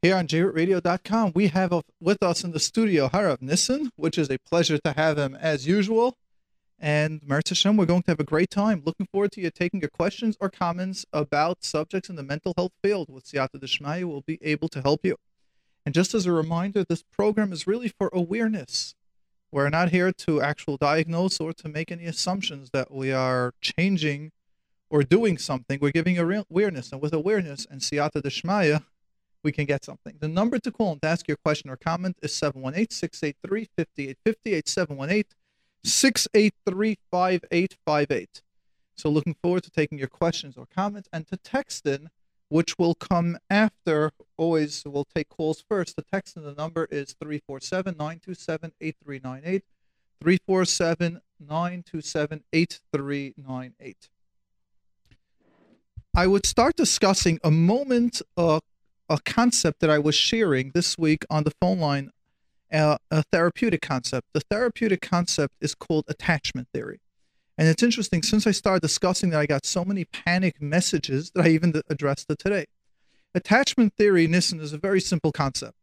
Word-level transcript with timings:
Here 0.00 0.14
on 0.14 0.28
JRootRadio.com, 0.28 1.32
we 1.34 1.48
have 1.48 1.72
with 2.00 2.22
us 2.22 2.44
in 2.44 2.52
the 2.52 2.60
studio 2.60 3.08
Harav 3.08 3.42
Nissen, 3.42 3.90
which 3.96 4.16
is 4.16 4.30
a 4.30 4.38
pleasure 4.38 4.78
to 4.78 4.92
have 4.92 5.18
him 5.18 5.34
as 5.34 5.66
usual. 5.66 6.16
And 6.78 7.20
Meretz 7.22 7.48
Hashem, 7.48 7.76
we're 7.76 7.86
going 7.86 8.02
to 8.02 8.12
have 8.12 8.20
a 8.20 8.24
great 8.24 8.48
time. 8.48 8.80
Looking 8.86 9.06
forward 9.06 9.32
to 9.32 9.40
you 9.40 9.50
taking 9.50 9.80
your 9.80 9.90
questions 9.90 10.36
or 10.40 10.50
comments 10.50 11.04
about 11.12 11.64
subjects 11.64 12.08
in 12.08 12.14
the 12.14 12.22
mental 12.22 12.54
health 12.56 12.74
field. 12.80 13.08
With 13.12 13.24
Siyata 13.24 13.56
Deshmaya, 13.56 14.04
we'll 14.04 14.20
be 14.20 14.38
able 14.40 14.68
to 14.68 14.82
help 14.82 15.00
you. 15.02 15.16
And 15.84 15.92
just 15.92 16.14
as 16.14 16.26
a 16.26 16.32
reminder, 16.32 16.84
this 16.84 17.02
program 17.02 17.52
is 17.52 17.66
really 17.66 17.88
for 17.88 18.08
awareness. 18.12 18.94
We're 19.50 19.68
not 19.68 19.90
here 19.90 20.12
to 20.12 20.40
actual 20.40 20.76
diagnose 20.76 21.40
or 21.40 21.52
to 21.54 21.68
make 21.68 21.90
any 21.90 22.04
assumptions 22.04 22.70
that 22.70 22.92
we 22.92 23.10
are 23.10 23.52
changing 23.60 24.30
or 24.90 25.02
doing 25.02 25.38
something. 25.38 25.80
We're 25.82 25.90
giving 25.90 26.20
awareness. 26.20 26.92
And 26.92 27.02
with 27.02 27.12
awareness 27.12 27.66
and 27.68 27.80
Siyata 27.80 28.22
Deshmaya, 28.22 28.84
we 29.42 29.52
can 29.52 29.64
get 29.64 29.84
something. 29.84 30.16
The 30.20 30.28
number 30.28 30.58
to 30.58 30.70
call 30.70 30.92
and 30.92 31.02
to 31.02 31.08
ask 31.08 31.28
your 31.28 31.36
question 31.36 31.70
or 31.70 31.76
comment 31.76 32.16
is 32.22 32.34
718 32.34 32.90
683 32.90 33.68
5858 33.76 34.68
718 34.68 35.24
683 35.84 36.98
5858. 37.10 38.42
So, 38.96 39.08
looking 39.08 39.36
forward 39.40 39.62
to 39.62 39.70
taking 39.70 39.98
your 39.98 40.08
questions 40.08 40.56
or 40.56 40.66
comments 40.66 41.08
and 41.12 41.26
to 41.28 41.36
text 41.36 41.86
in, 41.86 42.10
which 42.48 42.78
will 42.78 42.94
come 42.94 43.38
after. 43.48 44.10
Always, 44.36 44.82
we'll 44.84 45.06
take 45.14 45.28
calls 45.28 45.62
first. 45.68 45.94
The 45.94 46.02
text 46.02 46.36
in 46.36 46.42
the 46.42 46.54
number 46.54 46.88
is 46.90 47.14
347 47.20 47.96
927 47.96 48.72
8398. 48.80 49.64
347 50.20 51.20
927 51.40 52.44
8398. 52.52 54.08
I 56.14 56.26
would 56.26 56.46
start 56.46 56.74
discussing 56.74 57.38
a 57.44 57.50
moment, 57.50 58.20
uh, 58.36 58.58
a 59.08 59.18
concept 59.24 59.80
that 59.80 59.90
I 59.90 59.98
was 59.98 60.14
sharing 60.14 60.72
this 60.74 60.98
week 60.98 61.24
on 61.30 61.44
the 61.44 61.52
phone 61.60 61.78
line 61.78 62.10
a, 62.70 62.98
a 63.10 63.22
therapeutic 63.32 63.80
concept. 63.80 64.28
The 64.32 64.40
therapeutic 64.40 65.00
concept 65.00 65.54
is 65.60 65.74
called 65.74 66.04
attachment 66.08 66.68
theory. 66.72 67.00
And 67.56 67.66
it's 67.66 67.82
interesting, 67.82 68.22
since 68.22 68.46
I 68.46 68.52
started 68.52 68.82
discussing 68.82 69.30
that, 69.30 69.40
I 69.40 69.46
got 69.46 69.66
so 69.66 69.84
many 69.84 70.04
panic 70.04 70.62
messages 70.62 71.32
that 71.34 71.46
I 71.46 71.48
even 71.48 71.80
addressed 71.88 72.30
it 72.30 72.38
today. 72.38 72.66
Attachment 73.34 73.94
theory, 73.96 74.26
Nissen, 74.26 74.60
is 74.60 74.72
a 74.72 74.78
very 74.78 75.00
simple 75.00 75.32
concept. 75.32 75.74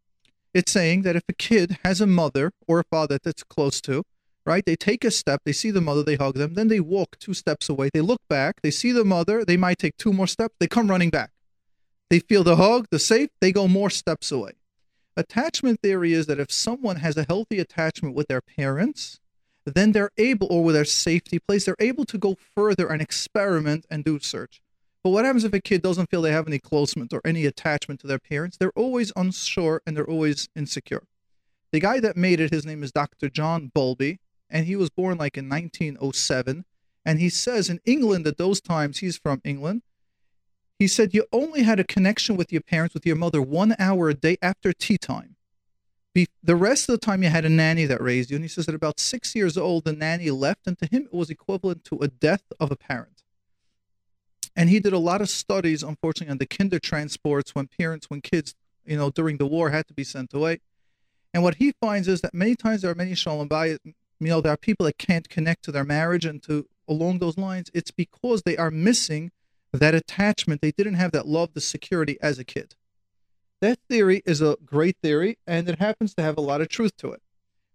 It's 0.53 0.72
saying 0.72 1.02
that 1.02 1.17
if 1.17 1.23
a 1.28 1.33
kid 1.33 1.80
has 1.83 2.00
a 2.00 2.07
mother 2.07 2.53
or 2.66 2.80
a 2.80 2.85
father 2.85 3.17
that's 3.22 3.44
close 3.44 3.81
to, 3.81 4.03
right, 4.45 4.66
they 4.66 4.78
take 4.78 5.03
a 5.03 5.11
step, 5.11 5.41
they 5.44 5.52
see 5.52 5.69
the 5.69 5.81
mother, 5.81 6.02
they 6.02 6.16
hug 6.16 6.35
them, 6.35 6.53
then 6.53 6.69
they 6.69 6.80
walk 6.80 7.17
two 7.19 7.33
steps 7.33 7.67
away, 7.67 7.89
they 7.94 8.02
look 8.02 8.22
back, 8.30 8.61
they 8.61 8.72
see 8.72 8.94
the 8.94 9.03
mother, 9.03 9.44
they 9.44 9.57
might 9.57 9.80
take 9.80 9.97
two 9.97 10.13
more 10.13 10.28
steps, 10.28 10.55
they 10.59 10.67
come 10.67 10.89
running 10.89 11.09
back. 11.09 11.31
They 12.09 12.20
feel 12.20 12.44
the 12.44 12.56
hug, 12.56 12.88
the 12.92 13.00
safe, 13.00 13.30
they 13.42 13.52
go 13.52 13.67
more 13.67 13.89
steps 13.89 14.31
away. 14.31 14.53
Attachment 15.17 15.81
theory 15.81 16.14
is 16.14 16.28
that 16.28 16.39
if 16.39 16.52
someone 16.52 16.97
has 16.97 17.17
a 17.17 17.25
healthy 17.28 17.59
attachment 17.59 18.16
with 18.16 18.28
their 18.28 18.42
parents, 18.42 19.20
then 19.66 19.94
they're 19.94 20.12
able, 20.17 20.47
or 20.52 20.64
with 20.64 20.75
their 20.75 20.86
safety 20.86 21.39
place, 21.39 21.66
they're 21.66 21.75
able 21.80 22.06
to 22.06 22.17
go 22.17 22.38
further 22.56 22.88
and 22.88 23.02
experiment 23.02 23.86
and 23.89 24.03
do 24.03 24.20
search. 24.20 24.62
But 25.03 25.12
what 25.12 25.25
happens 25.25 25.44
if 25.44 25.53
a 25.53 25.59
kid 25.59 25.81
doesn't 25.81 26.09
feel 26.09 26.22
they 26.22 26.31
have 26.31 26.47
any 26.47 26.59
closeness 26.59 27.09
or 27.12 27.22
any 27.23 27.45
attachment 27.45 28.00
to 28.02 28.08
their 28.08 28.19
parents? 28.19 28.58
They're 28.58 28.72
always 28.75 29.12
unsure 29.16 29.81
and 29.86 29.95
they're 29.95 30.09
always 30.09 30.50
insecure. 30.56 31.03
The 31.72 31.80
guy 31.80 32.00
that 32.00 32.17
made 32.17 32.40
it, 32.40 32.52
his 32.52 32.66
name 32.66 32.84
is 32.84 32.92
Dr. 32.92 33.30
John 33.30 33.72
Bowlby, 33.73 34.19
and 34.50 34.66
he 34.66 34.75
was 34.75 34.90
born 34.90 35.17
like 35.17 35.38
in 35.38 35.50
1907. 35.50 36.66
And 37.06 37.19
he 37.19 37.30
says 37.30 37.69
in 37.69 37.80
England 37.86 38.25
at 38.28 38.38
those 38.38 38.62
times, 38.62 38.97
he's 38.97 39.17
from 39.17 39.42
England, 39.44 39.84
he 40.78 40.88
said 40.88 41.14
you 41.14 41.26
only 41.31 41.64
had 41.64 41.80
a 41.80 41.84
connection 41.84 42.36
with 42.36 42.52
your 42.52 42.62
parents, 42.62 42.94
with 42.94 43.06
your 43.06 43.16
mother, 43.16 43.42
one 43.42 43.76
hour 43.80 44.09
a 44.09 44.14
day 44.14 44.38
after 44.42 44.73
tea 44.73 44.98
time. 44.98 45.36
Be- 46.14 46.28
the 46.44 46.56
rest 46.56 46.90
of 46.90 46.94
the 46.94 47.06
time, 47.06 47.23
you 47.23 47.30
had 47.30 47.45
a 47.45 47.50
nanny 47.50 47.86
that 47.86 48.02
raised 48.02 48.30
you. 48.30 48.36
And 48.36 48.44
he 48.44 48.50
says 48.50 48.68
at 48.68 48.76
about 48.76 49.00
six 49.00 49.36
years 49.36 49.58
old, 49.58 49.86
the 49.86 49.94
nanny 49.94 50.31
left, 50.31 50.68
and 50.68 50.78
to 50.80 50.86
him, 50.86 51.03
it 51.03 51.14
was 51.14 51.30
equivalent 51.30 51.84
to 51.85 51.97
a 52.00 52.08
death 52.08 52.44
of 52.59 52.72
a 52.72 52.75
parent. 52.75 53.24
And 54.56 54.69
he 54.69 54.80
did 54.80 54.94
a 54.94 55.00
lot 55.00 55.22
of 55.22 55.30
studies, 55.30 55.84
unfortunately, 55.84 56.31
on 56.31 56.38
the 56.38 56.46
kinder 56.46 56.80
transports 56.80 57.53
when 57.53 57.68
parents, 57.68 58.09
when 58.09 58.22
kids, 58.22 58.56
you 58.85 58.97
know, 58.97 59.09
during 59.09 59.38
the 59.38 59.46
war 59.46 59.72
had 59.72 59.88
to 59.88 59.94
be 59.94 60.06
sent 60.06 60.34
away. 60.34 60.62
And 61.34 61.44
what 61.44 61.56
he 61.56 61.74
finds 61.81 62.08
is 62.08 62.22
that 62.22 62.34
many 62.34 62.56
times 62.56 62.81
there 62.81 62.91
are 62.91 62.96
many 62.96 63.14
shalom 63.14 63.50
bayit, 63.50 63.80
you 63.84 63.94
know, 64.28 64.40
there 64.40 64.53
are 64.53 64.58
people 64.58 64.85
that 64.85 64.97
can't 64.97 65.28
connect 65.28 65.66
to 65.66 65.72
their 65.74 65.84
marriage 65.84 66.25
and 66.25 66.41
to 66.44 66.68
along 66.88 67.19
those 67.19 67.38
lines. 67.38 67.69
It's 67.74 67.91
because 67.91 68.44
they 68.44 68.56
are 68.56 68.72
missing 68.72 69.31
that 69.80 69.96
attachment, 69.96 70.62
they 70.62 70.72
didn't 70.72 70.96
have 70.96 71.12
that 71.12 71.28
love, 71.28 71.53
the 71.53 71.62
security 71.62 72.18
as 72.22 72.40
a 72.40 72.44
kid. 72.44 72.75
That 73.62 73.80
theory 73.90 74.22
is 74.25 74.41
a 74.41 74.58
great 74.66 74.97
theory, 75.02 75.38
and 75.47 75.68
it 75.69 75.80
happens 75.80 76.13
to 76.16 76.22
have 76.22 76.38
a 76.38 76.41
lot 76.41 76.62
of 76.62 76.69
truth 76.69 76.96
to 76.97 77.12
it. 77.12 77.22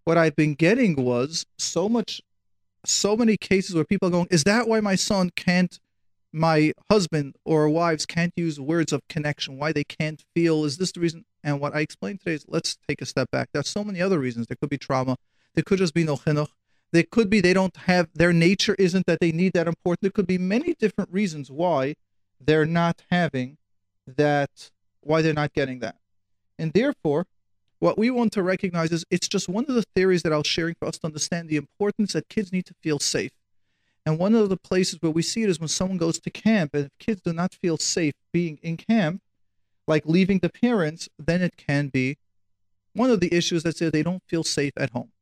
What 0.05 0.19
I've 0.19 0.37
been 0.37 0.55
getting 0.55 0.97
was 0.97 1.47
so 1.59 1.89
much, 1.89 2.21
so 2.84 3.16
many 3.16 3.37
cases 3.37 3.75
where 3.75 3.84
people 3.84 4.09
are 4.09 4.12
going, 4.12 4.28
Is 4.31 4.44
that 4.44 4.69
why 4.69 4.81
my 4.81 4.94
son 4.94 5.31
can't, 5.34 5.78
my 6.33 6.72
husband 6.91 7.37
or 7.44 7.69
wives 7.69 8.06
can't 8.06 8.33
use 8.37 8.60
words 8.60 8.93
of 8.93 9.00
connection? 9.09 9.59
Why 9.59 9.72
they 9.72 9.84
can't 9.84 10.25
feel? 10.34 10.65
Is 10.65 10.78
this 10.78 10.93
the 10.93 11.00
reason? 11.00 11.25
And 11.43 11.60
what 11.60 11.75
I 11.75 11.81
explained 11.81 12.21
today 12.21 12.34
is 12.34 12.44
let's 12.47 12.77
take 12.89 13.00
a 13.00 13.06
step 13.06 13.31
back. 13.31 13.49
There's 13.53 13.69
so 13.69 13.83
many 13.83 14.00
other 14.00 14.19
reasons. 14.19 14.47
There 14.47 14.56
could 14.60 14.71
be 14.71 14.78
trauma, 14.78 15.16
there 15.55 15.65
could 15.65 15.78
just 15.78 15.94
be 15.94 16.05
no 16.05 16.16
chinuch, 16.16 16.50
there 16.93 17.05
could 17.05 17.31
be 17.31 17.41
they 17.41 17.55
don't 17.55 17.77
have 17.77 18.09
their 18.15 18.33
nature 18.33 18.75
isn't 18.78 19.06
that 19.06 19.21
they 19.21 19.33
need 19.33 19.53
that 19.53 19.69
important. 19.69 20.01
There 20.03 20.11
could 20.11 20.27
be 20.27 20.39
many 20.39 20.75
different 20.75 21.12
reasons 21.12 21.51
why 21.51 21.95
they're 22.41 22.67
not 22.67 23.03
having 23.11 23.59
that, 24.06 24.71
why 25.01 25.23
they're 25.23 25.33
not 25.33 25.53
getting 25.53 25.78
that. 25.81 25.97
And 26.59 26.73
therefore, 26.73 27.27
what 27.78 27.97
we 27.97 28.11
want 28.11 28.33
to 28.33 28.43
recognize 28.43 28.93
is 28.93 29.05
it's 29.11 29.28
just 29.28 29.49
one 29.49 29.65
of 29.69 29.75
the 29.75 29.84
theories 29.95 30.23
that 30.23 30.33
I 30.33 30.37
was 30.37 30.47
sharing 30.47 30.75
for 30.75 30.89
us 30.89 30.99
to 30.99 31.06
understand 31.06 31.49
the 31.49 31.56
importance 31.56 32.12
that 32.12 32.28
kids 32.28 32.53
need 32.53 32.67
to 32.67 32.75
feel 32.83 32.99
safe. 32.99 33.33
And 34.05 34.19
one 34.19 34.34
of 34.34 34.49
the 34.49 34.57
places 34.57 34.99
where 35.01 35.12
we 35.12 35.22
see 35.22 35.43
it 35.43 35.51
is 35.51 35.61
when 35.61 35.69
someone 35.69 35.99
goes 35.99 36.19
to 36.19 36.31
camp, 36.31 36.75
and 36.75 36.87
if 36.87 36.99
kids 36.99 37.21
do 37.22 37.33
not 37.33 37.55
feel 37.55 37.77
safe 37.77 38.15
being 38.33 38.59
in 38.62 38.77
camp, 38.77 39.22
like 39.87 40.05
leaving 40.07 40.39
the 40.39 40.49
parents, 40.49 41.09
then 41.19 41.43
it 41.43 41.57
can 41.57 41.89
be 41.89 42.17
one 42.93 43.11
of 43.11 43.21
the 43.21 43.33
issues 43.34 43.62
that 43.62 43.77
says 43.77 43.93
they 43.93 44.03
don't 44.03 44.22
feel 44.27 44.45
safe 44.45 44.72
at 44.77 44.91
home. 44.91 45.12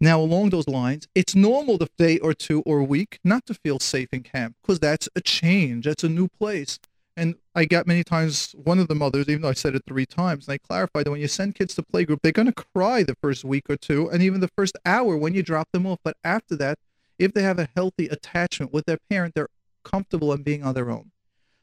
Now, 0.00 0.20
along 0.20 0.50
those 0.50 0.68
lines, 0.68 1.08
it's 1.14 1.34
normal 1.34 1.78
the 1.78 1.88
day 1.96 2.18
or 2.18 2.34
two 2.34 2.60
or 2.62 2.82
week 2.82 3.18
not 3.24 3.46
to 3.46 3.54
feel 3.54 3.78
safe 3.78 4.08
in 4.12 4.22
camp 4.22 4.56
because 4.60 4.78
that's 4.78 5.08
a 5.16 5.20
change. 5.20 5.86
That's 5.86 6.04
a 6.04 6.08
new 6.08 6.28
place. 6.28 6.78
And 7.16 7.36
I 7.54 7.64
got 7.64 7.86
many 7.86 8.04
times 8.04 8.54
one 8.62 8.78
of 8.78 8.88
the 8.88 8.94
mothers, 8.94 9.26
even 9.28 9.40
though 9.40 9.48
I 9.48 9.54
said 9.54 9.74
it 9.74 9.84
three 9.86 10.04
times, 10.04 10.46
and 10.46 10.52
I 10.54 10.58
clarified 10.58 11.06
that 11.06 11.10
when 11.10 11.20
you 11.20 11.28
send 11.28 11.54
kids 11.54 11.74
to 11.76 11.82
playgroup, 11.82 12.18
they're 12.22 12.30
going 12.30 12.52
to 12.52 12.64
cry 12.74 13.02
the 13.02 13.16
first 13.22 13.42
week 13.42 13.70
or 13.70 13.76
two, 13.76 14.10
and 14.10 14.22
even 14.22 14.40
the 14.40 14.50
first 14.54 14.76
hour 14.84 15.16
when 15.16 15.32
you 15.32 15.42
drop 15.42 15.68
them 15.72 15.86
off. 15.86 15.98
But 16.04 16.18
after 16.22 16.56
that, 16.56 16.78
if 17.18 17.32
they 17.32 17.42
have 17.42 17.58
a 17.58 17.70
healthy 17.74 18.08
attachment 18.08 18.74
with 18.74 18.84
their 18.84 18.98
parent, 19.08 19.34
they're 19.34 19.48
comfortable 19.82 20.30
in 20.34 20.42
being 20.42 20.62
on 20.62 20.74
their 20.74 20.90
own. 20.90 21.10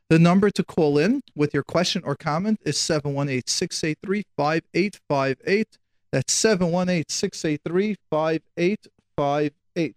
The 0.09 0.17
number 0.17 0.49
to 0.49 0.63
call 0.63 0.97
in 0.97 1.21
with 1.35 1.53
your 1.53 1.63
question 1.63 2.01
or 2.03 2.15
comment 2.15 2.59
is 2.65 2.79
718 2.79 3.43
683 3.45 4.25
5858. 4.35 5.77
That's 6.13 6.31
718 6.31 7.05
683 7.09 7.95
5858. 8.11 9.95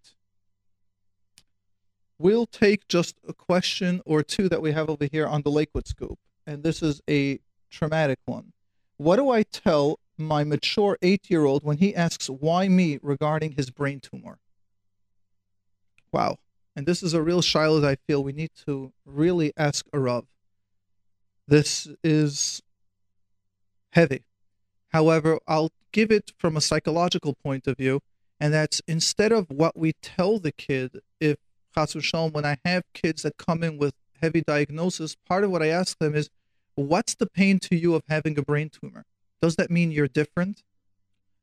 We'll 2.18 2.46
take 2.46 2.88
just 2.88 3.16
a 3.28 3.34
question 3.34 4.00
or 4.06 4.22
two 4.22 4.48
that 4.48 4.62
we 4.62 4.72
have 4.72 4.88
over 4.88 5.04
here 5.04 5.26
on 5.26 5.42
the 5.42 5.50
Lakewood 5.50 5.86
Scoop, 5.86 6.18
and 6.46 6.62
this 6.62 6.82
is 6.82 7.02
a 7.06 7.40
traumatic 7.70 8.18
one. 8.24 8.54
What 8.96 9.16
do 9.16 9.28
I 9.28 9.42
tell 9.42 10.00
my 10.16 10.42
mature 10.42 10.96
eight 11.02 11.28
year 11.28 11.44
old 11.44 11.62
when 11.62 11.76
he 11.76 11.94
asks 11.94 12.30
why 12.30 12.66
me 12.66 12.98
regarding 13.02 13.52
his 13.52 13.68
brain 13.68 14.00
tumor? 14.00 14.38
Wow. 16.12 16.38
And 16.74 16.86
this 16.86 17.02
is 17.02 17.12
a 17.12 17.20
real 17.20 17.42
shaila 17.42 17.82
that 17.82 17.90
I 17.90 17.96
feel 18.06 18.24
we 18.24 18.32
need 18.32 18.52
to 18.64 18.90
really 19.04 19.52
ask 19.54 19.84
a 19.92 19.98
Rav. 19.98 20.24
This 21.46 21.86
is 22.02 22.62
heavy. 23.90 24.24
However, 24.88 25.38
I'll 25.46 25.72
give 25.92 26.10
it 26.10 26.32
from 26.38 26.56
a 26.56 26.60
psychological 26.60 27.34
point 27.34 27.66
of 27.66 27.76
view, 27.76 28.00
and 28.40 28.52
that's 28.52 28.82
instead 28.86 29.32
of 29.32 29.46
what 29.50 29.76
we 29.76 29.92
tell 30.02 30.38
the 30.38 30.52
kid, 30.52 31.00
if 31.20 31.36
Chas 31.74 31.94
when 32.12 32.44
I 32.44 32.56
have 32.64 32.84
kids 32.94 33.22
that 33.22 33.36
come 33.36 33.62
in 33.62 33.78
with 33.78 33.94
heavy 34.20 34.40
diagnosis, 34.40 35.16
part 35.28 35.44
of 35.44 35.50
what 35.50 35.62
I 35.62 35.68
ask 35.68 35.98
them 35.98 36.14
is, 36.14 36.30
what's 36.74 37.14
the 37.14 37.26
pain 37.26 37.58
to 37.60 37.76
you 37.76 37.94
of 37.94 38.02
having 38.08 38.38
a 38.38 38.42
brain 38.42 38.70
tumor? 38.70 39.04
Does 39.42 39.56
that 39.56 39.70
mean 39.70 39.90
you're 39.90 40.08
different? 40.08 40.62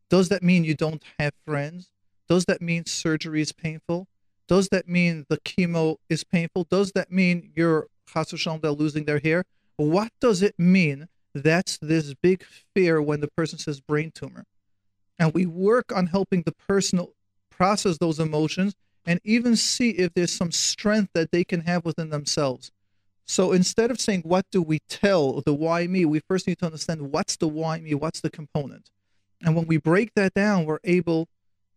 Does 0.10 0.30
that 0.30 0.44
mean 0.44 0.64
you 0.64 0.76
don't 0.76 1.04
have 1.20 1.34
friends? 1.46 1.92
Does 2.28 2.46
that 2.46 2.62
mean 2.62 2.86
surgery 2.86 3.42
is 3.42 3.52
painful? 3.52 4.08
Does 4.48 4.70
that 4.70 4.88
mean 4.88 5.26
the 5.30 5.38
chemo 5.38 5.98
is 6.10 6.24
painful? 6.24 6.68
Does 6.70 6.92
that 6.94 7.12
mean 7.12 7.52
you're 7.56 7.88
Chas 8.12 8.32
they're 8.62 8.72
losing 8.72 9.06
their 9.06 9.20
hair? 9.20 9.44
What 9.78 10.12
does 10.20 10.42
it 10.42 10.56
mean 10.58 11.08
that's 11.34 11.78
this 11.80 12.14
big 12.14 12.44
fear 12.76 13.02
when 13.02 13.20
the 13.20 13.30
person 13.30 13.60
says 13.60 13.80
brain 13.80 14.12
tumor. 14.14 14.46
And 15.20 15.34
we 15.34 15.46
work 15.46 15.92
on 15.96 16.08
helping 16.08 16.44
the 16.44 16.54
person 16.68 17.06
process 17.50 17.98
those 17.98 18.20
emotions 18.20 18.76
and 19.06 19.20
even 19.24 19.56
see 19.56 19.92
if 19.92 20.14
there's 20.14 20.32
some 20.32 20.52
strength 20.52 21.12
that 21.14 21.32
they 21.32 21.44
can 21.44 21.62
have 21.62 21.86
within 21.86 22.10
themselves. 22.10 22.72
So 23.26 23.52
instead 23.52 23.92
of 23.92 24.00
saying, 24.00 24.22
what 24.22 24.46
do 24.52 24.62
we 24.62 24.80
tell 24.90 25.42
the 25.42 25.54
why 25.54 25.88
me, 25.88 26.06
we 26.06 26.20
first 26.28 26.48
need 26.48 26.60
to 26.60 26.66
understand 26.66 27.12
what's 27.12 27.38
the 27.38 27.48
why 27.48 27.80
me, 27.80 27.94
what's 27.94 28.22
the 28.22 28.30
component. 28.30 28.90
And 29.42 29.56
when 29.56 29.66
we 29.66 29.78
break 29.78 30.14
that 30.16 30.34
down, 30.34 30.66
we're 30.66 30.80
able 30.84 31.28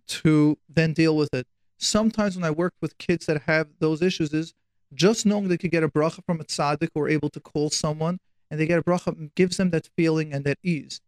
to 0.08 0.58
then 0.68 0.92
deal 0.92 1.16
with 1.16 1.32
it. 1.34 1.46
Sometimes 1.78 2.36
when 2.36 2.44
I 2.44 2.50
work 2.50 2.74
with 2.80 2.98
kids 2.98 3.26
that 3.26 3.42
have 3.42 3.68
those 3.80 4.02
issues, 4.02 4.32
is 4.32 4.54
just 4.94 5.26
knowing 5.26 5.48
they 5.48 5.58
could 5.58 5.70
get 5.70 5.82
a 5.82 5.88
bracha 5.88 6.24
from 6.24 6.40
a 6.40 6.44
tzaddik 6.44 6.90
or 6.94 7.08
able 7.08 7.28
to 7.30 7.40
call 7.40 7.70
someone 7.70 8.18
and 8.50 8.60
they 8.60 8.66
get 8.66 8.78
a 8.78 8.82
bracha 8.82 9.34
gives 9.34 9.56
them 9.56 9.70
that 9.70 9.88
feeling 9.96 10.32
and 10.32 10.44
that 10.44 10.58
ease. 10.62 11.00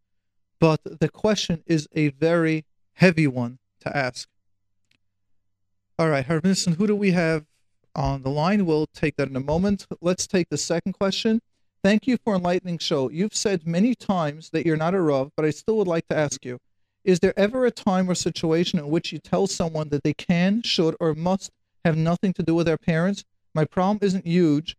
But 0.61 0.81
the 1.01 1.09
question 1.09 1.63
is 1.67 1.89
a 1.95 2.09
very 2.09 2.65
heavy 2.95 3.27
one 3.27 3.59
to 3.81 3.97
ask. 3.97 4.29
All 5.99 6.09
right, 6.09 6.27
Harav 6.27 6.45
Nissen, 6.45 6.75
who 6.75 6.87
do 6.87 6.97
we 6.97 7.13
have 7.13 7.45
on 7.95 8.23
the 8.23 8.31
line? 8.31 8.67
We'll 8.67 8.87
take 8.87 9.17
that 9.17 9.29
in 9.29 9.37
a 9.37 9.41
moment. 9.41 9.87
Let's 10.01 10.27
take 10.27 10.49
the 10.49 10.59
second 10.59 10.93
question. 10.93 11.41
Thank 11.83 12.07
you 12.07 12.17
for 12.25 12.35
enlightening 12.35 12.79
show. 12.79 13.09
You've 13.09 13.35
said 13.35 13.67
many 13.67 13.95
times 13.95 14.51
that 14.51 14.67
you're 14.67 14.77
not 14.77 14.95
a 14.95 15.01
Rav, 15.01 15.31
but 15.37 15.45
I 15.45 15.51
still 15.51 15.77
would 15.77 15.87
like 15.87 16.07
to 16.09 16.17
ask 16.17 16.45
you, 16.45 16.59
is 17.05 17.21
there 17.21 17.39
ever 17.39 17.65
a 17.65 17.71
time 17.71 18.11
or 18.11 18.15
situation 18.15 18.79
in 18.79 18.91
which 18.91 19.13
you 19.13 19.19
tell 19.19 19.47
someone 19.47 19.89
that 19.91 20.03
they 20.03 20.13
can, 20.13 20.63
should, 20.63 20.97
or 20.99 21.15
must 21.15 21.51
have 21.85 21.97
nothing 21.97 22.33
to 22.35 22.43
do 22.43 22.55
with 22.55 22.67
their 22.67 22.77
parents? 22.77 23.25
My 23.55 23.65
problem 23.65 24.01
isn't 24.03 24.27
huge, 24.27 24.77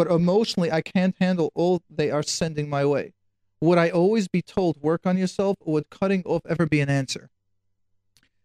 but 0.00 0.10
emotionally 0.10 0.72
I 0.72 0.80
can't 0.80 1.14
handle 1.20 1.52
all 1.54 1.82
they 1.90 2.10
are 2.10 2.22
sending 2.22 2.70
my 2.70 2.86
way. 2.86 3.12
Would 3.60 3.76
I 3.76 3.90
always 3.90 4.28
be 4.28 4.40
told 4.40 4.80
work 4.80 5.02
on 5.04 5.18
yourself, 5.18 5.58
or 5.60 5.74
would 5.74 5.90
cutting 5.90 6.22
off 6.24 6.40
ever 6.48 6.64
be 6.64 6.80
an 6.80 6.88
answer? 6.88 7.28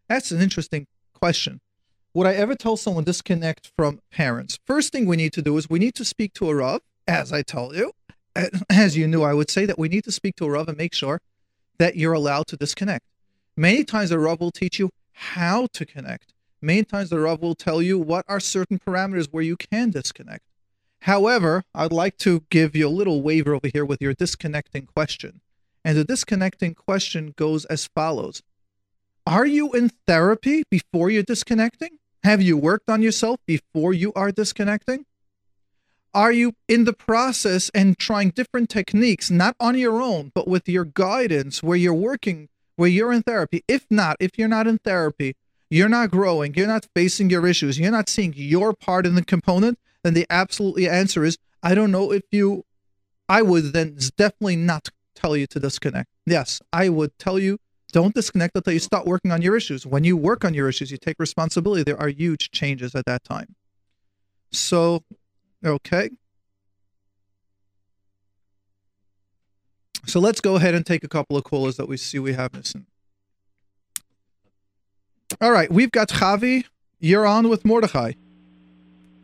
That's 0.10 0.32
an 0.32 0.42
interesting 0.42 0.86
question. 1.14 1.62
Would 2.14 2.28
I 2.28 2.34
ever 2.34 2.56
tell 2.56 2.76
someone 2.76 3.06
disconnect 3.06 3.72
from 3.78 4.02
parents? 4.12 4.60
First 4.68 4.92
thing 4.92 5.06
we 5.06 5.16
need 5.16 5.32
to 5.32 5.42
do 5.42 5.56
is 5.56 5.70
we 5.70 5.80
need 5.80 5.96
to 5.96 6.04
speak 6.04 6.34
to 6.34 6.50
a 6.50 6.56
Rav, 6.56 6.82
as 7.08 7.32
I 7.32 7.42
told 7.42 7.74
you. 7.78 7.94
As 8.70 8.98
you 8.98 9.08
knew, 9.08 9.24
I 9.24 9.34
would 9.34 9.50
say 9.50 9.66
that 9.66 9.80
we 9.80 9.88
need 9.88 10.04
to 10.04 10.12
speak 10.12 10.36
to 10.36 10.46
a 10.48 10.50
Rav 10.50 10.68
and 10.68 10.78
make 10.78 10.94
sure 10.94 11.22
that 11.78 11.96
you're 11.96 12.12
allowed 12.12 12.48
to 12.48 12.58
disconnect. 12.58 13.06
Many 13.56 13.86
times 13.86 14.10
the 14.10 14.20
Rav 14.20 14.42
will 14.42 14.52
teach 14.52 14.78
you 14.78 14.90
how 15.14 15.68
to 15.72 15.86
connect. 15.86 16.34
Many 16.62 16.84
times 16.84 17.12
the 17.12 17.20
Rav 17.22 17.42
will 17.42 17.56
tell 17.56 17.82
you 17.82 17.98
what 17.98 18.26
are 18.28 18.42
certain 18.42 18.78
parameters 18.78 19.30
where 19.32 19.42
you 19.42 19.56
can 19.56 19.92
disconnect. 19.92 20.44
However, 21.06 21.64
I'd 21.76 21.92
like 21.92 22.18
to 22.20 22.46
give 22.50 22.76
you 22.76 22.88
a 22.88 22.90
little 22.90 23.22
waiver 23.22 23.54
over 23.54 23.70
here 23.72 23.86
with 23.86 24.02
your 24.02 24.16
disconnecting 24.16 24.88
question. 24.88 25.42
And 25.84 25.96
the 25.96 26.04
disconnecting 26.04 26.74
question 26.74 27.36
goes 27.38 27.64
as 27.66 27.86
follows 27.86 28.42
Are 29.28 29.46
you 29.46 29.72
in 29.74 29.92
therapy 30.08 30.64
before 30.72 31.12
you're 31.12 31.22
disconnecting? 31.22 32.00
Have 32.24 32.42
you 32.42 32.58
worked 32.58 32.90
on 32.90 33.04
yourself 33.04 33.40
before 33.46 33.94
you 33.94 34.14
are 34.14 34.32
disconnecting? 34.32 35.06
Are 36.16 36.32
you 36.32 36.56
in 36.68 36.86
the 36.86 36.94
process 36.94 37.70
and 37.76 38.00
trying 38.00 38.32
different 38.32 38.72
techniques, 38.72 39.30
not 39.30 39.56
on 39.60 39.78
your 39.78 40.02
own, 40.02 40.32
but 40.34 40.48
with 40.48 40.68
your 40.68 40.86
guidance, 40.86 41.62
where 41.62 41.78
you're 41.78 41.94
working, 41.94 42.50
where 42.78 42.90
you're 42.90 43.14
in 43.14 43.22
therapy? 43.22 43.64
If 43.68 43.86
not, 43.92 44.18
if 44.20 44.40
you're 44.40 44.48
not 44.48 44.66
in 44.66 44.80
therapy, 44.80 45.36
you're 45.70 45.88
not 45.88 46.10
growing, 46.10 46.56
you're 46.56 46.66
not 46.66 46.88
facing 46.96 47.30
your 47.30 47.46
issues, 47.46 47.78
you're 47.78 47.92
not 47.92 48.10
seeing 48.10 48.34
your 48.36 48.74
part 48.74 49.06
in 49.06 49.14
the 49.14 49.24
component, 49.24 49.78
then 50.06 50.14
the 50.14 50.28
absolutely 50.30 50.88
answer 50.88 51.26
is 51.26 51.38
I 51.64 51.74
don't 51.74 51.92
know 51.92 52.12
if 52.12 52.22
you, 52.32 52.64
I 53.28 53.42
would 53.42 53.74
then 53.74 53.98
definitely 54.16 54.56
not 54.56 54.90
tell 55.16 55.36
you 55.36 55.48
to 55.48 55.60
disconnect. 55.60 56.10
Yes, 56.28 56.62
I 56.72 56.90
would 56.90 57.18
tell 57.18 57.40
you 57.40 57.58
don't 57.92 58.14
disconnect 58.14 58.56
until 58.56 58.74
you 58.74 58.80
start 58.80 59.08
working 59.08 59.32
on 59.32 59.42
your 59.42 59.56
issues. 59.56 59.86
When 59.86 60.04
you 60.04 60.16
work 60.16 60.46
on 60.46 60.54
your 60.54 60.70
issues, 60.70 60.92
you 60.92 60.98
take 60.98 61.16
responsibility. 61.18 61.82
There 61.82 62.00
are 62.00 62.10
huge 62.10 62.52
changes 62.52 62.94
at 62.94 63.06
that 63.06 63.24
time. 63.24 63.56
So, 64.52 65.04
okay. 65.66 66.12
So 70.06 70.20
let's 70.20 70.42
go 70.42 70.56
ahead 70.56 70.76
and 70.76 70.86
take 70.86 71.04
a 71.04 71.08
couple 71.08 71.36
of 71.36 71.44
callers 71.46 71.78
that 71.78 71.88
we 71.88 71.98
see 71.98 72.20
we 72.20 72.34
have 72.34 72.54
missing. 72.54 72.86
All 75.42 75.52
right, 75.52 75.72
we've 75.72 75.92
got 75.92 76.10
Javi. 76.10 76.66
You're 77.00 77.26
on 77.26 77.50
with 77.50 77.66
Mordechai. 77.66 78.12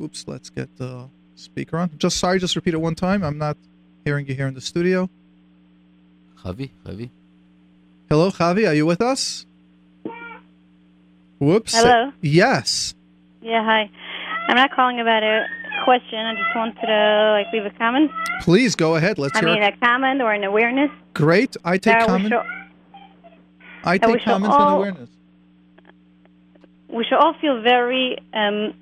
Oops, 0.01 0.27
let's 0.27 0.49
get 0.49 0.75
the 0.77 1.07
speaker 1.35 1.77
on. 1.77 1.91
Just 1.97 2.17
sorry, 2.17 2.39
just 2.39 2.55
repeat 2.55 2.73
it 2.73 2.81
one 2.81 2.95
time. 2.95 3.23
I'm 3.23 3.37
not 3.37 3.57
hearing 4.03 4.25
you 4.27 4.33
here 4.33 4.47
in 4.47 4.53
the 4.53 4.61
studio. 4.61 5.09
Javi, 6.43 6.71
Javi. 6.85 7.09
Hello, 8.09 8.31
Javi. 8.31 8.67
Are 8.67 8.73
you 8.73 8.85
with 8.85 9.01
us? 9.01 9.45
Whoops. 11.39 11.75
Hello. 11.75 12.11
Yes. 12.21 12.93
Yeah, 13.41 13.63
hi. 13.63 13.89
I'm 14.47 14.55
not 14.55 14.71
calling 14.71 14.99
about 14.99 15.23
a 15.23 15.45
question. 15.85 16.19
I 16.19 16.33
just 16.35 16.55
wanted 16.55 16.79
to 16.81 17.31
like 17.31 17.53
leave 17.53 17.65
a 17.65 17.77
comment. 17.77 18.11
Please 18.41 18.75
go 18.75 18.95
ahead. 18.95 19.17
Let's 19.17 19.35
I 19.37 19.41
hear. 19.41 19.49
mean, 19.49 19.63
it. 19.63 19.73
a 19.75 19.77
comment 19.85 20.21
or 20.21 20.33
an 20.33 20.43
awareness. 20.43 20.89
Great. 21.13 21.55
I 21.63 21.77
take 21.77 21.93
that 21.93 22.09
we 22.09 22.31
I 23.83 23.97
take 23.97 24.19
should 24.19 24.25
comments 24.25 24.55
and 24.55 24.69
awareness. 24.69 25.09
we 26.89 27.03
should 27.03 27.17
all 27.17 27.33
feel 27.39 27.61
very. 27.61 28.17
Um, 28.33 28.73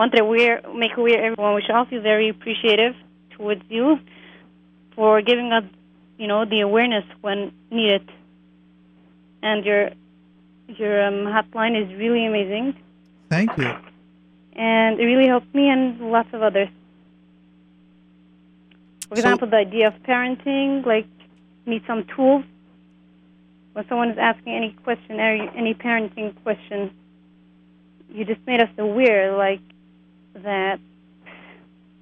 want 0.00 0.12
to 0.14 0.22
aware, 0.22 0.62
make 0.74 0.96
aware 0.96 1.22
everyone. 1.26 1.54
We 1.54 1.60
should 1.60 1.74
all 1.74 1.84
feel 1.84 2.00
very 2.00 2.30
appreciative 2.30 2.94
towards 3.36 3.60
you 3.68 3.98
for 4.96 5.20
giving 5.20 5.52
us, 5.52 5.64
you 6.16 6.26
know, 6.26 6.46
the 6.46 6.60
awareness 6.60 7.04
when 7.20 7.52
needed. 7.70 8.08
And 9.42 9.62
your 9.64 9.90
your 10.68 10.94
um, 11.06 11.26
hotline 11.36 11.74
is 11.82 11.88
really 11.98 12.24
amazing, 12.24 12.66
Thank 13.28 13.50
you. 13.58 13.70
and 14.54 15.00
it 15.00 15.04
really 15.04 15.26
helped 15.26 15.52
me 15.54 15.68
and 15.68 15.82
lots 16.12 16.28
of 16.32 16.40
others. 16.42 16.68
For 19.08 19.16
So- 19.16 19.20
example, 19.20 19.48
the 19.48 19.56
idea 19.68 19.88
of 19.88 19.94
parenting, 20.08 20.86
like 20.86 21.08
need 21.66 21.82
some 21.86 22.04
tools. 22.16 22.44
When 23.74 23.86
someone 23.88 24.10
is 24.10 24.18
asking 24.18 24.54
any 24.54 24.70
question, 24.84 25.20
any, 25.20 25.50
any 25.56 25.74
parenting 25.74 26.28
question, 26.42 26.90
you 28.14 28.24
just 28.24 28.40
made 28.46 28.60
us 28.60 28.70
aware, 28.78 29.36
like 29.36 29.60
that 30.34 30.78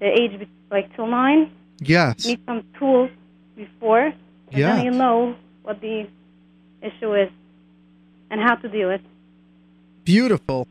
the 0.01 0.07
age, 0.07 0.47
like 0.71 0.95
till 0.95 1.07
nine, 1.07 1.51
Yes. 1.81 2.25
need 2.25 2.41
some 2.47 2.63
tools 2.79 3.11
before, 3.57 4.07
and 4.07 4.15
Yes. 4.53 4.77
then 4.77 4.85
you 4.85 4.91
know 4.99 5.35
what 5.63 5.81
the 5.81 6.07
issue 6.83 7.15
is 7.15 7.31
and 8.31 8.41
how 8.41 8.55
to 8.57 8.69
deal 8.69 8.89
with. 8.89 9.01
Beautiful. 10.05 10.67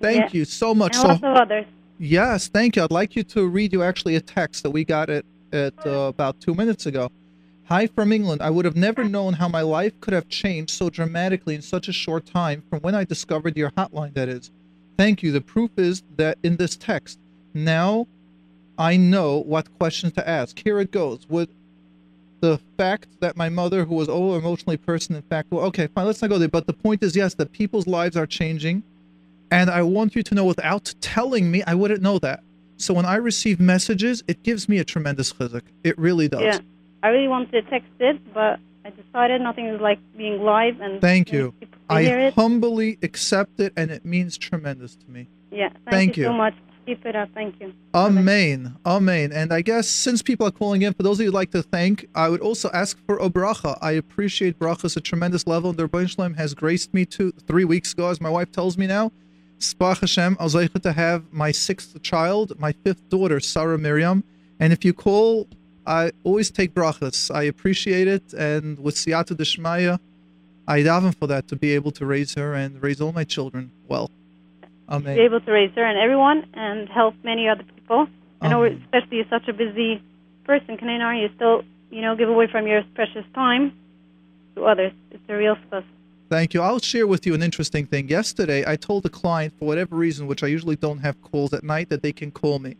Thank 0.00 0.32
Yeah. 0.34 0.38
you 0.38 0.44
so 0.44 0.74
much. 0.74 0.94
And 0.94 1.02
So 1.02 1.08
lots 1.08 1.22
of 1.22 1.36
others. 1.36 1.66
Yes, 1.98 2.48
thank 2.48 2.76
you. 2.76 2.82
I'd 2.82 2.90
like 2.90 3.14
you 3.14 3.22
to 3.24 3.46
read 3.46 3.72
you 3.72 3.82
actually 3.82 4.16
a 4.16 4.20
text 4.20 4.62
that 4.64 4.70
we 4.70 4.84
got 4.84 5.08
at, 5.10 5.24
at 5.52 5.74
uh, 5.86 5.90
about 5.90 6.40
two 6.40 6.54
minutes 6.54 6.86
ago. 6.86 7.10
Hi 7.66 7.86
from 7.86 8.12
England. 8.12 8.42
I 8.42 8.50
would 8.50 8.64
have 8.64 8.76
never 8.76 9.04
known 9.04 9.34
how 9.34 9.48
my 9.48 9.62
life 9.62 9.98
could 10.00 10.12
have 10.12 10.28
changed 10.28 10.70
so 10.70 10.90
dramatically 10.90 11.54
in 11.54 11.62
such 11.62 11.88
a 11.88 11.92
short 11.92 12.26
time 12.26 12.62
from 12.68 12.80
when 12.80 12.94
I 12.94 13.04
discovered 13.04 13.56
your 13.56 13.70
hotline, 13.70 14.12
that 14.14 14.28
is. 14.28 14.50
Thank 14.96 15.22
you. 15.22 15.32
The 15.32 15.40
proof 15.40 15.70
is 15.76 16.02
that 16.16 16.38
in 16.42 16.56
this 16.56 16.76
text, 16.76 17.18
now 17.52 18.06
I 18.78 18.96
know 18.96 19.38
what 19.38 19.76
questions 19.78 20.12
to 20.14 20.28
ask. 20.28 20.58
Here 20.62 20.80
it 20.80 20.90
goes. 20.90 21.28
Would 21.28 21.48
the 22.40 22.60
fact 22.76 23.08
that 23.20 23.36
my 23.36 23.48
mother, 23.48 23.84
who 23.84 23.94
was 23.94 24.08
over 24.08 24.38
emotionally 24.38 24.76
person, 24.76 25.16
in 25.16 25.22
fact, 25.22 25.50
well, 25.50 25.64
okay, 25.66 25.86
fine, 25.88 26.06
let's 26.06 26.20
not 26.20 26.28
go 26.28 26.38
there. 26.38 26.48
But 26.48 26.66
the 26.66 26.72
point 26.72 27.02
is, 27.02 27.16
yes, 27.16 27.34
that 27.34 27.52
people's 27.52 27.86
lives 27.86 28.16
are 28.16 28.26
changing. 28.26 28.82
And 29.50 29.70
I 29.70 29.82
want 29.82 30.14
you 30.14 30.22
to 30.22 30.34
know 30.34 30.44
without 30.44 30.94
telling 31.00 31.50
me, 31.50 31.62
I 31.66 31.74
wouldn't 31.74 32.02
know 32.02 32.18
that. 32.18 32.42
So 32.76 32.92
when 32.92 33.06
I 33.06 33.16
receive 33.16 33.60
messages, 33.60 34.22
it 34.26 34.42
gives 34.42 34.68
me 34.68 34.78
a 34.78 34.84
tremendous 34.84 35.32
chizuk. 35.32 35.62
It 35.84 35.98
really 35.98 36.28
does. 36.28 36.42
Yeah. 36.42 36.58
I 37.02 37.08
really 37.08 37.28
wanted 37.28 37.52
to 37.52 37.62
text 37.70 37.90
it, 38.00 38.18
but 38.32 38.58
I 38.84 38.90
decided 38.90 39.40
nothing 39.40 39.66
is 39.66 39.80
like 39.80 39.98
being 40.16 40.42
live 40.42 40.80
and 40.80 41.00
Thank 41.00 41.32
you. 41.32 41.52
people 41.52 41.78
to 41.88 42.00
hear 42.00 42.18
I 42.18 42.30
humbly 42.30 42.98
accept 43.02 43.58
it, 43.58 43.72
and 43.76 43.90
it 43.90 44.04
means 44.04 44.36
tremendous 44.36 44.94
to 44.96 45.10
me. 45.10 45.26
Yeah. 45.50 45.70
Thank, 45.70 45.90
Thank 45.90 46.16
you, 46.16 46.24
you. 46.24 46.28
so 46.28 46.32
much. 46.34 46.54
Keep 46.84 47.06
it 47.06 47.16
up. 47.16 47.30
Thank 47.32 47.60
you. 47.60 47.72
Amen. 47.94 48.76
Amen. 48.84 49.32
And 49.32 49.54
I 49.54 49.62
guess 49.62 49.88
since 49.88 50.20
people 50.20 50.46
are 50.46 50.50
calling 50.50 50.82
in, 50.82 50.92
for 50.92 51.02
those 51.02 51.18
of 51.18 51.22
you 51.24 51.28
who'd 51.28 51.34
like 51.34 51.50
to 51.52 51.62
thank, 51.62 52.06
I 52.14 52.28
would 52.28 52.42
also 52.42 52.68
ask 52.74 52.98
for 53.06 53.16
a 53.16 53.30
bracha. 53.30 53.78
I 53.80 53.92
appreciate 53.92 54.58
brachas 54.58 54.94
a 54.94 55.00
tremendous 55.00 55.46
level. 55.46 55.70
And 55.70 55.78
the 55.78 55.88
Ribono 55.88 56.10
Shel 56.10 56.26
Olam 56.26 56.36
has 56.36 56.52
graced 56.52 56.92
me 56.92 57.06
to 57.06 57.32
three 57.46 57.64
weeks 57.64 57.94
ago, 57.94 58.08
as 58.10 58.20
my 58.20 58.28
wife 58.28 58.52
tells 58.52 58.76
me 58.76 58.86
now. 58.86 59.12
Spach 59.58 60.00
Hashem, 60.00 60.36
I 60.38 60.44
was 60.44 60.54
able 60.54 60.80
to 60.80 60.92
have 60.92 61.24
my 61.32 61.52
sixth 61.52 62.02
child, 62.02 62.58
my 62.60 62.72
fifth 62.72 63.08
daughter, 63.08 63.40
Sarah 63.40 63.78
Miriam. 63.78 64.22
And 64.60 64.70
if 64.70 64.84
you 64.84 64.92
call, 64.92 65.48
I 65.86 66.12
always 66.22 66.50
take 66.50 66.74
brachas. 66.74 67.34
I 67.34 67.44
appreciate 67.44 68.08
it. 68.08 68.32
And 68.32 68.78
with 68.78 68.94
Siyata 68.94 69.36
Deshmaya, 69.36 69.98
I 70.66 70.80
daven 70.80 71.14
for 71.14 71.26
that 71.26 71.48
to 71.48 71.56
be 71.56 71.72
able 71.72 71.90
to 71.92 72.06
raise 72.06 72.34
her 72.34 72.54
and 72.54 72.82
raise 72.82 73.00
all 73.00 73.12
my 73.12 73.24
children 73.24 73.70
well. 73.88 74.10
Amen. 74.88 75.16
Be 75.16 75.22
able 75.22 75.40
to 75.40 75.52
raise 75.52 75.72
her 75.74 75.84
and 75.84 75.98
everyone 75.98 76.46
and 76.54 76.88
help 76.88 77.14
many 77.22 77.48
other 77.48 77.64
people. 77.74 78.06
I 78.40 78.48
know, 78.48 78.64
Amen. 78.64 78.82
especially 78.84 79.18
you're 79.18 79.26
such 79.30 79.48
a 79.48 79.52
busy 79.52 80.02
person, 80.44 80.76
Kanenar, 80.76 81.20
you 81.20 81.28
still, 81.36 81.62
you 81.90 82.02
know, 82.02 82.16
give 82.16 82.28
away 82.28 82.46
from 82.46 82.66
your 82.66 82.82
precious 82.94 83.24
time 83.34 83.72
to 84.54 84.64
others. 84.64 84.92
It's 85.10 85.22
a 85.28 85.36
real 85.36 85.56
plus. 85.68 85.84
Thank 86.30 86.54
you. 86.54 86.62
I'll 86.62 86.80
share 86.80 87.06
with 87.06 87.26
you 87.26 87.34
an 87.34 87.42
interesting 87.42 87.86
thing. 87.86 88.08
Yesterday, 88.08 88.64
I 88.66 88.76
told 88.76 89.06
a 89.06 89.08
client, 89.08 89.54
for 89.58 89.66
whatever 89.66 89.94
reason, 89.94 90.26
which 90.26 90.42
I 90.42 90.48
usually 90.48 90.76
don't 90.76 90.98
have 90.98 91.20
calls 91.22 91.52
at 91.52 91.62
night, 91.62 91.90
that 91.90 92.02
they 92.02 92.12
can 92.12 92.30
call 92.30 92.58
me. 92.58 92.76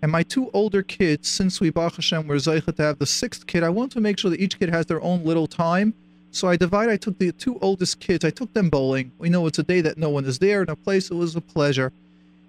And 0.00 0.12
my 0.12 0.22
two 0.22 0.50
older 0.52 0.82
kids, 0.82 1.28
since 1.28 1.60
we 1.60 1.70
Baruch 1.70 1.96
Hashem 1.96 2.26
were 2.26 2.36
Zeicha 2.36 2.74
to 2.76 2.82
have 2.82 2.98
the 2.98 3.06
sixth 3.06 3.46
kid, 3.46 3.64
I 3.64 3.68
want 3.68 3.90
to 3.92 4.00
make 4.00 4.18
sure 4.18 4.30
that 4.30 4.40
each 4.40 4.58
kid 4.58 4.68
has 4.68 4.86
their 4.86 5.02
own 5.02 5.24
little 5.24 5.46
time. 5.46 5.94
So 6.30 6.48
I 6.48 6.56
divide. 6.56 6.88
I 6.88 6.96
took 6.96 7.18
the 7.18 7.32
two 7.32 7.58
oldest 7.60 7.98
kids. 7.98 8.24
I 8.24 8.30
took 8.30 8.52
them 8.52 8.70
bowling. 8.70 9.10
We 9.18 9.28
know 9.28 9.46
it's 9.46 9.58
a 9.58 9.62
day 9.62 9.80
that 9.80 9.98
no 9.98 10.10
one 10.10 10.24
is 10.24 10.38
there 10.38 10.62
in 10.62 10.70
a 10.70 10.76
place. 10.76 11.10
It 11.10 11.14
was 11.14 11.34
a 11.34 11.40
pleasure. 11.40 11.92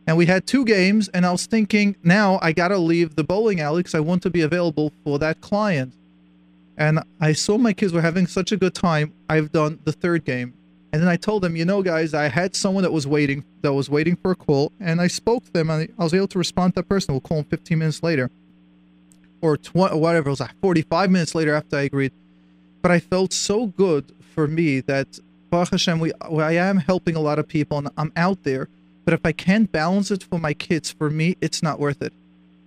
And 0.06 0.18
we 0.18 0.25
had 0.25 0.48
two 0.48 0.65
games, 0.65 1.08
and 1.10 1.25
I 1.25 1.32
was 1.32 1.46
thinking, 1.46 1.96
now 2.03 2.39
I 2.41 2.51
gotta 2.51 2.77
leave 2.77 3.15
the 3.15 3.24
bowling 3.24 3.60
alley 3.62 3.82
because 3.82 3.96
I 3.96 4.00
want 4.00 4.24
to 4.24 4.29
be 4.29 4.41
available 4.41 4.91
for 5.03 5.20
that 5.20 5.39
client. 5.41 5.94
And 6.77 7.00
I 7.20 7.34
saw 7.34 7.58
my 7.58 7.74
kids 7.74 7.94
were 7.94 8.01
having 8.01 8.25
such 8.25 8.51
a 8.51 8.58
good 8.58 8.74
time. 8.74 9.13
I've 9.29 9.51
done 9.51 9.79
the 9.84 9.91
third 9.91 10.25
game, 10.25 10.53
and 10.91 11.01
then 11.01 11.10
I 11.10 11.17
told 11.17 11.43
them, 11.43 11.55
you 11.55 11.65
know, 11.65 11.84
guys, 11.84 12.13
I 12.13 12.29
had 12.29 12.55
someone 12.55 12.84
that 12.84 12.91
was 12.91 13.05
waiting, 13.05 13.43
that 13.62 13.74
was 13.74 13.89
waiting 13.89 14.15
for 14.15 14.31
a 14.31 14.36
call, 14.36 14.72
and 14.79 15.00
I 15.00 15.08
spoke 15.08 15.46
to 15.46 15.53
them, 15.53 15.69
and 15.69 15.91
I 16.00 16.03
was 16.03 16.13
able 16.13 16.27
to 16.29 16.38
respond 16.39 16.74
to 16.74 16.81
that 16.81 16.89
person. 16.89 17.13
We'll 17.13 17.22
call 17.22 17.38
them 17.38 17.46
15 17.46 17.77
minutes 17.77 18.01
later, 18.01 18.31
or 19.41 19.55
20, 19.58 19.98
whatever. 19.98 20.29
It 20.29 20.31
was 20.31 20.39
like 20.39 20.60
45 20.62 21.12
minutes 21.12 21.36
later 21.36 21.53
after 21.53 21.77
I 21.77 21.81
agreed. 21.81 22.12
But 22.81 22.91
I 22.91 23.00
felt 23.00 23.34
so 23.34 23.67
good 23.67 24.05
for 24.34 24.48
me 24.48 24.79
that 24.81 25.19
Baruch 25.51 25.72
Hashem, 25.72 26.00
we, 26.00 26.12
I 26.22 26.53
am 26.53 26.77
helping 26.77 27.15
a 27.15 27.19
lot 27.19 27.38
of 27.38 27.48
people, 27.48 27.77
and 27.77 27.89
I'm 27.98 28.12
out 28.15 28.43
there. 28.43 28.67
But 29.05 29.13
if 29.13 29.25
I 29.25 29.31
can't 29.31 29.72
balance 29.72 30.12
it 30.12 30.24
for 30.24 30.39
my 30.39 30.53
kids, 30.53 30.91
for 30.91 31.10
me, 31.10 31.38
it's 31.41 31.62
not 31.62 31.79
worth 31.79 32.01
it. 32.01 32.13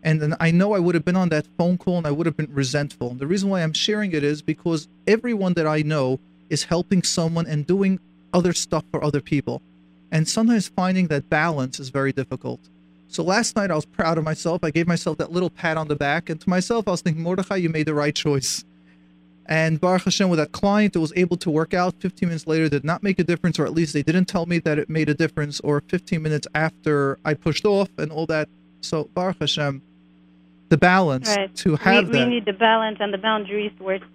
And 0.03 0.21
then 0.21 0.35
I 0.41 0.51
know 0.51 0.75
I 0.75 0.81
would 0.81 0.95
have 0.95 1.05
been 1.05 1.17
on 1.17 1.29
that 1.29 1.47
phone 1.57 1.79
call 1.79 1.99
and 1.99 2.07
I 2.07 2.11
would 2.11 2.27
have 2.27 2.37
been 2.37 2.53
resentful. 2.53 3.11
And 3.11 3.21
the 3.21 3.27
reason 3.27 3.49
why 3.49 3.63
I'm 3.63 3.73
sharing 3.73 4.11
it 4.13 4.25
is 4.25 4.43
because 4.43 4.89
everyone 5.07 5.53
that 5.55 5.67
I 5.67 5.83
know 5.83 6.19
is 6.51 6.65
helping 6.65 7.05
someone 7.05 7.47
and 7.47 7.65
doing 7.65 8.01
other 8.33 8.53
stuff 8.53 8.85
for 8.91 9.03
other 9.03 9.21
people. 9.21 9.63
And 10.11 10.29
sometimes 10.29 10.69
finding 10.69 11.07
that 11.09 11.31
balance 11.31 11.81
is 11.81 11.89
very 11.89 12.13
difficult. 12.13 12.61
So 13.09 13.23
last 13.23 13.57
night 13.57 13.71
I 13.71 13.75
was 13.75 13.85
proud 13.85 14.19
of 14.19 14.25
myself. 14.25 14.63
I 14.63 14.71
gave 14.71 14.87
myself 14.87 15.19
that 15.19 15.33
little 15.33 15.51
pat 15.51 15.77
on 15.77 15.89
the 15.89 15.97
back. 15.97 16.31
And 16.31 16.41
to 16.41 16.49
myself, 16.49 16.89
I 16.89 16.93
was 16.93 17.01
thinking, 17.03 17.23
Mordechai, 17.23 17.57
you 17.57 17.69
made 17.69 17.87
the 17.87 17.95
right 17.95 18.15
choice. 18.15 18.65
And 19.47 19.81
Baruch 19.81 20.05
Hashem, 20.05 20.29
with 20.29 20.39
that 20.39 20.53
client, 20.53 20.97
it 20.97 21.01
was 21.01 21.13
able 21.17 21.37
to 21.39 21.51
work 21.51 21.75
out. 21.75 21.95
15 21.99 22.29
minutes 22.29 22.47
later 22.47 22.69
did 22.69 22.85
not 22.85 23.03
make 23.03 23.19
a 23.19 23.25
difference, 23.25 23.59
or 23.59 23.67
at 23.67 23.73
least 23.73 23.93
they 23.93 24.03
didn't 24.03 24.27
tell 24.27 24.47
me 24.47 24.59
that 24.61 24.79
it 24.79 24.89
made 24.89 25.09
a 25.09 25.15
difference, 25.15 25.61
or 25.61 25.83
15 25.89 26.23
minutes 26.23 26.47
after 26.55 27.19
I 27.25 27.35
pushed 27.35 27.65
off 27.65 27.89
and 27.99 28.13
all 28.13 28.25
that. 28.27 28.49
So 28.81 29.11
Baruch 29.15 29.39
Hashem, 29.41 29.83
the 30.69 30.79
balance 30.79 31.29
Right. 31.29 31.55
to 31.57 31.77
have 31.77 32.07
we, 32.07 32.13
that. 32.13 32.29
we 32.29 32.35
need 32.35 32.45
the 32.45 32.53
balance 32.53 32.99
and 33.01 33.13
the 33.13 33.19
boundaries 33.19 33.73
where 33.79 33.99
those 33.99 34.09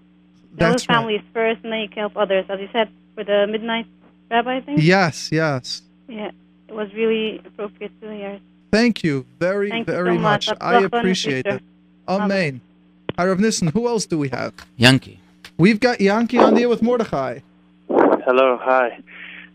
That's 0.55 0.89
right. 0.89 0.95
families 0.95 1.21
first, 1.33 1.59
and 1.63 1.71
then 1.73 1.81
you 1.81 1.89
can 1.89 1.99
help 1.99 2.17
others. 2.17 2.45
As 2.49 2.59
you 2.59 2.69
said, 2.71 2.89
for 3.13 3.23
the 3.23 3.47
midnight 3.47 3.85
rabbi 4.29 4.61
thing. 4.61 4.75
Yes, 4.79 5.29
yes. 5.31 5.81
Yeah, 6.07 6.31
it 6.67 6.73
was 6.73 6.93
really 6.93 7.39
appropriate 7.45 7.91
to 8.01 8.11
hear. 8.11 8.39
Thank 8.71 9.03
you 9.03 9.25
very, 9.39 9.69
Thank 9.69 9.87
you 9.87 9.93
very 9.93 10.15
so 10.15 10.19
much. 10.21 10.47
much. 10.47 10.57
I 10.61 10.83
appreciate 10.83 11.45
sister. 11.45 11.57
it. 11.57 11.63
Amen. 12.07 12.61
Harav 13.17 13.39
Nissen, 13.39 13.67
who 13.69 13.87
else 13.87 14.05
do 14.05 14.17
we 14.17 14.29
have? 14.29 14.53
Yankee. 14.77 15.19
We've 15.57 15.79
got 15.79 15.99
Yankee 15.99 16.37
on 16.37 16.53
there 16.53 16.69
with 16.69 16.81
Mordechai. 16.83 17.39
Hello, 17.89 18.59
hi. 18.61 18.99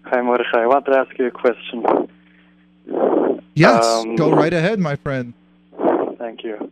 Hi, 0.04 0.20
Mordechai. 0.20 0.62
I 0.62 0.66
want 0.66 0.84
to 0.86 0.92
ask 0.92 1.16
you 1.18 1.26
a 1.26 1.30
question. 1.30 1.84
Yes, 3.54 3.84
Um, 3.84 4.16
go 4.16 4.30
right 4.34 4.52
ahead, 4.52 4.78
my 4.80 4.96
friend. 4.96 5.34
Thank 6.18 6.42
you. 6.42 6.70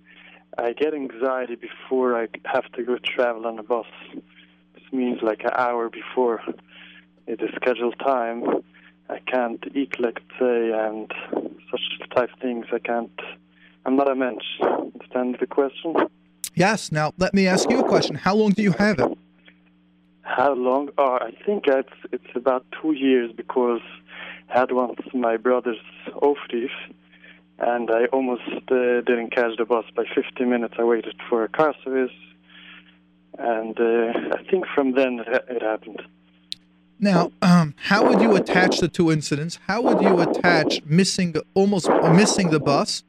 I 0.59 0.73
get 0.73 0.95
anxiety 0.95 1.55
before 1.55 2.17
I 2.21 2.29
have 2.45 2.71
to 2.73 2.83
go 2.83 2.99
travel 2.99 3.47
on 3.47 3.59
a 3.59 3.63
bus. 3.63 3.87
This 4.13 4.83
means 4.93 5.23
like 5.23 5.45
an 5.45 5.51
hour 5.55 5.89
before 5.89 6.43
the 7.37 7.49
scheduled 7.57 7.99
time. 7.99 8.45
I 9.09 9.19
can't 9.27 9.63
eat, 9.75 9.99
like 9.99 10.21
say, 10.39 10.71
and 10.73 11.13
such 11.71 11.81
type 12.15 12.31
things. 12.41 12.67
I 12.73 12.79
can't. 12.79 13.21
I'm 13.85 13.97
not 13.97 14.11
a 14.11 14.15
mensch. 14.15 14.45
Understand 14.63 15.37
the 15.41 15.47
question? 15.47 15.97
Yes, 16.55 16.93
now 16.93 17.13
let 17.19 17.35
me 17.35 17.47
ask 17.47 17.71
you 17.71 17.81
a 17.81 17.89
question. 17.89 18.15
How 18.17 18.35
long 18.35 18.53
do 18.53 18.63
you 18.63 18.73
have 18.73 18.99
it? 18.99 19.19
How 20.23 20.53
long? 20.55 20.91
Oh, 20.99 21.19
I 21.21 21.33
think 21.45 21.67
it's 21.67 21.93
it's 22.13 22.37
about 22.37 22.65
two 22.81 22.93
years 22.93 23.33
because 23.37 23.81
I 24.49 24.61
had 24.61 24.73
once 24.73 25.01
my 25.13 25.37
brother's 25.37 25.85
aufruf, 26.15 26.71
and 27.59 27.91
I 27.91 28.07
almost 28.07 28.43
uh, 28.71 29.01
didn't 29.03 29.35
catch 29.35 29.57
the 29.59 29.65
bus 29.65 29.85
by 29.95 30.05
15 30.15 30.49
minutes. 30.49 30.75
I 30.79 30.85
waited 30.85 31.17
for 31.29 31.45
a 31.45 31.49
car 31.49 31.75
service, 31.85 32.17
and 33.39 33.79
uh, 33.81 34.37
I 34.37 34.43
think 34.51 34.67
from 34.75 34.93
then 34.95 35.21
it, 35.27 35.45
it 35.49 35.63
happened. 35.63 36.03
Now, 37.01 37.33
um, 37.41 37.75
how 37.85 38.07
would 38.07 38.21
you 38.21 38.37
attach 38.37 38.79
the 38.79 38.89
two 38.89 39.11
incidents? 39.11 39.59
How 39.67 39.81
would 39.81 40.03
you 40.03 40.21
attach 40.21 40.83
missing, 40.85 41.35
almost 41.55 41.89
missing 42.15 42.51
the 42.51 42.61
bus, 42.61 43.03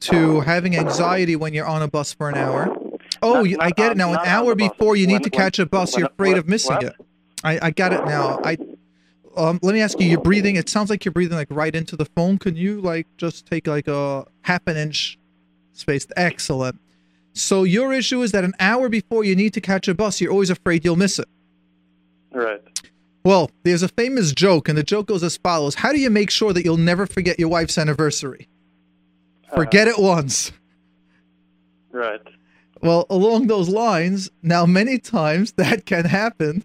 to 0.00 0.40
having 0.40 0.76
anxiety 0.76 1.36
when 1.36 1.52
you're 1.54 1.66
on 1.66 1.82
a 1.82 1.88
bus 1.88 2.12
for 2.14 2.28
an 2.30 2.36
hour? 2.36 2.74
Oh, 3.22 3.34
Not- 3.34 3.48
you, 3.50 3.56
I 3.60 3.70
get 3.70 3.92
it 3.92 3.96
now. 3.98 4.12
An 4.12 4.20
hour 4.24 4.54
before 4.54 4.96
you 4.96 5.06
need 5.06 5.14
When- 5.14 5.22
to 5.22 5.30
catch 5.30 5.58
a 5.58 5.66
bus, 5.66 5.92
when- 5.92 6.00
you're 6.00 6.08
afraid 6.08 6.30
when- 6.30 6.38
of 6.38 6.48
missing 6.48 6.76
what? 6.76 6.84
it. 6.84 6.92
I, 7.44 7.58
I 7.66 7.70
got 7.70 7.92
it 7.92 8.04
now. 8.06 8.40
I 8.42 8.56
um, 9.36 9.58
let 9.62 9.74
me 9.74 9.82
ask 9.82 10.00
you. 10.00 10.06
You're 10.08 10.20
breathing. 10.22 10.56
It 10.56 10.70
sounds 10.70 10.88
like 10.88 11.04
you're 11.04 11.12
breathing 11.12 11.36
like 11.36 11.48
right 11.50 11.74
into 11.74 11.94
the 11.94 12.06
phone. 12.06 12.38
Can 12.38 12.56
you 12.56 12.80
like 12.80 13.06
just 13.18 13.44
take 13.44 13.66
like 13.66 13.86
a 13.86 14.24
half 14.42 14.62
an 14.66 14.78
inch 14.78 15.18
space? 15.74 16.06
Excellent. 16.16 16.80
So 17.34 17.62
your 17.64 17.92
issue 17.92 18.22
is 18.22 18.32
that 18.32 18.44
an 18.44 18.54
hour 18.58 18.88
before 18.88 19.24
you 19.24 19.36
need 19.36 19.52
to 19.52 19.60
catch 19.60 19.88
a 19.88 19.94
bus, 19.94 20.22
you're 20.22 20.32
always 20.32 20.48
afraid 20.48 20.86
you'll 20.86 20.96
miss 20.96 21.18
it. 21.18 21.28
Right. 22.32 22.62
Well, 23.26 23.50
there's 23.64 23.82
a 23.82 23.88
famous 23.88 24.30
joke, 24.30 24.68
and 24.68 24.78
the 24.78 24.84
joke 24.84 25.08
goes 25.08 25.24
as 25.24 25.36
follows: 25.36 25.74
How 25.74 25.90
do 25.90 25.98
you 25.98 26.10
make 26.10 26.30
sure 26.30 26.52
that 26.52 26.64
you'll 26.64 26.76
never 26.76 27.06
forget 27.06 27.40
your 27.40 27.48
wife's 27.48 27.76
anniversary? 27.76 28.46
Forget 29.52 29.88
it 29.88 29.98
once. 29.98 30.52
Right. 31.90 32.20
Well, 32.82 33.04
along 33.10 33.48
those 33.48 33.68
lines, 33.68 34.30
now 34.44 34.64
many 34.64 35.00
times 35.00 35.50
that 35.56 35.86
can 35.86 36.04
happen. 36.04 36.62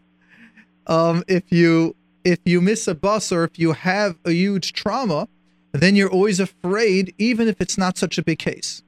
Um, 0.85 1.23
if 1.27 1.51
you 1.51 1.95
if 2.23 2.37
you 2.45 2.61
miss 2.61 2.87
a 2.87 2.93
bus 2.93 3.31
or 3.31 3.43
if 3.43 3.57
you 3.57 3.71
have 3.71 4.19
a 4.23 4.31
huge 4.31 4.73
trauma, 4.73 5.27
then 5.71 5.95
you're 5.95 6.11
always 6.11 6.39
afraid, 6.39 7.15
even 7.17 7.47
if 7.47 7.59
it's 7.59 7.75
not 7.79 7.97
such 7.97 8.19
a 8.19 8.23
big 8.23 8.37
case. 8.37 8.83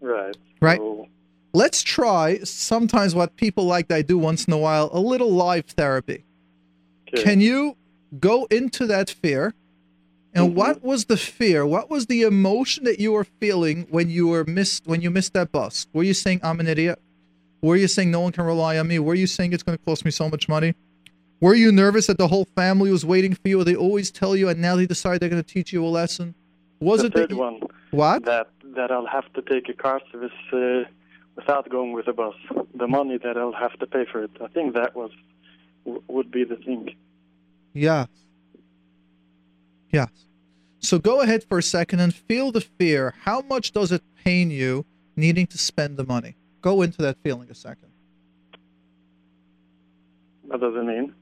Right. 0.00 0.36
Right. 0.60 0.78
So, 0.78 1.08
Let's 1.52 1.82
try 1.82 2.38
sometimes 2.44 3.16
what 3.16 3.34
people 3.36 3.64
like 3.64 3.90
I 3.90 4.02
do 4.02 4.16
once 4.16 4.44
in 4.44 4.52
a 4.52 4.58
while, 4.58 4.90
a 4.92 5.00
little 5.00 5.32
live 5.32 5.64
therapy. 5.64 6.25
Okay. 7.12 7.22
Can 7.22 7.40
you 7.40 7.76
go 8.20 8.44
into 8.50 8.86
that 8.86 9.10
fear? 9.10 9.54
And 10.34 10.52
Mhm. 10.52 10.54
what 10.54 10.82
was 10.84 11.06
the 11.06 11.16
fear? 11.16 11.64
What 11.66 11.88
was 11.90 12.06
the 12.06 12.22
emotion 12.22 12.84
that 12.84 13.00
you 13.00 13.12
were 13.12 13.24
feeling 13.24 13.86
when 13.90 14.10
you 14.10 14.28
were 14.28 14.44
missed 14.44 14.86
when 14.86 15.00
you 15.00 15.10
missed 15.10 15.32
that 15.32 15.50
bus? 15.50 15.86
Were 15.94 16.02
you 16.02 16.12
saying 16.14 16.40
I'm 16.42 16.60
an 16.60 16.66
idiot? 16.68 16.98
Were 17.62 17.76
you 17.76 17.88
saying 17.88 18.10
no 18.10 18.20
one 18.20 18.32
can 18.32 18.44
rely 18.44 18.76
on 18.78 18.86
me? 18.86 18.98
Were 18.98 19.14
you 19.14 19.26
saying 19.26 19.52
it's 19.54 19.62
going 19.62 19.78
to 19.78 19.84
cost 19.84 20.04
me 20.04 20.10
so 20.10 20.28
much 20.28 20.46
money? 20.48 20.74
Were 21.40 21.54
you 21.54 21.72
nervous 21.72 22.06
that 22.06 22.18
the 22.18 22.28
whole 22.28 22.44
family 22.54 22.90
was 22.90 23.04
waiting 23.04 23.34
for 23.34 23.48
you? 23.48 23.60
Or 23.60 23.64
they 23.64 23.74
always 23.76 24.10
tell 24.10 24.36
you, 24.36 24.48
and 24.48 24.60
now 24.60 24.76
they 24.76 24.86
decide 24.86 25.20
they're 25.20 25.28
going 25.30 25.42
to 25.42 25.54
teach 25.54 25.72
you 25.72 25.84
a 25.84 25.88
lesson? 25.88 26.34
Was 26.80 27.00
the 27.00 27.06
it 27.06 27.14
third 27.14 27.30
you- 27.30 27.38
one 27.38 27.60
what? 27.90 28.24
that 28.26 28.48
that 28.74 28.90
I'll 28.90 29.06
have 29.06 29.32
to 29.32 29.40
take 29.42 29.70
a 29.70 29.72
car 29.72 30.02
service 30.12 30.32
uh, 30.52 30.84
without 31.34 31.68
going 31.70 31.92
with 31.94 32.08
a 32.08 32.12
bus. 32.12 32.34
The 32.74 32.86
money 32.86 33.16
that 33.16 33.38
I'll 33.38 33.52
have 33.52 33.78
to 33.78 33.86
pay 33.86 34.04
for 34.04 34.22
it. 34.24 34.30
I 34.42 34.48
think 34.48 34.74
that 34.74 34.94
was 34.94 35.10
w- 35.86 36.02
would 36.08 36.30
be 36.30 36.44
the 36.44 36.56
thing. 36.56 36.94
Yeah. 37.72 38.06
Yeah. 39.90 40.06
So 40.80 40.98
go 40.98 41.20
ahead 41.22 41.44
for 41.44 41.58
a 41.58 41.62
second 41.62 42.00
and 42.00 42.14
feel 42.14 42.52
the 42.52 42.60
fear. 42.60 43.14
How 43.22 43.40
much 43.40 43.72
does 43.72 43.92
it 43.92 44.02
pain 44.24 44.50
you 44.50 44.84
needing 45.16 45.46
to 45.48 45.58
spend 45.58 45.96
the 45.96 46.04
money? 46.04 46.36
Go 46.60 46.82
into 46.82 46.98
that 47.02 47.16
feeling 47.22 47.48
a 47.50 47.54
second. 47.54 47.88
What 50.42 50.60
does 50.60 50.74
it 50.74 50.84
mean? 50.84 51.14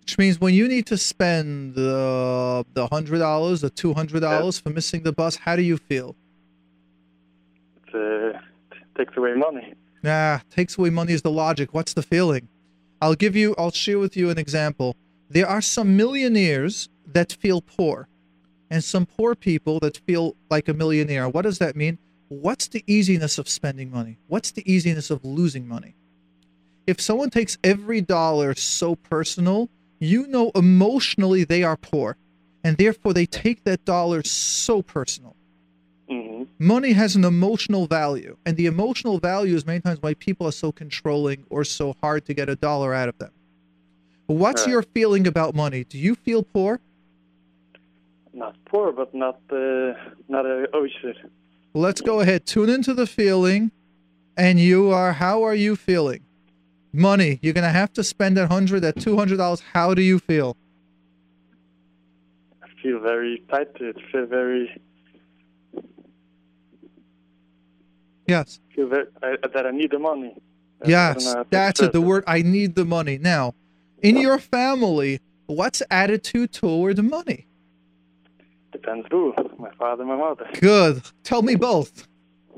Which 0.00 0.18
means 0.18 0.40
when 0.40 0.54
you 0.54 0.68
need 0.68 0.86
to 0.86 0.98
spend 0.98 1.74
the 1.74 2.64
the 2.74 2.86
hundred 2.88 3.18
dollars, 3.18 3.60
the 3.62 3.70
two 3.70 3.94
hundred 3.94 4.20
dollars 4.20 4.58
for 4.58 4.70
missing 4.70 5.02
the 5.02 5.12
bus, 5.12 5.36
how 5.36 5.56
do 5.56 5.62
you 5.62 5.76
feel? 5.76 6.14
It 7.92 8.34
uh, 8.34 8.38
takes 8.98 9.16
away 9.16 9.34
money. 9.34 9.74
Nah, 10.02 10.40
takes 10.50 10.76
away 10.76 10.90
money 10.90 11.14
is 11.14 11.22
the 11.22 11.30
logic. 11.30 11.72
What's 11.72 11.94
the 11.94 12.02
feeling? 12.02 12.48
I'll 13.04 13.14
give 13.14 13.36
you. 13.36 13.54
I'll 13.58 13.70
share 13.70 13.98
with 13.98 14.16
you 14.16 14.30
an 14.30 14.38
example. 14.38 14.96
There 15.28 15.46
are 15.46 15.60
some 15.60 15.94
millionaires 15.94 16.88
that 17.12 17.34
feel 17.34 17.60
poor, 17.60 18.08
and 18.70 18.82
some 18.82 19.04
poor 19.04 19.34
people 19.34 19.78
that 19.80 19.98
feel 19.98 20.36
like 20.48 20.68
a 20.68 20.72
millionaire. 20.72 21.28
What 21.28 21.42
does 21.42 21.58
that 21.58 21.76
mean? 21.76 21.98
What's 22.28 22.66
the 22.68 22.82
easiness 22.86 23.36
of 23.36 23.46
spending 23.46 23.90
money? 23.90 24.16
What's 24.26 24.52
the 24.52 24.62
easiness 24.64 25.10
of 25.10 25.22
losing 25.22 25.68
money? 25.68 25.96
If 26.86 26.98
someone 26.98 27.28
takes 27.28 27.58
every 27.62 28.00
dollar 28.00 28.54
so 28.54 28.96
personal, 28.96 29.68
you 29.98 30.26
know 30.26 30.50
emotionally 30.54 31.44
they 31.44 31.62
are 31.62 31.76
poor, 31.76 32.16
and 32.64 32.78
therefore 32.78 33.12
they 33.12 33.26
take 33.26 33.64
that 33.64 33.84
dollar 33.84 34.22
so 34.24 34.80
personal. 34.80 35.36
Hmm 36.08 36.44
Money 36.58 36.92
has 36.92 37.16
an 37.16 37.24
emotional 37.24 37.86
value, 37.86 38.36
and 38.46 38.56
the 38.56 38.66
emotional 38.66 39.18
value 39.18 39.54
is 39.56 39.66
many 39.66 39.80
times 39.80 39.98
why 40.00 40.14
people 40.14 40.46
are 40.46 40.52
so 40.52 40.70
controlling 40.70 41.44
or 41.50 41.64
so 41.64 41.96
hard 42.02 42.24
to 42.26 42.34
get 42.34 42.48
a 42.48 42.56
dollar 42.56 42.94
out 42.94 43.08
of 43.08 43.18
them. 43.18 43.30
What's 44.26 44.62
Right. 44.62 44.72
your 44.72 44.82
feeling 44.82 45.26
about 45.26 45.54
money? 45.54 45.84
Do 45.84 45.98
you 45.98 46.14
feel 46.14 46.42
poor? 46.42 46.80
Not 48.32 48.56
poor, 48.64 48.92
but 48.92 49.14
not 49.14 49.40
uh, 49.50 49.92
not 50.28 50.46
a 50.46 50.66
oisher. 50.74 51.14
Let's 51.74 52.00
go 52.00 52.20
ahead. 52.20 52.46
Tune 52.46 52.68
into 52.68 52.94
the 52.94 53.06
feeling. 53.06 53.70
And 54.36 54.58
you 54.58 54.90
are, 54.90 55.12
how 55.12 55.44
are 55.44 55.54
you 55.54 55.76
feeling? 55.76 56.24
Money. 56.92 57.38
You're 57.42 57.52
going 57.52 57.62
to 57.64 57.70
have 57.70 57.92
to 57.92 58.02
spend 58.02 58.36
that 58.36 58.48
100 58.48 58.80
that 58.80 58.96
$200. 58.96 59.62
How 59.72 59.94
do 59.94 60.02
you 60.02 60.18
feel? 60.18 60.56
I 62.62 62.66
feel 62.82 62.98
very 63.00 63.44
tight 63.48 63.68
it. 63.80 63.96
Feel 64.10 64.26
very, 64.26 64.80
Yes. 68.26 68.60
very 68.76 69.04
I, 69.22 69.36
that 69.52 69.66
I 69.66 69.70
need 69.70 69.90
the 69.90 69.98
money. 69.98 70.28
I- 70.28 70.30
I 70.30 70.86
don't 70.86 70.90
Yes. 70.90 71.24
know 71.24 71.30
how 71.34 71.42
to 71.44 71.48
That's 71.50 71.80
it. 71.82 71.92
The 71.92 72.00
word, 72.00 72.24
I 72.26 72.42
need 72.42 72.74
the 72.74 72.84
money. 72.84 73.16
Now, 73.18 73.54
in 74.02 74.16
your 74.16 74.38
family, 74.38 75.20
what's 75.46 75.82
attitude 75.90 76.52
toward 76.52 77.02
money? 77.02 77.46
Depends 78.72 79.06
who. 79.10 79.32
My 79.58 79.70
father, 79.78 80.04
my 80.04 80.16
mother. 80.16 80.46
Good. 80.60 81.02
Tell 81.22 81.42
me 81.42 81.54
both. 81.54 82.06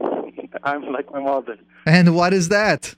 I'm 0.62 0.90
like 0.92 1.10
my 1.12 1.20
mother. 1.20 1.56
And 1.84 2.14
what 2.16 2.32
is 2.32 2.48
that? 2.48 2.94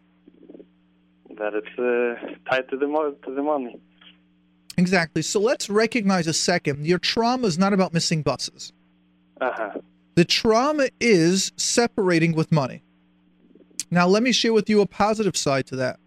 That 1.36 1.52
it's 1.54 1.78
uh, 1.78 2.50
tied 2.50 2.68
to 2.70 2.76
the 2.76 2.86
mo- 2.86 3.12
to 3.24 3.34
the 3.34 3.42
money. 3.42 3.78
Exactly. 4.76 5.22
So 5.22 5.40
let's 5.40 5.68
recognize 5.68 6.26
a 6.28 6.32
second. 6.32 6.86
Your 6.86 6.98
trauma 7.00 7.46
is 7.48 7.58
not 7.58 7.72
about 7.72 7.92
missing 7.92 8.22
buses. 8.22 8.72
Uh 9.40 9.50
huh. 9.52 9.70
The 10.18 10.24
trauma 10.24 10.88
is 10.98 11.52
separating 11.54 12.32
with 12.32 12.50
money. 12.50 12.82
Now, 13.88 14.08
let 14.08 14.24
me 14.24 14.32
share 14.32 14.52
with 14.52 14.68
you 14.68 14.80
a 14.80 14.86
positive 14.86 15.36
side 15.36 15.68
to 15.68 15.76
that. 15.76 16.00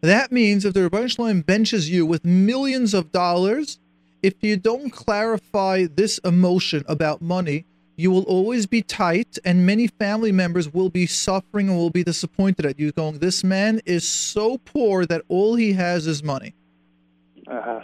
That 0.00 0.32
means 0.32 0.64
if 0.64 0.74
the 0.74 0.90
Rebbeinu 0.90 1.46
benches 1.46 1.88
you 1.88 2.04
with 2.04 2.24
millions 2.24 2.92
of 2.92 3.12
dollars, 3.12 3.78
if 4.20 4.34
you 4.40 4.56
don't 4.56 4.90
clarify 4.90 5.86
this 5.86 6.18
emotion 6.24 6.82
about 6.88 7.22
money, 7.22 7.64
you 7.94 8.10
will 8.10 8.24
always 8.24 8.66
be 8.66 8.82
tight, 8.82 9.38
and 9.44 9.64
many 9.64 9.86
family 9.86 10.32
members 10.32 10.74
will 10.74 10.90
be 10.90 11.06
suffering 11.06 11.68
and 11.68 11.78
will 11.78 11.88
be 11.88 12.02
disappointed 12.02 12.66
at 12.66 12.80
you, 12.80 12.90
going, 12.90 13.20
This 13.20 13.44
man 13.44 13.80
is 13.86 14.08
so 14.08 14.58
poor 14.58 15.06
that 15.06 15.22
all 15.28 15.54
he 15.54 15.74
has 15.74 16.08
is 16.08 16.24
money. 16.24 16.56
Uh 17.46 17.62
huh. 17.62 17.80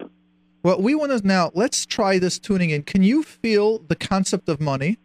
What 0.63 0.83
we 0.83 0.97
want 0.97 1.13
to 1.13 1.25
now, 1.25 1.53
let's 1.55 1.87
try 1.87 2.19
this 2.19 2.41
tuning 2.41 2.71
in. 2.71 2.83
Can 2.83 3.05
you 3.05 3.23
feel 3.23 3.79
the 3.79 3.95
concept 3.95 4.49
of 4.49 4.61
money? 4.61 4.99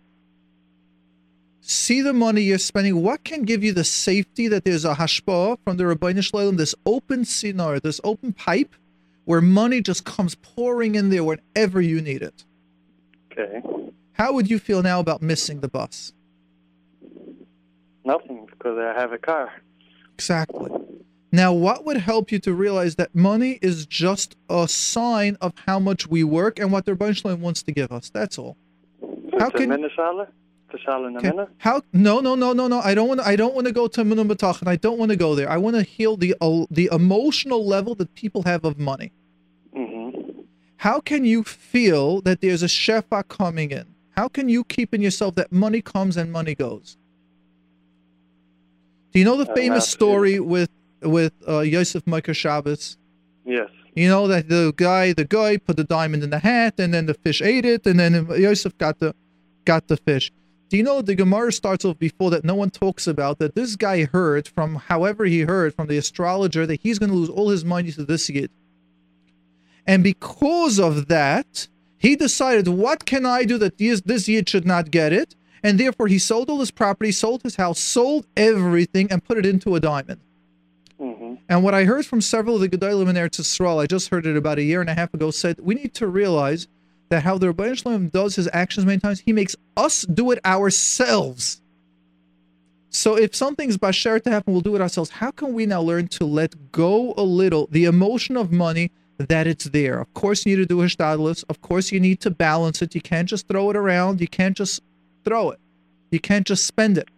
See 1.66 2.02
the 2.02 2.12
money 2.12 2.42
you're 2.42 2.58
spending. 2.58 3.02
What 3.02 3.24
can 3.24 3.44
give 3.44 3.64
you 3.64 3.72
the 3.72 3.86
safety 3.86 4.50
that 4.50 4.66
there's 4.66 4.84
a 4.84 4.96
hashpah 4.96 5.58
from 5.64 5.78
the 5.78 5.86
Ribono 5.86 6.22
Shel 6.22 6.42
Olam, 6.42 6.58
this 6.58 6.76
open 6.86 7.22
tzinor, 7.22 7.82
this 7.82 8.02
open 8.04 8.34
pipe 8.34 8.76
where 9.24 9.40
money 9.40 9.80
just 9.80 10.04
comes 10.04 10.36
pouring 10.36 10.96
in 10.96 11.10
there 11.10 11.24
whenever 11.24 11.80
you 11.80 12.02
need 12.02 12.22
it? 12.22 12.44
Okay. 13.32 13.62
How 14.12 14.34
would 14.34 14.50
you 14.50 14.60
feel 14.60 14.84
now 14.84 15.00
about 15.00 15.22
missing 15.22 15.62
the 15.62 15.70
bus? 15.70 16.12
Nothing 18.04 18.46
because 18.52 18.78
I 18.78 19.00
have 19.00 19.14
a 19.14 19.18
car. 19.18 19.54
Exactly. 20.16 20.70
Now, 21.32 21.54
what 21.54 21.86
would 21.86 21.96
help 21.98 22.30
you 22.30 22.40
to 22.40 22.54
realize 22.54 22.98
that 22.98 23.16
money 23.16 23.58
is 23.62 23.86
just 23.86 24.36
a 24.50 24.68
sign 24.68 25.38
of 25.40 25.54
how 25.66 25.80
much 25.80 26.08
we 26.08 26.26
work 26.26 26.60
and 26.60 26.74
what 26.74 26.84
the 26.86 26.92
Rebbeinu 26.92 27.40
wants 27.40 27.64
to 27.64 27.72
give 27.72 27.94
us? 27.94 28.10
That's 28.10 28.38
all. 28.38 28.58
How 29.40 29.50
can- 29.50 29.72
in 30.74 31.16
a 31.16 31.18
Okay. 31.20 31.30
minute? 31.30 31.50
How? 31.58 31.82
No, 31.94 32.20
no, 32.20 32.36
no, 32.36 32.54
no, 32.54 32.68
no. 32.68 32.80
I 32.80 32.94
don't 32.94 33.08
want. 33.08 33.22
I 33.22 33.36
don't 33.36 33.54
want 33.54 33.68
to 33.68 33.74
go 33.74 33.88
to 33.88 34.04
minum 34.04 34.30
and 34.62 34.70
I 34.70 34.76
don't 34.76 34.98
want 34.98 35.12
to 35.12 35.16
go 35.16 35.36
there. 35.36 35.50
I 35.50 35.58
want 35.58 35.76
to 35.76 35.84
heal 35.84 36.18
the 36.18 36.36
uh, 36.42 36.66
the 36.72 36.90
emotional 36.92 37.66
level 37.66 37.96
that 37.96 38.14
people 38.16 38.44
have 38.44 38.66
of 38.66 38.80
money. 38.80 39.12
Mm-hmm. 39.76 40.42
How 40.78 41.00
can 41.00 41.26
you 41.26 41.44
feel 41.44 42.22
that 42.22 42.42
there's 42.42 42.64
a 42.64 42.68
shefa 42.68 43.28
coming 43.28 43.72
in? 43.72 43.86
How 44.12 44.28
can 44.28 44.50
you 44.50 44.64
keep 44.64 44.94
in 44.94 45.02
yourself 45.02 45.36
that 45.36 45.52
money 45.52 45.82
comes 45.82 46.18
and 46.18 46.32
money 46.32 46.56
goes? 46.56 46.98
Do 49.12 49.20
you 49.20 49.26
know 49.26 49.38
the 49.38 49.50
Uh, 49.52 49.56
famous 49.56 49.88
story 49.88 50.40
with 50.40 50.70
with 51.02 51.34
uh, 51.48 51.60
Yosef 51.60 52.04
Mokir 52.06 52.36
Shabbos? 52.36 52.98
Yes. 53.46 53.70
You 53.96 54.08
know 54.08 54.28
that 54.28 54.50
the 54.50 54.74
guy, 54.76 55.14
the 55.14 55.26
guy 55.26 55.58
put 55.58 55.78
the 55.78 55.84
diamond 55.84 56.24
in 56.24 56.32
the 56.32 56.40
hat, 56.40 56.80
and 56.80 56.94
then 56.94 57.06
the 57.06 57.14
fish 57.14 57.42
ate 57.42 57.66
it, 57.66 57.86
and 57.86 58.00
then 58.00 58.28
Yosef 58.38 58.76
got 58.78 58.98
the 59.00 59.14
got 59.66 59.88
the 59.88 59.98
fish. 59.98 60.32
Do 60.74 60.78
you 60.78 60.84
know 60.84 61.04
the 61.04 61.14
Gemara 61.14 61.54
starts 61.54 61.86
off 61.86 62.00
before 62.00 62.32
that? 62.32 62.44
No 62.44 62.56
one 62.56 62.72
talks 62.72 63.06
about 63.06 63.38
that. 63.38 63.54
This 63.54 63.76
guy 63.76 64.06
heard 64.06 64.48
from 64.48 64.78
however 64.78 65.26
he 65.26 65.42
heard 65.42 65.76
from 65.76 65.88
the 65.88 66.00
astrologer 66.00 66.66
that 66.66 66.82
he's 66.82 66.98
going 66.98 67.12
to 67.12 67.16
lose 67.16 67.30
all 67.30 67.50
his 67.50 67.64
money 67.64 67.92
to 67.92 68.04
this 68.04 68.28
yid, 68.28 68.50
and 69.86 70.04
because 70.04 70.80
of 70.80 71.10
that, 71.10 71.68
he 72.00 72.16
decided, 72.16 72.68
what 72.68 73.06
can 73.06 73.24
I 73.24 73.44
do 73.44 73.60
that 73.60 73.78
this 73.78 74.02
this 74.02 74.28
yid 74.28 74.50
should 74.50 74.66
not 74.66 74.90
get 74.90 75.14
it? 75.14 75.36
And 75.62 75.80
therefore, 75.80 76.08
he 76.08 76.18
sold 76.18 76.50
all 76.50 76.60
his 76.60 76.72
property, 76.72 77.12
sold 77.12 77.44
his 77.44 77.58
house, 77.58 77.78
sold 77.78 78.26
everything, 78.36 79.12
and 79.12 79.24
put 79.24 79.38
it 79.38 79.46
into 79.46 79.76
a 79.76 79.80
diamond. 79.80 80.22
Mm-hmm. 81.00 81.36
And 81.50 81.64
what 81.64 81.76
I 81.76 81.84
heard 81.84 82.08
from 82.08 82.20
several 82.20 82.56
of 82.56 82.62
the 82.62 82.70
Gedolim 82.70 83.12
in 83.12 83.16
Eretz 83.16 83.40
Yisrael, 83.40 83.80
I 83.80 83.86
just 83.86 84.10
heard 84.10 84.26
it 84.26 84.36
about 84.36 84.58
a 84.58 84.64
year 84.64 84.82
and 84.82 84.90
a 84.90 84.96
half 84.96 85.14
ago, 85.14 85.30
said 85.30 85.60
we 85.60 85.76
need 85.76 85.94
to 85.94 86.08
realize 86.08 86.68
that 87.14 87.22
how 87.22 87.38
the 87.38 87.54
Ribono 87.54 87.78
Shel 87.78 87.92
Olam 87.92 88.12
does 88.12 88.36
his 88.36 88.50
actions 88.52 88.88
many 88.88 89.00
times, 89.00 89.20
he 89.20 89.34
makes 89.34 89.56
us 89.78 90.02
do 90.02 90.32
it 90.32 90.40
ourselves. 90.44 91.62
So 92.90 93.16
if 93.16 93.36
something's 93.36 93.78
basher 93.78 94.20
to 94.20 94.30
happen, 94.32 94.52
we'll 94.52 94.62
do 94.62 94.76
it 94.76 94.82
ourselves. 94.82 95.12
How 95.12 95.30
can 95.30 95.54
we 95.54 95.68
now 95.68 95.82
learn 95.82 96.08
to 96.10 96.26
let 96.26 96.72
go 96.72 97.14
a 97.16 97.22
little 97.22 97.68
the 97.70 97.86
emotion 97.86 98.36
of 98.36 98.52
money 98.52 98.90
that 99.20 99.46
it's 99.46 99.66
there? 99.66 100.00
Of 100.00 100.12
course, 100.16 100.44
you 100.44 100.56
need 100.58 100.64
to 100.64 100.66
do 100.68 100.78
hishtadlus. 100.78 101.44
Of 101.50 101.62
course, 101.62 101.92
you 101.92 102.00
need 102.00 102.20
to 102.22 102.32
balance 102.32 102.82
it. 102.82 102.96
You 102.96 103.02
can't 103.02 103.30
just 103.30 103.48
throw 103.48 103.70
it 103.70 103.76
around. 103.76 104.20
You 104.20 104.28
can't 104.28 104.58
just 104.58 104.82
throw 105.24 105.52
it. 105.52 105.60
You 106.10 106.20
can't 106.20 106.48
just 106.48 106.66
spend 106.66 106.98
it. 106.98 107.10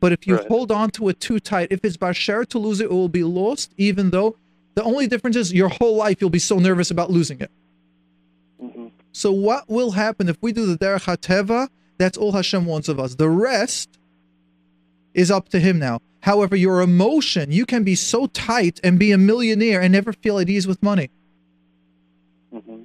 But 0.00 0.12
if 0.12 0.26
you 0.26 0.36
Right. 0.36 0.48
hold 0.48 0.72
on 0.72 0.88
to 0.92 1.10
it 1.10 1.20
too 1.20 1.38
tight, 1.38 1.68
if 1.70 1.84
it's 1.84 1.98
basher 1.98 2.46
to 2.46 2.58
lose 2.58 2.80
it, 2.80 2.84
it 2.84 2.90
will 2.90 3.10
be 3.10 3.24
lost. 3.24 3.74
Even 3.76 4.08
though 4.08 4.36
the 4.74 4.82
only 4.82 5.06
difference 5.06 5.36
is 5.36 5.52
your 5.52 5.68
whole 5.68 5.96
life 5.96 6.22
you'll 6.22 6.30
be 6.30 6.38
so 6.38 6.58
nervous 6.58 6.90
about 6.90 7.10
losing 7.10 7.40
it. 7.40 7.50
So 9.14 9.30
what 9.30 9.70
will 9.70 9.92
happen 9.92 10.28
if 10.28 10.36
we 10.42 10.52
do 10.52 10.66
the 10.66 10.76
derech 10.76 11.04
hateva? 11.04 11.68
That's 11.98 12.18
all 12.18 12.32
Hashem 12.32 12.66
wants 12.66 12.88
of 12.88 12.98
us. 12.98 13.14
The 13.14 13.28
rest 13.28 13.96
is 15.14 15.30
up 15.30 15.48
to 15.50 15.60
Him 15.60 15.78
now. 15.78 16.00
However, 16.20 16.56
your 16.56 16.80
emotion, 16.80 17.52
you 17.52 17.64
can 17.64 17.84
be 17.84 17.94
so 17.94 18.26
tight 18.26 18.80
and 18.82 18.98
be 18.98 19.12
a 19.12 19.18
millionaire 19.18 19.80
and 19.80 19.92
never 19.92 20.12
feel 20.12 20.40
at 20.40 20.50
ease 20.50 20.66
with 20.66 20.82
money. 20.82 21.10
Mm-hmm. 22.52 22.82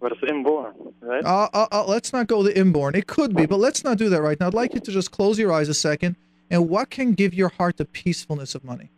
But 0.00 0.12
it's 0.12 0.22
inborn, 0.28 0.74
right? 1.00 1.24
Uh, 1.24 1.48
uh, 1.52 1.66
uh, 1.70 1.84
let's 1.86 2.12
not 2.12 2.26
go 2.26 2.42
the 2.42 2.58
inborn. 2.58 2.96
It 2.96 3.06
could 3.06 3.36
be, 3.36 3.46
but 3.46 3.60
let's 3.60 3.84
not 3.84 3.98
do 3.98 4.08
that 4.08 4.22
right 4.22 4.38
now. 4.40 4.48
I'd 4.48 4.54
like 4.54 4.74
you 4.74 4.80
to 4.80 4.90
just 4.90 5.12
close 5.12 5.38
your 5.38 5.52
eyes 5.52 5.68
a 5.68 5.74
second. 5.74 6.16
And 6.50 6.68
what 6.68 6.90
can 6.90 7.12
give 7.12 7.34
your 7.34 7.50
heart 7.50 7.76
the 7.76 7.84
peacefulness 7.84 8.54
of 8.56 8.64
money? 8.64 8.90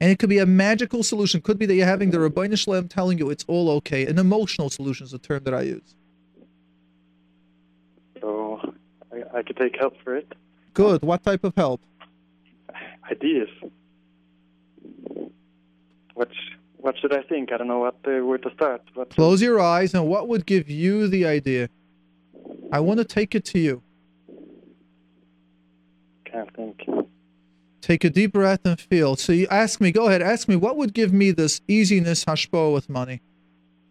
And 0.00 0.10
it 0.10 0.18
could 0.18 0.28
be 0.28 0.38
a 0.38 0.46
magical 0.46 1.02
solution. 1.02 1.40
Could 1.40 1.58
be 1.58 1.66
that 1.66 1.74
you're 1.74 1.86
having 1.86 2.10
the 2.10 2.18
Ribono 2.18 2.58
Shel 2.58 2.74
Olam 2.74 2.88
telling 2.88 3.18
you 3.18 3.30
it's 3.30 3.44
all 3.48 3.70
okay. 3.70 4.06
An 4.06 4.18
emotional 4.18 4.68
solution 4.68 5.04
is 5.04 5.12
the 5.12 5.18
term 5.18 5.42
that 5.44 5.54
I 5.54 5.62
use. 5.62 5.94
So 8.20 8.60
I, 9.12 9.38
I 9.38 9.42
could 9.42 9.56
take 9.56 9.76
help 9.78 9.94
for 10.04 10.14
it. 10.14 10.34
Good. 10.74 11.02
What 11.02 11.22
type 11.24 11.44
of 11.44 11.54
help? 11.56 11.80
Ideas. 13.10 13.48
What 16.14 16.28
what 16.78 16.98
should 16.98 17.14
I 17.14 17.22
think? 17.22 17.52
I 17.52 17.56
don't 17.56 17.68
know 17.68 17.78
what 17.78 17.96
uh, 18.06 18.24
where 18.24 18.38
to 18.38 18.50
start. 18.54 18.82
What 18.94 19.10
Close 19.10 19.40
your 19.40 19.60
eyes, 19.60 19.94
and 19.94 20.06
what 20.08 20.28
would 20.28 20.44
give 20.44 20.68
you 20.68 21.08
the 21.08 21.24
idea? 21.24 21.68
I 22.70 22.80
want 22.80 22.98
to 22.98 23.04
take 23.04 23.34
it 23.34 23.44
to 23.46 23.58
you. 23.58 23.82
can't 26.36 26.54
think. 26.54 26.82
Take 27.86 28.02
a 28.02 28.10
deep 28.10 28.32
breath 28.32 28.62
and 28.64 28.80
feel. 28.80 29.14
So 29.14 29.32
you 29.32 29.46
ask 29.48 29.80
me, 29.80 29.92
go 29.92 30.08
ahead, 30.08 30.20
ask 30.20 30.48
me, 30.48 30.56
what 30.56 30.76
would 30.76 30.92
give 30.92 31.12
me 31.12 31.30
this 31.30 31.60
easiness, 31.68 32.24
hashpo 32.24 32.74
with 32.74 32.88
money? 32.88 33.20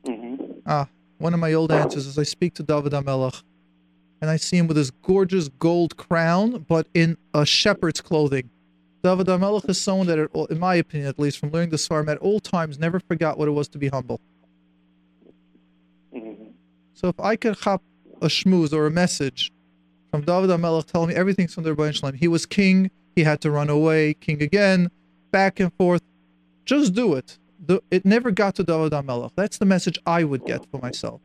Mm-hmm. 0.03 0.59
Ah, 0.65 0.89
one 1.17 1.33
of 1.33 1.39
my 1.39 1.53
old 1.53 1.71
answers 1.71 2.05
is 2.05 2.19
I 2.19 2.23
speak 2.23 2.55
to 2.55 2.63
David 2.63 2.91
HaMelech, 2.91 3.41
and 4.19 4.29
I 4.29 4.35
see 4.35 4.57
him 4.57 4.67
with 4.67 4.75
his 4.75 4.91
gorgeous 4.91 5.47
gold 5.47 5.95
crown, 5.95 6.65
but 6.67 6.87
in 6.93 7.15
a 7.33 7.45
shepherd's 7.45 8.01
clothing. 8.01 8.49
David 9.01 9.27
HaMelech 9.27 9.69
is 9.69 9.79
someone 9.79 10.07
that, 10.07 10.29
all- 10.33 10.47
in 10.47 10.59
my 10.59 10.75
opinion 10.75 11.07
at 11.07 11.17
least, 11.17 11.37
from 11.37 11.51
learning 11.51 11.69
the 11.69 11.77
Seforim 11.77 12.11
at 12.11 12.17
all 12.17 12.41
times, 12.41 12.77
never 12.77 12.99
forgot 12.99 13.37
what 13.37 13.47
it 13.47 13.51
was 13.51 13.69
to 13.69 13.77
be 13.77 13.87
humble. 13.87 14.19
Mm-hmm. 16.13 16.47
So 16.95 17.07
if 17.07 17.17
I 17.17 17.37
could 17.37 17.57
hop 17.59 17.81
a 18.21 18.27
schmooze 18.27 18.73
or 18.73 18.87
a 18.87 18.91
message 18.91 19.53
from 20.11 20.23
David 20.23 20.49
HaMelech 20.49 20.87
telling 20.87 21.07
me 21.07 21.15
everything's 21.15 21.53
from 21.53 21.63
the 21.63 21.73
Ribono 21.73 21.93
Shel 21.93 22.11
Olam. 22.11 22.15
He 22.15 22.27
was 22.27 22.45
king, 22.45 22.91
he 23.15 23.23
had 23.23 23.41
to 23.41 23.51
run 23.51 23.69
away, 23.69 24.13
king 24.13 24.41
again, 24.41 24.91
back 25.31 25.59
and 25.59 25.73
forth. 25.73 26.01
Just 26.65 26.93
do 26.93 27.13
it. 27.13 27.37
The, 27.65 27.81
it 27.89 28.05
never 28.05 28.31
got 28.31 28.55
to 28.55 28.63
David 28.63 28.91
HaMelech. 28.91 29.31
That's 29.35 29.57
the 29.57 29.65
message 29.65 29.97
I 30.05 30.23
would 30.23 30.45
get 30.45 30.65
for 30.69 30.79
myself. 30.79 31.21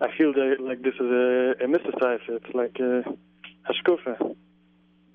I 0.00 0.08
feel 0.16 0.32
that 0.32 0.56
like 0.60 0.82
this 0.82 0.94
is 0.94 1.00
a, 1.00 1.64
a 1.64 1.66
mystifier. 1.66 2.18
It's 2.28 2.54
like 2.54 2.78
a 2.78 3.04
hashkofa. 3.68 4.34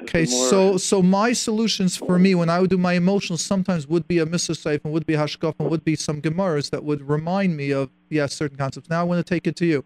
Okay, 0.01 0.25
more- 0.29 0.49
so 0.49 0.77
so 0.77 1.01
my 1.01 1.33
solutions 1.33 1.95
for 1.95 2.19
me 2.19 2.35
when 2.35 2.49
I 2.49 2.59
would 2.59 2.69
do 2.69 2.77
my 2.77 2.93
emotions 2.93 3.43
sometimes 3.43 3.87
would 3.87 4.07
be 4.07 4.19
a 4.19 4.25
Mr. 4.25 4.79
and 4.83 4.93
would 4.93 5.05
be 5.05 5.13
Hashkaf 5.13 5.55
and 5.57 5.69
would 5.69 5.85
be 5.85 5.95
some 5.95 6.21
Gemaras 6.21 6.69
that 6.71 6.83
would 6.83 7.01
remind 7.07 7.55
me 7.55 7.71
of 7.71 7.89
yes 8.09 8.33
certain 8.33 8.57
concepts. 8.57 8.89
Now 8.89 9.01
I 9.01 9.03
want 9.03 9.25
to 9.25 9.29
take 9.33 9.47
it 9.47 9.55
to 9.57 9.65
you. 9.65 9.85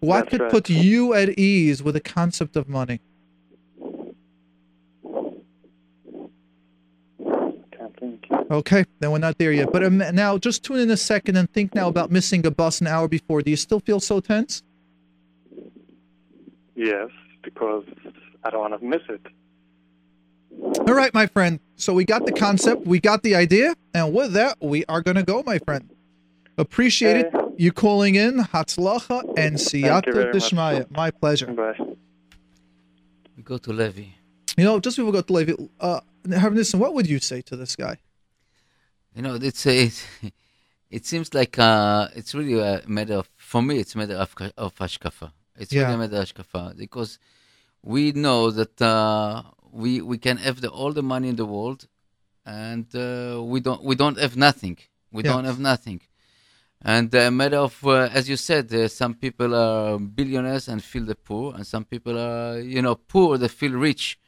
What 0.00 0.20
That's 0.20 0.30
could 0.30 0.40
right. 0.42 0.50
put 0.50 0.70
you 0.70 1.14
at 1.14 1.38
ease 1.38 1.82
with 1.82 1.94
the 1.94 2.00
concept 2.00 2.56
of 2.56 2.68
money? 2.68 3.00
Think. 7.98 8.26
Okay, 8.50 8.84
then 9.00 9.10
we're 9.10 9.18
not 9.18 9.38
there 9.38 9.52
yet. 9.52 9.72
But 9.72 9.84
um, 9.84 9.98
now, 10.12 10.38
just 10.38 10.62
tune 10.62 10.78
in 10.78 10.90
a 10.90 10.96
second 10.96 11.36
and 11.36 11.50
think 11.52 11.74
now 11.74 11.88
about 11.88 12.10
missing 12.10 12.46
a 12.46 12.50
bus 12.50 12.80
an 12.80 12.86
hour 12.86 13.08
before. 13.08 13.42
Do 13.42 13.50
you 13.50 13.56
still 13.56 13.80
feel 13.80 14.00
so 14.00 14.20
tense? 14.20 14.62
Yes, 16.74 17.08
because 17.42 17.84
I 18.44 18.50
don't 18.50 18.60
want 18.60 18.78
to 18.78 18.86
miss 18.86 19.02
it. 19.08 19.20
All 20.60 20.94
right, 20.94 21.12
my 21.12 21.26
friend. 21.26 21.60
So 21.76 21.92
we 21.92 22.04
got 22.04 22.24
the 22.24 22.32
concept, 22.32 22.86
we 22.86 23.00
got 23.00 23.22
the 23.22 23.34
idea, 23.34 23.74
and 23.92 24.14
with 24.14 24.32
that, 24.32 24.56
we 24.60 24.84
are 24.86 25.02
going 25.02 25.16
to 25.16 25.22
go, 25.22 25.42
my 25.44 25.58
friend. 25.58 25.90
Appreciate 26.58 27.16
it. 27.16 27.34
You 27.58 27.72
calling 27.72 28.14
in, 28.14 28.38
Hatzlacha 28.38 29.20
and 29.36 29.58
very 29.58 29.82
Siyata 29.82 30.14
much. 30.14 30.34
Dishmaya. 30.34 30.90
My 30.90 31.10
pleasure. 31.10 31.46
Bye. 31.46 31.78
We 33.36 33.42
go 33.42 33.58
to 33.58 33.72
Levi. 33.72 34.04
You 34.56 34.64
know, 34.64 34.80
just 34.80 34.96
before 34.96 35.12
we 35.12 35.18
go 35.18 35.22
to 35.22 35.32
Levi, 35.32 35.52
uh, 35.80 36.00
Harav 36.32 36.54
Nissen, 36.54 36.80
what 36.80 36.94
would 36.94 37.08
you 37.08 37.18
say 37.18 37.42
to 37.42 37.56
this 37.56 37.76
guy? 37.76 37.98
You 39.14 39.22
know, 39.22 39.34
it's 39.34 39.66
a, 39.66 39.84
it, 39.84 40.04
it 40.90 41.06
seems 41.06 41.32
like 41.34 41.58
uh, 41.58 42.08
it's 42.14 42.34
really 42.34 42.60
a 42.60 42.82
matter 42.86 43.14
of, 43.14 43.28
for 43.36 43.62
me, 43.62 43.78
it's 43.78 43.94
a 43.94 43.98
matter 43.98 44.14
of, 44.14 44.34
of 44.56 44.74
hashkafa. 44.76 45.32
It's 45.58 45.72
Yeah. 45.72 45.82
really 45.82 45.94
a 45.94 45.98
matter 45.98 46.16
of 46.16 46.24
hashkafa 46.28 46.76
because 46.76 47.18
we 47.82 48.12
know 48.12 48.50
that 48.50 48.80
uh, 48.82 49.42
we 49.72 50.00
we 50.00 50.18
can 50.18 50.36
have 50.38 50.60
the, 50.60 50.68
all 50.68 50.92
the 50.92 51.02
money 51.02 51.28
in 51.28 51.36
the 51.36 51.46
world, 51.46 51.86
and 52.44 52.86
uh, 52.94 53.42
we 53.42 53.60
don't 53.60 53.82
we 53.84 53.94
don't 53.94 54.18
have 54.18 54.36
nothing. 54.36 54.76
We 55.12 55.22
Yeah. 55.22 55.32
don't 55.32 55.44
have 55.44 55.58
nothing. 55.58 56.00
And 56.82 57.12
a 57.14 57.30
matter 57.30 57.56
of, 57.56 57.74
uh, 57.86 58.08
as 58.12 58.28
you 58.28 58.36
said, 58.36 58.72
uh, 58.72 58.86
some 58.88 59.14
people 59.14 59.54
are 59.54 59.98
billionaires 59.98 60.68
and 60.68 60.82
feel 60.84 61.04
the 61.06 61.14
poor, 61.14 61.54
and 61.54 61.66
some 61.66 61.84
people 61.84 62.18
are, 62.18 62.60
you 62.60 62.82
know, 62.82 62.94
poor 62.96 63.38
that 63.38 63.50
feel 63.50 63.72
rich. 63.72 64.18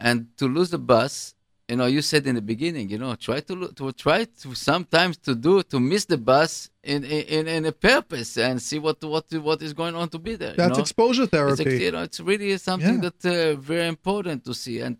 And 0.00 0.26
to 0.38 0.46
lose 0.48 0.70
the 0.70 0.78
bus, 0.78 1.34
you 1.68 1.76
know, 1.76 1.86
you 1.86 2.02
said 2.02 2.26
in 2.26 2.34
the 2.34 2.42
beginning, 2.42 2.90
you 2.90 2.98
know, 2.98 3.14
try 3.14 3.40
to 3.40 3.68
to 3.68 3.92
try 3.92 4.24
to 4.42 4.54
sometimes 4.54 5.16
to 5.18 5.34
do 5.34 5.62
to 5.62 5.80
miss 5.80 6.04
the 6.04 6.18
bus 6.18 6.70
in 6.82 7.04
in, 7.04 7.46
in 7.48 7.64
a 7.64 7.72
purpose 7.72 8.36
and 8.36 8.60
see 8.60 8.78
what 8.78 9.02
what 9.04 9.26
what 9.48 9.62
is 9.62 9.72
going 9.72 9.94
on 9.94 10.08
to 10.10 10.18
be 10.18 10.34
there. 10.36 10.50
you 10.50 10.56
That's 10.56 10.76
know? 10.76 10.82
exposure 10.82 11.26
therapy. 11.26 11.64
ex- 11.64 11.80
you 11.86 11.92
know, 11.92 12.02
it's 12.02 12.20
really 12.20 12.56
something 12.58 13.02
Yeah. 13.02 13.08
that 13.10 13.20
uh, 13.24 13.60
very 13.60 13.88
important 13.88 14.44
to 14.44 14.52
see. 14.54 14.80
And 14.80 14.98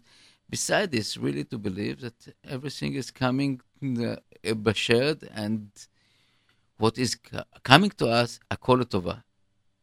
beside 0.49 0.91
this, 0.97 1.17
really 1.17 1.45
to 1.53 1.59
believe 1.59 2.01
that 2.01 2.19
everything 2.57 2.95
is 2.95 3.11
coming 3.11 3.61
uh, 3.83 4.17
bashared 4.67 5.21
and 5.35 5.69
what 6.79 6.99
is 6.99 7.17
coming 7.63 7.91
to 8.01 8.07
us, 8.09 8.41
akol 8.51 8.85
tova. 8.85 9.23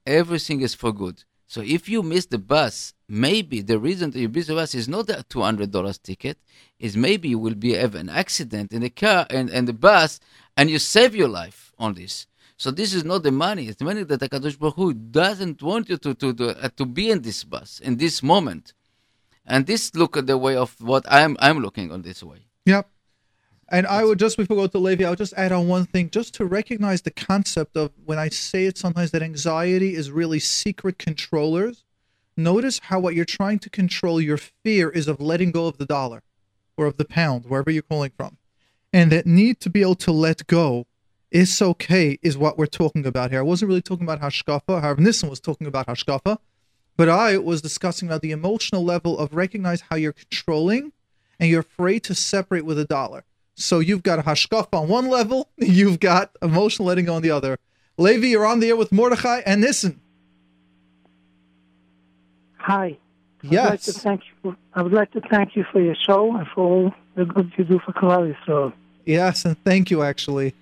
Everything 0.06 0.62
is 0.62 0.74
for 0.74 0.91
good. 0.91 1.24
So 1.51 1.59
if 1.59 1.89
you 1.89 2.01
miss 2.01 2.27
the 2.27 2.37
bus, 2.37 2.93
maybe 3.09 3.59
the 3.59 3.77
reason 3.77 4.11
that 4.11 4.19
you 4.21 4.29
miss 4.29 4.47
the 4.47 4.53
bus 4.53 4.73
is 4.73 4.87
not 4.87 5.07
the 5.07 5.21
two 5.27 5.41
hundred 5.41 5.69
dollars 5.69 5.97
ticket, 5.97 6.37
is 6.79 6.95
maybe 6.95 7.27
you 7.27 7.39
will 7.39 7.55
be 7.55 7.73
have 7.73 7.93
an 7.93 8.07
accident 8.07 8.71
in 8.71 8.83
the 8.83 8.89
car 8.89 9.27
and, 9.29 9.49
and 9.49 9.67
the 9.67 9.73
bus, 9.73 10.21
and 10.55 10.69
you 10.69 10.79
save 10.79 11.13
your 11.13 11.27
life 11.27 11.73
on 11.77 11.93
this. 11.95 12.25
So 12.55 12.71
this 12.71 12.93
is 12.93 13.03
not 13.03 13.23
the 13.23 13.33
money; 13.33 13.67
it's 13.67 13.75
the 13.75 13.83
money 13.83 14.03
that 14.03 14.21
Hakadosh 14.21 14.57
Baruch 14.57 14.75
Hu 14.75 14.93
doesn't 14.93 15.61
want 15.61 15.89
you 15.89 15.97
to 15.97 16.13
to 16.13 16.33
to, 16.33 16.63
uh, 16.63 16.69
to 16.77 16.85
be 16.85 17.11
in 17.11 17.21
this 17.21 17.43
bus 17.43 17.81
in 17.81 17.97
this 17.97 18.23
moment. 18.23 18.71
And 19.45 19.67
this 19.67 19.93
look 19.93 20.15
at 20.15 20.27
the 20.27 20.37
way 20.37 20.55
of 20.55 20.79
what 20.79 21.03
I'm 21.09 21.35
I'm 21.41 21.59
looking 21.59 21.91
on 21.91 22.01
this 22.01 22.23
way. 22.23 22.45
Yep. 22.65 22.87
And 23.71 23.88
I 23.88 24.03
would 24.03 24.19
just 24.19 24.36
before 24.36 24.57
we 24.57 24.63
go 24.63 24.67
to 24.67 24.77
Levi, 24.77 25.05
I 25.05 25.10
would 25.12 25.17
just 25.17 25.34
add 25.38 25.53
on 25.53 25.69
one 25.69 25.86
thing, 25.86 26.10
just 26.10 26.34
to 26.36 26.45
recognize 26.45 27.03
the 27.03 27.12
concept 27.12 27.77
of 27.77 27.91
when 28.03 28.19
I 28.19 28.27
say 28.27 28.65
it 28.65 28.77
sometimes 28.77 29.12
that 29.12 29.23
anxiety 29.23 29.95
is 29.95 30.12
really 30.12 30.39
secret 30.39 30.99
controllers. 30.99 31.86
Notice 32.36 32.79
how 32.84 32.99
what 32.99 33.15
you're 33.15 33.23
trying 33.23 33.60
to 33.60 33.69
control 33.69 34.19
your 34.19 34.38
fear 34.38 34.89
is 34.89 35.07
of 35.07 35.21
letting 35.21 35.51
go 35.51 35.67
of 35.67 35.77
the 35.77 35.86
dollar 35.86 36.21
or 36.75 36.86
of 36.86 36.97
the 36.97 37.05
pound, 37.05 37.45
wherever 37.45 37.71
you're 37.71 37.81
calling 37.81 38.12
from. 38.17 38.38
And 38.91 39.10
that 39.13 39.25
need 39.25 39.62
to 39.62 39.69
be 39.69 39.81
able 39.81 39.95
to 39.95 40.12
let 40.12 40.47
go 40.47 40.86
is 41.31 41.62
okay, 41.62 42.19
is 42.21 42.38
what 42.38 42.57
we're 42.57 42.65
talking 42.65 43.05
about 43.05 43.31
here. 43.31 43.39
I 43.39 43.43
wasn't 43.43 43.69
really 43.69 43.81
talking 43.81 44.05
about 44.05 44.19
hashkafa. 44.19 44.81
However, 44.81 45.01
Nissen 45.01 45.29
was 45.29 45.39
talking 45.39 45.65
about 45.65 45.88
hashkafa. 45.88 46.39
But 46.97 47.07
I 47.07 47.38
was 47.38 47.62
discussing 47.62 48.10
about 48.10 48.21
the 48.21 48.31
emotional 48.31 48.84
level 48.84 49.17
of 49.17 49.34
recognize 49.34 49.81
how 49.89 49.95
you're 49.95 50.12
controlling 50.12 50.91
and 51.39 51.49
you're 51.49 51.62
afraid 51.62 52.03
to 52.03 52.15
separate 52.15 52.65
with 52.65 52.77
a 52.77 52.86
dollar. 52.86 53.23
So 53.55 53.79
you've 53.79 54.03
got 54.03 54.19
a 54.19 54.23
hashkaf 54.23 54.67
on 54.73 54.87
one 54.87 55.09
level, 55.09 55.49
you've 55.57 55.99
got 55.99 56.31
emotional 56.41 56.87
letting 56.87 57.05
go 57.05 57.15
on 57.15 57.21
the 57.21 57.31
other. 57.31 57.57
Levi, 57.97 58.27
you're 58.27 58.45
on 58.45 58.59
the 58.59 58.69
air 58.69 58.75
with 58.75 58.91
Mordechai 58.91 59.41
and 59.45 59.61
Nissen. 59.61 59.99
Hi. 62.57 62.97
I 63.43 63.47
would 63.47 63.53
like 63.53 63.81
to 63.81 63.91
Yes. 63.91 63.97
thank 64.03 64.21
you. 64.43 64.55
I 64.73 64.81
would 64.83 64.93
like 64.93 65.11
to 65.11 65.21
thank 65.21 65.55
you 65.55 65.65
for 65.71 65.81
your 65.81 65.95
show 65.95 66.35
and 66.35 66.47
for 66.53 66.61
all 66.63 66.93
the 67.15 67.25
good 67.25 67.51
you 67.57 67.63
do 67.63 67.79
for 67.79 67.91
Kalari. 67.91 68.35
So, 68.45 68.71
Yes, 69.05 69.45
and 69.45 69.57
thank 69.63 69.89
you 69.91 70.03
actually. 70.03 70.53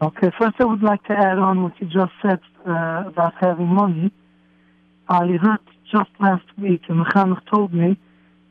okay. 0.00 0.30
First, 0.38 0.56
I 0.60 0.64
would 0.64 0.82
like 0.82 1.02
to 1.04 1.12
add 1.12 1.38
on 1.38 1.64
what 1.64 1.72
you 1.80 1.86
just 1.88 2.12
said 2.22 2.38
uh, 2.66 3.04
about 3.06 3.34
having 3.40 3.66
money. 3.66 4.12
I 5.08 5.26
heard 5.26 5.58
just 5.90 6.10
last 6.20 6.44
week, 6.58 6.82
and 6.88 7.04
Mechanech 7.04 7.44
told 7.50 7.72
me 7.74 7.96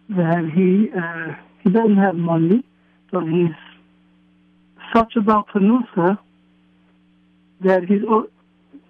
that 0.10 0.50
he 0.54 0.92
uh, 0.98 1.34
he 1.64 1.70
doesn't 1.70 1.98
have 1.98 2.16
money, 2.16 2.64
but 3.12 3.24
he's 3.24 3.56
such 4.94 5.16
about 5.16 5.48
parnassa 5.50 6.18
that 7.62 7.84
he's 7.86 8.02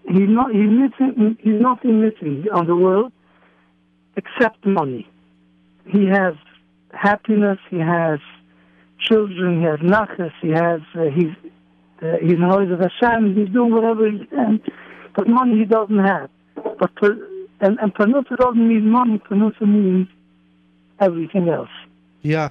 he's 0.08 0.30
not 0.30 0.52
he's 0.52 0.70
missing 0.70 1.38
he's 1.42 1.62
nothing 1.62 2.02
missing 2.02 2.46
on 2.52 2.68
the 2.68 2.76
world 2.76 3.12
except 4.18 4.66
money. 4.66 5.08
He 5.88 6.06
has 6.06 6.36
happiness. 6.92 7.60
He 7.70 7.80
has 7.80 8.20
children. 9.00 9.60
He 9.60 9.66
has 9.66 9.80
nachas. 9.80 10.32
He 10.42 10.50
has 10.50 10.82
uh, 10.96 11.04
he's 11.14 11.34
uh, 12.02 12.18
he's 12.22 12.34
an 12.34 12.44
of 12.44 12.80
Hashem. 12.80 13.36
He's 13.36 13.50
doing 13.50 13.72
whatever 13.74 14.10
he 14.10 14.26
can, 14.26 14.62
but 15.16 15.28
money 15.28 15.60
he 15.60 15.66
doesn't 15.66 16.00
have. 16.00 16.30
But 16.56 16.92
and 17.62 17.80
and 17.80 17.94
parnassa 17.94 18.38
doesn't 18.38 18.68
mean 18.68 18.90
money. 18.90 19.20
parnassa 19.20 19.62
means 19.62 20.08
everything 21.00 21.50
else. 21.50 21.70
Yeah. 22.22 22.50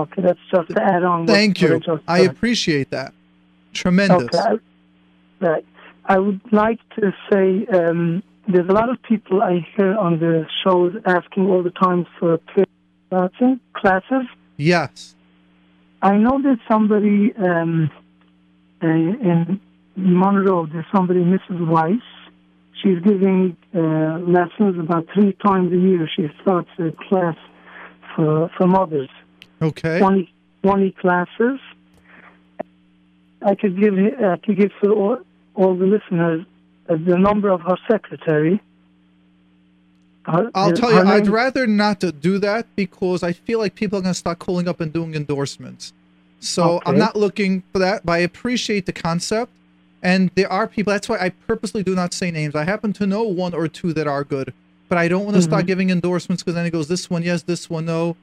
Okay, 0.00 0.22
that's 0.22 0.38
just 0.50 0.68
to 0.70 0.82
add 0.82 1.02
on. 1.04 1.26
Thank 1.26 1.60
you. 1.60 1.80
I 2.08 2.20
appreciate 2.20 2.90
that. 2.90 3.12
Tremendous. 3.72 4.34
Okay. 4.34 4.38
I, 4.38 5.46
right. 5.46 5.66
I 6.04 6.18
would 6.18 6.40
like 6.52 6.80
to 6.96 7.12
say 7.30 7.66
um, 7.66 8.22
there's 8.48 8.68
a 8.68 8.72
lot 8.72 8.88
of 8.88 9.00
people 9.02 9.42
I 9.42 9.66
hear 9.76 9.96
on 9.96 10.18
the 10.18 10.46
shows 10.64 10.94
asking 11.06 11.46
all 11.48 11.62
the 11.62 11.70
time 11.70 12.06
for 12.18 12.38
classes. 13.10 13.58
classes. 13.74 14.26
Yes. 14.56 15.14
I 16.02 16.16
know 16.16 16.40
there's 16.42 16.58
somebody 16.68 17.32
um, 17.36 17.90
in 18.82 19.60
Monroe, 19.96 20.66
there's 20.66 20.86
somebody, 20.94 21.20
Mrs. 21.20 21.66
Weiss. 21.66 22.00
She's 22.82 22.98
giving 23.00 23.56
uh, 23.74 24.18
lessons 24.20 24.78
about 24.78 25.06
three 25.12 25.34
times 25.44 25.72
a 25.72 25.76
year. 25.76 26.08
She 26.16 26.28
starts 26.42 26.70
a 26.78 26.90
class 27.08 27.36
for, 28.16 28.50
for 28.56 28.66
mothers. 28.66 29.10
Okay. 29.62 29.98
20, 29.98 30.32
20 30.62 30.90
classes. 30.92 31.60
I 33.42 33.54
could 33.54 33.80
give 33.80 33.94
I 33.94 34.36
could 34.36 34.58
give 34.58 34.70
to 34.82 34.92
all, 34.92 35.18
all 35.54 35.74
the 35.74 35.86
listeners 35.86 36.44
uh, 36.90 36.96
the 36.96 37.16
number 37.16 37.50
of 37.50 37.60
her 37.62 37.76
secretary. 37.88 38.60
Her- 40.24 40.50
I'll 40.54 40.72
tell 40.72 40.92
you, 40.92 40.98
I'd 40.98 41.28
rather 41.28 41.66
not 41.66 42.00
to 42.00 42.12
do 42.12 42.38
that 42.38 42.66
because 42.76 43.22
I 43.22 43.32
feel 43.32 43.58
like 43.58 43.74
people 43.74 43.98
are 43.98 44.02
going 44.02 44.12
to 44.12 44.18
start 44.18 44.38
calling 44.38 44.68
up 44.68 44.80
and 44.80 44.92
doing 44.92 45.14
endorsements. 45.14 45.92
So 46.40 46.80
I'm 46.86 46.98
not 46.98 47.16
looking 47.16 47.62
for 47.72 47.78
that, 47.78 48.04
but 48.04 48.12
I 48.12 48.18
appreciate 48.18 48.86
the 48.86 48.92
concept. 48.92 49.52
And 50.02 50.30
there 50.34 50.50
are 50.50 50.66
people, 50.66 50.92
that's 50.92 51.08
why 51.08 51.18
I 51.18 51.28
purposely 51.28 51.82
do 51.82 51.94
not 51.94 52.14
say 52.14 52.30
names. 52.30 52.54
I 52.54 52.64
happen 52.64 52.92
to 52.94 53.06
know 53.06 53.22
one 53.22 53.52
or 53.54 53.68
two 53.68 53.92
that 53.92 54.06
are 54.06 54.24
good, 54.24 54.54
but 54.88 54.96
I 54.96 55.08
don't 55.08 55.24
want 55.24 55.36
to 55.36 55.42
start 55.42 55.66
giving 55.66 55.90
endorsements 55.90 56.42
because 56.42 56.54
then 56.54 56.64
it 56.64 56.70
goes 56.70 56.88
this 56.88 57.10
one 57.10 57.22
yes, 57.22 57.42
this 57.42 57.68
one 57.68 57.84
no. 57.84 58.16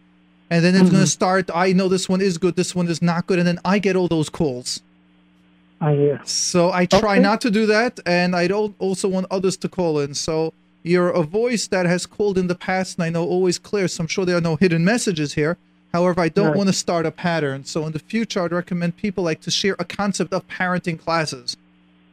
And 0.50 0.64
then 0.64 0.76
it's 0.76 0.90
going 0.90 1.04
to 1.04 1.10
start, 1.10 1.50
I 1.54 1.74
know 1.74 1.90
this 1.90 2.08
one 2.08 2.22
is 2.22 2.38
good, 2.38 2.56
this 2.56 2.74
one 2.74 2.88
is 2.88 3.02
not 3.02 3.28
good. 3.28 3.38
And 3.40 3.48
then 3.48 3.60
I 3.66 3.80
get 3.80 3.96
all 3.98 4.08
those 4.08 4.30
calls. 4.30 4.82
I 5.82 5.94
hear. 5.94 6.22
So 6.24 6.72
I 6.72 6.86
try 6.86 7.16
Okay. 7.16 7.20
not 7.20 7.42
to 7.42 7.52
do 7.52 7.66
that, 7.68 8.00
and 8.06 8.36
I 8.36 8.48
don't 8.48 8.74
also 8.80 9.08
want 9.08 9.28
others 9.30 9.58
to 9.58 9.70
call 9.70 10.00
in. 10.00 10.14
So 10.14 10.54
you're 10.84 11.10
a 11.10 11.22
voice 11.24 11.68
that 11.68 11.86
has 11.86 12.06
called 12.06 12.38
in 12.38 12.48
the 12.48 12.56
past, 12.56 12.98
and 12.98 13.04
I 13.04 13.10
know 13.10 13.26
always 13.26 13.60
clear. 13.60 13.88
So 13.88 14.02
I'm 14.02 14.08
sure 14.08 14.26
there 14.26 14.38
are 14.38 14.42
no 14.42 14.56
hidden 14.56 14.84
messages 14.86 15.34
here. 15.34 15.58
However, 15.94 16.22
I 16.22 16.30
don't 16.30 16.48
Right. 16.48 16.56
want 16.58 16.68
to 16.68 16.74
start 16.74 17.06
a 17.06 17.12
pattern. 17.12 17.66
So 17.66 17.86
in 17.86 17.92
the 17.92 18.00
future, 18.00 18.42
I'd 18.44 18.52
recommend 18.52 18.98
people 18.98 19.24
like 19.24 19.42
to 19.42 19.52
share 19.52 19.76
a 19.80 19.86
concept 19.86 20.34
of 20.34 20.48
parenting 20.48 20.98
classes, 21.00 21.58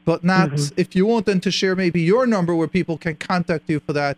but 0.04 0.22
not 0.24 0.50
Mm-hmm. 0.50 0.74
if 0.76 0.94
you 0.96 1.06
want 1.06 1.24
them 1.26 1.40
to 1.40 1.50
share 1.50 1.74
maybe 1.76 2.00
your 2.02 2.26
number 2.26 2.54
where 2.54 2.68
people 2.68 2.98
can 2.98 3.14
contact 3.16 3.70
you 3.70 3.80
for 3.80 3.92
that. 3.92 4.16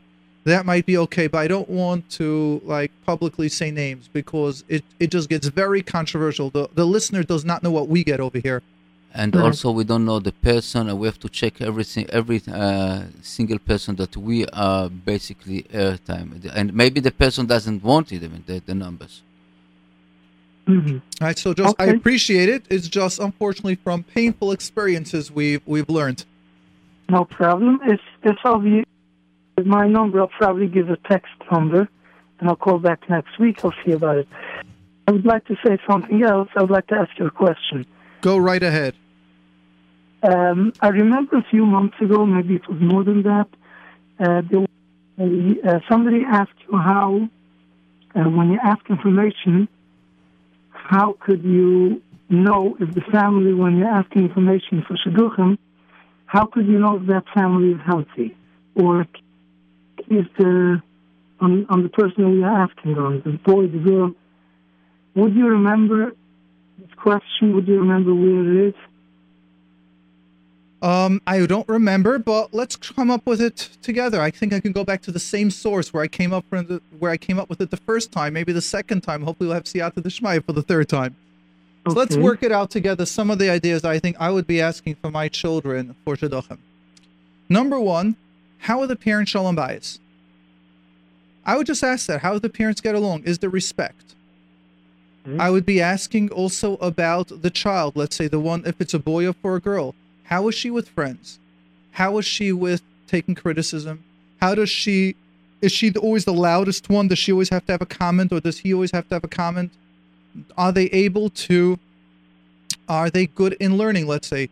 That 0.52 0.64
might 0.72 0.86
be 0.86 0.96
okay, 1.06 1.26
but 1.32 1.38
I 1.46 1.48
don't 1.54 1.68
want 1.68 2.02
to 2.20 2.28
like 2.64 2.92
publicly 3.10 3.48
say 3.48 3.68
names 3.84 4.04
because 4.20 4.54
it, 4.68 4.84
it 5.00 5.08
just 5.16 5.28
gets 5.28 5.46
very 5.62 5.82
controversial. 5.96 6.46
The 6.58 6.64
the 6.80 6.86
listener 6.96 7.22
does 7.32 7.44
not 7.50 7.58
know 7.64 7.72
what 7.78 7.86
we 7.94 8.00
get 8.12 8.20
over 8.26 8.38
here. 8.48 8.60
and 9.22 9.30
Right. 9.34 9.46
also 9.48 9.66
we 9.80 9.84
don't 9.92 10.04
know 10.10 10.20
the 10.30 10.36
person 10.52 10.82
and 10.90 10.94
we 11.00 11.06
have 11.10 11.20
to 11.26 11.30
check 11.40 11.54
everything 11.70 12.04
every 12.20 12.40
uh, 12.64 13.02
single 13.36 13.60
person 13.70 13.92
that 14.02 14.12
we 14.28 14.38
are 14.68 14.86
basically 15.12 15.58
airtime 15.84 16.28
and 16.58 16.66
maybe 16.82 16.98
the 17.08 17.14
person 17.24 17.42
doesn't 17.54 17.80
want 17.90 18.06
it 18.14 18.20
even 18.26 18.40
the, 18.50 18.56
the 18.70 18.74
numbers 18.84 19.14
Mhm. 20.74 20.96
All 21.20 21.26
right, 21.28 21.38
so 21.44 21.48
just 21.62 21.74
I 21.84 21.86
appreciate 21.98 22.48
it. 22.56 22.62
It's 22.74 22.88
just 23.00 23.16
unfortunately 23.28 23.76
from 23.86 23.98
painful 24.18 24.48
experiences 24.58 25.22
we've 25.40 25.62
we've 25.72 25.90
learned. 25.98 26.20
No 27.16 27.24
problem. 27.40 27.72
It's 27.92 28.02
if 28.30 28.38
I'll 28.44 28.58
be 28.58 28.78
with 28.80 28.88
my 29.64 29.88
number, 29.88 30.20
I'll 30.20 30.28
probably 30.28 30.66
give 30.66 30.90
a 30.90 30.96
text 31.08 31.32
number, 31.50 31.88
and 32.38 32.48
I'll 32.48 32.56
call 32.56 32.78
back 32.78 33.08
next 33.08 33.38
week. 33.38 33.64
I'll 33.64 33.74
see 33.84 33.92
about 33.92 34.18
it. 34.18 34.28
I 35.08 35.12
would 35.12 35.24
like 35.24 35.46
to 35.46 35.56
say 35.64 35.78
something 35.88 36.22
else. 36.22 36.48
I 36.56 36.62
would 36.62 36.70
like 36.70 36.88
to 36.88 36.96
ask 36.96 37.10
you 37.18 37.26
a 37.26 37.30
question. 37.30 37.86
Go 38.20 38.36
right 38.36 38.62
ahead. 38.62 38.94
Um, 40.22 40.72
I 40.80 40.88
remember 40.88 41.38
a 41.38 41.44
few 41.50 41.64
months 41.64 41.96
ago, 42.00 42.26
maybe 42.26 42.56
it 42.56 42.68
was 42.68 42.80
more 42.80 43.04
than 43.04 43.22
that. 43.22 43.48
Uh, 44.18 44.42
there 44.50 44.60
was 44.60 44.68
a, 45.18 45.68
uh, 45.68 45.80
somebody 45.88 46.22
asked 46.26 46.58
you 46.68 46.76
how, 46.76 47.28
uh, 48.14 48.28
when 48.28 48.50
you 48.50 48.58
ask 48.62 48.80
information, 48.90 49.68
how 50.70 51.16
could 51.20 51.44
you 51.44 52.02
know 52.28 52.76
if 52.80 52.94
the 52.94 53.02
family, 53.12 53.52
when 53.54 53.76
you're 53.76 53.88
asking 53.88 54.24
information 54.24 54.84
for 54.86 54.96
shidduchim, 54.96 55.58
how 56.26 56.46
could 56.46 56.66
you 56.66 56.78
know 56.78 56.96
if 56.96 57.06
that 57.06 57.24
family 57.34 57.72
is 57.72 57.80
healthy, 57.86 58.36
or 58.74 59.06
is 60.10 60.26
the 60.38 60.82
on, 61.40 61.66
on 61.68 61.82
the 61.82 61.88
person 61.88 62.38
you're 62.38 62.48
asking 62.48 62.98
on, 62.98 63.22
the 63.24 63.32
boy, 63.32 63.66
the 63.66 63.78
girl? 63.78 64.14
Would 65.14 65.34
you 65.34 65.46
remember 65.46 66.12
this 66.78 66.94
question? 66.96 67.54
Would 67.54 67.68
you 67.68 67.78
remember 67.80 68.14
where 68.14 68.64
it 68.64 68.68
is? 68.68 68.74
Um, 70.82 71.22
I 71.26 71.44
don't 71.46 71.68
remember, 71.68 72.18
but 72.18 72.52
let's 72.52 72.76
come 72.76 73.10
up 73.10 73.26
with 73.26 73.40
it 73.40 73.70
together. 73.82 74.20
I 74.20 74.30
think 74.30 74.52
I 74.52 74.60
can 74.60 74.72
go 74.72 74.84
back 74.84 75.02
to 75.02 75.10
the 75.10 75.18
same 75.18 75.50
source 75.50 75.92
where 75.92 76.02
I 76.02 76.08
came 76.08 76.32
up 76.32 76.44
from 76.50 76.66
the, 76.66 76.82
where 76.98 77.10
I 77.10 77.16
came 77.16 77.38
up 77.38 77.48
with 77.48 77.60
it 77.60 77.70
the 77.70 77.78
first 77.78 78.12
time, 78.12 78.34
maybe 78.34 78.52
the 78.52 78.60
second 78.60 79.00
time. 79.00 79.22
Hopefully, 79.22 79.48
we'll 79.48 79.54
have 79.54 79.64
Siyata 79.64 80.02
Deshmaya 80.02 80.44
for 80.44 80.52
the 80.52 80.62
third 80.62 80.88
time. 80.88 81.16
So 81.88 81.94
let's 81.94 82.16
work 82.16 82.42
it 82.42 82.52
out 82.52 82.70
together. 82.70 83.06
Some 83.06 83.30
of 83.30 83.38
the 83.38 83.48
ideas 83.48 83.84
I 83.84 83.98
think 83.98 84.16
I 84.18 84.30
would 84.30 84.46
be 84.46 84.60
asking 84.60 84.96
for 84.96 85.10
my 85.10 85.28
children 85.28 85.94
for 86.04 86.16
shidduchim. 86.16 86.58
Number 87.48 87.78
one, 87.78 88.16
how 88.58 88.80
are 88.80 88.86
the 88.86 88.96
parents 88.96 89.30
shalom 89.30 89.56
bayis? 89.56 89.98
I 91.44 91.56
would 91.56 91.66
just 91.66 91.84
ask 91.84 92.06
that. 92.06 92.22
How 92.22 92.32
do 92.32 92.40
the 92.40 92.48
parents 92.48 92.80
get 92.80 92.94
along? 92.94 93.22
Is 93.22 93.38
there 93.38 93.50
respect? 93.50 94.14
Mhm. 95.26 95.40
I 95.40 95.50
would 95.50 95.64
be 95.66 95.80
asking 95.80 96.30
also 96.30 96.76
about 96.76 97.42
the 97.42 97.50
child. 97.50 97.96
Let's 97.96 98.16
say 98.16 98.28
the 98.28 98.40
one, 98.40 98.62
if 98.66 98.80
it's 98.80 98.94
a 98.94 98.98
boy 98.98 99.28
or 99.28 99.32
for 99.32 99.56
a 99.56 99.60
girl. 99.60 99.94
How 100.24 100.48
is 100.48 100.54
she 100.54 100.70
with 100.70 100.88
friends? 100.88 101.38
How 101.92 102.18
is 102.18 102.24
she 102.26 102.52
with 102.52 102.82
taking 103.06 103.34
criticism? 103.34 104.02
How 104.40 104.54
does 104.54 104.70
she, 104.70 105.14
is 105.62 105.72
she 105.72 105.92
always 105.94 106.24
the 106.24 106.32
loudest 106.32 106.88
one? 106.88 107.08
Does 107.08 107.18
she 107.18 107.32
always 107.32 107.48
have 107.50 107.64
to 107.66 107.72
have 107.72 107.82
a 107.82 107.86
comment 107.86 108.32
or 108.32 108.40
does 108.40 108.58
he 108.58 108.74
always 108.74 108.90
have 108.90 109.08
to 109.08 109.14
have 109.14 109.24
a 109.24 109.28
comment? 109.28 109.70
Are 110.58 110.72
they 110.72 110.86
able 110.86 111.30
to, 111.30 111.78
are 112.88 113.08
they 113.08 113.26
good 113.26 113.54
in 113.54 113.76
learning? 113.78 114.06
Let's 114.06 114.28
say, 114.28 114.48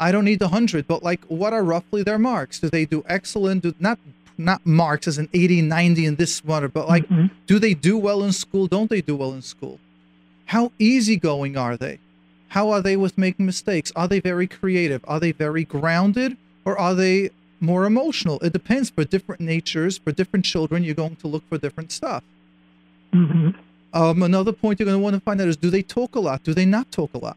I 0.00 0.12
don't 0.12 0.24
need 0.24 0.38
the 0.38 0.48
hundred, 0.48 0.86
but 0.86 1.02
like, 1.02 1.24
what 1.26 1.52
are 1.52 1.62
roughly 1.64 2.02
their 2.02 2.18
marks? 2.18 2.60
Do 2.60 2.68
they 2.70 2.84
do 2.84 3.04
excellent? 3.08 3.62
Do 3.62 3.74
not, 3.80 3.98
not 4.36 4.64
marks 4.64 5.08
as 5.08 5.18
an 5.18 5.28
80, 5.32 5.62
90 5.62 6.06
in 6.06 6.14
this 6.16 6.44
one, 6.44 6.66
but 6.68 6.88
like, 6.88 7.08
Mhm. 7.08 7.30
do 7.46 7.58
they 7.58 7.74
do 7.74 7.98
well 7.98 8.22
in 8.22 8.32
school? 8.32 8.66
Don't 8.66 8.90
they 8.90 9.00
do 9.00 9.16
well 9.16 9.32
in 9.32 9.42
school? 9.42 9.78
How 10.46 10.72
easygoing 10.78 11.56
are 11.56 11.76
they? 11.76 11.98
How 12.48 12.70
are 12.70 12.80
they 12.80 12.96
with 12.96 13.18
making 13.18 13.44
mistakes? 13.46 13.92
Are 13.94 14.08
they 14.08 14.20
very 14.20 14.46
creative? 14.46 15.04
Are 15.06 15.20
they 15.20 15.32
very 15.32 15.64
grounded? 15.64 16.36
Or 16.64 16.78
are 16.78 16.94
they 16.94 17.30
more 17.60 17.84
emotional? 17.84 18.38
It 18.40 18.52
depends. 18.52 18.88
For 18.90 19.04
different 19.04 19.40
natures, 19.42 19.98
for 19.98 20.12
different 20.12 20.44
children, 20.46 20.84
you're 20.84 20.94
going 20.94 21.16
to 21.16 21.28
look 21.28 21.42
for 21.48 21.58
different 21.58 21.92
stuff. 21.92 22.22
Mhm. 23.12 23.54
Um, 23.92 24.22
another 24.22 24.52
point 24.52 24.78
you're 24.78 24.84
going 24.86 24.98
to 24.98 25.02
want 25.02 25.14
to 25.14 25.20
find 25.20 25.40
out 25.40 25.48
is 25.48 25.56
do 25.56 25.70
they 25.70 25.82
talk 25.82 26.14
a 26.14 26.20
lot? 26.20 26.42
Do 26.44 26.54
they 26.54 26.66
not 26.66 26.90
talk 26.92 27.10
a 27.14 27.18
lot? 27.18 27.36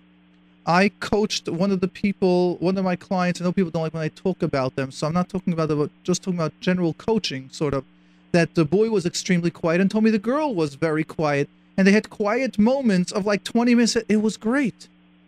I 0.65 0.89
coached 0.99 1.49
one 1.49 1.71
of 1.71 1.79
the 1.79 1.87
people, 1.87 2.57
one 2.57 2.77
of 2.77 2.85
my 2.85 2.95
clients. 2.95 3.41
I 3.41 3.45
know 3.45 3.51
people 3.51 3.71
don't 3.71 3.81
like 3.83 3.93
when 3.93 4.03
I 4.03 4.09
talk 4.09 4.43
about 4.43 4.75
them, 4.75 4.91
so 4.91 5.07
I'm 5.07 5.13
not 5.13 5.29
talking 5.29 5.53
about 5.53 5.69
the, 5.69 5.89
just 6.03 6.21
talking 6.21 6.39
about 6.39 6.53
general 6.59 6.93
coaching, 6.93 7.49
sort 7.51 7.73
of. 7.73 7.83
That 8.31 8.55
the 8.55 8.63
boy 8.63 8.89
was 8.89 9.05
extremely 9.05 9.51
quiet 9.51 9.81
and 9.81 9.91
told 9.91 10.05
me 10.05 10.09
the 10.09 10.17
girl 10.19 10.55
was 10.55 10.75
very 10.75 11.03
quiet, 11.03 11.49
and 11.75 11.85
they 11.85 11.91
had 11.91 12.09
quiet 12.09 12.57
moments 12.57 13.11
of 13.11 13.25
like 13.25 13.43
20 13.43 13.75
minutes. 13.75 13.97
It 14.07 14.21
was 14.21 14.37
great, 14.37 14.87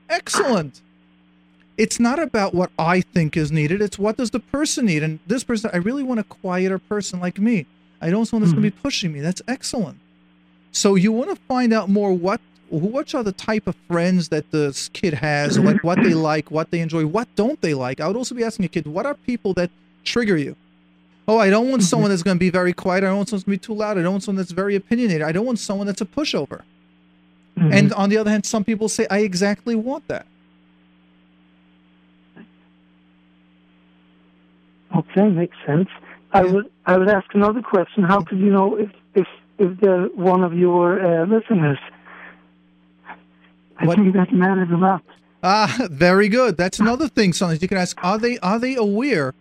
excellent. 0.10 0.82
It's 1.78 2.00
not 2.00 2.18
about 2.20 2.54
what 2.54 2.72
I 2.80 3.02
think 3.02 3.36
is 3.36 3.52
needed; 3.52 3.82
it's 3.82 4.00
what 4.00 4.16
does 4.16 4.32
the 4.32 4.40
person 4.40 4.86
need. 4.86 5.04
And 5.04 5.20
this 5.28 5.44
person, 5.44 5.70
I 5.74 5.78
really 5.78 6.04
want 6.04 6.22
a 6.22 6.24
quieter 6.24 6.80
person 6.80 7.20
like 7.20 7.40
me. 7.40 7.66
I 8.00 8.10
don't 8.10 8.20
want 8.20 8.30
someone 8.30 8.44
that's 8.44 8.54
going 8.54 8.64
to 8.64 8.70
be 8.70 8.76
mm-hmm. 8.76 8.84
pushing 8.84 9.12
me. 9.12 9.20
That's 9.20 9.42
excellent. 9.48 9.98
So 10.72 10.96
you 10.96 11.12
want 11.12 11.30
to 11.30 11.36
find 11.48 11.74
out 11.74 11.90
more 11.90 12.14
what 12.14 12.40
which 12.74 13.14
are 13.14 13.24
the 13.24 13.32
type 13.32 13.68
of 13.68 13.76
friends 13.88 14.30
that 14.30 14.52
this 14.52 14.90
kid 14.90 15.14
has, 15.14 15.60
like 15.60 15.84
what 15.84 16.02
they 16.02 16.14
like, 16.32 16.50
what 16.50 16.72
they 16.72 16.80
enjoy, 16.80 17.06
what 17.06 17.28
don't 17.36 17.62
they 17.62 17.74
like. 17.74 18.00
I 18.02 18.08
would 18.08 18.18
also 18.18 18.34
be 18.34 18.44
asking 18.44 18.66
a 18.66 18.68
kid, 18.68 18.88
what 18.88 19.06
are 19.06 19.14
people 19.14 19.54
that 19.54 19.70
trigger 20.04 20.38
you? 20.38 20.56
Oh, 21.28 21.38
I 21.38 21.50
don't 21.50 21.70
want 21.70 21.84
someone 21.84 22.10
that's 22.10 22.24
going 22.24 22.36
to 22.36 22.40
be 22.40 22.50
very 22.50 22.74
quiet. 22.74 23.04
I 23.04 23.08
don't 23.08 23.18
want 23.18 23.30
someone 23.30 23.40
that's 23.40 23.46
going 23.46 23.58
to 23.60 23.62
be 23.62 23.66
too 23.66 23.74
loud. 23.76 23.98
I 23.98 24.02
don't 24.02 24.12
want 24.14 24.24
someone 24.24 24.38
that's 24.38 24.52
very 24.52 24.76
opinionated. 24.76 25.22
I 25.22 25.32
don't 25.32 25.46
want 25.46 25.60
someone 25.60 25.88
that's 25.88 26.02
a 26.02 26.06
pushover. 26.06 26.64
Mhm. 27.58 27.74
And 27.74 27.94
on 27.94 28.10
the 28.10 28.18
other 28.18 28.32
hand, 28.32 28.46
some 28.46 28.64
people 28.64 28.90
say, 28.90 29.06
I 29.10 29.20
exactly 29.20 29.76
want 29.76 30.08
that. 30.08 30.26
Okay, 34.96 35.28
makes 35.30 35.56
sense. 35.66 35.90
I 36.34 36.44
would 36.44 36.70
I 36.86 36.98
would 36.98 37.10
ask 37.10 37.34
another 37.34 37.62
question. 37.62 38.04
How 38.04 38.22
could 38.22 38.40
you 38.40 38.52
know 38.52 38.76
if 38.76 38.92
if 39.16 39.28
if 39.58 39.80
they're 39.80 40.06
one 40.08 40.44
of 40.44 40.54
your 40.54 41.00
uh, 41.00 41.26
listeners? 41.26 41.80
I 43.78 43.86
What- 43.86 43.98
think 43.98 44.14
that 44.14 44.32
matters 44.34 44.70
a 44.72 44.78
lot. 44.78 45.02
Ah, 45.44 45.88
very 45.92 46.30
good. 46.30 46.56
That's 46.58 46.80
another 46.80 47.08
thing. 47.10 47.34
Sometimes 47.34 47.62
you 47.62 47.68
can 47.68 47.78
ask: 47.78 47.98
Are 48.04 48.18
they 48.18 48.40
are 48.40 48.60
they 48.60 48.76
aware? 48.76 49.34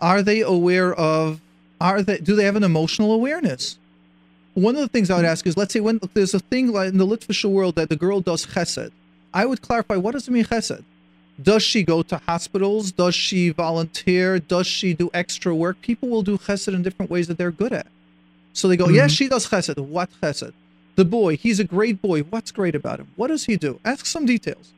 Are 0.00 0.22
they 0.22 0.40
aware 0.40 0.94
of? 0.94 1.40
Are 1.80 2.02
they? 2.02 2.18
Do 2.18 2.34
they 2.34 2.44
have 2.44 2.56
an 2.56 2.64
emotional 2.64 3.12
awareness? 3.12 3.78
One 4.54 4.74
of 4.74 4.80
the 4.80 4.88
things 4.88 5.10
I 5.10 5.16
would 5.16 5.26
ask 5.26 5.46
is: 5.46 5.56
Let's 5.56 5.72
say 5.72 5.80
when 5.80 6.00
there's 6.14 6.32
a 6.34 6.38
thing 6.40 6.72
like 6.72 6.88
in 6.88 6.98
the 6.98 7.06
Litvische 7.06 7.50
world 7.50 7.74
that 7.76 7.88
the 7.90 7.96
girl 7.96 8.20
does 8.20 8.46
chesed, 8.46 8.90
I 9.34 9.44
would 9.44 9.60
clarify 9.60 9.96
what 9.96 10.12
does 10.12 10.28
it 10.28 10.30
mean 10.30 10.44
chesed. 10.44 10.82
Does 11.40 11.62
she 11.62 11.82
go 11.84 12.02
to 12.02 12.16
hospitals? 12.26 12.90
Does 12.90 13.14
she 13.14 13.50
volunteer? 13.50 14.38
Does 14.40 14.66
she 14.66 14.94
do 14.94 15.08
extra 15.14 15.54
work? 15.54 15.80
People 15.82 16.08
will 16.08 16.22
do 16.22 16.36
chesed 16.38 16.72
in 16.74 16.82
different 16.82 17.10
ways 17.12 17.28
that 17.28 17.38
they're 17.38 17.52
good 17.52 17.72
at. 17.72 17.86
So 18.54 18.66
they 18.66 18.76
go, 18.76 18.88
yes, 18.88 19.12
she 19.12 19.28
does 19.28 19.46
chesed. 19.46 19.78
What 19.78 20.10
chesed? 20.20 20.52
The 20.98 21.04
boy, 21.04 21.36
he's 21.36 21.60
a 21.60 21.64
great 21.64 22.02
boy. 22.02 22.22
What's 22.22 22.50
great 22.50 22.74
about 22.74 22.98
him? 22.98 23.06
What 23.14 23.28
does 23.28 23.44
he 23.44 23.56
do? 23.56 23.78
Ask 23.84 24.04
some 24.04 24.26
details. 24.26 24.72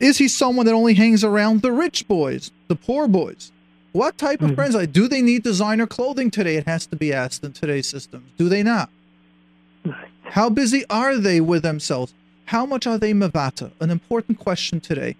Is 0.00 0.16
he 0.16 0.26
someone 0.26 0.64
that 0.64 0.74
only 0.74 0.94
hangs 0.94 1.22
around 1.22 1.60
the 1.60 1.70
rich 1.70 2.08
boys, 2.08 2.50
the 2.68 2.76
poor 2.76 3.06
boys? 3.06 3.52
What 3.92 4.16
type 4.16 4.40
of 4.40 4.52
Mhm. 4.52 4.54
friends? 4.54 4.74
Like, 4.74 4.94
do 4.94 5.06
they 5.06 5.20
need 5.20 5.42
designer 5.42 5.86
clothing 5.86 6.30
today? 6.30 6.56
It 6.56 6.64
has 6.66 6.86
to 6.86 6.96
be 6.96 7.12
asked 7.12 7.44
in 7.44 7.52
today's 7.52 7.86
systems. 7.86 8.24
Do 8.38 8.48
they 8.48 8.62
not? 8.62 8.88
Right. 9.84 10.08
How 10.30 10.48
busy 10.48 10.82
are 10.88 11.18
they 11.18 11.42
with 11.42 11.62
themselves? 11.62 12.14
How 12.46 12.64
much 12.64 12.86
are 12.86 12.96
they 12.96 13.12
mavata? 13.12 13.72
An 13.80 13.90
important 13.90 14.38
question 14.38 14.80
today. 14.80 15.16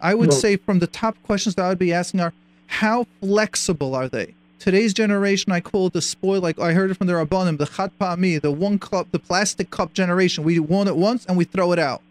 I 0.00 0.14
would 0.14 0.32
say 0.32 0.54
from 0.56 0.78
the 0.78 0.86
top 0.86 1.20
questions 1.24 1.56
that 1.56 1.64
I 1.64 1.70
would 1.70 1.78
be 1.80 1.92
asking 1.92 2.20
are, 2.20 2.32
how 2.68 3.08
flexible 3.20 3.96
are 3.96 4.08
they? 4.08 4.34
Today's 4.58 4.92
generation, 4.92 5.52
I 5.52 5.60
call 5.60 5.86
it 5.86 5.92
the 5.92 6.02
spoil. 6.02 6.40
Like 6.40 6.58
I 6.58 6.72
heard 6.72 6.90
it 6.90 6.94
from 6.94 7.06
the 7.06 7.12
Rabbanim, 7.12 7.58
the 7.58 7.66
chad 7.66 7.92
pa'ami, 8.00 8.40
the 8.40 8.50
one 8.50 8.78
cup, 8.78 9.10
the 9.12 9.18
plastic 9.18 9.70
cup 9.70 9.94
generation. 9.94 10.42
We 10.44 10.58
want 10.58 10.88
it 10.88 10.96
once 10.96 11.24
and 11.26 11.36
we 11.36 11.44
throw 11.44 11.72
it 11.72 11.78
out. 11.78 12.02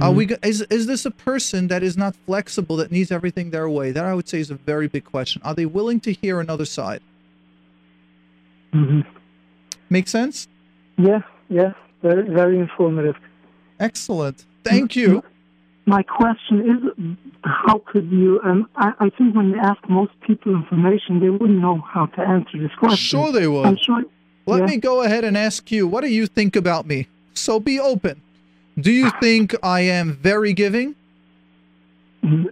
Are 0.00 0.12
we? 0.12 0.28
Is 0.44 0.60
is 0.70 0.86
this 0.86 1.04
a 1.04 1.10
person 1.10 1.66
that 1.66 1.82
is 1.82 1.96
not 1.96 2.14
flexible 2.24 2.76
that 2.76 2.92
needs 2.92 3.10
everything 3.10 3.50
their 3.50 3.68
way? 3.68 3.90
That 3.90 4.04
I 4.04 4.14
would 4.14 4.28
say 4.28 4.38
is 4.38 4.50
a 4.50 4.54
very 4.54 4.86
big 4.86 5.04
question. 5.04 5.42
Are 5.44 5.52
they 5.54 5.66
willing 5.66 5.98
to 6.00 6.12
hear 6.12 6.38
another 6.38 6.64
side? 6.64 7.02
hmm 8.72 9.00
Make 9.88 10.06
sense? 10.06 10.46
Yeah, 10.96 11.22
yeah, 11.48 11.72
very 12.02 12.28
very 12.32 12.60
informative. 12.60 13.16
Excellent. 13.80 14.44
Thank 14.62 14.94
you. 14.94 15.24
My 15.90 16.04
question 16.04 16.60
is, 16.70 17.16
how 17.42 17.82
could 17.84 18.08
you? 18.12 18.40
Um, 18.44 18.68
I, 18.76 18.92
I 19.00 19.10
think 19.10 19.34
when 19.34 19.50
you 19.50 19.58
ask 19.58 19.80
most 19.88 20.12
people 20.24 20.54
information, 20.54 21.18
they 21.18 21.30
wouldn't 21.30 21.58
know 21.58 21.80
how 21.80 22.06
to 22.06 22.20
answer 22.20 22.58
this 22.60 22.70
question. 22.78 22.96
Sure, 22.96 23.32
they 23.32 23.46
I'm 23.46 23.52
would. 23.52 23.80
sure. 23.80 24.04
Let 24.46 24.60
yeah. 24.60 24.66
me 24.66 24.76
go 24.76 25.02
ahead 25.02 25.24
and 25.24 25.36
ask 25.36 25.72
you. 25.72 25.88
What 25.88 26.02
do 26.02 26.06
you 26.06 26.28
think 26.28 26.54
about 26.54 26.86
me? 26.86 27.08
So 27.34 27.58
be 27.58 27.80
open. 27.80 28.22
Do 28.78 28.92
you 28.92 29.10
think 29.20 29.56
I 29.64 29.80
am 29.80 30.12
very 30.12 30.52
giving? 30.52 30.94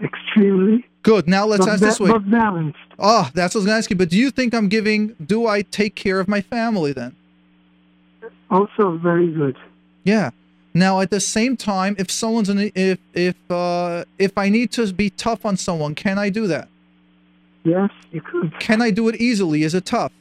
Extremely. 0.02 0.84
Good. 1.04 1.28
Now 1.28 1.46
let's 1.46 1.64
but, 1.64 1.74
ask 1.74 1.80
this 1.80 1.98
ba- 1.98 2.04
way. 2.04 2.10
but 2.10 2.28
balanced. 2.28 2.78
Oh, 2.98 3.30
that's 3.34 3.54
what 3.54 3.60
I 3.60 3.62
was 3.62 3.66
going 3.66 3.74
to 3.74 3.78
ask 3.78 3.90
you. 3.90 3.94
But 3.96 4.08
do 4.08 4.18
you 4.18 4.32
think 4.32 4.52
I'm 4.52 4.68
giving? 4.68 5.14
Do 5.24 5.46
I 5.46 5.62
take 5.62 5.94
care 5.94 6.18
of 6.18 6.26
my 6.26 6.40
family 6.40 6.92
then? 6.92 7.14
Also 8.50 8.98
very 8.98 9.30
good. 9.30 9.56
Yeah. 10.02 10.30
Now 10.74 11.00
at 11.00 11.10
the 11.10 11.20
same 11.20 11.56
time, 11.56 11.96
if 11.98 12.10
someone's 12.10 12.48
in, 12.48 12.70
if 12.74 12.98
if 13.14 13.36
uh 13.50 14.04
if 14.18 14.36
I 14.36 14.48
need 14.48 14.70
to 14.72 14.92
be 14.92 15.10
tough 15.10 15.44
on 15.44 15.56
someone, 15.56 15.94
can 15.94 16.18
I 16.18 16.28
do 16.28 16.46
that? 16.46 16.68
Yes, 17.64 17.90
you 18.12 18.20
could. 18.20 18.58
Can 18.60 18.80
I 18.80 18.90
do 18.90 19.08
it 19.08 19.16
easily? 19.16 19.62
Is 19.62 19.74
it 19.74 19.84
tough? 19.84 20.12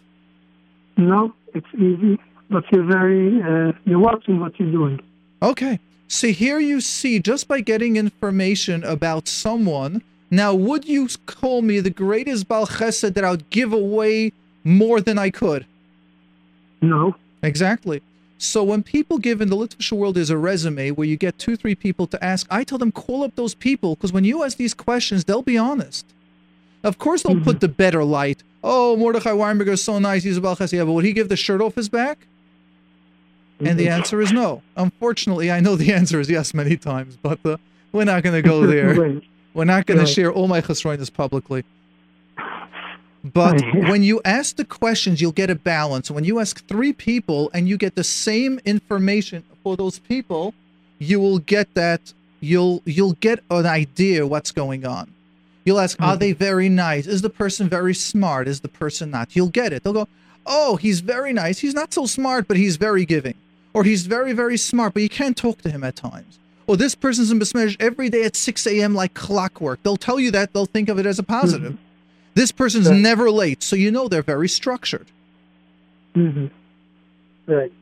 No, 0.98 1.34
it's 1.54 1.68
easy, 1.76 2.18
but 2.50 2.64
you're 2.72 2.84
very. 2.84 3.42
Uh, 3.42 3.72
you're 3.86 4.00
watching 4.00 4.40
what 4.40 4.60
you're 4.60 4.72
doing. 4.72 5.00
Okay. 5.42 5.80
So 6.08 6.30
here 6.30 6.60
you 6.60 6.80
see, 6.80 7.20
just 7.20 7.48
by 7.48 7.60
getting 7.60 7.98
information 7.98 8.84
about 8.84 9.28
someone, 9.28 10.02
now 10.32 10.54
would 10.54 10.86
you 10.86 11.10
call 11.26 11.62
me 11.62 11.80
the 11.82 11.90
greatest 11.90 12.48
Baal 12.48 12.66
Chesed 12.66 13.14
that 13.14 13.24
I 13.24 13.32
would 13.32 13.50
give 13.50 13.74
away 13.74 14.32
more 14.64 15.02
than 15.02 15.18
I 15.18 15.30
could? 15.30 15.66
No. 16.82 17.16
Exactly. 17.44 18.02
So 18.40 18.64
when 18.64 18.84
people 18.84 19.18
give 19.18 19.42
in 19.42 19.50
the 19.50 19.56
Litvish 19.56 19.92
world 19.92 20.16
is 20.18 20.30
a 20.30 20.38
resume 20.38 20.92
where 20.92 21.08
you 21.08 21.18
get 21.18 21.40
two, 21.40 21.56
three 21.56 21.74
people 21.76 22.06
to 22.08 22.24
ask, 22.24 22.46
I 22.52 22.64
tell 22.64 22.78
them 22.78 22.92
call 22.92 23.24
up 23.24 23.36
those 23.36 23.56
people 23.56 23.96
because 23.96 24.14
when 24.14 24.24
you 24.26 24.44
ask 24.44 24.58
these 24.58 24.74
questions, 24.76 25.26
they'll 25.26 25.42
be 25.42 25.58
honest. 25.58 26.06
Of 26.84 27.00
course, 27.00 27.24
they'll 27.24 27.42
put 27.42 27.60
the 27.60 27.68
better 27.68 28.04
light. 28.04 28.44
Oh, 28.64 28.96
Mordechai 28.96 29.32
Weinberger 29.32 29.70
is 29.70 29.84
so 29.84 29.98
nice. 29.98 30.24
He's 30.24 30.38
a 30.38 30.42
Baal 30.42 30.56
Chesed. 30.56 30.74
Yeah, 30.74 30.84
but 30.84 30.92
would 30.94 31.06
he 31.06 31.14
give 31.14 31.30
the 31.30 31.36
shirt 31.36 31.62
off 31.62 31.76
his 31.76 31.90
back? 31.90 32.28
And 33.60 33.80
the 33.80 33.90
answer 33.90 34.22
is 34.22 34.32
no. 34.32 34.62
Unfortunately, 34.76 35.50
I 35.52 35.60
know 35.60 35.76
the 35.76 35.92
answer 36.00 36.20
is 36.20 36.30
yes 36.30 36.54
many 36.54 36.78
times, 36.78 37.18
but 37.20 37.40
uh, 37.44 37.58
we're 37.92 38.04
not 38.04 38.22
going 38.22 38.36
to 38.36 38.48
go 38.48 38.68
there. 38.68 38.94
Right. 39.00 39.24
We're 39.56 39.66
not 39.66 39.88
going 39.88 39.98
Right. 39.98 40.06
to 40.08 40.14
share 40.14 40.32
all 40.32 40.48
my 40.48 40.62
chesroinus 40.62 41.12
publicly. 41.12 41.64
But 43.24 43.62
when 43.74 44.04
you 44.04 44.22
ask 44.26 44.56
the 44.56 44.66
questions, 44.66 45.22
you'll 45.22 45.32
get 45.32 45.50
a 45.50 45.56
balance. 45.56 46.10
When 46.12 46.24
you 46.24 46.40
ask 46.40 46.66
three 46.68 46.94
people 46.94 47.50
and 47.54 47.68
you 47.68 47.78
get 47.78 47.96
the 47.96 48.04
same 48.04 48.60
information 48.66 49.44
for 49.64 49.76
those 49.76 50.00
people, 50.00 50.54
you 51.00 51.20
will 51.20 51.40
get 51.40 51.74
that. 51.76 52.14
You'll 52.40 52.84
you'll 52.86 53.14
get 53.14 53.44
an 53.50 53.66
idea 53.66 54.28
what's 54.28 54.52
going 54.52 54.86
on. 54.86 55.14
You'll 55.66 55.80
ask, 55.80 56.02
are 56.02 56.16
they 56.16 56.32
mm-hmm. 56.32 56.40
very 56.40 56.70
nice? 56.70 57.08
Is 57.08 57.22
the 57.22 57.30
person 57.30 57.68
very 57.68 57.94
smart? 57.94 58.48
Is 58.48 58.62
the 58.62 58.70
person 58.70 59.12
not? 59.12 59.36
You'll 59.36 59.50
get 59.50 59.74
it. 59.74 59.84
They'll 59.84 59.92
go, 59.92 60.08
oh, 60.46 60.78
he's 60.78 61.02
very 61.02 61.34
nice. 61.34 61.60
He's 61.60 61.74
not 61.74 61.94
so 61.94 62.06
smart, 62.06 62.48
but 62.48 62.56
he's 62.56 62.78
very 62.78 63.06
giving. 63.06 63.36
Or 63.74 63.84
he's 63.84 64.08
very, 64.08 64.32
very 64.32 64.56
smart, 64.56 64.94
but 64.94 65.04
you 65.04 65.10
can't 65.10 65.36
talk 65.36 65.62
to 65.64 65.70
him 65.70 65.84
at 65.84 65.98
times. 65.98 66.40
Or 66.68 66.78
this 66.78 66.96
person's 66.96 67.32
in 67.32 67.40
Besmesh 67.40 67.76
every 67.82 68.10
day 68.10 68.24
at 68.24 68.38
6 68.38 68.66
a.m. 68.68 68.96
like 68.96 69.14
clockwork. 69.14 69.84
They'll 69.84 69.98
tell 69.98 70.20
you 70.20 70.32
that. 70.32 70.54
They'll 70.54 70.66
think 70.66 70.88
of 70.88 71.00
it 71.00 71.06
as 71.06 71.20
a 71.20 71.24
positive. 71.24 71.74
Mm-hmm. 71.74 71.87
This 72.38 72.52
person's 72.52 72.88
Yeah. 72.88 72.98
never 72.98 73.32
late, 73.32 73.64
so 73.64 73.76
you 73.76 73.90
know 73.90 74.08
they're 74.08 74.22
very 74.22 74.48
structured. 74.48 75.08
Mm-hmm. 76.16 76.48
Right. 77.52 77.74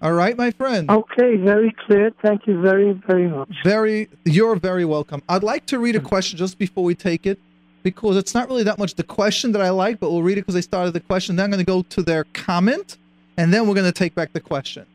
All 0.00 0.14
right, 0.14 0.38
my 0.38 0.52
friend. 0.52 0.88
Okay, 0.90 1.36
very 1.36 1.76
clear. 1.84 2.10
Thank 2.22 2.46
you 2.46 2.62
very, 2.62 2.92
very 2.92 3.28
much. 3.28 3.50
Very, 3.64 4.08
you're 4.24 4.56
very 4.56 4.86
welcome. 4.86 5.22
I'd 5.28 5.42
like 5.42 5.66
to 5.66 5.78
read 5.78 5.96
a 5.96 6.00
question 6.00 6.38
just 6.38 6.56
before 6.56 6.82
we 6.82 6.94
take 6.94 7.26
it, 7.26 7.38
because 7.82 8.16
it's 8.16 8.32
not 8.32 8.48
really 8.48 8.62
that 8.62 8.78
much 8.78 8.94
the 8.94 9.02
question 9.02 9.52
that 9.52 9.60
I 9.60 9.68
like, 9.68 10.00
but 10.00 10.10
we'll 10.12 10.22
read 10.22 10.38
it 10.38 10.42
because 10.42 10.54
they 10.54 10.62
started 10.62 10.92
the 10.92 11.00
question. 11.00 11.36
Then 11.36 11.44
I'm 11.44 11.50
going 11.50 11.58
to 11.60 11.66
go 11.66 11.82
to 11.82 12.02
their 12.02 12.24
comment, 12.32 12.96
and 13.36 13.52
then 13.52 13.68
we're 13.68 13.74
going 13.74 13.84
to 13.84 13.92
take 13.92 14.14
back 14.14 14.32
the 14.32 14.40
question. 14.40 14.86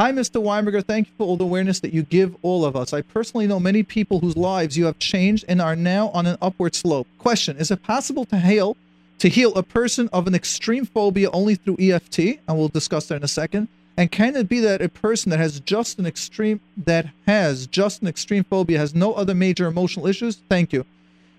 Hi, 0.00 0.12
Mr. 0.12 0.42
Weinberger. 0.42 0.82
Thank 0.82 1.08
you 1.08 1.12
for 1.18 1.26
all 1.26 1.36
the 1.36 1.44
awareness 1.44 1.80
that 1.80 1.92
you 1.92 2.02
give 2.02 2.34
all 2.40 2.64
of 2.64 2.74
us. 2.74 2.94
I 2.94 3.02
personally 3.02 3.46
know 3.46 3.60
many 3.60 3.82
people 3.82 4.18
whose 4.18 4.34
lives 4.34 4.78
you 4.78 4.86
have 4.86 4.98
changed 4.98 5.44
and 5.46 5.60
are 5.60 5.76
now 5.76 6.08
on 6.14 6.24
an 6.24 6.38
upward 6.40 6.74
slope. 6.74 7.06
Question: 7.18 7.58
Is 7.58 7.70
it 7.70 7.82
possible 7.82 8.24
to 8.24 8.38
heal 8.38 8.78
to 9.18 9.28
heal 9.28 9.54
a 9.56 9.62
person 9.62 10.08
of 10.10 10.26
an 10.26 10.34
extreme 10.34 10.86
phobia 10.86 11.30
only 11.32 11.54
through 11.54 11.76
EFT? 11.78 12.18
And 12.48 12.56
we'll 12.56 12.68
discuss 12.68 13.08
that 13.08 13.16
in 13.16 13.24
a 13.24 13.28
second. 13.28 13.68
And 13.98 14.10
can 14.10 14.36
it 14.36 14.48
be 14.48 14.60
that 14.60 14.80
a 14.80 14.88
person 14.88 15.28
that 15.28 15.38
has 15.38 15.60
just 15.60 15.98
an 15.98 16.06
extreme 16.06 16.62
that 16.78 17.10
has 17.26 17.66
just 17.66 18.00
an 18.00 18.08
extreme 18.08 18.44
phobia 18.44 18.78
has 18.78 18.94
no 18.94 19.12
other 19.12 19.34
major 19.34 19.66
emotional 19.66 20.06
issues? 20.06 20.40
Thank 20.48 20.72
you. 20.72 20.86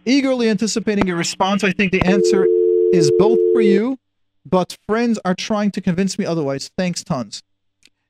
Eagerly 0.06 0.50
anticipating 0.50 1.08
your 1.08 1.18
response. 1.18 1.64
I 1.64 1.72
think 1.72 1.92
the 1.92 2.04
answer 2.04 2.46
is 2.94 3.12
both 3.18 3.40
for 3.56 3.62
you, 3.62 3.98
but 4.46 4.78
friends 4.86 5.18
are 5.26 5.34
trying 5.34 5.72
to 5.72 5.82
convince 5.82 6.20
me 6.20 6.26
otherwise. 6.26 6.70
Thanks 6.78 7.04
tons. 7.04 7.42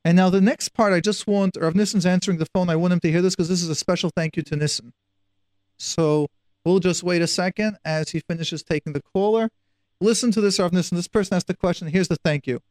And 0.03 0.15
now 0.15 0.29
the 0.29 0.41
next 0.41 0.69
part, 0.69 0.93
I 0.93 0.99
just 0.99 1.27
want, 1.27 1.57
or 1.57 1.67
if 1.67 1.75
Nissen's 1.75 2.05
answering 2.05 2.37
the 2.37 2.47
phone, 2.47 2.69
I 2.69 2.75
want 2.75 2.93
him 2.93 2.99
to 3.01 3.11
hear 3.11 3.21
this 3.21 3.35
because 3.35 3.49
this 3.49 3.61
is 3.61 3.69
a 3.69 3.75
special 3.75 4.09
thank 4.15 4.35
you 4.35 4.43
to 4.43 4.55
Nissen. 4.55 4.93
So 5.77 6.27
we'll 6.65 6.79
just 6.79 7.03
wait 7.03 7.21
a 7.21 7.27
second 7.27 7.77
as 7.85 8.09
he 8.09 8.19
finishes 8.19 8.63
taking 8.63 8.93
the 8.93 9.01
caller. 9.01 9.49
Listen 9.99 10.31
to 10.31 10.41
this, 10.41 10.59
Rav 10.59 10.73
Nissen. 10.73 10.95
This 10.95 11.07
person 11.07 11.35
asked 11.35 11.47
the 11.47 11.55
question. 11.55 11.87
Here's 11.87 12.07
the 12.07 12.17
thank 12.23 12.47
you. 12.47 12.61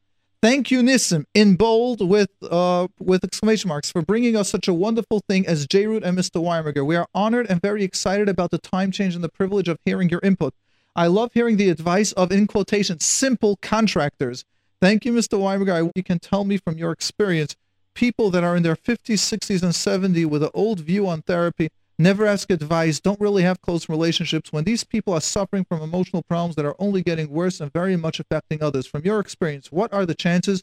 Thank 0.42 0.70
you, 0.70 0.82
Nissen, 0.82 1.26
in 1.34 1.56
bold 1.56 2.06
with 2.06 2.30
uh, 2.42 2.88
with 2.98 3.22
exclamation 3.22 3.68
marks, 3.68 3.92
for 3.92 4.00
bringing 4.00 4.36
us 4.36 4.48
such 4.48 4.68
a 4.68 4.74
wonderful 4.74 5.20
thing 5.28 5.46
as 5.46 5.66
J. 5.66 5.86
Root 5.86 6.02
and 6.02 6.16
Mr. 6.18 6.42
Weinberger. 6.42 6.84
We 6.84 6.96
are 6.96 7.06
honored 7.14 7.46
and 7.50 7.60
very 7.60 7.84
excited 7.84 8.26
about 8.26 8.50
the 8.50 8.56
time 8.56 8.90
change 8.90 9.14
and 9.14 9.22
the 9.22 9.28
privilege 9.28 9.68
of 9.68 9.78
hearing 9.84 10.08
your 10.08 10.20
input. 10.22 10.54
I 10.96 11.08
love 11.08 11.32
hearing 11.34 11.58
the 11.58 11.68
advice 11.68 12.12
of, 12.12 12.32
in 12.32 12.46
quotation, 12.46 13.00
simple 13.00 13.58
contractors. 13.60 14.46
Thank 14.80 15.04
you, 15.04 15.12
Mr. 15.12 15.38
Weinberger. 15.38 15.86
I, 15.86 15.90
you 15.94 16.02
can 16.02 16.18
tell 16.18 16.44
me 16.44 16.56
from 16.56 16.78
your 16.78 16.90
experience, 16.90 17.54
people 17.94 18.30
that 18.30 18.44
are 18.44 18.56
in 18.56 18.62
their 18.62 18.76
50s, 18.76 19.18
60s, 19.18 19.62
and 19.62 19.72
70s 20.14 20.26
with 20.26 20.42
an 20.42 20.50
old 20.54 20.80
view 20.80 21.06
on 21.06 21.22
therapy 21.22 21.68
never 21.98 22.24
ask 22.24 22.50
advice, 22.50 22.98
don't 22.98 23.20
really 23.20 23.42
have 23.42 23.60
close 23.60 23.88
relationships. 23.88 24.52
When 24.52 24.64
these 24.64 24.84
people 24.84 25.12
are 25.12 25.20
suffering 25.20 25.66
from 25.66 25.82
emotional 25.82 26.22
problems 26.22 26.56
that 26.56 26.64
are 26.64 26.74
only 26.78 27.02
getting 27.02 27.28
worse 27.28 27.60
and 27.60 27.70
very 27.72 27.94
much 27.96 28.18
affecting 28.18 28.62
others, 28.62 28.86
from 28.86 29.04
your 29.04 29.20
experience, 29.20 29.70
what 29.70 29.92
are 29.92 30.06
the 30.06 30.14
chances 30.14 30.62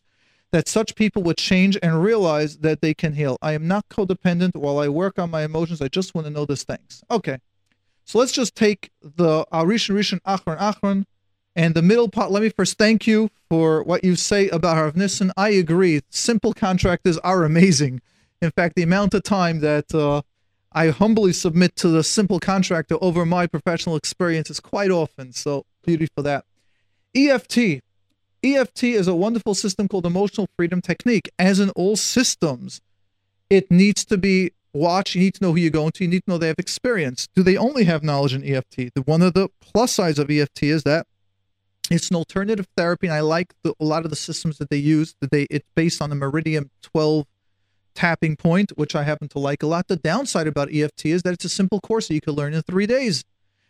that 0.51 0.67
such 0.67 0.95
people 0.95 1.21
would 1.23 1.37
change 1.37 1.77
and 1.83 2.01
realize 2.01 2.57
that 2.59 2.81
they 2.81 2.95
can 2.95 3.13
heal? 3.13 3.37
I 3.41 3.51
am 3.51 3.67
not 3.67 3.87
codependent. 3.89 4.55
While 4.55 4.79
I 4.79 4.87
work 4.87 5.19
on 5.19 5.29
my 5.29 5.43
emotions, 5.43 5.79
I 5.79 5.89
just 5.89 6.15
want 6.15 6.25
to 6.25 6.31
know 6.31 6.45
this 6.45 6.63
thanks. 6.63 7.03
Okay. 7.11 7.37
So 8.05 8.17
let's 8.17 8.31
just 8.31 8.55
take 8.55 8.89
the 9.01 9.45
uh, 9.51 9.63
Arishan 9.63 9.95
Rishon 9.95 10.21
Achron 10.21 10.57
Achron 10.57 11.05
and 11.57 11.73
the 11.73 11.81
middle 11.81 12.07
part. 12.07 12.31
Let 12.31 12.43
me 12.43 12.49
first 12.49 12.77
thank 12.77 13.07
you 13.07 13.29
for 13.49 13.81
what 13.81 14.03
you 14.03 14.15
say 14.15 14.47
about 14.49 14.77
Harav 14.77 14.95
Nissen. 14.95 15.31
I 15.35 15.49
agree. 15.49 16.01
Simple 16.11 16.53
contractors 16.53 17.17
are 17.17 17.43
amazing. 17.43 17.99
In 18.41 18.51
fact, 18.51 18.75
the 18.75 18.83
amount 18.83 19.15
of 19.15 19.23
time 19.23 19.59
that 19.61 19.93
uh, 19.93 20.21
I 20.71 20.89
humbly 20.89 21.33
submit 21.33 21.75
to 21.77 21.87
the 21.89 22.03
simple 22.03 22.39
contractor 22.39 22.97
over 23.01 23.25
my 23.25 23.47
professional 23.47 23.95
experience 23.95 24.51
is 24.51 24.59
quite 24.59 24.91
often. 24.91 25.33
So, 25.33 25.65
beauty 25.83 26.07
for 26.15 26.21
that. 26.21 26.45
EFT. 27.15 27.81
EFT 28.43 28.83
is 28.83 29.07
a 29.07 29.15
wonderful 29.15 29.55
system 29.55 29.87
called 29.87 30.05
Emotional 30.05 30.47
Freedom 30.55 30.79
Technique. 30.79 31.27
As 31.39 31.59
in 31.59 31.71
all 31.71 31.95
systems, 31.95 32.81
it 33.49 33.71
needs 33.71 34.05
to 34.05 34.17
be 34.17 34.51
watched. 34.73 35.15
You 35.15 35.21
need 35.21 35.33
to 35.33 35.43
know 35.43 35.53
who 35.53 35.57
you're 35.57 35.71
going 35.71 35.91
to. 35.93 36.03
You 36.03 36.09
need 36.11 36.23
to 36.25 36.29
know 36.29 36.37
they 36.37 36.47
have 36.49 36.59
experience. 36.59 37.27
Do 37.33 37.41
they 37.41 37.57
only 37.57 37.85
have 37.85 38.03
knowledge 38.03 38.35
in 38.35 38.43
EFT? 38.43 38.93
The, 38.93 39.01
one 39.05 39.23
of 39.23 39.33
the 39.33 39.49
plus 39.59 39.91
sides 39.91 40.19
of 40.19 40.29
EFT 40.29 40.61
is 40.61 40.83
that 40.83 41.07
it's 41.95 42.09
an 42.09 42.15
alternative 42.15 42.67
therapy, 42.75 43.07
and 43.07 43.13
I 43.13 43.21
like 43.21 43.53
the, 43.63 43.73
a 43.79 43.85
lot 43.85 44.03
of 44.03 44.09
the 44.09 44.15
systems 44.15 44.57
that 44.57 44.69
they 44.69 44.77
use. 44.77 45.15
That 45.21 45.31
they 45.31 45.43
it's 45.49 45.67
based 45.75 46.01
on 46.01 46.09
the 46.09 46.15
Meridian 46.15 46.69
12 46.81 47.25
tapping 47.95 48.35
point, 48.35 48.71
which 48.75 48.95
I 48.95 49.03
happen 49.03 49.27
to 49.29 49.39
like 49.39 49.63
a 49.63 49.67
lot. 49.67 49.87
The 49.87 49.95
downside 49.95 50.47
about 50.47 50.71
EFT 50.71 51.07
is 51.07 51.23
that 51.23 51.33
it's 51.33 51.45
a 51.45 51.49
simple 51.49 51.79
course 51.79 52.07
that 52.07 52.13
you 52.13 52.21
could 52.21 52.35
learn 52.35 52.53
in 52.53 52.61
three 52.61 52.85
days, 52.85 53.25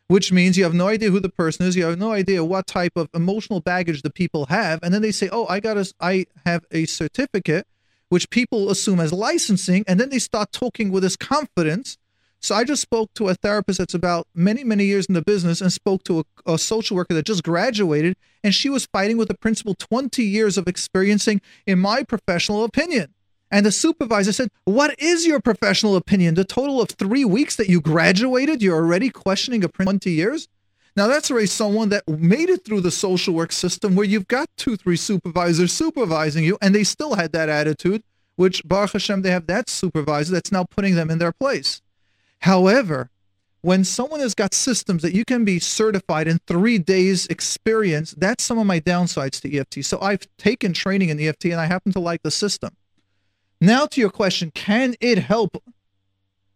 which 0.08 0.32
means 0.32 0.58
you 0.58 0.65
have 0.65 0.73
no 0.73 0.88
idea 0.88 1.12
who 1.12 1.19
the 1.19 1.30
person 1.30 1.65
is, 1.65 1.75
you 1.75 1.86
have 1.86 1.97
no 1.97 2.12
idea 2.12 2.43
what 2.43 2.67
type 2.67 2.93
of 2.95 3.10
emotional 3.13 3.62
baggage 3.62 4.01
the 4.01 4.10
people 4.10 4.47
have, 4.47 4.80
and 4.84 4.93
then 4.93 5.01
they 5.01 5.12
say, 5.12 5.30
"Oh, 5.32 5.45
I 5.47 5.60
got 5.60 5.77
a, 5.77 5.93
I 5.99 6.25
have 6.45 6.65
a 6.71 6.86
certificate," 6.86 7.65
which 8.10 8.30
people 8.30 8.69
assume 8.69 8.99
as 8.99 9.13
licensing, 9.13 9.84
and 9.88 9.99
then 9.99 10.10
they 10.10 10.19
start 10.19 10.51
talking 10.51 10.91
with 10.91 11.03
this 11.03 11.15
confidence. 11.15 11.97
So 12.39 12.56
I 12.56 12.63
just 12.63 12.82
spoke 12.82 13.13
to 13.15 13.30
a 13.30 13.36
therapist 13.36 13.80
that's 13.80 13.93
about 13.93 14.28
many, 14.34 14.63
many 14.63 14.86
years 14.86 15.08
in 15.08 15.13
the 15.13 15.21
business 15.21 15.60
and 15.60 15.73
spoke 15.73 16.04
to 16.04 16.19
a, 16.45 16.54
a 16.54 16.58
social 16.58 16.95
worker 16.95 17.13
that 17.15 17.26
just 17.26 17.43
graduated, 17.43 18.15
and 18.43 18.54
she 18.54 18.69
was 18.69 18.86
fighting 18.86 19.17
with 19.17 19.28
the 19.28 19.38
principal 19.38 19.73
20 19.73 20.23
years 20.23 20.58
of 20.58 20.67
experiencing, 20.67 21.41
in 21.65 21.80
my 21.80 22.04
professional 22.04 22.63
opinion. 22.63 23.13
And 23.50 23.65
the 23.65 23.71
supervisor 23.71 24.34
said, 24.34 24.50
What 24.65 25.00
is 25.00 25.26
your 25.26 25.39
professional 25.39 25.95
opinion? 25.95 26.36
The 26.36 26.43
total 26.43 26.82
of 26.82 26.89
three 26.89 27.26
weeks 27.26 27.56
that 27.56 27.69
you 27.69 27.82
graduated, 27.82 28.62
you're 28.62 28.76
already 28.76 29.10
questioning 29.10 29.63
a 29.63 29.69
prin- 29.69 29.86
20 29.86 30.12
years? 30.12 30.47
Now, 30.95 31.08
that's 31.08 31.30
already 31.30 31.47
someone 31.47 31.89
that 31.89 32.08
made 32.08 32.50
it 32.50 32.65
through 32.65 32.82
the 32.82 32.91
social 32.91 33.34
work 33.34 33.52
system 33.52 33.96
where 33.96 34.06
you've 34.06 34.27
got 34.27 34.50
two, 34.58 34.75
three 34.75 34.98
supervisors 34.98 35.71
supervising 35.71 36.44
you, 36.44 36.58
and 36.60 36.73
they 36.73 36.83
still 36.83 37.15
had 37.15 37.33
that 37.33 37.50
attitude, 37.50 38.04
which, 38.35 38.67
Baruch 38.67 38.94
Hashem, 38.94 39.21
they 39.21 39.29
have 39.29 39.46
that 39.46 39.69
supervisor 39.69 40.33
that's 40.33 40.52
now 40.52 40.63
putting 40.63 40.96
them 40.96 41.12
in 41.12 41.19
their 41.19 41.31
place. 41.31 41.81
However, 42.40 43.10
when 43.62 43.83
someone 43.83 44.19
has 44.19 44.33
got 44.33 44.54
systems 44.54 45.02
that 45.02 45.13
you 45.13 45.25
can 45.25 45.44
be 45.44 45.60
certified 45.60 46.27
in 46.27 46.40
three 46.48 46.77
days 46.77 47.25
experience, 47.27 48.12
that's 48.17 48.44
some 48.44 48.58
of 48.60 48.65
my 48.65 48.79
downsides 48.79 49.42
to 49.42 49.58
EFT. 49.58 49.83
So 49.83 50.00
I've 50.00 50.27
taken 50.38 50.73
training 50.73 51.10
in 51.10 51.19
EFT 51.19 51.46
and 51.46 51.56
I 51.56 51.65
happen 51.65 51.92
to 51.94 52.00
like 52.00 52.23
the 52.23 52.31
system. 52.31 52.75
Now 53.60 53.85
to 53.88 54.00
your 54.00 54.12
question, 54.12 54.52
can 54.52 54.96
it 55.02 55.17
help 55.17 55.62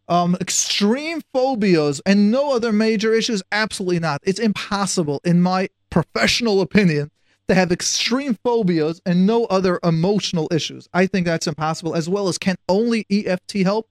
um, 0.07 0.37
extreme 0.39 1.21
phobias 1.33 2.01
and 2.05 2.31
no 2.31 2.53
other 2.53 2.71
major 2.71 3.13
issues? 3.13 3.41
Absolutely 3.51 3.99
not. 3.99 4.21
It's 4.23 4.39
impossible, 4.39 5.19
in 5.23 5.41
my 5.41 5.69
professional 5.89 6.61
opinion, 6.61 7.09
to 7.47 7.55
have 7.55 7.71
extreme 7.71 8.37
phobias 8.43 9.01
and 9.05 9.25
no 9.25 9.45
other 9.45 9.79
emotional 9.83 10.47
issues. 10.51 10.87
I 10.93 11.07
think 11.07 11.25
that's 11.25 11.47
impossible, 11.47 11.95
as 11.95 12.07
well 12.07 12.27
as 12.27 12.37
can 12.37 12.55
only 12.69 13.05
EFT 13.09 13.57
help? 13.63 13.89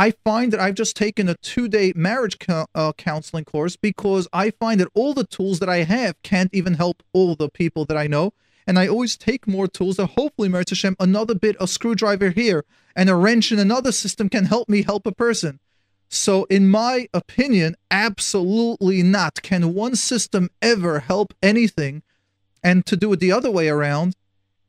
I 0.00 0.12
find 0.24 0.50
that 0.50 0.60
I've 0.60 0.76
just 0.76 0.96
taken 0.96 1.28
a 1.28 1.34
two 1.42 1.68
day 1.68 1.92
marriage 1.94 2.38
uh, 2.48 2.92
counseling 2.96 3.44
course 3.44 3.76
because 3.76 4.26
I 4.32 4.48
find 4.48 4.80
that 4.80 4.88
all 4.94 5.12
the 5.12 5.26
tools 5.26 5.58
that 5.58 5.68
I 5.68 5.82
have 5.82 6.14
can't 6.22 6.48
even 6.54 6.72
help 6.72 7.02
all 7.12 7.34
the 7.34 7.50
people 7.50 7.84
that 7.84 7.98
I 7.98 8.06
know. 8.06 8.32
and 8.66 8.78
I 8.78 8.88
always 8.88 9.18
take 9.18 9.46
more 9.46 9.68
tools 9.68 9.96
that 9.96 10.12
hopefully, 10.16 10.48
Meretz 10.48 10.70
Hashem, 10.70 10.96
another 10.98 11.34
bit, 11.34 11.54
a 11.60 11.66
screwdriver 11.66 12.30
here, 12.30 12.64
and 12.96 13.10
a 13.10 13.14
wrench 13.14 13.52
in 13.52 13.58
another 13.58 13.92
system 13.92 14.30
can 14.30 14.46
help 14.46 14.70
me 14.70 14.84
help 14.84 15.06
a 15.06 15.12
person. 15.12 15.60
So, 16.08 16.44
in 16.44 16.70
my 16.70 17.06
opinion, 17.12 17.76
absolutely 17.90 19.02
not. 19.02 19.42
Can 19.42 19.74
one 19.74 19.96
system 19.96 20.48
ever 20.62 21.00
help 21.00 21.34
anything? 21.42 22.02
And 22.64 22.86
to 22.86 22.96
do 22.96 23.12
it 23.12 23.20
the 23.20 23.32
other 23.32 23.50
way 23.50 23.68
around, 23.68 24.16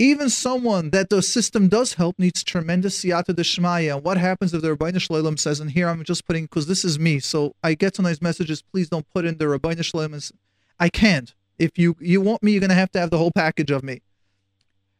even 0.02 0.32
someone 0.32 0.90
that 0.90 1.12
the 1.12 1.22
system 1.22 1.68
does 1.68 1.94
help 1.94 2.18
needs 2.18 2.44
tremendous 2.44 3.04
siyata 3.04 3.36
deshmaya. 3.36 3.96
And 3.96 4.04
what 4.04 4.18
happens 4.18 4.52
if 4.52 4.64
the 4.64 4.76
Ribono 4.76 5.00
Shel 5.00 5.22
Olam 5.22 5.38
says, 5.38 5.60
and 5.60 5.70
here 5.70 5.88
I'm 5.88 6.04
just 6.04 6.26
putting, 6.26 6.46
because 6.46 6.66
this 6.66 6.84
is 6.84 6.98
me, 6.98 7.20
so 7.20 7.56
I 7.64 7.76
get 7.76 8.00
nice 8.00 8.20
messages, 8.20 8.64
please 8.64 8.90
don't 8.90 9.08
put 9.14 9.26
in 9.26 9.38
the 9.38 9.46
Ribono 9.46 9.86
Shel 9.86 10.02
Olam. 10.02 10.32
I 10.80 10.90
can't. 10.90 11.36
If 11.60 11.78
you, 11.78 11.96
you 12.00 12.20
want 12.20 12.42
me, 12.42 12.52
you're 12.52 12.62
going 12.62 12.70
to 12.70 12.76
have 12.76 12.92
to 12.94 13.00
have 13.00 13.12
the 13.12 13.20
whole 13.20 13.30
package 13.30 13.70
of 13.70 13.84
me. 13.84 14.02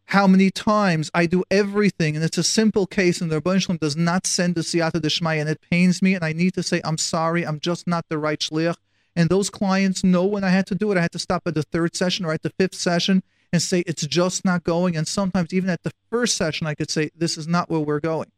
How 0.06 0.28
many 0.28 0.52
times 0.52 1.10
I 1.16 1.26
do 1.26 1.44
everything, 1.50 2.16
and 2.16 2.24
it's 2.24 2.38
a 2.38 2.44
simple 2.44 2.86
case, 2.86 3.22
and 3.22 3.32
the 3.32 3.42
Ribono 3.42 3.60
Shel 3.60 3.76
Olam 3.76 3.80
does 3.80 3.98
not 3.98 4.28
send 4.28 4.54
the 4.54 4.62
siyata 4.62 5.02
deshmaya, 5.02 5.42
and 5.42 5.50
it 5.50 5.62
pains 5.72 6.04
me, 6.04 6.14
and 6.14 6.24
I 6.24 6.32
need 6.32 6.54
to 6.54 6.62
say, 6.62 6.80
I'm 6.84 7.00
sorry, 7.00 7.44
I'm 7.44 7.60
just 7.60 7.88
not 7.88 8.06
the 8.08 8.20
right 8.20 8.40
shliach. 8.40 8.76
And 9.16 9.30
those 9.30 9.50
clients 9.50 10.04
know 10.04 10.26
when 10.26 10.44
I 10.44 10.50
had 10.50 10.68
to 10.68 10.76
do 10.76 10.92
it. 10.92 10.98
I 10.98 11.02
had 11.02 11.12
to 11.14 11.20
stop 11.20 11.42
at 11.48 11.56
the 11.56 11.64
third 11.64 11.96
session 11.96 12.24
or 12.24 12.34
at 12.34 12.44
the 12.44 12.52
fifth 12.52 12.76
session 12.76 13.24
and 13.52 13.62
say 13.62 13.84
it's 13.86 14.06
just 14.06 14.46
not 14.46 14.64
going. 14.64 14.96
And 14.96 15.08
sometimes 15.08 15.54
even 15.54 15.70
at 15.70 15.84
the 15.84 15.92
first 16.10 16.36
session, 16.38 16.68
I 16.68 16.74
could 16.74 16.90
say 16.90 17.12
this 17.16 17.38
is 17.38 17.48
not 17.48 17.70
where 17.70 17.80
we're 17.80 18.00
going. 18.00 18.32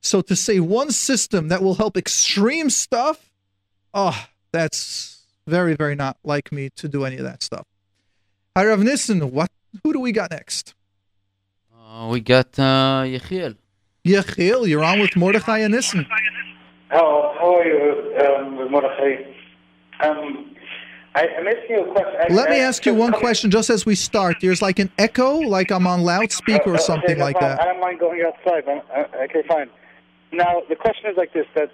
So 0.00 0.20
to 0.22 0.36
say 0.36 0.60
one 0.60 0.90
system 0.90 1.48
that 1.48 1.62
will 1.62 1.76
help 1.76 1.96
extreme 1.96 2.68
stuff, 2.70 3.30
oh, 3.94 4.26
that's 4.52 5.22
very, 5.46 5.74
very 5.74 5.94
not 5.94 6.18
like 6.24 6.52
me 6.52 6.70
to 6.76 6.88
do 6.88 7.04
any 7.04 7.16
of 7.16 7.24
that 7.24 7.42
stuff. 7.42 7.66
Hi, 8.56 8.66
Rav 8.66 8.80
Nissen, 8.80 9.32
what? 9.32 9.50
Who 9.82 9.92
do 9.92 9.98
we 9.98 10.12
got 10.12 10.30
next? 10.30 10.74
Uh, 11.76 12.08
we 12.08 12.20
got 12.20 12.58
uh, 12.58 13.02
Yechiel. 13.04 13.56
Yechiel, 14.04 14.68
you're 14.68 14.84
on 14.84 15.00
with 15.00 15.16
Mordechai 15.16 15.58
and 15.58 15.74
Nissen. 15.74 16.06
How, 16.88 17.34
how 17.38 17.56
are 17.56 17.64
you, 17.64 18.16
um, 18.18 18.70
Mordechai? 18.70 19.24
Um, 20.00 20.53
I, 21.14 21.28
I'm 21.28 21.46
asking 21.46 21.76
you 21.76 21.84
a 21.84 21.92
question. 21.92 22.34
Let 22.34 22.50
me 22.50 22.58
ask 22.58 22.84
you 22.84 22.94
one 22.94 23.12
question 23.12 23.50
just 23.50 23.70
as 23.70 23.86
we 23.86 23.94
start. 23.94 24.38
There's 24.40 24.60
like 24.60 24.80
an 24.80 24.90
echo, 24.98 25.38
like 25.38 25.70
I'm 25.70 25.86
on 25.86 26.02
loudspeaker 26.02 26.74
or 26.74 26.78
something 26.78 27.18
like 27.18 27.38
that. 27.38 27.60
I 27.60 27.66
don't 27.66 27.80
mind 27.80 28.00
going 28.00 28.22
outside. 28.22 28.66
Uh, 28.66 29.24
okay, 29.24 29.42
fine. 29.46 29.70
Now, 30.32 30.62
the 30.68 30.74
question 30.74 31.08
is 31.10 31.16
like 31.16 31.32
this, 31.32 31.46
that 31.54 31.70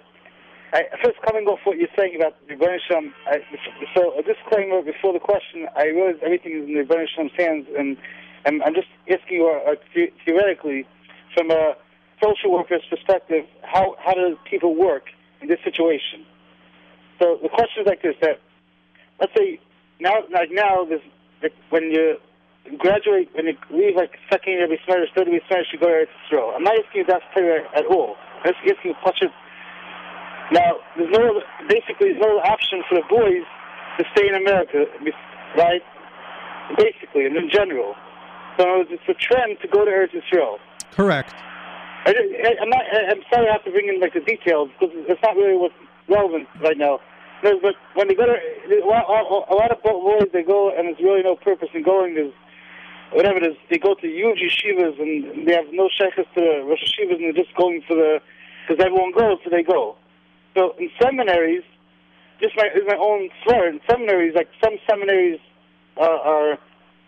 I, 0.73 0.83
first 1.03 1.19
coming 1.25 1.47
off 1.47 1.59
what 1.63 1.77
you're 1.77 1.89
saying 1.97 2.15
about 2.15 2.35
the 2.47 2.53
Rebbeinu 2.53 3.11
so 3.95 4.17
a 4.17 4.21
disclaimer 4.21 4.83
before 4.83 5.11
the 5.11 5.19
question, 5.19 5.67
I 5.75 5.85
realize 5.85 6.15
everything 6.23 6.61
is 6.61 6.67
in 6.67 6.75
the 6.75 6.83
Rebbeinu 6.83 7.31
hands, 7.37 7.65
and, 7.77 7.97
and 8.45 8.61
I'm 8.61 8.75
just 8.75 8.87
asking 9.09 9.37
you 9.37 9.47
uh, 9.49 9.73
theoretically, 10.23 10.85
from 11.35 11.49
a 11.49 11.73
social 12.23 12.51
worker's 12.51 12.83
perspective, 12.89 13.45
how, 13.63 13.95
how 13.99 14.13
do 14.13 14.37
people 14.47 14.75
work 14.75 15.05
in 15.41 15.47
this 15.47 15.59
situation? 15.63 16.25
So 17.19 17.39
the 17.41 17.49
question 17.49 17.81
is 17.81 17.87
like 17.87 18.01
this: 18.01 18.15
that 18.21 18.39
let's 19.21 19.33
say 19.37 19.59
now, 20.01 20.25
like 20.33 20.49
now, 20.51 20.83
this 20.83 20.99
like 21.41 21.53
when 21.69 21.91
you 21.91 22.17
graduate, 22.77 23.29
when 23.33 23.45
you 23.45 23.55
leave 23.69 23.95
like 23.95 24.17
second 24.29 24.53
year 24.53 24.67
Beis 24.67 24.81
Medrash, 24.89 25.13
third 25.15 25.27
year 25.27 25.39
Beis 25.39 25.55
Medrash, 25.55 25.71
you 25.71 25.79
go 25.79 25.87
to 25.87 25.93
Eretz 25.93 26.13
Yisrael. 26.25 26.55
I'm 26.55 26.63
not 26.63 26.73
asking 26.73 27.01
you 27.01 27.05
that's 27.07 27.23
fair 27.33 27.65
at 27.77 27.85
all. 27.85 28.17
I'm 28.43 28.51
just 28.51 28.59
asking 28.65 28.91
you 28.91 28.97
a 28.97 29.01
question. 29.01 29.29
Now, 30.51 30.81
there's 30.97 31.13
no 31.13 31.41
basically 31.69 32.17
there's 32.17 32.21
no 32.21 32.41
option 32.41 32.83
for 32.89 32.95
the 32.95 33.05
boys 33.07 33.45
to 33.99 34.05
stay 34.17 34.27
in 34.27 34.35
America, 34.35 34.85
right? 35.55 35.81
Basically, 36.77 37.25
and 37.25 37.37
in 37.37 37.49
general. 37.49 37.95
So 38.57 38.83
it's 38.89 39.07
a 39.07 39.13
trend 39.13 39.57
to 39.61 39.67
go 39.67 39.85
to 39.85 39.91
Eretz 39.91 40.11
Yisrael. 40.11 40.57
Correct. 40.91 41.33
I, 42.05 42.11
am 42.59 42.69
not. 42.69 42.81
I'm 43.09 43.21
sorry 43.31 43.47
I 43.47 43.53
have 43.53 43.63
to 43.65 43.71
bring 43.71 43.87
in 43.87 44.01
like 44.01 44.13
the 44.13 44.19
details 44.19 44.69
because 44.79 44.95
it's 45.07 45.21
not 45.21 45.35
really 45.35 45.55
what's 45.55 45.75
relevant 46.09 46.47
right 46.59 46.77
now. 46.77 46.99
But 47.41 47.75
when 47.95 48.07
they 48.07 48.13
go 48.13 48.25
to 48.25 48.37
a 48.37 49.55
lot 49.55 49.71
of 49.71 49.81
boys, 49.81 50.29
they 50.31 50.43
go 50.43 50.69
and 50.69 50.87
there's 50.87 51.01
really 51.01 51.23
no 51.23 51.35
purpose 51.35 51.69
in 51.73 51.83
going. 51.83 52.17
Is 52.17 52.33
whatever 53.11 53.37
it 53.37 53.45
is, 53.45 53.57
they 53.69 53.77
go 53.77 53.95
to 53.95 54.07
huge 54.07 54.39
yeshivas 54.39 54.99
and 55.01 55.47
they 55.47 55.53
have 55.53 55.65
no 55.71 55.89
shaychus 55.89 56.29
to 56.35 56.39
the 56.39 56.63
Rosh 56.65 56.79
Yeshivas 56.85 57.15
and 57.15 57.25
they're 57.25 57.43
just 57.43 57.55
going 57.55 57.81
for 57.87 57.95
the 57.95 58.19
because 58.67 58.83
everyone 58.85 59.11
goes, 59.11 59.39
so 59.43 59.49
they 59.49 59.63
go. 59.63 59.95
So 60.55 60.75
in 60.77 60.89
seminaries, 61.01 61.63
just 62.41 62.55
my 62.57 62.69
is 62.75 62.83
my 62.85 62.97
own 62.97 63.29
swear. 63.43 63.69
In 63.69 63.81
seminaries, 63.89 64.35
like 64.35 64.49
some 64.63 64.77
seminaries 64.87 65.39
uh, 65.97 66.03
are 66.03 66.59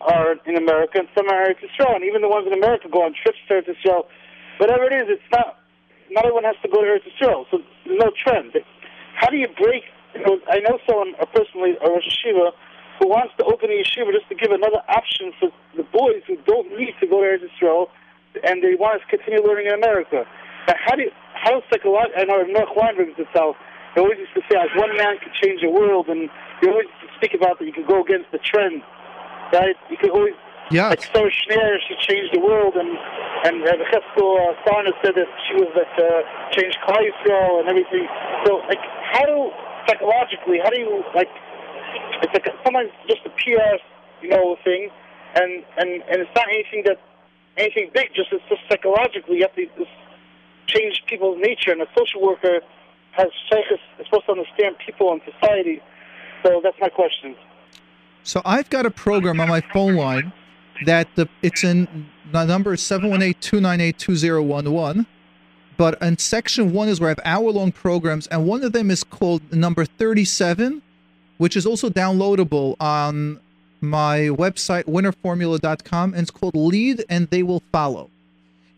are 0.02 0.36
in 0.46 0.58
America 0.58 1.00
and 1.00 1.08
some 1.16 1.30
are 1.30 1.54
to 1.54 1.66
Israel, 1.66 1.96
and 1.96 2.04
even 2.04 2.22
the 2.22 2.30
ones 2.30 2.48
in 2.48 2.54
America 2.54 2.90
go 2.92 3.04
on 3.04 3.14
trips 3.14 3.38
to 3.50 3.60
Israel. 3.60 4.08
Whatever 4.58 4.86
it 4.86 4.94
is, 4.94 5.08
it's 5.10 5.30
not. 5.32 5.60
Not 6.10 6.26
everyone 6.26 6.44
has 6.44 6.58
to 6.62 6.70
go 6.70 6.84
to 6.84 7.00
Israel, 7.00 7.46
so 7.50 7.58
there's 7.86 8.00
no 8.00 8.12
trend. 8.12 8.54
How 9.16 9.30
do 9.30 9.38
you 9.38 9.48
break 9.58 9.84
you 10.16 10.22
know, 10.26 10.40
I 10.48 10.60
know 10.60 10.80
someone 10.88 11.14
uh, 11.20 11.26
personally, 11.34 11.78
a 11.82 11.90
Rosh 11.90 12.06
Yeshiva, 12.06 12.52
who 13.00 13.10
wants 13.10 13.34
to 13.38 13.44
open 13.46 13.70
a 13.70 13.78
yeshiva 13.82 14.14
just 14.14 14.30
to 14.30 14.36
give 14.36 14.52
another 14.52 14.80
option 14.88 15.34
for 15.40 15.50
the 15.76 15.84
boys 15.90 16.22
who 16.28 16.38
don't 16.46 16.70
need 16.78 16.94
to 17.02 17.08
go 17.08 17.22
to 17.22 17.36
Israel 17.36 17.90
and 18.42 18.64
they 18.64 18.74
want 18.78 19.02
to 19.02 19.08
continue 19.10 19.42
learning 19.42 19.68
in 19.68 19.74
America. 19.74 20.26
Now, 20.68 20.78
how 20.86 20.96
do 20.96 21.04
you, 21.04 21.12
how 21.34 21.62
psychological? 21.70 22.18
I 22.18 22.26
know 22.26 22.46
Noach 22.46 22.74
Weinberg 22.78 23.14
himself. 23.18 23.58
He 23.94 24.02
always 24.02 24.18
used 24.18 24.34
to 24.34 24.42
say, 24.50 24.58
like, 24.58 24.74
one 24.74 24.96
man 24.98 25.22
could 25.22 25.34
change 25.38 25.62
the 25.62 25.70
world, 25.70 26.10
and 26.10 26.30
he 26.62 26.66
always 26.66 26.90
used 26.90 27.06
to 27.06 27.12
speak 27.22 27.38
about 27.38 27.60
that 27.60 27.66
you 27.66 27.74
could 27.74 27.86
go 27.86 28.02
against 28.02 28.32
the 28.34 28.42
trend, 28.42 28.82
right? 29.54 29.78
You 29.90 29.98
could 29.98 30.10
always 30.10 30.34
yeah. 30.72 30.88
Like 30.90 31.04
Sarah 31.04 31.30
Schenirer, 31.30 31.78
she 31.86 31.94
changed 32.00 32.34
the 32.34 32.40
world, 32.40 32.74
and 32.80 32.98
and 33.44 33.62
uh, 33.68 33.76
Cheskel 33.92 34.40
uh, 34.40 34.56
Sarna 34.64 34.96
said 35.04 35.12
that 35.14 35.28
she 35.46 35.60
was 35.60 35.68
that 35.76 35.92
uh, 36.00 36.24
changed 36.56 36.80
Klal 36.88 37.60
and 37.60 37.68
everything. 37.68 38.08
So, 38.48 38.64
like, 38.72 38.80
how 39.12 39.26
do 39.28 39.52
psychologically, 39.88 40.60
how 40.64 40.70
do 40.70 40.80
you 40.80 41.04
like? 41.16 41.30
It's 42.22 42.32
like 42.34 42.48
sometimes 42.64 42.92
just 43.08 43.22
a 43.26 43.30
PR, 43.30 43.78
you 44.22 44.30
know, 44.30 44.56
thing, 44.64 44.90
and 45.36 45.66
and 45.78 46.04
and 46.10 46.22
it's 46.22 46.32
not 46.36 46.48
anything 46.50 46.84
that 46.86 47.00
anything 47.58 47.90
big. 47.94 48.10
Just 48.16 48.32
it's 48.32 48.44
just 48.50 48.62
psychologically, 48.70 49.38
you 49.38 49.44
have 49.44 49.56
to 49.56 49.66
just 49.78 49.92
change 50.68 51.04
people's 51.08 51.40
nature, 51.42 51.72
and 51.72 51.82
a 51.82 51.88
social 51.98 52.22
worker 52.22 52.62
has 53.12 53.30
is 53.52 53.80
supposed 54.06 54.26
to 54.26 54.32
understand 54.32 54.76
people 54.86 55.12
and 55.12 55.22
society. 55.40 55.82
So 56.44 56.62
that's 56.64 56.78
my 56.80 56.90
question. 56.90 57.36
So 58.24 58.42
I've 58.46 58.70
got 58.70 58.86
a 58.86 58.92
program 58.92 59.40
on 59.40 59.50
my 59.50 59.62
phone 59.74 59.96
line 59.96 60.32
that 60.86 61.08
the 61.16 61.28
it's 61.42 61.64
in 61.64 62.10
the 62.32 62.46
number 62.46 62.74
is 62.74 62.82
718-298-2011 62.82 65.08
but 65.78 66.02
in 66.02 66.18
section 66.18 66.74
one 66.74 66.90
is 66.90 67.00
where 67.00 67.10
I 67.10 67.12
have 67.12 67.20
hour 67.26 67.52
long 67.52 67.72
programs, 67.72 68.28
and 68.28 68.46
one 68.46 68.64
of 68.64 68.74
them 68.74 68.92
is 68.92 69.04
called 69.04 69.52
number 69.52 69.86
37, 69.86 70.82
which 71.38 71.56
is 71.56 71.66
also 71.66 71.90
downloadable 71.90 72.76
on 72.80 73.40
my 73.82 74.30
website, 74.30 74.86
winnerformula.com, 74.86 76.14
and 76.14 76.22
it's 76.22 76.32
called 76.32 76.56
Lead 76.56 77.04
and 77.10 77.30
They 77.30 77.44
Will 77.44 77.62
Follow. 77.72 78.10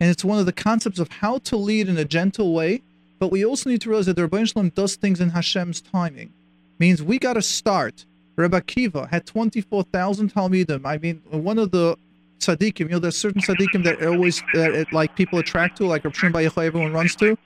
And 0.00 0.10
it's 0.10 0.24
one 0.24 0.38
of 0.38 0.46
the 0.46 0.52
concepts 0.52 0.98
of 0.98 1.08
how 1.08 1.38
to 1.38 1.56
lead 1.56 1.88
in 1.88 1.96
a 1.96 2.04
gentle 2.04 2.52
way, 2.52 2.82
but 3.18 3.30
we 3.30 3.44
also 3.44 3.70
need 3.70 3.80
to 3.82 3.88
realize 3.88 4.06
that 4.06 4.16
the 4.16 4.28
Ribono 4.28 4.52
Shel 4.52 4.62
Olam 4.62 4.74
does 4.74 4.96
things 4.96 5.20
in 5.20 5.30
Hashem's 5.30 5.80
timing. 5.80 6.32
Means 6.78 7.02
we 7.02 7.18
got 7.18 7.34
to 7.34 7.42
start. 7.42 8.04
Rebbe 8.36 8.60
Kiva 8.60 9.08
had 9.10 9.24
24,000 9.24 10.34
Talmidim. 10.34 10.84
I 10.84 10.98
mean, 10.98 11.22
one 11.30 11.58
of 11.58 11.70
the 11.70 11.96
tzaddikim. 12.38 12.80
You 12.80 12.88
know, 12.88 12.98
there's 12.98 13.16
certain 13.16 13.40
tzaddikim 13.40 13.84
that 13.84 14.04
always 14.04 14.42
that 14.54 14.72
it, 14.72 14.92
like 14.92 15.16
people 15.16 15.38
attract 15.38 15.78
to, 15.78 15.86
like 15.86 16.04
Rav 16.04 16.16
Shimon 16.16 16.44
everyone 16.44 16.92
runs 16.92 17.16
to. 17.16 17.36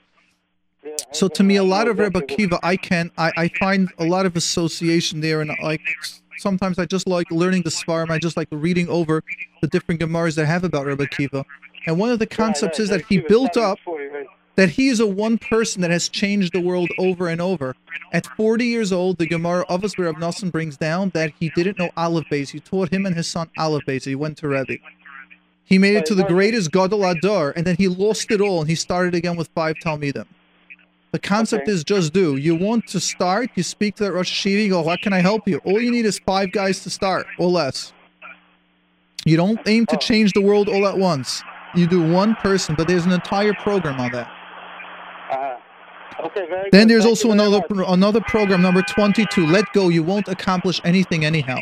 So 1.11 1.27
to 1.27 1.43
me, 1.43 1.57
a 1.57 1.63
lot 1.63 1.87
of 1.87 1.99
Rebbe 1.99 2.21
Kiva, 2.21 2.59
I 2.63 2.75
can 2.75 3.11
I, 3.17 3.31
I 3.37 3.47
find 3.59 3.89
a 3.99 4.05
lot 4.05 4.25
of 4.25 4.35
association 4.35 5.21
there, 5.21 5.41
and 5.41 5.51
like 5.61 5.81
sometimes 6.37 6.79
I 6.79 6.85
just 6.85 7.07
like 7.07 7.29
learning 7.31 7.63
the 7.63 7.69
Seforim. 7.69 8.09
I 8.09 8.17
just 8.17 8.37
like 8.37 8.47
reading 8.51 8.89
over 8.89 9.23
the 9.61 9.67
different 9.67 10.01
Gemaras 10.01 10.35
that 10.35 10.45
have 10.45 10.63
about 10.63 10.85
Rebbe 10.85 11.07
Kiva. 11.07 11.45
And 11.87 11.97
one 11.97 12.09
of 12.09 12.19
the 12.19 12.27
concepts 12.27 12.79
is 12.79 12.89
that 12.89 13.03
he 13.05 13.19
built 13.19 13.57
up 13.57 13.79
that 14.55 14.69
he 14.71 14.89
is 14.89 14.99
a 14.99 15.07
one 15.07 15.37
person 15.37 15.81
that 15.81 15.91
has 15.91 16.09
changed 16.09 16.53
the 16.53 16.61
world 16.61 16.89
over 16.97 17.27
and 17.27 17.41
over. 17.41 17.75
At 18.11 18.25
40 18.25 18.65
years 18.65 18.91
old, 18.91 19.17
the 19.17 19.27
Gemara 19.27 19.65
of 19.69 19.83
us 19.83 19.97
Reb 19.97 20.15
Nassim 20.17 20.51
brings 20.51 20.77
down 20.77 21.09
that 21.11 21.31
he 21.39 21.49
didn't 21.55 21.79
know 21.79 21.89
Aleph 21.95 22.25
Beis. 22.29 22.49
He 22.49 22.59
taught 22.59 22.91
him 22.91 23.05
and 23.05 23.15
his 23.15 23.27
son 23.27 23.49
Aleph 23.57 23.85
Beis. 23.85 24.05
He 24.05 24.15
went 24.15 24.37
to 24.39 24.47
Rebbe. 24.47 24.77
He 25.63 25.77
made 25.77 25.95
it 25.95 26.05
to 26.07 26.15
the 26.15 26.25
greatest 26.25 26.71
Gadol 26.71 26.99
HaDor, 26.99 27.53
and 27.55 27.65
then 27.65 27.77
he 27.77 27.87
lost 27.87 28.29
it 28.29 28.41
all, 28.41 28.59
and 28.59 28.69
he 28.69 28.75
started 28.75 29.15
again 29.15 29.37
with 29.37 29.47
five 29.55 29.77
Talmidim. 29.77 30.25
The 31.11 31.19
concept 31.19 31.63
okay. 31.63 31.71
is 31.71 31.83
just 31.85 32.11
do. 32.11 32.35
You 32.35 32.55
want 32.55 32.87
to 32.87 32.99
start, 32.99 33.51
you 33.55 33.63
speak 33.63 33.95
to 33.95 34.03
that 34.03 34.11
Rosh 34.11 34.45
Yeshiva, 34.45 34.63
you 34.63 34.69
go, 34.69 34.81
what 34.81 35.01
can 35.01 35.13
I 35.13 35.19
help 35.19 35.47
you? 35.47 35.59
All 35.59 35.81
you 35.81 35.91
need 35.91 36.05
is 36.05 36.19
five 36.19 36.51
guys 36.51 36.83
to 36.83 36.89
start, 36.89 37.25
or 37.39 37.49
less. 37.49 37.93
You 39.23 39.37
don't 39.37 39.59
aim 39.65 39.85
to 39.87 39.95
oh. 39.95 39.99
change 39.99 40.33
the 40.33 40.41
world 40.41 40.67
all 40.67 40.85
at 40.85 40.97
once. 40.97 41.41
You 41.73 41.87
do 41.87 42.01
one 42.01 42.35
person, 42.35 42.75
but 42.75 42.87
there's 42.87 43.05
an 43.05 43.13
entire 43.13 43.53
program 43.53 43.99
on 43.99 44.11
that. 44.11 44.29
Okay, 46.25 46.47
very 46.47 46.69
then 46.71 46.87
good. 46.87 46.89
there's 46.89 47.03
Thank 47.03 47.11
also 47.11 47.31
another 47.31 47.61
another 47.87 48.21
program 48.21 48.61
number 48.61 48.81
22. 48.81 49.45
Let 49.45 49.71
go. 49.73 49.89
You 49.89 50.03
won't 50.03 50.27
accomplish 50.27 50.79
anything 50.83 51.25
anyhow. 51.25 51.59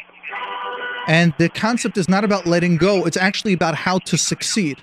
And 1.08 1.34
the 1.40 1.50
concept 1.50 1.98
is 1.98 2.08
not 2.08 2.24
about 2.24 2.46
letting 2.46 2.78
go, 2.78 3.06
it's 3.06 3.18
actually 3.18 3.54
about 3.54 3.74
how 3.74 3.98
to 4.00 4.18
succeed. 4.18 4.78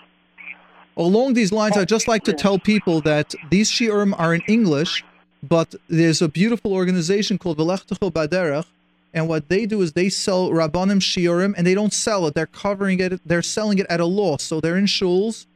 Along 0.97 1.35
these 1.35 1.53
lines, 1.53 1.77
I'd 1.77 1.89
just 1.89 2.09
like 2.09 2.25
to 2.25 2.33
tell 2.33 2.59
people 2.59 3.01
that 3.03 3.35
these 3.51 3.71
shiurim 3.71 4.13
are 4.19 4.35
in 4.35 4.41
English, 4.49 5.05
but 5.43 5.75
there's 5.89 6.21
a 6.23 6.29
beautiful 6.29 6.73
organization 6.73 7.39
called 7.39 7.59
Velechtacho 7.59 8.11
Baderech, 8.11 8.67
and 9.15 9.29
what 9.29 9.49
they 9.49 9.67
do 9.67 9.83
is 9.83 9.93
they 9.93 10.09
sell 10.09 10.51
Rabbanim 10.51 11.01
shiurim, 11.01 11.55
and 11.57 11.67
they 11.67 11.75
don't 11.75 11.93
sell 11.93 12.27
it; 12.27 12.35
they're 12.35 12.47
covering 12.47 12.99
it, 12.99 13.21
they're 13.25 13.43
selling 13.43 13.79
it 13.79 13.87
at 13.89 14.01
a 14.01 14.07
loss. 14.07 14.43
So 14.43 14.61
they're 14.61 14.77
in 14.77 14.87
shuls, 14.87 15.47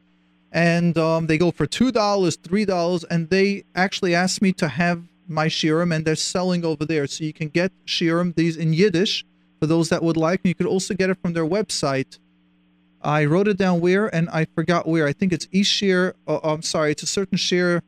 and 0.51 0.97
um, 0.97 1.27
they 1.27 1.37
go 1.37 1.51
for 1.51 1.65
two 1.65 1.91
dollars, 1.91 2.35
three 2.35 2.65
dollars, 2.65 3.03
and 3.05 3.29
they 3.29 3.63
actually 3.75 4.13
asked 4.13 4.41
me 4.41 4.51
to 4.53 4.67
have 4.67 5.03
my 5.27 5.47
shiurim, 5.47 5.95
and 5.95 6.05
they're 6.05 6.15
selling 6.15 6.65
over 6.65 6.85
there. 6.85 7.07
So 7.07 7.23
you 7.23 7.33
can 7.33 7.47
get 7.47 7.71
shiurim 7.85 8.35
these 8.35 8.57
in 8.57 8.73
Yiddish 8.73 9.25
for 9.59 9.67
those 9.67 9.89
that 9.89 10.03
would 10.03 10.17
like. 10.17 10.41
And 10.43 10.49
you 10.49 10.55
could 10.55 10.65
also 10.65 10.93
get 10.93 11.09
it 11.09 11.17
from 11.21 11.33
their 11.33 11.45
website. 11.45 12.19
I 13.01 13.25
wrote 13.25 13.47
it 13.47 13.57
down 13.57 13.79
where, 13.79 14.13
and 14.13 14.29
I 14.29 14.45
forgot 14.45 14.87
where. 14.87 15.07
I 15.07 15.13
think 15.13 15.33
it's 15.33 15.47
eShare. 15.47 16.13
Oh, 16.27 16.39
I'm 16.43 16.61
sorry, 16.61 16.91
it's 16.91 17.03
a 17.03 17.07
certain 17.07 17.37
share. 17.37 17.81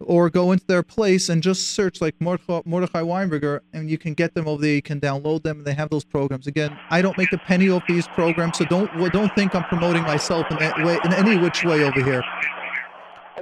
Or 0.00 0.30
go 0.30 0.52
into 0.52 0.64
their 0.66 0.84
place 0.84 1.28
and 1.28 1.42
just 1.42 1.72
search 1.72 2.00
like 2.00 2.14
Mordechai, 2.20 2.62
Weinberger, 2.62 3.60
and 3.72 3.90
you 3.90 3.98
can 3.98 4.14
get 4.14 4.32
them 4.34 4.46
over 4.46 4.62
there. 4.62 4.74
You 4.74 4.82
can 4.82 5.00
download 5.00 5.42
them, 5.42 5.58
and 5.58 5.66
they 5.66 5.74
have 5.74 5.90
those 5.90 6.04
programs. 6.04 6.46
Again, 6.46 6.78
I 6.90 7.02
don't 7.02 7.18
make 7.18 7.32
a 7.32 7.38
penny 7.38 7.68
off 7.68 7.82
these 7.88 8.06
programs, 8.06 8.58
so 8.58 8.64
don't 8.64 8.88
don't 9.12 9.34
think 9.34 9.56
I'm 9.56 9.64
promoting 9.64 10.02
myself 10.02 10.46
in 10.52 10.62
any 10.62 10.84
way, 10.84 10.98
in 11.04 11.12
any 11.12 11.36
which 11.36 11.64
way 11.64 11.82
over 11.82 12.00
here. 12.02 12.22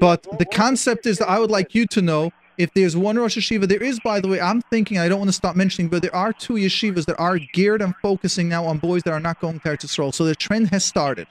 But 0.01 0.27
the 0.39 0.47
concept 0.47 1.07
is 1.07 1.19
that 1.19 1.29
I 1.29 1.39
would 1.39 1.51
like 1.51 1.75
you 1.75 1.87
to 1.89 2.01
know 2.01 2.33
if 2.59 2.73
there's 2.73 2.97
one 2.97 3.19
Rosh 3.19 3.37
Yeshiva, 3.37 3.69
there 3.69 3.83
is, 3.83 4.01
by 4.01 4.21
the 4.21 4.29
way, 4.29 4.41
I'm 4.41 4.63
thinking, 4.63 4.99
I 4.99 5.09
don't 5.09 5.19
want 5.19 5.29
to 5.29 5.35
stop 5.35 5.57
mentioning, 5.57 5.91
but 5.91 6.01
there 6.01 6.15
are 6.15 6.33
two 6.33 6.55
yeshivas 6.55 7.05
that 7.05 7.19
are 7.19 7.39
geared 7.53 7.83
and 7.83 7.95
focusing 8.01 8.49
now 8.49 8.65
on 8.65 8.79
boys 8.79 9.03
that 9.03 9.13
are 9.13 9.21
not 9.21 9.41
going 9.41 9.61
to 9.61 9.69
Eretz 9.69 9.85
Yisrael. 9.85 10.15
So 10.15 10.25
the 10.25 10.35
trend 10.35 10.71
has 10.71 10.85
started. 10.85 11.27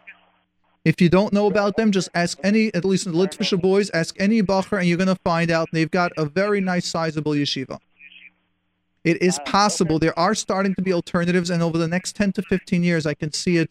If 0.86 1.02
you 1.02 1.10
don't 1.10 1.34
know 1.34 1.48
about 1.48 1.78
them, 1.78 1.92
just 1.92 2.10
ask 2.14 2.38
any, 2.44 2.72
at 2.76 2.86
least 2.86 3.06
the 3.06 3.12
Litvisher 3.12 3.60
boys, 3.60 3.90
ask 3.90 4.16
any 4.20 4.44
Bacher, 4.44 4.78
and 4.78 4.88
you're 4.88 5.00
going 5.00 5.08
to 5.08 5.16
find 5.16 5.50
out 5.50 5.70
they've 5.74 5.90
got 5.90 6.12
a 6.16 6.26
very 6.26 6.62
nice, 6.62 6.86
sizable 6.86 7.32
yeshiva. 7.32 7.80
It 9.04 9.20
is 9.22 9.40
ah, 9.40 9.44
possible. 9.50 9.98
There 9.98 10.18
are 10.18 10.36
starting 10.36 10.76
to 10.76 10.84
be 10.84 10.94
alternatives, 10.94 11.50
and 11.50 11.64
over 11.64 11.80
the 11.80 11.88
next 11.88 12.16
10 12.16 12.34
to 12.34 12.44
15 12.44 12.84
years, 12.84 13.08
I 13.08 13.16
can 13.16 13.34
see 13.34 13.58
it. 13.58 13.70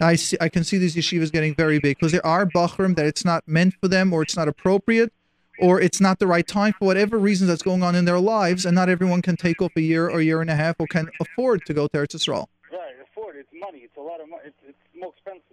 I 0.00 0.16
see. 0.16 0.38
I 0.40 0.48
can 0.48 0.64
see 0.64 0.78
these 0.78 0.94
yeshivas 0.94 1.30
getting 1.30 1.54
very 1.54 1.78
big 1.78 1.98
because 1.98 2.12
there 2.12 2.24
are 2.26 2.46
Bachrim 2.46 2.96
that 2.96 3.06
it's 3.06 3.24
not 3.24 3.46
meant 3.46 3.74
for 3.80 3.88
them 3.88 4.12
or 4.12 4.22
it's 4.22 4.36
not 4.36 4.48
appropriate 4.48 5.12
or 5.58 5.80
it's 5.80 6.00
not 6.00 6.18
the 6.18 6.26
right 6.26 6.46
time 6.46 6.74
for 6.78 6.84
whatever 6.84 7.18
reasons 7.18 7.48
that's 7.48 7.62
going 7.62 7.82
on 7.82 7.94
in 7.94 8.04
their 8.04 8.20
lives, 8.20 8.66
and 8.66 8.74
not 8.74 8.88
everyone 8.88 9.22
can 9.22 9.36
take 9.36 9.62
off 9.62 9.72
a 9.76 9.80
year 9.80 10.08
or 10.08 10.20
year 10.20 10.40
and 10.40 10.50
a 10.50 10.54
half 10.54 10.76
or 10.78 10.86
can 10.86 11.10
afford 11.20 11.64
to 11.66 11.72
go 11.72 11.86
to 11.88 11.96
Eretz 11.98 12.14
Yisrael. 12.14 12.46
Right, 12.70 12.94
afford. 13.02 13.36
It's 13.36 13.48
money. 13.52 13.80
It's 13.80 13.96
a 13.96 14.00
lot 14.00 14.20
of 14.20 14.28
money. 14.28 14.42
It's, 14.46 14.56
it's 14.68 14.78
more 14.94 15.12
expensive. 15.16 15.45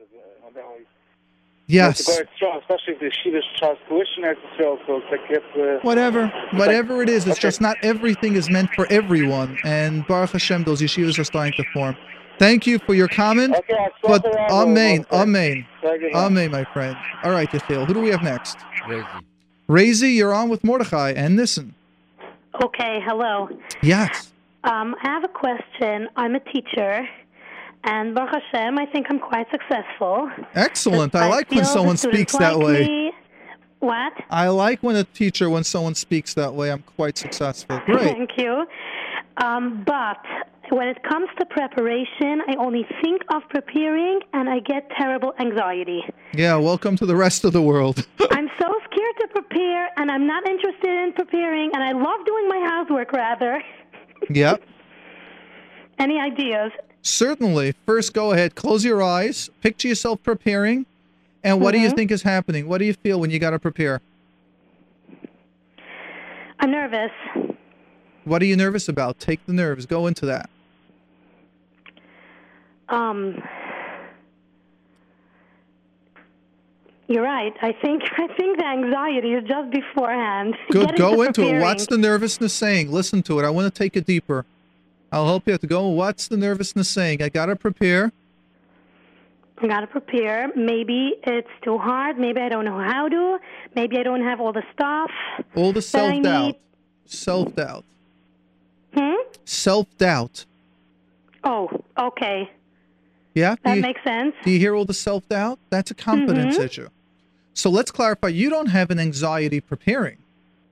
That 1.73 1.81
way. 1.81 1.87
Yes. 1.89 2.05
To 2.05 2.11
go 2.41 2.47
Eretz 2.51 2.59
especially 2.61 2.93
if 2.93 2.99
the 2.99 3.05
Yeshiva 3.31 3.41
charge 3.59 3.77
tuition 3.87 4.23
Eretz 4.23 4.37
Yisrael, 4.57 4.77
so 4.87 4.97
it's 4.97 5.05
like 5.11 5.21
it's, 5.29 5.57
uh, 5.57 5.79
Whatever, 5.85 6.27
whatever 6.53 7.01
it 7.01 7.09
is, 7.09 7.25
it's 7.27 7.37
Okay. 7.37 7.47
just 7.47 7.61
not 7.61 7.77
everything 7.83 8.35
is 8.35 8.49
meant 8.49 8.69
for 8.75 8.87
everyone. 8.91 9.57
And 9.63 10.05
Baruch 10.07 10.31
Hashem, 10.31 10.63
those 10.63 10.81
yeshivas 10.81 11.17
are 11.19 11.23
starting 11.23 11.53
to 11.53 11.63
form. 11.73 11.95
Thank 12.39 12.65
you 12.65 12.79
for 12.79 12.93
your 12.95 13.07
comment. 13.07 13.55
Okay, 13.55 13.87
But 14.01 14.25
around 14.25 14.51
amen, 14.51 14.97
little 14.99 15.19
amen, 15.21 15.65
Very 15.81 16.13
amen, 16.15 16.51
my 16.51 16.63
friend. 16.73 16.97
All 17.23 17.31
right, 17.31 17.49
Yechiel, 17.49 17.85
who 17.85 17.93
do 17.93 17.99
we 18.01 18.09
have 18.09 18.23
next? 18.23 18.57
Crazy. 18.81 19.05
Razy, 19.69 20.15
you're 20.15 20.33
on 20.33 20.49
with 20.49 20.63
Mordechai 20.63 21.11
and 21.15 21.35
Nissen. 21.35 21.73
Okay, 22.63 22.99
hello. 23.05 23.49
Yes. 23.81 24.31
Um, 24.63 24.95
I 25.03 25.07
have 25.09 25.23
a 25.23 25.27
question. 25.27 26.07
I'm 26.15 26.35
a 26.35 26.39
teacher, 26.39 27.07
and 27.83 28.15
Baruch 28.15 28.41
Hashem, 28.51 28.77
I 28.77 28.85
think 28.85 29.07
I'm 29.09 29.19
quite 29.19 29.47
successful. 29.51 30.29
Excellent. 30.55 31.15
I 31.15 31.27
like 31.27 31.51
when 31.51 31.65
someone 31.65 31.97
speaks 31.97 32.35
that 32.37 32.57
like 32.57 32.65
way. 32.65 32.87
me. 32.87 33.11
What? 33.79 34.13
I 34.29 34.47
like 34.47 34.81
when 34.81 34.95
a 34.95 35.03
teacher, 35.03 35.49
when 35.49 35.65
someone 35.65 35.95
speaks 35.95 36.33
that 36.35 36.53
way, 36.53 36.71
I'm 36.71 36.83
quite 36.83 37.17
successful. 37.17 37.79
Great. 37.85 38.13
Thank 38.15 38.29
you. 38.37 38.65
Um, 39.37 39.83
but 39.85 40.23
when 40.69 40.87
it 40.87 41.03
comes 41.03 41.27
to 41.39 41.45
preparation, 41.45 42.41
I 42.47 42.55
only 42.57 42.87
think 43.03 43.23
of 43.33 43.41
preparing, 43.49 44.21
and 44.31 44.49
I 44.49 44.59
get 44.59 44.89
terrible 44.97 45.33
anxiety. 45.39 46.01
Yeah, 46.33 46.55
welcome 46.55 46.95
to 46.97 47.05
the 47.05 47.15
rest 47.15 47.43
of 47.43 47.51
the 47.51 47.61
world. 47.61 48.07
I'm 48.31 48.49
so 48.59 48.73
scared 48.85 49.15
to 49.21 49.27
prepare, 49.31 49.89
and 49.97 50.09
I'm 50.09 50.25
not 50.25 50.47
interested 50.47 50.89
in 51.03 51.13
preparing, 51.13 51.71
and 51.73 51.83
I 51.83 51.91
love 51.91 52.25
doing 52.25 52.47
my 52.47 52.65
housework 52.65 53.11
rather. 53.11 53.61
yep. 54.29 54.61
Any 55.99 56.19
ideas? 56.19 56.71
Certainly. 57.03 57.75
First, 57.85 58.13
go 58.13 58.31
ahead, 58.31 58.55
close 58.55 58.83
your 58.85 59.03
eyes, 59.03 59.49
picture 59.61 59.89
yourself 59.89 60.23
preparing, 60.23 60.85
and 61.43 61.59
what 61.61 61.73
do 61.73 61.79
you 61.79 61.89
Mhm. 61.89 61.95
think 61.95 62.11
is 62.11 62.23
happening? 62.23 62.67
What 62.67 62.77
do 62.77 62.85
you 62.85 62.93
feel 62.93 63.19
when 63.19 63.29
you 63.29 63.39
got 63.39 63.51
to 63.51 63.59
prepare? 63.59 64.01
I'm 66.59 66.71
nervous. 66.71 67.11
What 68.23 68.41
are 68.41 68.45
you 68.45 68.55
nervous 68.55 68.87
about? 68.87 69.19
Take 69.19 69.45
the 69.45 69.51
nerves, 69.53 69.85
go 69.85 70.07
into 70.07 70.25
that. 70.27 70.49
Um, 72.87 73.43
you're 77.09 77.23
right. 77.23 77.53
I 77.61 77.73
think 77.73 78.03
I 78.17 78.27
think 78.37 78.59
the 78.59 78.65
anxiety 78.65 79.33
is 79.33 79.43
just 79.45 79.71
beforehand. 79.71 80.55
Good, 80.71 80.95
go 80.95 81.15
to 81.15 81.21
into 81.23 81.43
it. 81.43 81.59
What's 81.59 81.85
the 81.87 81.97
nervousness 81.97 82.53
saying? 82.53 82.91
Listen 82.93 83.21
to 83.23 83.39
it. 83.39 83.45
I 83.45 83.49
want 83.49 83.73
to 83.73 83.77
take 83.77 83.97
it 83.97 84.05
deeper. 84.05 84.45
I'll 85.13 85.27
help 85.27 85.47
you 85.47 85.57
to 85.57 85.67
go. 85.67 85.87
What's 85.89 86.27
the 86.27 86.37
nervousness 86.37 86.89
saying? 86.89 87.21
I 87.21 87.29
got 87.29 87.45
to 87.45 87.55
prepare. 87.55 88.11
I 89.61 89.67
gotta 89.67 89.87
prepare. 89.87 90.51
Maybe 90.57 91.13
it's 91.23 91.47
too 91.63 91.77
hard. 91.77 92.17
Maybe 92.17 92.41
I 92.41 92.49
don't 92.49 92.65
know 92.65 92.79
how 92.79 93.07
to. 93.07 93.37
Maybe 93.75 93.97
I 93.97 94.03
don't 94.03 94.23
have 94.23 94.41
all 94.41 94.51
the 94.51 94.63
stuff. 94.73 95.09
All 95.55 95.71
the 95.71 95.81
self 95.81 96.21
doubt. 96.21 96.45
need- 96.47 96.55
Self 97.05 97.55
doubt. 97.55 97.85
Hmm. 98.93 99.13
Self 99.45 99.87
doubt. 99.97 100.45
Oh, 101.45 101.69
okay. 101.97 102.49
Yeah? 103.35 103.55
That 103.63 103.75
you, 103.77 103.81
makes 103.83 104.03
sense. 104.03 104.33
do 104.43 104.51
you 104.51 104.59
hear 104.59 104.75
all 104.75 104.83
the 104.85 104.93
self 104.93 105.29
doubt? 105.29 105.59
That's 105.69 105.91
a 105.91 105.95
confidence 105.95 106.57
Mhm. 106.57 106.65
issue. 106.65 106.87
So 107.53 107.69
let's 107.69 107.91
clarify 107.91 108.29
you 108.29 108.49
don't 108.49 108.67
have 108.69 108.89
an 108.89 108.99
anxiety 108.99 109.61
preparing. 109.61 110.17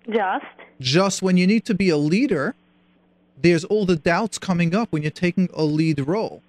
Just. 0.09 0.45
Just 0.81 1.21
when 1.21 1.37
you 1.37 1.45
need 1.47 1.63
to 1.65 1.73
be 1.75 1.89
a 1.89 1.97
leader, 1.97 2.55
there's 3.41 3.63
all 3.65 3.85
the 3.85 3.95
doubts 3.95 4.37
coming 4.37 4.75
up 4.75 4.91
when 4.91 5.01
you're 5.01 5.11
taking 5.11 5.49
a 5.53 5.63
lead 5.63 5.99
role. 6.07 6.41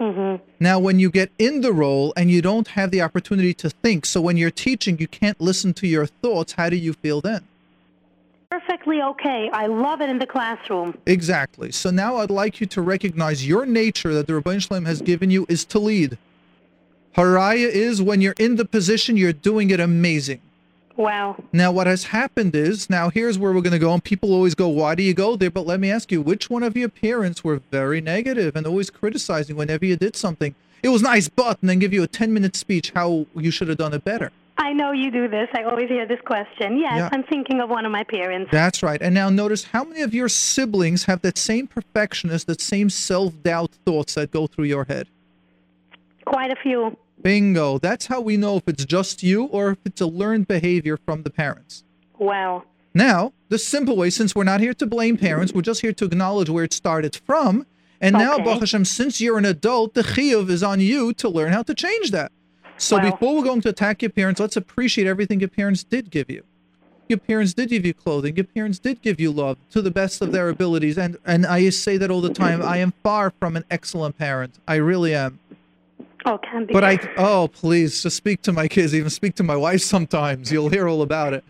Mhm. 0.00 0.40
Now, 0.58 0.78
when 0.78 0.98
you 0.98 1.10
get 1.10 1.30
in 1.38 1.60
the 1.60 1.72
role 1.72 2.12
and 2.16 2.30
you 2.30 2.40
don't 2.40 2.68
have 2.68 2.90
the 2.90 3.02
opportunity 3.02 3.52
to 3.54 3.68
think, 3.68 4.06
so 4.06 4.20
when 4.20 4.38
you're 4.38 4.50
teaching, 4.50 4.98
you 4.98 5.06
can't 5.06 5.40
listen 5.40 5.74
to 5.74 5.86
your 5.86 6.06
thoughts, 6.06 6.54
how 6.54 6.70
do 6.70 6.76
you 6.76 6.94
feel 6.94 7.20
then? 7.20 7.42
Perfectly 8.50 9.00
okay. 9.02 9.50
I 9.52 9.66
love 9.66 10.00
it 10.00 10.08
in 10.08 10.18
the 10.18 10.26
classroom. 10.26 10.96
Exactly. 11.06 11.70
So 11.70 11.90
now 11.90 12.16
I'd 12.16 12.30
like 12.30 12.60
you 12.60 12.66
to 12.68 12.82
recognize 12.82 13.46
your 13.46 13.64
nature 13.66 14.12
that 14.14 14.26
the 14.26 14.32
Ribono 14.32 14.60
Shel 14.60 14.80
Olam 14.80 14.86
has 14.86 15.02
given 15.02 15.30
you 15.30 15.46
is 15.48 15.64
to 15.66 15.78
lead. 15.78 16.18
Haraya 17.16 17.68
is 17.68 18.00
when 18.00 18.20
you're 18.20 18.34
in 18.38 18.56
the 18.56 18.64
position, 18.64 19.16
you're 19.16 19.32
doing 19.32 19.70
it 19.70 19.80
amazing. 19.80 20.40
Wow. 21.00 21.42
Now, 21.50 21.72
what 21.72 21.86
has 21.86 22.04
happened 22.04 22.54
is, 22.54 22.90
now 22.90 23.08
here's 23.08 23.38
where 23.38 23.52
we're 23.52 23.62
going 23.62 23.72
to 23.72 23.78
go, 23.78 23.94
and 23.94 24.04
people 24.04 24.34
always 24.34 24.54
go, 24.54 24.68
Why 24.68 24.94
do 24.94 25.02
you 25.02 25.14
go 25.14 25.34
there? 25.34 25.50
But 25.50 25.66
let 25.66 25.80
me 25.80 25.90
ask 25.90 26.12
you, 26.12 26.20
which 26.20 26.50
one 26.50 26.62
of 26.62 26.76
your 26.76 26.90
parents 26.90 27.42
were 27.42 27.62
very 27.70 28.02
negative 28.02 28.54
and 28.54 28.66
always 28.66 28.90
criticizing 28.90 29.56
whenever 29.56 29.86
you 29.86 29.96
did 29.96 30.14
something? 30.14 30.54
It 30.82 30.90
was 30.90 31.00
nice, 31.00 31.26
but, 31.26 31.58
and 31.62 31.70
then 31.70 31.78
give 31.78 31.94
you 31.94 32.02
a 32.02 32.06
10 32.06 32.34
minute 32.34 32.54
speech 32.54 32.92
how 32.94 33.24
you 33.34 33.50
should 33.50 33.68
have 33.68 33.78
done 33.78 33.94
it 33.94 34.04
better. 34.04 34.30
I 34.58 34.74
know 34.74 34.92
you 34.92 35.10
do 35.10 35.26
this. 35.26 35.48
I 35.54 35.62
always 35.62 35.88
hear 35.88 36.06
this 36.06 36.20
question. 36.26 36.78
Yes, 36.78 36.92
Yeah. 36.98 37.08
I'm 37.12 37.22
thinking 37.22 37.60
of 37.60 37.70
one 37.70 37.86
of 37.86 37.92
my 37.92 38.04
parents. 38.04 38.50
That's 38.52 38.82
right. 38.82 39.00
And 39.00 39.14
now 39.14 39.30
notice 39.30 39.64
how 39.64 39.84
many 39.84 40.02
of 40.02 40.12
your 40.12 40.28
siblings 40.28 41.04
have 41.04 41.22
that 41.22 41.38
same 41.38 41.66
perfectionist, 41.66 42.46
that 42.46 42.60
same 42.60 42.90
self 42.90 43.32
doubt 43.42 43.70
thoughts 43.86 44.16
that 44.16 44.32
go 44.32 44.46
through 44.46 44.66
your 44.66 44.84
head? 44.84 45.08
Quite 46.26 46.52
a 46.52 46.56
few. 46.56 46.98
Bingo. 47.22 47.78
That's 47.78 48.06
how 48.06 48.20
we 48.20 48.36
know 48.36 48.56
if 48.56 48.62
it's 48.66 48.84
just 48.84 49.22
you 49.22 49.44
or 49.44 49.72
if 49.72 49.78
it's 49.84 50.00
a 50.00 50.06
learned 50.06 50.48
behavior 50.48 50.96
from 50.96 51.22
the 51.22 51.30
parents. 51.30 51.84
Wow. 52.18 52.64
Now, 52.94 53.32
the 53.48 53.58
simple 53.58 53.96
way, 53.96 54.10
since 54.10 54.34
we're 54.34 54.44
not 54.44 54.60
here 54.60 54.74
to 54.74 54.86
blame 54.86 55.16
parents, 55.16 55.52
we're 55.52 55.62
just 55.62 55.80
here 55.80 55.92
to 55.92 56.04
acknowledge 56.06 56.50
where 56.50 56.64
it 56.64 56.72
started 56.72 57.14
from. 57.24 57.66
And 58.00 58.14
now, 58.14 58.34
Okay. 58.34 58.44
Baruch 58.44 58.60
Hashem, 58.60 58.84
since 58.86 59.20
you're 59.20 59.38
an 59.38 59.44
adult, 59.44 59.94
the 59.94 60.02
chiyuv 60.02 60.48
is 60.50 60.62
on 60.62 60.80
you 60.80 61.12
to 61.14 61.28
learn 61.28 61.52
how 61.52 61.62
to 61.62 61.74
change 61.74 62.10
that. 62.12 62.32
So 62.78 62.96
Wow. 62.96 63.10
before 63.10 63.36
we're 63.36 63.44
going 63.44 63.60
to 63.60 63.68
attack 63.68 64.00
your 64.02 64.10
parents, 64.10 64.40
let's 64.40 64.56
appreciate 64.56 65.06
everything 65.06 65.38
your 65.40 65.50
parents 65.50 65.84
did 65.84 66.10
give 66.10 66.30
you. 66.30 66.42
Your 67.10 67.18
parents 67.18 67.52
did 67.52 67.68
give 67.68 67.84
you 67.84 67.92
clothing. 67.92 68.36
Your 68.36 68.44
parents 68.44 68.78
did 68.78 69.02
give 69.02 69.20
you 69.20 69.30
love 69.32 69.58
to 69.72 69.82
the 69.82 69.90
best 69.90 70.22
of 70.22 70.32
their 70.32 70.48
abilities. 70.48 70.96
And 70.96 71.18
and 71.26 71.44
I 71.44 71.68
say 71.70 71.96
that 71.96 72.08
all 72.10 72.20
the 72.20 72.32
time. 72.32 72.62
I 72.62 72.76
am 72.78 72.92
far 73.02 73.32
from 73.38 73.56
an 73.56 73.64
excellent 73.70 74.16
parent. 74.16 74.58
I 74.66 74.76
really 74.76 75.12
am. 75.14 75.40
Oh, 76.26 76.38
can 76.38 76.66
be. 76.66 76.72
But 76.72 76.84
I 76.84 76.98
oh 77.16 77.48
please 77.48 78.02
just 78.02 78.16
speak 78.16 78.42
to 78.42 78.52
my 78.52 78.68
kids, 78.68 78.94
even 78.94 79.10
speak 79.10 79.34
to 79.36 79.42
my 79.42 79.56
wife 79.56 79.80
sometimes. 79.80 80.52
You'll 80.52 80.68
hear 80.68 80.88
all 80.88 81.02
about 81.02 81.32
it. 81.32 81.44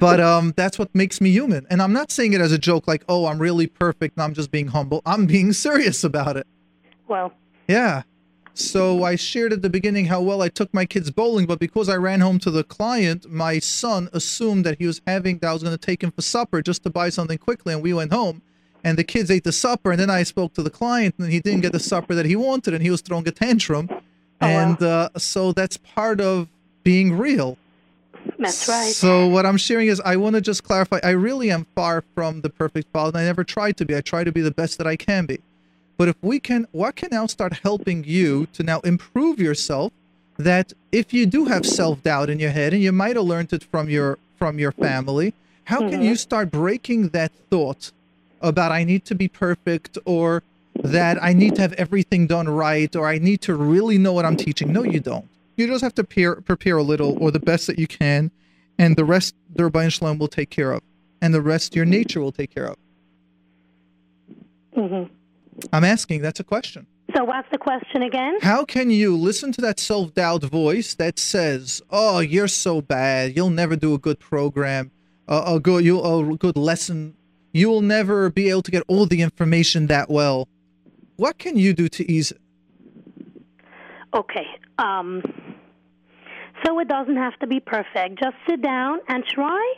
but 0.00 0.20
um, 0.20 0.52
that's 0.56 0.78
what 0.78 0.94
makes 0.94 1.20
me 1.20 1.30
human. 1.30 1.66
And 1.70 1.80
I'm 1.82 1.92
not 1.92 2.10
saying 2.10 2.32
it 2.32 2.40
as 2.40 2.52
a 2.52 2.58
joke, 2.58 2.86
like, 2.86 3.04
oh, 3.08 3.26
I'm 3.26 3.38
really 3.38 3.66
perfect 3.66 4.16
and 4.16 4.22
I'm 4.24 4.34
just 4.34 4.50
being 4.50 4.68
humble. 4.68 5.02
I'm 5.06 5.26
being 5.26 5.52
serious 5.66 6.04
about 6.04 6.36
it. 6.36 6.46
Well, 7.06 7.32
Yeah. 7.66 8.02
So 8.54 9.04
I 9.04 9.14
shared 9.14 9.52
at 9.52 9.62
the 9.62 9.70
beginning 9.70 10.06
how 10.06 10.20
well 10.20 10.42
I 10.42 10.48
took 10.48 10.74
my 10.74 10.84
kids 10.84 11.12
bowling, 11.12 11.46
but 11.46 11.60
because 11.60 11.88
I 11.88 11.94
ran 11.94 12.18
home 12.18 12.40
to 12.40 12.50
the 12.50 12.64
client, 12.64 13.30
my 13.30 13.60
son 13.60 14.08
assumed 14.12 14.66
that 14.66 14.78
he 14.80 14.86
was 14.86 15.00
having 15.06 15.38
that 15.38 15.48
I 15.48 15.52
was 15.52 15.62
going 15.62 15.78
to 15.78 15.86
take 15.86 16.02
him 16.02 16.10
for 16.10 16.22
supper 16.22 16.60
just 16.60 16.82
to 16.82 16.90
buy 16.90 17.08
something 17.08 17.38
quickly, 17.38 17.72
and 17.72 17.84
we 17.84 17.94
went 17.94 18.12
home. 18.12 18.42
And 18.84 18.96
the 18.96 19.04
kids 19.04 19.30
ate 19.30 19.44
the 19.44 19.52
supper, 19.52 19.90
and 19.90 20.00
then 20.00 20.10
I 20.10 20.22
spoke 20.22 20.54
to 20.54 20.62
the 20.62 20.70
client, 20.70 21.16
and 21.18 21.32
he 21.32 21.40
didn't 21.40 21.60
get 21.60 21.72
the 21.72 21.80
supper 21.80 22.14
that 22.14 22.26
he 22.26 22.36
wanted, 22.36 22.74
and 22.74 22.82
he 22.82 22.90
was 22.90 23.00
throwing 23.00 23.26
a 23.26 23.32
tantrum. 23.32 23.88
Oh, 23.90 24.46
and 24.46 24.80
uh, 24.82 25.08
so 25.16 25.52
that's 25.52 25.76
part 25.76 26.20
of 26.20 26.48
being 26.84 27.18
real. 27.18 27.58
that's 28.38 28.68
right. 28.68 28.92
So 28.92 29.26
what 29.26 29.44
I'm 29.46 29.56
sharing 29.56 29.88
is 29.88 30.00
I 30.04 30.16
want 30.16 30.34
to 30.36 30.40
just 30.40 30.64
clarify 30.64 31.00
I 31.02 31.10
really 31.10 31.50
am 31.50 31.66
far 31.74 32.04
from 32.14 32.40
the 32.40 32.50
perfect 32.50 32.88
father 32.92 33.10
and 33.10 33.18
I 33.18 33.24
never 33.24 33.44
tried 33.44 33.76
to 33.78 33.84
be. 33.84 33.96
I 33.96 34.00
try 34.00 34.24
to 34.24 34.32
be 34.32 34.40
the 34.40 34.50
best 34.50 34.78
that 34.78 34.86
I 34.86 34.96
can 34.96 35.26
be. 35.26 35.40
But 35.96 36.08
if 36.08 36.16
we 36.22 36.38
can 36.38 36.66
what 36.72 36.96
can 36.96 37.10
now 37.12 37.26
start 37.26 37.58
helping 37.62 38.04
you 38.04 38.46
to 38.52 38.62
now 38.62 38.80
improve 38.80 39.38
yourself 39.38 39.92
that 40.36 40.72
if 40.92 41.12
you 41.12 41.26
do 41.26 41.46
have 41.46 41.66
self-doubt 41.66 42.30
in 42.30 42.38
your 42.38 42.50
head 42.50 42.72
and 42.72 42.82
you 42.82 42.92
might 42.92 43.16
have 43.16 43.24
learned 43.24 43.52
it 43.52 43.64
from 43.64 43.90
your 43.90 44.18
from 44.38 44.58
your 44.58 44.72
family, 44.72 45.34
how 45.64 45.80
can 45.90 46.00
you 46.00 46.14
start 46.14 46.50
breaking 46.50 47.08
that 47.08 47.32
thought 47.50 47.90
about 48.40 48.72
I 48.72 48.84
need 48.84 49.04
to 49.06 49.14
be 49.14 49.28
perfect 49.28 49.98
or 50.04 50.42
that 50.82 51.22
I 51.22 51.32
need 51.32 51.56
to 51.56 51.62
have 51.62 51.72
everything 51.74 52.26
done 52.26 52.48
right 52.48 52.94
or 52.94 53.06
I 53.06 53.18
need 53.18 53.40
to 53.42 53.54
really 53.54 53.98
know 53.98 54.12
what 54.12 54.24
I'm 54.24 54.36
teaching. 54.36 54.72
No, 54.72 54.82
you 54.82 55.00
don't. 55.00 55.28
You 55.56 55.66
just 55.66 55.82
have 55.82 55.94
to 55.96 56.04
prepare, 56.04 56.36
prepare 56.36 56.76
a 56.76 56.82
little 56.82 57.18
or 57.20 57.30
the 57.30 57.40
best 57.40 57.66
that 57.66 57.78
you 57.78 57.88
can, 57.88 58.30
and 58.78 58.94
the 58.96 59.04
rest 59.04 59.34
the 59.52 59.64
Ribono 59.64 59.90
Shel 59.90 60.08
Olam 60.08 60.18
will 60.18 60.28
take 60.28 60.50
care 60.50 60.70
of, 60.72 60.82
and 61.20 61.34
the 61.34 61.42
rest 61.42 61.74
your 61.74 61.84
nature 61.84 62.20
will 62.20 62.32
take 62.32 62.54
care 62.54 62.66
of. 62.66 62.76
hmm 64.74 65.04
I'm 65.72 65.82
asking, 65.82 66.22
that's 66.22 66.38
a 66.38 66.44
question. 66.44 66.86
So 67.16 67.24
what's 67.24 67.48
the 67.50 67.58
question 67.58 68.02
again? 68.02 68.38
How 68.42 68.64
can 68.64 68.90
you 68.90 69.16
listen 69.16 69.50
to 69.52 69.60
that 69.62 69.80
self 69.80 70.14
doubt 70.14 70.44
voice 70.44 70.94
that 70.94 71.18
says, 71.18 71.82
"Oh, 71.90 72.20
you're 72.20 72.48
so 72.48 72.80
bad. 72.82 73.34
You'll 73.34 73.50
never 73.50 73.76
do 73.76 73.94
a 73.94 73.98
good 73.98 74.20
program, 74.20 74.90
uh, 75.26 75.42
a 75.46 75.58
good 75.58 75.84
you 75.84 76.00
a 76.00 76.36
good 76.36 76.56
lesson. 76.56 77.14
You 77.58 77.68
will 77.68 77.82
never 77.82 78.30
be 78.30 78.48
able 78.48 78.62
to 78.62 78.70
get 78.70 78.82
all 78.88 79.06
the 79.06 79.20
information 79.22 79.86
that 79.88 80.08
well." 80.08 80.48
What 81.16 81.38
can 81.38 81.56
you 81.56 81.74
do 81.74 81.88
to 81.88 82.10
ease 82.10 82.30
it? 82.30 82.40
Okay. 84.14 84.46
Um, 84.78 85.20
so 86.64 86.78
it 86.78 86.88
doesn't 86.88 87.16
have 87.16 87.36
to 87.40 87.46
be 87.46 87.58
perfect. 87.60 88.20
Just 88.20 88.36
sit 88.48 88.62
down 88.62 89.00
and 89.08 89.24
try 89.24 89.74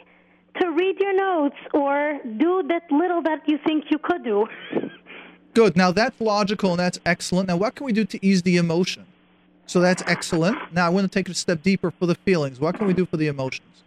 to 0.61 0.71
read 0.71 1.01
your 1.01 1.15
notes 1.17 1.57
or 1.73 2.19
do 2.37 2.63
that 2.69 2.83
little 2.91 3.23
that 3.23 3.41
you 3.47 3.59
think 3.67 3.85
you 3.91 3.99
could 3.99 4.23
do. 4.23 4.47
Good. 5.55 5.77
Now 5.77 5.93
that's 5.93 6.21
logical 6.21 6.73
and 6.73 6.81
that's 6.81 7.01
excellent. 7.07 7.49
Now 7.49 7.57
what 7.57 7.75
can 7.75 7.87
we 7.87 7.93
do 7.93 8.05
to 8.05 8.25
ease 8.25 8.43
the 8.43 8.57
emotion? 8.57 9.07
So 9.67 9.81
that's 9.81 10.03
excellent. 10.07 10.59
Now 10.73 10.87
I 10.87 10.89
want 10.91 11.11
to 11.11 11.19
take 11.19 11.29
it 11.29 11.33
a 11.33 11.35
step 11.35 11.63
deeper 11.63 11.91
for 11.91 12.07
the 12.07 12.17
feelings. 12.17 12.61
What 12.61 12.77
can 12.77 12.87
we 12.87 12.93
do 12.93 13.07
for 13.07 13.17
the 13.17 13.29
emotions? 13.29 13.83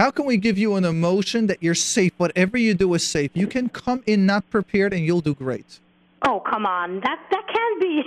How 0.00 0.10
can 0.10 0.24
we 0.24 0.38
give 0.38 0.56
you 0.56 0.76
an 0.76 0.86
emotion 0.86 1.46
that 1.48 1.62
you're 1.62 1.74
safe? 1.74 2.14
Whatever 2.16 2.56
you 2.56 2.72
do 2.72 2.94
is 2.94 3.06
safe. 3.06 3.32
You 3.34 3.46
can 3.46 3.68
come 3.68 4.02
in 4.06 4.24
not 4.24 4.48
prepared 4.48 4.94
and 4.94 5.04
you'll 5.04 5.20
do 5.20 5.34
great. 5.34 5.78
Oh, 6.26 6.40
come 6.40 6.64
on. 6.64 7.00
That 7.00 7.20
that 7.30 7.44
can 7.54 7.78
be. 7.78 8.02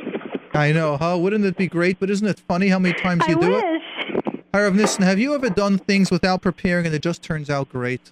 I 0.55 0.71
know, 0.71 0.97
huh? 0.97 1.19
Wouldn't 1.19 1.45
it 1.45 1.55
be 1.55 1.67
great? 1.67 1.99
But 1.99 2.09
isn't 2.09 2.27
it 2.27 2.39
funny 2.47 2.69
how 2.69 2.79
many 2.79 2.95
times 2.99 3.21
I 3.27 3.29
you 3.29 3.39
do 3.39 3.57
it? 3.57 3.63
I 3.63 3.71
wish. 3.73 4.41
Harav 4.55 4.73
Nissen, 4.73 5.03
have 5.03 5.19
you 5.19 5.35
ever 5.35 5.51
done 5.51 5.77
things 5.77 6.09
without 6.09 6.41
preparing 6.41 6.87
and 6.87 6.95
it 6.95 7.03
just 7.03 7.21
turns 7.21 7.51
out 7.51 7.69
great? 7.69 8.09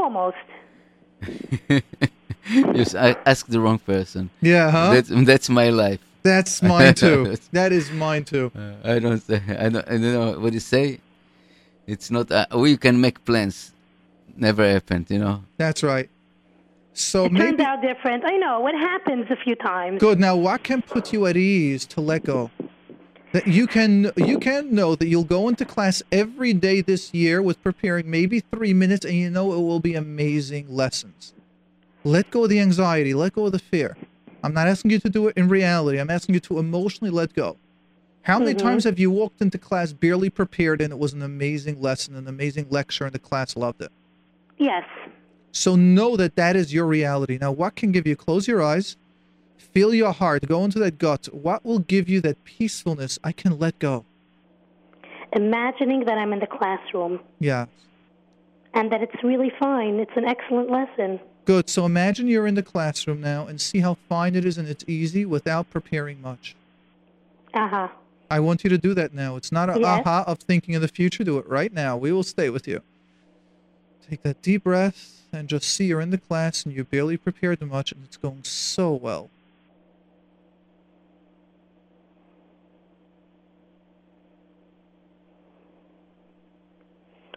Almost. 0.00 0.36
Yes, 2.46 2.94
I 2.94 3.16
asked 3.24 3.50
the 3.50 3.58
wrong 3.58 3.78
person. 3.78 4.28
Yeah, 4.42 4.70
huh? 4.70 4.92
That's 4.92 5.08
that's 5.24 5.48
my 5.48 5.70
life. 5.70 5.98
That's 6.22 6.62
mine 6.72 6.92
too. 6.92 7.38
that 7.52 7.72
is 7.72 7.90
mine 7.90 8.24
too. 8.24 8.52
Uh, 8.54 8.74
I 8.84 8.98
don't 8.98 9.18
say. 9.18 9.40
I 9.48 9.70
don't. 9.70 9.88
I 9.88 9.92
don't 9.92 10.12
know 10.12 10.38
what 10.38 10.52
you 10.52 10.60
say. 10.60 11.00
It's 11.86 12.10
not. 12.10 12.30
Uh, 12.30 12.46
we 12.54 12.76
can 12.76 13.00
make 13.00 13.24
plans. 13.24 13.72
Never 14.36 14.68
happened. 14.68 15.06
You 15.10 15.18
know. 15.18 15.44
That's 15.56 15.82
right. 15.82 16.08
So 16.92 17.24
It 17.24 17.28
turned 17.30 17.58
maybe 17.58 17.62
out 17.64 17.82
different. 17.82 18.24
I 18.24 18.36
know. 18.36 18.60
What 18.60 18.74
happens 18.74 19.26
a 19.30 19.36
few 19.36 19.56
times. 19.56 20.00
good. 20.00 20.20
Now, 20.20 20.36
what 20.36 20.62
can 20.62 20.80
put 20.80 21.12
you 21.12 21.26
at 21.26 21.36
ease 21.36 21.84
to 21.86 22.00
let 22.00 22.24
go? 22.24 22.50
That 23.32 23.48
you 23.48 23.66
can 23.66 24.12
you 24.16 24.38
can 24.38 24.72
know 24.72 24.94
that 24.94 25.08
you'll 25.08 25.24
go 25.24 25.48
into 25.48 25.64
class 25.64 26.04
every 26.12 26.52
day 26.52 26.80
this 26.82 27.12
year 27.12 27.42
with 27.42 27.60
preparing 27.64 28.08
maybe 28.08 28.38
three 28.40 28.72
minutes, 28.72 29.04
and 29.04 29.14
you 29.14 29.28
know 29.28 29.52
it 29.52 29.56
will 29.56 29.80
be 29.80 29.94
amazing 29.94 30.66
lessons. 30.68 31.34
Let 32.04 32.30
go 32.30 32.44
of 32.44 32.50
the 32.50 32.60
anxiety. 32.60 33.12
Let 33.12 33.32
go 33.32 33.46
of 33.46 33.52
the 33.52 33.58
fear. 33.58 33.96
I'm 34.44 34.54
not 34.54 34.68
asking 34.68 34.92
you 34.92 35.00
to 35.00 35.08
do 35.10 35.26
it 35.26 35.36
in 35.36 35.48
reality. 35.48 35.98
I'm 35.98 36.10
asking 36.10 36.34
you 36.34 36.40
to 36.40 36.58
emotionally 36.58 37.10
let 37.10 37.32
go. 37.34 37.56
How 38.24 38.38
many 38.38 38.54
times 38.54 38.84
have 38.84 38.98
you 38.98 39.10
walked 39.10 39.42
into 39.42 39.58
class 39.58 39.92
barely 39.92 40.30
prepared 40.30 40.80
and 40.80 40.92
it 40.92 40.98
was 40.98 41.12
an 41.12 41.20
amazing 41.22 41.80
lesson, 41.80 42.16
an 42.16 42.26
amazing 42.26 42.66
lecture, 42.70 43.04
and 43.04 43.12
the 43.12 43.18
class 43.18 43.54
loved 43.54 43.82
it? 43.82 43.92
Yes. 44.56 44.84
So 45.52 45.76
know 45.76 46.16
that 46.16 46.34
that 46.36 46.56
is 46.56 46.72
your 46.72 46.86
reality. 46.86 47.36
Now, 47.38 47.52
what 47.52 47.76
can 47.76 47.92
give 47.92 48.06
you? 48.06 48.16
Close 48.16 48.48
your 48.48 48.62
eyes, 48.62 48.96
feel 49.58 49.92
your 49.94 50.12
heart, 50.12 50.48
go 50.48 50.64
into 50.64 50.78
that 50.78 50.98
gut. 50.98 51.28
What 51.32 51.64
will 51.66 51.80
give 51.80 52.08
you 52.08 52.22
that 52.22 52.42
peacefulness? 52.44 53.18
I 53.22 53.32
can 53.32 53.58
let 53.58 53.78
go. 53.78 54.06
Imagining 55.32 56.06
that 56.06 56.16
I'm 56.16 56.32
in 56.32 56.38
the 56.38 56.46
classroom 56.46 57.20
Yeah. 57.40 57.66
and 58.72 58.90
that 58.90 59.02
it's 59.02 59.22
really 59.22 59.52
fine. 59.60 60.00
It's 60.00 60.16
an 60.16 60.24
excellent 60.24 60.70
lesson. 60.70 61.20
Good. 61.44 61.68
So 61.68 61.84
imagine 61.84 62.26
you're 62.26 62.46
in 62.46 62.54
the 62.54 62.62
classroom 62.62 63.20
now 63.20 63.46
and 63.46 63.60
see 63.60 63.80
how 63.80 63.98
fine 64.08 64.34
it 64.34 64.46
is 64.46 64.56
and 64.56 64.66
it's 64.66 64.84
easy 64.88 65.26
without 65.26 65.68
preparing 65.70 66.22
much. 66.22 66.56
Uh 67.52 67.68
huh. 67.68 67.88
I 68.34 68.40
want 68.40 68.64
you 68.64 68.70
to 68.70 68.78
do 68.78 68.94
that 68.94 69.14
now. 69.14 69.36
It's 69.36 69.52
not 69.52 69.68
a 69.70 69.78
Yes. 69.78 70.00
aha 70.04 70.24
of 70.26 70.40
thinking 70.40 70.74
in 70.74 70.80
the 70.80 70.88
future. 70.88 71.22
Do 71.22 71.38
it 71.38 71.46
right 71.48 71.72
now. 71.72 71.96
We 71.96 72.10
will 72.10 72.24
stay 72.24 72.50
with 72.50 72.66
you. 72.66 72.82
Take 74.10 74.24
that 74.24 74.42
deep 74.42 74.64
breath 74.64 75.22
and 75.32 75.48
just 75.48 75.70
see 75.70 75.84
you're 75.84 76.00
in 76.00 76.10
the 76.10 76.18
class 76.18 76.64
and 76.64 76.74
you 76.74 76.82
barely 76.82 77.16
prepared 77.16 77.60
much 77.62 77.92
and 77.92 78.02
it's 78.04 78.16
going 78.16 78.42
so 78.42 78.92
well. 78.92 79.30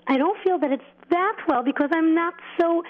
I 0.08 0.18
don't 0.18 0.42
feel 0.44 0.58
that 0.58 0.72
it's 0.72 0.84
that 1.12 1.36
well 1.48 1.62
because 1.62 1.90
I'm 1.94 2.16
not 2.16 2.34
so 2.60 2.82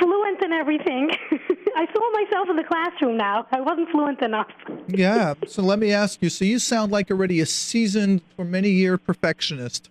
fluent 0.00 0.42
in 0.42 0.52
everything. 0.52 1.10
I 1.76 1.86
saw 1.92 2.10
myself 2.12 2.48
in 2.50 2.56
the 2.56 2.64
classroom 2.64 3.16
now. 3.16 3.46
I 3.52 3.60
wasn't 3.60 3.88
fluent 3.90 4.20
enough. 4.22 4.48
Yeah. 4.90 5.34
So 5.46 5.60
let 5.62 5.78
me 5.78 5.92
ask 5.92 6.22
you. 6.22 6.30
So 6.30 6.46
you 6.46 6.58
sound 6.58 6.90
like 6.90 7.10
already 7.10 7.40
a 7.40 7.46
seasoned, 7.46 8.22
for 8.36 8.44
many 8.46 8.70
year 8.70 8.96
perfectionist. 8.96 9.90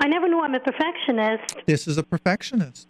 I 0.00 0.06
never 0.06 0.28
knew 0.28 0.38
I'm 0.40 0.54
a 0.54 0.60
perfectionist. 0.60 1.56
This 1.66 1.88
is 1.88 1.96
a 1.96 2.02
perfectionist. 2.02 2.86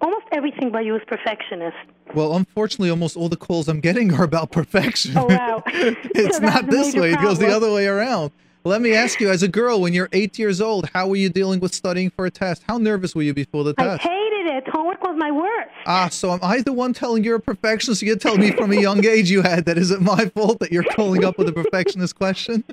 Almost 0.00 0.24
everything 0.32 0.72
by 0.72 0.80
you 0.80 0.96
is 0.96 1.02
perfectionist. 1.06 1.76
Well, 2.14 2.34
unfortunately, 2.36 2.90
almost 2.90 3.16
all 3.16 3.28
the 3.28 3.36
calls 3.36 3.68
I'm 3.68 3.78
getting 3.80 4.12
are 4.12 4.24
about 4.24 4.50
perfection. 4.50 5.16
Oh, 5.16 5.26
wow. 5.26 5.62
it's 5.66 6.36
So 6.38 6.42
not 6.42 6.66
this 6.68 6.94
way. 6.94 7.12
It 7.12 7.20
goes 7.20 7.38
the 7.38 7.48
other 7.48 7.72
way 7.72 7.86
around. 7.86 8.32
Let 8.64 8.80
me 8.82 8.92
ask 8.94 9.20
you, 9.20 9.30
as 9.30 9.42
a 9.42 9.48
girl, 9.48 9.80
when 9.80 9.92
you're 9.92 10.08
eight 10.12 10.38
years 10.38 10.60
old, 10.60 10.88
how 10.94 11.06
were 11.06 11.16
you 11.16 11.28
dealing 11.28 11.60
with 11.60 11.74
studying 11.74 12.10
for 12.10 12.26
a 12.26 12.30
test? 12.30 12.64
How 12.66 12.78
nervous 12.78 13.14
were 13.14 13.22
you 13.22 13.34
before 13.34 13.62
the 13.62 13.74
I 13.78 13.84
test? 13.84 14.02
hated 14.02 14.46
it. 14.46 14.64
Homework 14.68 15.02
was 15.02 15.14
my 15.18 15.30
worst. 15.30 15.70
Ah, 15.86 16.08
so 16.08 16.32
am 16.32 16.40
I 16.42 16.62
the 16.62 16.72
one 16.72 16.92
telling 16.94 17.24
you're 17.24 17.36
a 17.36 17.40
perfectionist? 17.40 18.02
You're 18.02 18.16
telling 18.16 18.40
me 18.40 18.52
from 18.52 18.72
a 18.72 18.80
young 18.80 19.04
age 19.06 19.30
you 19.30 19.42
had 19.42 19.66
that. 19.66 19.76
Is 19.78 19.90
it 19.90 20.00
my 20.00 20.26
fault 20.26 20.60
that 20.60 20.72
you're 20.72 20.84
calling 20.84 21.24
up 21.24 21.36
with 21.38 21.48
a 21.48 21.52
perfectionist 21.52 22.16
question? 22.16 22.64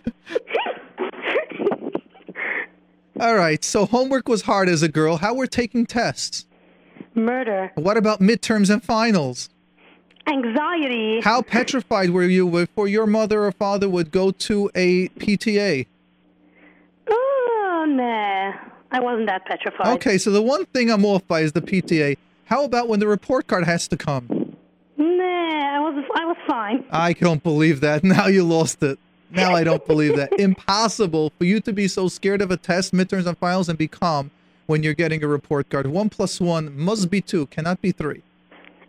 All 3.19 3.35
right. 3.35 3.63
So 3.63 3.85
homework 3.85 4.27
was 4.27 4.43
hard 4.43 4.69
as 4.69 4.81
a 4.81 4.89
girl. 4.89 5.17
How 5.17 5.33
were 5.33 5.47
taking 5.47 5.85
tests? 5.85 6.45
Murder. 7.13 7.71
What 7.75 7.97
about 7.97 8.19
midterms 8.19 8.69
and 8.69 8.83
finals? 8.83 9.49
Anxiety. 10.27 11.19
How 11.21 11.41
petrified 11.41 12.11
were 12.11 12.23
you 12.23 12.49
before 12.49 12.87
your 12.87 13.05
mother 13.05 13.45
or 13.45 13.51
father 13.51 13.89
would 13.89 14.11
go 14.11 14.31
to 14.31 14.71
a 14.75 15.09
PTA? 15.09 15.87
Oh, 17.09 17.85
nah. 17.87 18.53
I 18.91 18.99
wasn't 18.99 19.27
that 19.27 19.45
petrified. 19.45 19.87
Okay, 19.95 20.17
so 20.17 20.31
the 20.31 20.41
one 20.41 20.65
thing 20.67 20.89
I'm 20.89 21.05
off 21.05 21.27
by 21.27 21.41
is 21.41 21.51
the 21.51 21.61
PTA. 21.61 22.17
How 22.51 22.65
about 22.65 22.89
when 22.89 22.99
the 22.99 23.07
report 23.07 23.47
card 23.47 23.63
has 23.63 23.87
to 23.87 23.95
come? 23.95 24.27
Nah, 24.97 25.77
I 25.77 25.79
was, 25.79 26.03
I 26.17 26.25
was 26.25 26.35
fine. 26.45 26.83
I 26.91 27.13
don't 27.13 27.41
believe 27.41 27.79
that. 27.79 28.03
Now 28.17 28.27
you 28.27 28.43
lost 28.43 28.83
it. 28.83 28.99
Now 29.29 29.55
I 29.55 29.63
don't 29.63 29.87
believe 29.87 30.17
that. 30.17 30.33
Impossible 30.37 31.31
for 31.37 31.45
you 31.45 31.61
to 31.61 31.71
be 31.71 31.87
so 31.87 32.09
scared 32.09 32.41
of 32.41 32.51
a 32.51 32.57
test, 32.57 32.91
midterms, 32.91 33.25
and 33.25 33.37
finals 33.37 33.69
and 33.69 33.77
be 33.77 33.87
calm 33.87 34.31
when 34.65 34.83
you're 34.83 34.93
getting 34.93 35.23
a 35.23 35.29
report 35.29 35.69
card. 35.69 35.87
One 35.87 36.09
plus 36.09 36.41
one 36.41 36.77
must 36.77 37.09
be 37.09 37.21
two, 37.21 37.45
cannot 37.45 37.81
be 37.81 37.93
three. 37.93 38.21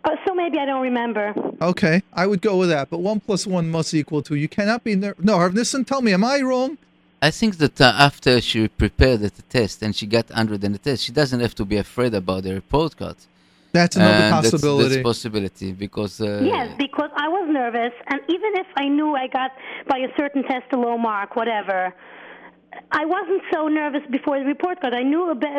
Oh, 0.03 0.17
so 0.27 0.35
maybe 0.35 0.59
I 0.59 0.65
don't 0.65 0.81
remember. 0.81 1.33
Okay, 1.61 2.03
I 2.11 2.27
would 2.27 2.41
go 2.41 2.57
with 2.57 2.67
that. 2.67 2.89
But 2.89 2.97
one 2.97 3.21
plus 3.21 3.47
one 3.47 3.69
must 3.69 3.93
equal 3.93 4.21
two. 4.21 4.35
You 4.35 4.49
cannot 4.49 4.83
be 4.83 4.95
ner- 4.97 5.15
no. 5.19 5.37
Harav 5.37 5.53
Nissen, 5.53 5.85
tell 5.85 6.01
me, 6.01 6.11
am 6.11 6.25
I 6.25 6.41
wrong? 6.41 6.77
I 7.21 7.31
think 7.31 7.59
that 7.59 7.79
uh, 7.79 7.93
after 7.97 8.41
she 8.41 8.67
prepared 8.67 9.21
the 9.21 9.29
test 9.29 9.81
and 9.81 9.95
she 9.95 10.05
got 10.05 10.27
100 10.27 10.65
in 10.65 10.73
the 10.73 10.79
test, 10.79 11.05
she 11.05 11.13
doesn't 11.13 11.39
have 11.39 11.55
to 11.55 11.63
be 11.63 11.77
afraid 11.77 12.13
about 12.13 12.43
the 12.43 12.53
report 12.55 12.97
card. 12.97 13.15
That's 13.73 13.95
another 13.95 14.13
And 14.13 14.33
that's- 14.33 14.51
possibility. 14.51 14.89
That's, 14.95 15.03
possibility 15.03 15.71
because 15.73 16.21
uh, 16.21 16.41
Yes, 16.43 16.67
because 16.77 17.09
I 17.15 17.27
was 17.27 17.45
nervous, 17.51 17.93
and 18.07 18.19
even 18.29 18.51
if 18.63 18.67
I 18.77 18.87
knew 18.87 19.15
I 19.15 19.27
got 19.27 19.51
by 19.87 19.97
a 19.97 20.09
certain 20.15 20.43
test 20.43 20.65
a 20.71 20.77
low 20.77 20.97
mark, 20.97 21.35
whatever, 21.35 21.93
I 22.91 23.05
wasn't 23.05 23.41
so 23.53 23.67
nervous 23.67 24.01
before 24.09 24.39
the 24.39 24.45
report 24.45 24.79
card. 24.81 24.93
I 24.93 25.03
knew 25.03 25.29
a 25.29 25.35
bit 25.35 25.53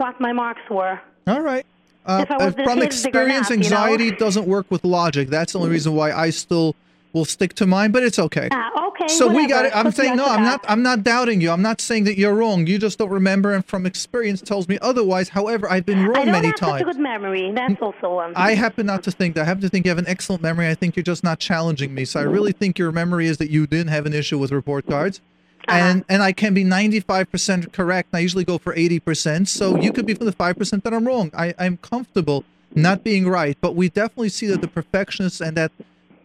what 0.00 0.20
my 0.20 0.32
marks 0.32 0.62
were. 0.70 0.98
All 1.26 1.42
right. 1.42 1.66
Uh, 2.06 2.24
If 2.26 2.30
I 2.30 2.36
was 2.36 2.54
uh, 2.54 2.64
from 2.64 2.64
hit 2.64 2.66
bigger 2.66 2.84
experience, 2.86 3.50
math, 3.50 3.58
you 3.64 3.70
know? 3.70 3.76
anxiety 3.84 4.10
doesn't 4.16 4.46
work 4.46 4.66
with 4.70 4.84
logic. 4.84 5.28
That's 5.28 5.52
the 5.52 5.58
only 5.58 5.70
reason 5.70 5.94
why 5.94 6.12
I 6.12 6.30
still 6.30 6.74
will 7.12 7.24
stick 7.24 7.54
to 7.54 7.66
mine, 7.66 7.90
but 7.92 8.02
it's 8.02 8.18
okay. 8.18 8.48
Ah, 8.52 8.88
okay. 8.88 9.08
So 9.08 9.32
we 9.32 9.46
got 9.46 9.64
it. 9.66 9.74
I'm 9.74 9.86
Put 9.86 9.96
saying 9.96 10.16
no. 10.16 10.24
I'm 10.26 10.42
not. 10.42 10.64
I'm 10.68 10.82
not 10.82 11.02
doubting 11.02 11.40
you. 11.40 11.50
I'm 11.50 11.62
not 11.62 11.80
saying 11.80 12.04
that 12.04 12.16
you're 12.16 12.34
wrong. 12.34 12.66
You 12.66 12.78
just 12.78 12.98
don't 12.98 13.10
remember, 13.10 13.52
and 13.52 13.64
from 13.64 13.86
experience 13.86 14.40
tells 14.40 14.68
me 14.68 14.78
otherwise. 14.80 15.28
However, 15.30 15.70
I've 15.70 15.86
been 15.86 15.98
wrong 16.06 16.16
I 16.16 16.18
wrong 16.18 16.26
don't 16.26 16.32
many 16.32 16.46
have 16.48 16.58
such 16.58 16.68
a 16.68 16.70
times. 16.72 16.84
good 16.84 16.98
memory. 17.02 17.52
That's 17.54 17.80
also 17.80 18.14
one. 18.14 18.32
I 18.36 18.54
happen 18.54 18.86
not 18.86 19.02
to 19.04 19.10
think 19.10 19.34
that. 19.34 19.42
I 19.42 19.44
happen 19.44 19.62
to 19.62 19.68
think 19.68 19.86
you 19.86 19.90
have 19.90 19.98
an 19.98 20.08
excellent 20.08 20.42
memory. 20.42 20.68
I 20.68 20.74
think 20.74 20.96
you're 20.96 21.02
just 21.02 21.24
not 21.24 21.38
challenging 21.40 21.94
me. 21.94 22.04
So 22.04 22.20
I 22.20 22.24
really 22.24 22.52
think 22.52 22.78
your 22.78 22.92
memory 22.92 23.26
is 23.26 23.38
that 23.38 23.50
you 23.50 23.66
didn't 23.66 23.88
have 23.88 24.06
an 24.06 24.12
issue 24.12 24.38
with 24.38 24.52
report 24.52 24.86
cards. 24.86 25.20
Uh-huh. 25.68 25.76
And 25.78 26.04
and 26.08 26.22
I 26.22 26.32
can 26.32 26.54
be 26.54 26.64
95% 26.64 27.72
correct. 27.72 28.08
I 28.12 28.20
usually 28.20 28.44
go 28.44 28.58
for 28.58 28.74
80%. 28.74 29.48
So 29.48 29.80
you 29.80 29.92
could 29.92 30.06
be 30.06 30.14
for 30.14 30.24
the 30.24 30.32
5% 30.32 30.82
that 30.82 30.94
I'm 30.94 31.06
wrong. 31.06 31.30
I, 31.36 31.54
I'm 31.58 31.76
comfortable 31.76 32.44
not 32.74 33.04
being 33.04 33.28
right. 33.28 33.56
But 33.60 33.74
we 33.76 33.88
definitely 33.88 34.30
see 34.30 34.46
that 34.46 34.60
the 34.60 34.68
perfectionist 34.68 35.40
and 35.40 35.56
that 35.56 35.72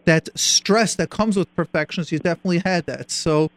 that 0.06 0.28
stress 0.34 0.94
that 0.94 1.10
comes 1.10 1.36
with 1.36 1.54
perfectionists, 1.54 2.10
you 2.10 2.18
definitely 2.18 2.58
had 2.64 2.86
that. 2.86 3.10
So 3.10 3.50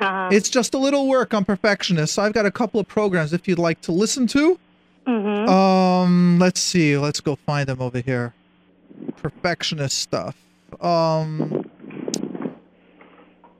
uh-huh. 0.00 0.28
it's 0.32 0.48
just 0.48 0.72
a 0.74 0.78
little 0.78 1.08
work 1.08 1.34
on 1.34 1.44
perfectionists. 1.44 2.14
So 2.14 2.22
I've 2.22 2.32
got 2.32 2.46
a 2.46 2.50
couple 2.50 2.78
of 2.78 2.86
programs 2.86 3.32
if 3.32 3.48
you'd 3.48 3.58
like 3.58 3.80
to 3.82 3.92
listen 3.92 4.26
to. 4.28 4.58
hmm 5.06 5.48
Um, 5.48 6.38
let's 6.38 6.60
see. 6.60 6.96
Let's 6.96 7.20
go 7.20 7.36
find 7.36 7.68
them 7.68 7.80
over 7.80 8.00
here. 8.00 8.32
Perfectionist 9.16 9.98
stuff. 9.98 10.36
Um, 10.80 11.68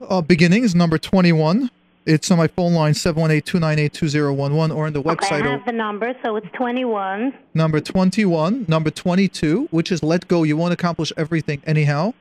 uh, 0.01 0.21
beginnings 0.21 0.75
number 0.75 0.97
twenty-one. 0.97 1.69
It's 2.05 2.29
on 2.29 2.37
my 2.37 2.47
phone 2.47 2.73
line 2.73 2.93
seven 2.93 3.21
one 3.21 3.31
eight 3.31 3.45
two 3.45 3.59
nine 3.59 3.79
eight 3.79 3.93
two 3.93 4.07
zero 4.07 4.33
one 4.33 4.55
one, 4.55 4.71
or 4.71 4.85
on 4.85 4.93
the 4.93 4.99
Okay, 4.99 5.09
I 5.09 5.15
website 5.15 5.43
have 5.45 5.65
the 5.65 5.71
number, 5.71 6.13
so 6.23 6.35
it's 6.35 6.47
21. 6.53 7.33
number 7.53 7.79
twenty-one, 7.79 8.65
number 8.67 8.91
twenty-two, 8.91 9.67
which 9.71 9.91
is 9.91 10.03
let 10.03 10.27
go. 10.27 10.43
You 10.43 10.55
won't 10.57 10.73
accomplish 10.73 11.11
everything 11.17 11.61
anyhow. 11.65 12.13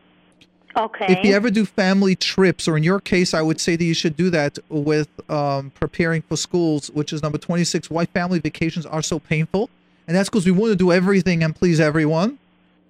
Okay. 0.76 1.06
If 1.08 1.24
you 1.24 1.34
ever 1.34 1.50
do 1.50 1.64
family 1.64 2.16
trips, 2.16 2.66
or 2.66 2.76
in 2.76 2.82
your 2.82 3.00
case, 3.00 3.32
I 3.32 3.42
would 3.42 3.60
say 3.60 3.76
that 3.76 3.84
you 3.84 3.94
should 3.94 4.16
do 4.16 4.30
that 4.30 4.58
with 4.68 5.08
um, 5.30 5.70
preparing 5.70 6.22
for 6.22 6.36
schools, 6.36 6.90
which 6.90 7.12
is 7.12 7.22
number 7.22 7.38
26. 7.38 7.90
Why 7.90 8.06
family 8.06 8.40
vacations 8.40 8.84
are 8.86 9.02
so 9.02 9.18
painful. 9.18 9.70
And 10.06 10.16
that's 10.16 10.28
because 10.28 10.44
we 10.44 10.52
want 10.52 10.72
to 10.72 10.76
do 10.76 10.92
everything 10.92 11.42
and 11.42 11.54
please 11.54 11.80
everyone. 11.80 12.38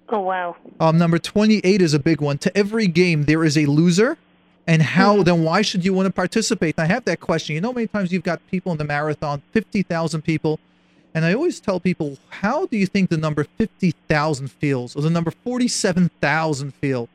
oh, 0.09 0.19
wow. 0.19 0.55
Um, 0.79 0.97
number 0.97 1.19
28 1.19 1.81
is 1.81 1.93
a 1.93 1.99
big 1.99 2.21
one. 2.21 2.37
To 2.39 2.57
every 2.57 2.87
game, 2.87 3.23
there 3.23 3.43
is 3.43 3.57
a 3.57 3.65
loser. 3.65 4.17
And 4.67 4.81
how, 4.81 5.21
then 5.21 5.43
why 5.43 5.61
should 5.61 5.85
you 5.85 5.93
want 5.93 6.07
to 6.07 6.11
participate? 6.11 6.75
And 6.77 6.89
I 6.89 6.93
have 6.93 7.05
that 7.05 7.19
question. 7.19 7.53
You 7.53 7.61
know, 7.61 7.71
many 7.71 7.87
times 7.87 8.11
you've 8.11 8.23
got 8.23 8.45
people 8.49 8.71
in 8.71 8.79
the 8.79 8.83
marathon, 8.83 9.43
50,000 9.51 10.23
people. 10.23 10.59
And 11.13 11.23
I 11.23 11.33
always 11.33 11.59
tell 11.59 11.79
people, 11.79 12.17
how 12.29 12.65
do 12.65 12.75
you 12.75 12.87
think 12.87 13.09
the 13.09 13.17
number 13.17 13.43
50,000 13.43 14.51
feels 14.51 14.95
or 14.95 15.01
the 15.01 15.09
number 15.09 15.31
47,000 15.31 16.73
feel? 16.73 17.07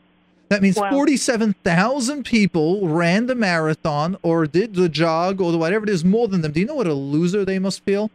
That 0.50 0.62
means 0.62 0.76
Wow. 0.76 0.90
47,000 0.90 2.24
people 2.24 2.86
ran 2.88 3.26
the 3.26 3.36
marathon 3.36 4.16
or 4.22 4.46
did 4.46 4.74
the 4.74 4.88
jog 4.88 5.40
or 5.40 5.56
whatever 5.56 5.84
it 5.84 5.88
is 5.90 6.04
more 6.04 6.26
than 6.26 6.40
them. 6.42 6.50
Do 6.50 6.58
you 6.60 6.66
know 6.66 6.74
what 6.74 6.88
a 6.88 6.92
loser 6.94 7.44
they 7.44 7.60
must 7.60 7.84
feel? 7.84 8.10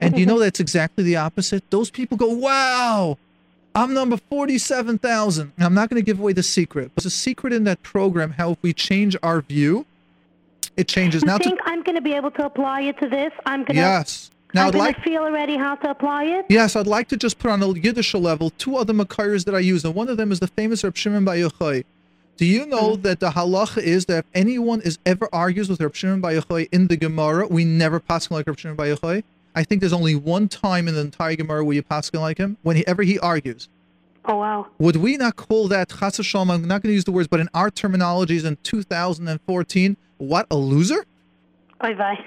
And 0.00 0.14
do 0.14 0.20
you 0.20 0.26
know 0.26 0.38
that's 0.44 0.60
exactly 0.60 1.02
the 1.02 1.16
opposite? 1.16 1.68
Those 1.70 1.90
people 1.90 2.16
go, 2.16 2.28
wow, 2.28 3.18
I'm 3.74 3.92
number 3.92 4.16
47,000. 4.16 5.52
I'm 5.58 5.74
not 5.74 5.90
going 5.90 6.00
to 6.00 6.06
give 6.06 6.20
away 6.20 6.32
the 6.32 6.44
secret. 6.44 6.92
But 6.94 7.02
the 7.02 7.10
secret 7.10 7.52
in 7.52 7.64
that 7.64 7.82
program, 7.82 8.30
how 8.32 8.52
if 8.52 8.58
we 8.62 8.72
change 8.72 9.16
our 9.24 9.40
view, 9.40 9.86
it 10.76 10.86
changes. 10.86 11.22
You 11.22 11.26
Now, 11.26 11.38
to, 11.38 11.44
think 11.44 11.58
I'm 11.64 11.82
going 11.82 11.96
to 11.96 12.02
be 12.02 12.12
able 12.12 12.30
to 12.32 12.46
apply 12.46 12.82
it 12.82 12.98
to 13.00 13.08
this? 13.08 13.32
I'm 13.44 13.60
going 13.64 13.74
to. 13.74 13.82
yes. 13.82 14.30
Now, 14.56 14.62
I'm 14.62 14.68
I'd 14.68 14.74
like, 14.74 15.02
feel 15.02 15.22
already 15.22 15.56
how 15.56 15.74
to 15.76 15.90
apply 15.90 16.24
it. 16.24 16.46
yes, 16.48 16.74
I'd 16.76 16.86
like 16.86 17.08
to 17.08 17.16
just 17.16 17.38
put 17.38 17.50
on 17.50 17.62
a 17.62 17.68
Yiddish 17.72 18.12
level 18.14 18.50
two 18.50 18.76
other 18.76 18.92
Makairs 18.92 19.44
that 19.44 19.54
I 19.54 19.60
use. 19.60 19.84
And 19.84 19.94
one 19.94 20.08
of 20.08 20.16
them 20.16 20.32
is 20.32 20.40
the 20.40 20.48
famous 20.48 20.82
Reb 20.82 20.96
Shimon 20.96 21.24
Bar 21.24 21.34
Yochai. 21.36 21.84
Do 22.36 22.44
you 22.44 22.66
know 22.66 22.92
Mm-hmm. 22.92 23.02
that 23.02 23.20
the 23.20 23.30
halacha 23.30 23.82
is 23.82 24.06
that 24.06 24.18
if 24.18 24.24
anyone 24.34 24.80
is 24.82 24.98
ever 25.06 25.28
argues 25.32 25.68
with 25.68 25.80
Reb 25.80 25.94
Shimon 25.94 26.20
Bar 26.20 26.32
Yochai 26.32 26.68
in 26.72 26.86
the 26.88 26.96
Gemara, 26.96 27.46
we 27.46 27.64
never 27.64 27.98
pass 28.00 28.30
him 28.30 28.34
like 28.36 28.46
Reb 28.46 28.58
Shimon 28.58 28.76
Bar 28.76 28.86
Yochai? 28.86 29.22
I 29.54 29.64
think 29.64 29.80
there's 29.80 29.92
only 29.94 30.14
one 30.14 30.48
time 30.48 30.86
in 30.88 30.94
the 30.94 31.00
entire 31.00 31.34
Gemara 31.36 31.64
where 31.64 31.74
you 31.74 31.82
pass 31.82 32.10
him 32.10 32.20
like 32.20 32.36
him, 32.38 32.58
whenever 32.62 33.02
he 33.02 33.18
argues. 33.20 33.68
Oh, 34.26 34.36
wow. 34.36 34.66
Would 34.78 34.96
we 34.96 35.16
not 35.16 35.36
call 35.36 35.68
that 35.68 35.88
chas? 35.88 36.18
I'm 36.34 36.48
not 36.48 36.82
going 36.82 36.90
to 36.90 36.92
use 36.92 37.04
the 37.04 37.12
words, 37.12 37.28
but 37.28 37.40
in 37.40 37.48
our 37.54 37.70
terminologies 37.70 38.44
in 38.44 38.58
2014, 38.64 39.96
what 40.18 40.46
a 40.50 40.56
loser? 40.56 41.04
Oy 41.84 41.94
vey. 41.94 42.18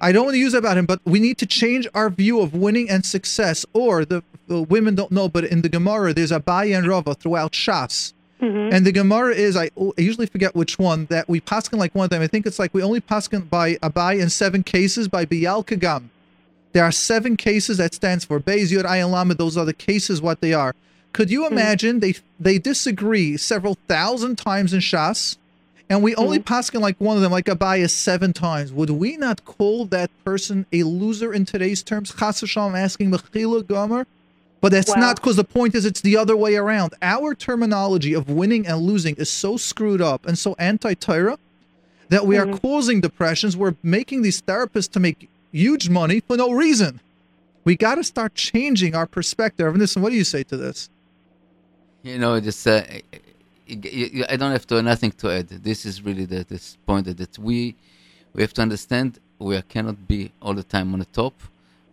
I 0.00 0.12
don't 0.12 0.24
want 0.24 0.34
to 0.34 0.38
use 0.38 0.52
that 0.52 0.58
about 0.58 0.78
him, 0.78 0.86
but 0.86 1.00
we 1.04 1.20
need 1.20 1.38
to 1.38 1.46
change 1.46 1.86
our 1.94 2.10
view 2.10 2.40
of 2.40 2.54
winning 2.54 2.90
and 2.90 3.04
success. 3.04 3.64
Or 3.72 4.04
the, 4.04 4.22
the 4.46 4.62
women 4.62 4.94
don't 4.94 5.12
know, 5.12 5.28
but 5.28 5.44
in 5.44 5.62
the 5.62 5.68
Gemara, 5.68 6.12
there's 6.12 6.30
Abaye 6.30 6.76
and 6.76 6.86
Rava 6.86 7.14
throughout 7.14 7.52
Shas. 7.52 8.12
Mm-hmm. 8.40 8.74
And 8.74 8.86
the 8.86 8.92
Gemara 8.92 9.34
is, 9.34 9.56
I, 9.56 9.70
I 9.78 10.00
usually 10.00 10.26
forget 10.26 10.54
which 10.54 10.78
one, 10.78 11.06
that 11.06 11.28
we 11.28 11.40
paskin 11.40 11.78
like 11.78 11.94
one 11.94 12.04
of 12.04 12.10
them. 12.10 12.20
I 12.20 12.26
think 12.26 12.44
it's 12.44 12.58
like 12.58 12.74
we 12.74 12.82
only 12.82 13.00
paskin 13.00 13.48
by 13.48 13.76
Abaye 13.76 14.20
in 14.20 14.28
seven 14.28 14.62
cases 14.62 15.08
by 15.08 15.24
Biyal 15.24 15.64
Kagam. 15.66 16.10
There 16.72 16.84
are 16.84 16.92
seven 16.92 17.38
cases 17.38 17.78
that 17.78 17.94
stands 17.94 18.26
for 18.26 18.38
Beis 18.38 18.70
Yod 18.70 18.84
Ayin 18.84 19.10
Lamed. 19.10 19.38
Those 19.38 19.56
are 19.56 19.64
the 19.64 19.72
cases, 19.72 20.20
what 20.20 20.42
they 20.42 20.52
are. 20.52 20.74
Could 21.14 21.30
you 21.30 21.46
imagine 21.46 22.00
they 22.00 22.16
they 22.38 22.58
disagree 22.58 23.38
several 23.38 23.78
thousand 23.88 24.36
times 24.36 24.74
in 24.74 24.80
Shas, 24.80 25.38
and 25.88 26.02
we 26.02 26.14
only 26.16 26.38
paskin 26.38 26.80
like 26.80 26.96
one 27.00 27.16
of 27.16 27.22
them, 27.22 27.32
like 27.32 27.46
Abaye, 27.46 27.88
seven 27.88 28.32
times? 28.32 28.72
Would 28.72 28.90
we 28.90 29.16
not 29.16 29.44
call 29.44 29.84
that 29.86 30.10
person 30.24 30.66
a 30.72 30.82
loser 30.82 31.32
in 31.32 31.44
today's 31.44 31.82
terms? 31.82 32.14
Chas 32.18 32.40
v'shalom, 32.42 32.76
asking 32.76 33.10
Mechila 33.10 33.66
Gomer. 33.66 34.06
But 34.60 34.72
that's 34.72 34.88
Wow. 34.88 35.00
not 35.00 35.16
because 35.16 35.36
the 35.36 35.44
point 35.44 35.74
is 35.74 35.84
it's 35.84 36.00
the 36.00 36.16
other 36.16 36.36
way 36.36 36.56
around. 36.56 36.94
Our 37.02 37.34
terminology 37.34 38.14
of 38.14 38.28
winning 38.28 38.66
and 38.66 38.78
losing 38.80 39.14
is 39.16 39.30
so 39.30 39.56
screwed 39.56 40.00
up 40.00 40.26
and 40.26 40.36
so 40.38 40.56
anti-Torah 40.58 41.38
that 42.08 42.26
we 42.26 42.36
are 42.38 42.46
causing 42.46 43.00
depressions. 43.00 43.56
We're 43.56 43.74
making 43.82 44.22
these 44.22 44.40
therapists 44.42 44.90
to 44.92 45.00
make 45.00 45.28
huge 45.52 45.88
money 45.88 46.20
for 46.20 46.36
no 46.36 46.50
reason. 46.52 47.00
We 47.64 47.76
got 47.76 47.96
to 47.96 48.04
start 48.04 48.34
changing 48.34 48.94
our 48.94 49.06
perspective. 49.06 49.66
And 49.66 49.78
listen, 49.78 50.02
what 50.02 50.10
do 50.10 50.16
you 50.16 50.24
say 50.24 50.42
to 50.44 50.56
this? 50.56 50.88
You 52.02 52.18
know, 52.18 52.40
just 52.40 52.66
uh, 52.66 52.82
I 53.68 54.36
don't 54.36 54.52
have 54.52 54.66
to 54.68 54.82
nothing 54.82 55.10
to 55.12 55.30
add. 55.30 55.48
This 55.48 55.84
is 55.86 56.02
really 56.02 56.24
the 56.24 56.44
this 56.44 56.76
point 56.86 57.16
that, 57.16 57.38
we 57.38 57.74
we 58.32 58.42
have 58.42 58.52
to 58.54 58.62
understand 58.62 59.18
we 59.38 59.60
cannot 59.62 60.06
be 60.06 60.30
all 60.40 60.54
the 60.54 60.62
time 60.62 60.92
on 60.92 61.00
the 61.00 61.06
top, 61.06 61.34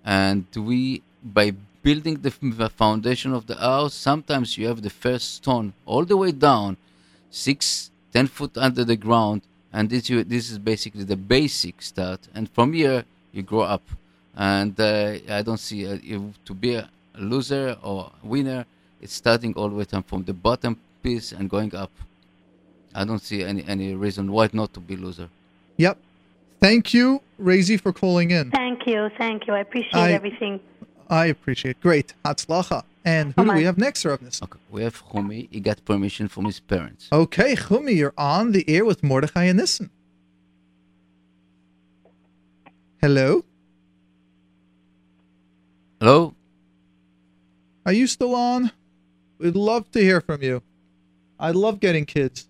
and 0.06 0.46
we 0.56 1.02
by 1.24 1.54
building 1.82 2.22
the, 2.22 2.32
foundation 2.70 3.34
of 3.34 3.48
the 3.48 3.56
house, 3.56 3.94
sometimes 3.94 4.58
you 4.58 4.68
have 4.68 4.82
the 4.82 4.90
first 4.90 5.36
stone 5.36 5.74
all 5.86 6.06
the 6.06 6.16
way 6.16 6.32
down, 6.32 6.78
six 7.30 7.92
ten 8.14 8.28
foot 8.28 8.58
under 8.58 8.86
the 8.86 8.96
ground, 8.96 9.42
and 9.74 9.90
this 9.90 10.10
you, 10.10 10.24
this 10.24 10.52
is 10.52 10.60
basically 10.60 11.04
the 11.04 11.18
basic 11.18 11.82
start, 11.82 12.20
and 12.36 12.50
from 12.52 12.74
here 12.74 13.04
you 13.32 13.42
grow 13.42 13.62
up. 13.62 13.84
And 14.36 14.80
uh, 14.80 15.18
I 15.30 15.42
don't 15.44 15.60
see 15.60 15.88
uh, 15.88 15.98
to 16.46 16.54
be 16.54 16.76
a 16.76 16.90
loser 17.18 17.78
or 17.84 18.12
winner. 18.24 18.66
It's 19.02 19.14
starting 19.14 19.54
all 19.56 19.70
the 19.70 19.76
way 19.76 19.86
from 20.08 20.24
the 20.24 20.34
bottom 20.34 20.80
piece 21.04 21.32
and 21.32 21.50
going 21.50 21.76
up. 21.76 21.92
I 22.96 23.04
don't 23.06 23.22
see 23.22 23.44
any 23.44 23.64
any 23.68 23.94
reason 24.06 24.32
why 24.32 24.50
not 24.54 24.74
to 24.76 24.80
be 24.80 24.96
loser. 24.96 25.30
Yep. 25.78 25.98
Thank 26.60 26.94
you, 26.94 27.22
Razy, 27.40 27.80
for 27.80 27.92
calling 27.92 28.32
in. 28.32 28.50
Thank 28.52 28.88
you. 28.88 29.10
Thank 29.18 29.48
you. 29.48 29.54
I 29.54 29.60
appreciate 29.60 29.96
I- 30.10 30.14
everything. 30.14 30.60
I 31.10 31.26
appreciate. 31.28 31.80
Great. 31.82 32.14
Hatzlacha. 32.26 32.84
And 33.06 33.34
who 33.36 33.44
do 33.46 33.52
we 33.52 33.66
have 33.66 33.78
next, 33.78 34.04
Ravnis? 34.06 34.42
Okay, 34.42 34.58
we 34.72 34.82
have 34.84 35.04
Chumi. 35.10 35.50
He 35.52 35.60
got 35.60 35.84
permission 35.84 36.30
from 36.30 36.46
his 36.46 36.62
parents. 36.62 37.10
Okay, 37.12 37.56
Chumi, 37.56 37.94
you're 37.98 38.14
on 38.18 38.54
the 38.54 38.64
air 38.70 38.86
with 38.86 39.04
Mordechai 39.04 39.44
and 39.44 39.60
Nissen. 39.60 39.90
Hello? 43.02 43.44
Hello. 46.00 46.34
Are 47.86 47.92
you 47.92 48.08
still 48.08 48.34
on? 48.34 48.72
We'd 49.38 49.58
love 49.58 49.92
to 49.92 50.00
hear 50.00 50.22
from 50.22 50.42
you. 50.42 50.64
I 51.44 51.52
love 51.52 51.82
getting 51.82 52.06
kids. 52.06 52.48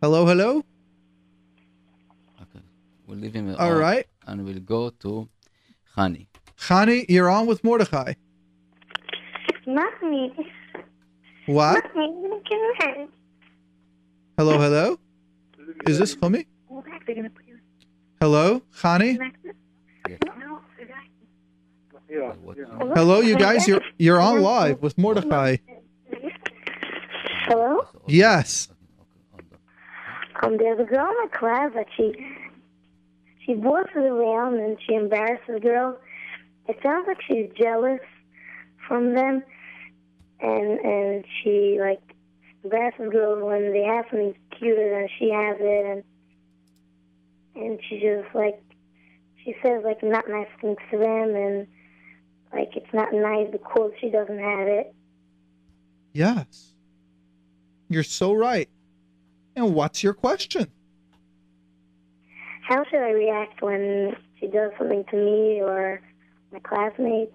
Hello, 0.00 0.24
hello? 0.24 0.64
Okay, 2.40 2.64
we'll 3.06 3.18
leave 3.18 3.34
him. 3.34 3.54
All 3.58 3.72
on, 3.72 3.78
right. 3.78 4.06
and 4.26 4.46
we'll 4.46 4.58
go 4.60 4.88
to 5.04 5.28
Hani. 5.94 6.28
Chani, 6.58 7.04
you're 7.10 7.28
on 7.28 7.46
with 7.46 7.62
Mordechai. 7.62 8.14
Mommy, 9.66 10.32
What? 11.44 11.84
mommy, 11.94 12.28
look 12.30 12.46
at 12.80 13.08
Hello, 14.38 14.58
hello? 14.58 14.98
Is 15.86 15.98
this 15.98 16.16
Chumi? 16.16 16.46
Hello, 18.18 18.62
Chani? 18.80 19.18
Yeah. 22.08 22.32
Hello, 22.96 23.20
you 23.20 23.36
guys. 23.36 23.68
You're 23.68 23.82
you're 23.98 24.20
on 24.22 24.40
live 24.40 24.80
with 24.80 24.96
Mordechai. 24.96 25.56
Hello? 27.50 27.84
Yes. 28.06 28.68
Um, 30.40 30.56
there's 30.56 30.78
a 30.78 30.84
girl 30.84 31.10
in 31.10 31.16
my 31.16 31.28
class 31.36 31.72
that 31.74 31.88
she 31.96 32.14
she 33.44 33.54
bosses 33.54 33.96
around 33.96 34.60
and 34.60 34.78
she 34.86 34.94
embarrasses 34.94 35.60
girls. 35.60 35.96
It 36.68 36.78
sounds 36.80 37.08
like 37.08 37.20
she's 37.26 37.50
jealous 37.60 37.98
from 38.86 39.16
them, 39.16 39.42
and 40.38 40.78
and 40.78 41.24
she 41.42 41.78
like 41.80 42.00
embarrasses 42.62 43.10
girls 43.10 43.42
when 43.42 43.72
they 43.72 43.82
have 43.82 44.04
something 44.10 44.36
cuter 44.56 44.88
than 44.88 45.08
she 45.18 45.30
has 45.30 45.56
it, 45.58 46.04
and 47.56 47.64
and 47.64 47.80
she 47.88 47.98
just 47.98 48.32
like 48.32 48.62
she 49.44 49.56
says 49.60 49.82
like 49.84 50.04
not 50.04 50.28
nice 50.28 50.46
things 50.60 50.78
to 50.92 50.98
them, 50.98 51.34
and 51.34 51.66
like 52.52 52.76
it's 52.76 52.94
not 52.94 53.12
nice 53.12 53.48
because 53.50 53.90
she 54.00 54.08
doesn't 54.08 54.38
have 54.38 54.68
it. 54.68 54.94
Yes. 56.12 56.69
You're 57.90 58.04
so 58.04 58.32
right. 58.32 58.68
And 59.56 59.74
what's 59.74 60.02
your 60.02 60.14
question? 60.14 60.70
How 62.62 62.84
should 62.84 63.00
I 63.00 63.10
react 63.10 63.60
when 63.62 64.16
she 64.38 64.46
does 64.46 64.70
something 64.78 65.04
to 65.10 65.16
me 65.16 65.60
or 65.60 66.00
my 66.52 66.60
classmates? 66.60 67.32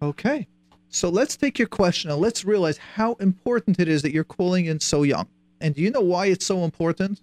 Okay. 0.00 0.46
So 0.88 1.08
let's 1.08 1.36
take 1.36 1.58
your 1.58 1.66
question 1.66 2.10
and 2.10 2.20
let's 2.20 2.44
realize 2.44 2.78
how 2.78 3.14
important 3.14 3.80
it 3.80 3.88
is 3.88 4.02
that 4.02 4.12
you're 4.12 4.24
calling 4.24 4.66
in 4.66 4.78
so 4.78 5.02
young. 5.02 5.26
And 5.60 5.74
do 5.74 5.82
you 5.82 5.90
know 5.90 6.00
why 6.00 6.26
it's 6.26 6.46
so 6.46 6.62
important? 6.62 7.20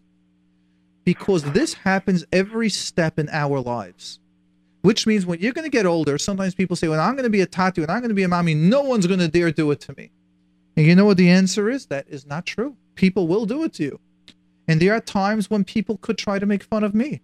Because 1.05 1.43
this 1.43 1.73
happens 1.73 2.25
every 2.33 2.69
step 2.69 3.17
in 3.17 3.29
our 3.29 3.61
lives. 3.61 4.19
Which 4.81 5.07
means 5.07 5.25
when 5.25 5.39
you're 5.39 5.53
going 5.53 5.63
to 5.63 5.71
get 5.71 5.85
older, 5.85 6.17
sometimes 6.17 6.53
people 6.53 6.75
say, 6.75 6.89
Well, 6.89 6.99
I'm 6.99 7.13
going 7.13 7.23
to 7.23 7.29
be 7.29 7.39
a 7.39 7.45
tattoo 7.45 7.83
and 7.83 7.91
I'm 7.91 8.01
going 8.01 8.09
to 8.09 8.15
be 8.15 8.23
a 8.23 8.27
mommy, 8.27 8.53
no 8.53 8.81
one's 8.81 9.07
going 9.07 9.21
to 9.21 9.29
dare 9.29 9.51
do 9.51 9.71
it 9.71 9.79
to 9.81 9.95
me. 9.95 10.11
And 10.75 10.85
you 10.85 10.95
know 10.95 11.05
what 11.05 11.17
the 11.17 11.29
answer 11.29 11.69
is? 11.69 11.87
That 11.87 12.07
is 12.07 12.25
not 12.25 12.45
true. 12.45 12.75
People 12.95 13.27
will 13.27 13.45
do 13.45 13.63
it 13.63 13.73
to 13.73 13.83
you. 13.83 13.99
And 14.67 14.81
there 14.81 14.93
are 14.93 15.01
times 15.01 15.49
when 15.49 15.63
people 15.63 15.97
could 15.97 16.17
try 16.17 16.39
to 16.39 16.45
make 16.45 16.63
fun 16.63 16.83
of 16.83 16.95
me. 16.95 17.21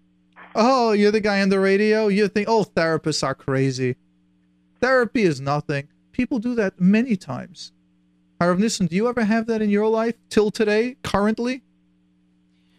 Oh, 0.55 0.91
you're 0.91 1.11
the 1.11 1.19
guy 1.19 1.41
on 1.41 1.49
the 1.49 1.59
radio? 1.59 2.07
You 2.07 2.27
think, 2.27 2.47
oh, 2.49 2.63
therapists 2.63 3.23
are 3.23 3.35
crazy. 3.35 3.95
Therapy 4.81 5.23
is 5.23 5.39
nothing. 5.39 5.87
People 6.11 6.39
do 6.39 6.55
that 6.55 6.79
many 6.79 7.15
times. 7.15 7.71
Harav 8.41 8.59
Nissen, 8.59 8.87
do 8.87 8.95
you 8.95 9.07
ever 9.07 9.23
have 9.23 9.47
that 9.47 9.61
in 9.61 9.69
your 9.69 9.87
life 9.87 10.15
till 10.29 10.49
today, 10.49 10.95
currently? 11.03 11.61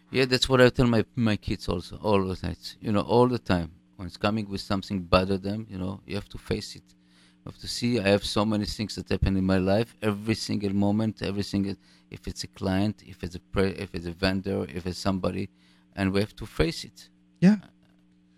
Yeah, 0.09 0.25
that's 0.25 0.49
what 0.49 0.59
I 0.59 0.69
tell 0.69 0.87
my 0.87 1.05
my 1.15 1.37
kids 1.37 1.69
also 1.69 1.97
all 2.01 2.21
the 2.23 2.37
nights. 2.43 2.75
You 2.81 2.91
know, 2.91 3.01
all 3.01 3.27
the 3.27 3.39
time 3.39 3.71
when 3.95 4.07
it's 4.07 4.17
coming 4.17 4.49
with 4.49 4.61
something 4.61 4.99
bother 5.03 5.37
them. 5.37 5.67
You 5.69 5.77
know, 5.77 6.01
you 6.05 6.15
have 6.15 6.27
to 6.29 6.37
face 6.37 6.75
it. 6.75 6.83
Have 7.45 7.57
to 7.57 7.67
see. 7.67 7.99
I 7.99 8.09
have 8.09 8.23
so 8.23 8.45
many 8.45 8.65
things 8.65 8.95
that 8.95 9.09
happen 9.09 9.35
in 9.35 9.43
my 9.43 9.57
life. 9.57 9.95
Every 10.01 10.35
single 10.35 10.73
moment, 10.73 11.21
every 11.23 11.43
single. 11.43 11.75
If 12.09 12.27
it's 12.27 12.43
a 12.43 12.47
client, 12.47 13.03
if 13.05 13.23
it's 13.23 13.35
a 13.35 13.39
pre, 13.39 13.69
if 13.69 13.95
it's 13.95 14.05
a 14.05 14.11
vendor, 14.11 14.65
if 14.73 14.85
it's 14.85 14.99
somebody, 14.99 15.49
and 15.95 16.11
we 16.13 16.19
have 16.19 16.35
to 16.35 16.45
face 16.45 16.83
it. 16.83 17.09
Yeah. 17.39 17.57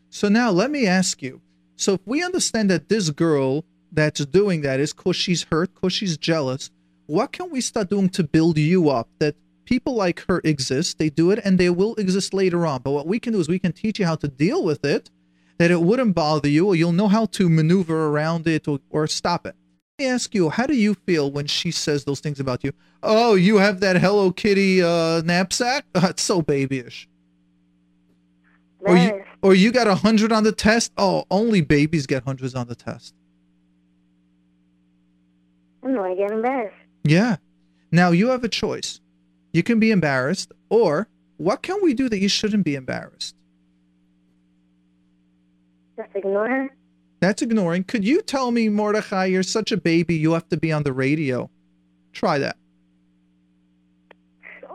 So 0.10 0.30
now 0.30 0.51
let 0.51 0.72
me 0.72 0.88
ask 0.88 1.22
you. 1.22 1.41
So 1.76 1.93
if 1.93 2.01
we 2.06 2.24
understand 2.24 2.70
that 2.70 2.88
this 2.88 3.10
girl 3.10 3.66
that's 3.91 4.26
doing 4.26 4.62
that 4.62 4.80
is 4.80 4.93
because 4.93 5.16
she's 5.16 5.43
hurt, 5.43 5.74
because 5.74 5.93
she's 5.93 6.18
jealous, 6.18 6.70
what 7.08 7.32
can 7.32 7.49
we 7.49 7.62
start 7.62 7.89
doing 7.89 8.10
to 8.10 8.24
build 8.24 8.58
you 8.58 8.89
up? 8.89 9.10
That 9.20 9.36
people 9.66 9.95
like 9.95 10.24
her 10.30 10.39
exist, 10.43 10.99
they 10.99 11.10
do 11.10 11.32
it, 11.32 11.39
and 11.43 11.60
they 11.60 11.70
will 11.70 11.95
exist 11.95 12.34
later 12.34 12.66
on. 12.66 12.82
But 12.82 12.91
what 12.91 13.08
we 13.08 13.20
can 13.20 13.34
do 13.34 13.39
is 13.39 13.49
we 13.49 13.60
can 13.60 13.74
teach 13.74 13.99
you 13.99 14.06
how 14.06 14.16
to 14.16 14.28
deal 14.28 14.64
with 14.64 14.86
it, 14.86 15.10
that 15.58 15.72
it 15.72 15.82
wouldn't 15.82 16.16
bother 16.16 16.49
you, 16.49 16.68
or 16.68 16.76
you'll 16.76 16.91
know 16.91 17.08
how 17.08 17.26
to 17.28 17.49
maneuver 17.49 18.08
around 18.08 18.47
it 18.47 18.68
or, 18.68 18.80
or 18.89 19.08
stop 19.08 19.45
it. 19.45 19.56
Let 19.99 20.06
me 20.06 20.12
ask 20.12 20.34
you, 20.34 20.49
how 20.49 20.66
do 20.66 20.76
you 20.76 20.95
feel 20.95 21.32
when 21.32 21.45
she 21.45 21.70
says 21.72 22.04
those 22.06 22.20
things 22.20 22.39
about 22.39 22.64
you? 22.64 22.74
Oh, 23.04 23.36
you 23.36 23.58
have 23.58 23.80
that 23.82 23.97
Hello 23.97 24.32
Kitty 24.32 24.82
uh, 24.82 25.22
knapsack? 25.22 25.86
Oh, 25.95 26.08
it's 26.08 26.24
so 26.24 26.41
babyish. 26.41 27.08
Or 28.80 28.97
you, 28.97 29.12
Nice. 29.12 29.22
or 29.41 29.54
you 29.54 29.72
got 29.72 29.88
a 29.88 29.95
hundred 29.95 30.32
on 30.32 30.43
the 30.43 30.51
test? 30.51 30.91
Oh, 30.97 31.26
only 31.32 31.62
babies 31.62 32.06
get 32.08 32.24
hundreds 32.24 32.56
on 32.56 32.68
the 32.68 32.76
test. 32.76 33.14
I'm 35.84 35.93
not 35.93 36.16
getting 36.18 36.38
embarrassed. 36.38 36.76
Yeah. 37.04 37.38
Now 37.91 38.12
you 38.12 38.30
have 38.30 38.43
a 38.43 38.49
choice. 38.49 38.99
You 39.54 39.64
can 39.64 39.80
be 39.80 39.91
embarrassed, 39.91 40.51
or 40.70 41.08
what 41.38 41.62
can 41.62 41.78
we 41.84 41.93
do 41.93 42.10
that 42.10 42.18
you 42.20 42.28
shouldn't 42.30 42.66
be 42.66 42.76
embarrassed? 42.76 43.36
Just 45.97 46.15
ignore 46.15 46.47
her. 46.47 46.75
That's 47.19 47.41
ignoring. 47.41 47.85
Could 47.85 48.03
you 48.03 48.21
tell 48.21 48.51
me, 48.51 48.67
Mordechai, 48.67 49.25
you're 49.25 49.43
such 49.43 49.71
a 49.71 49.77
baby, 49.77 50.15
you 50.15 50.33
have 50.33 50.49
to 50.49 50.57
be 50.57 50.71
on 50.71 50.83
the 50.83 50.91
radio? 50.91 51.49
Try 52.11 52.37
that. 52.39 52.57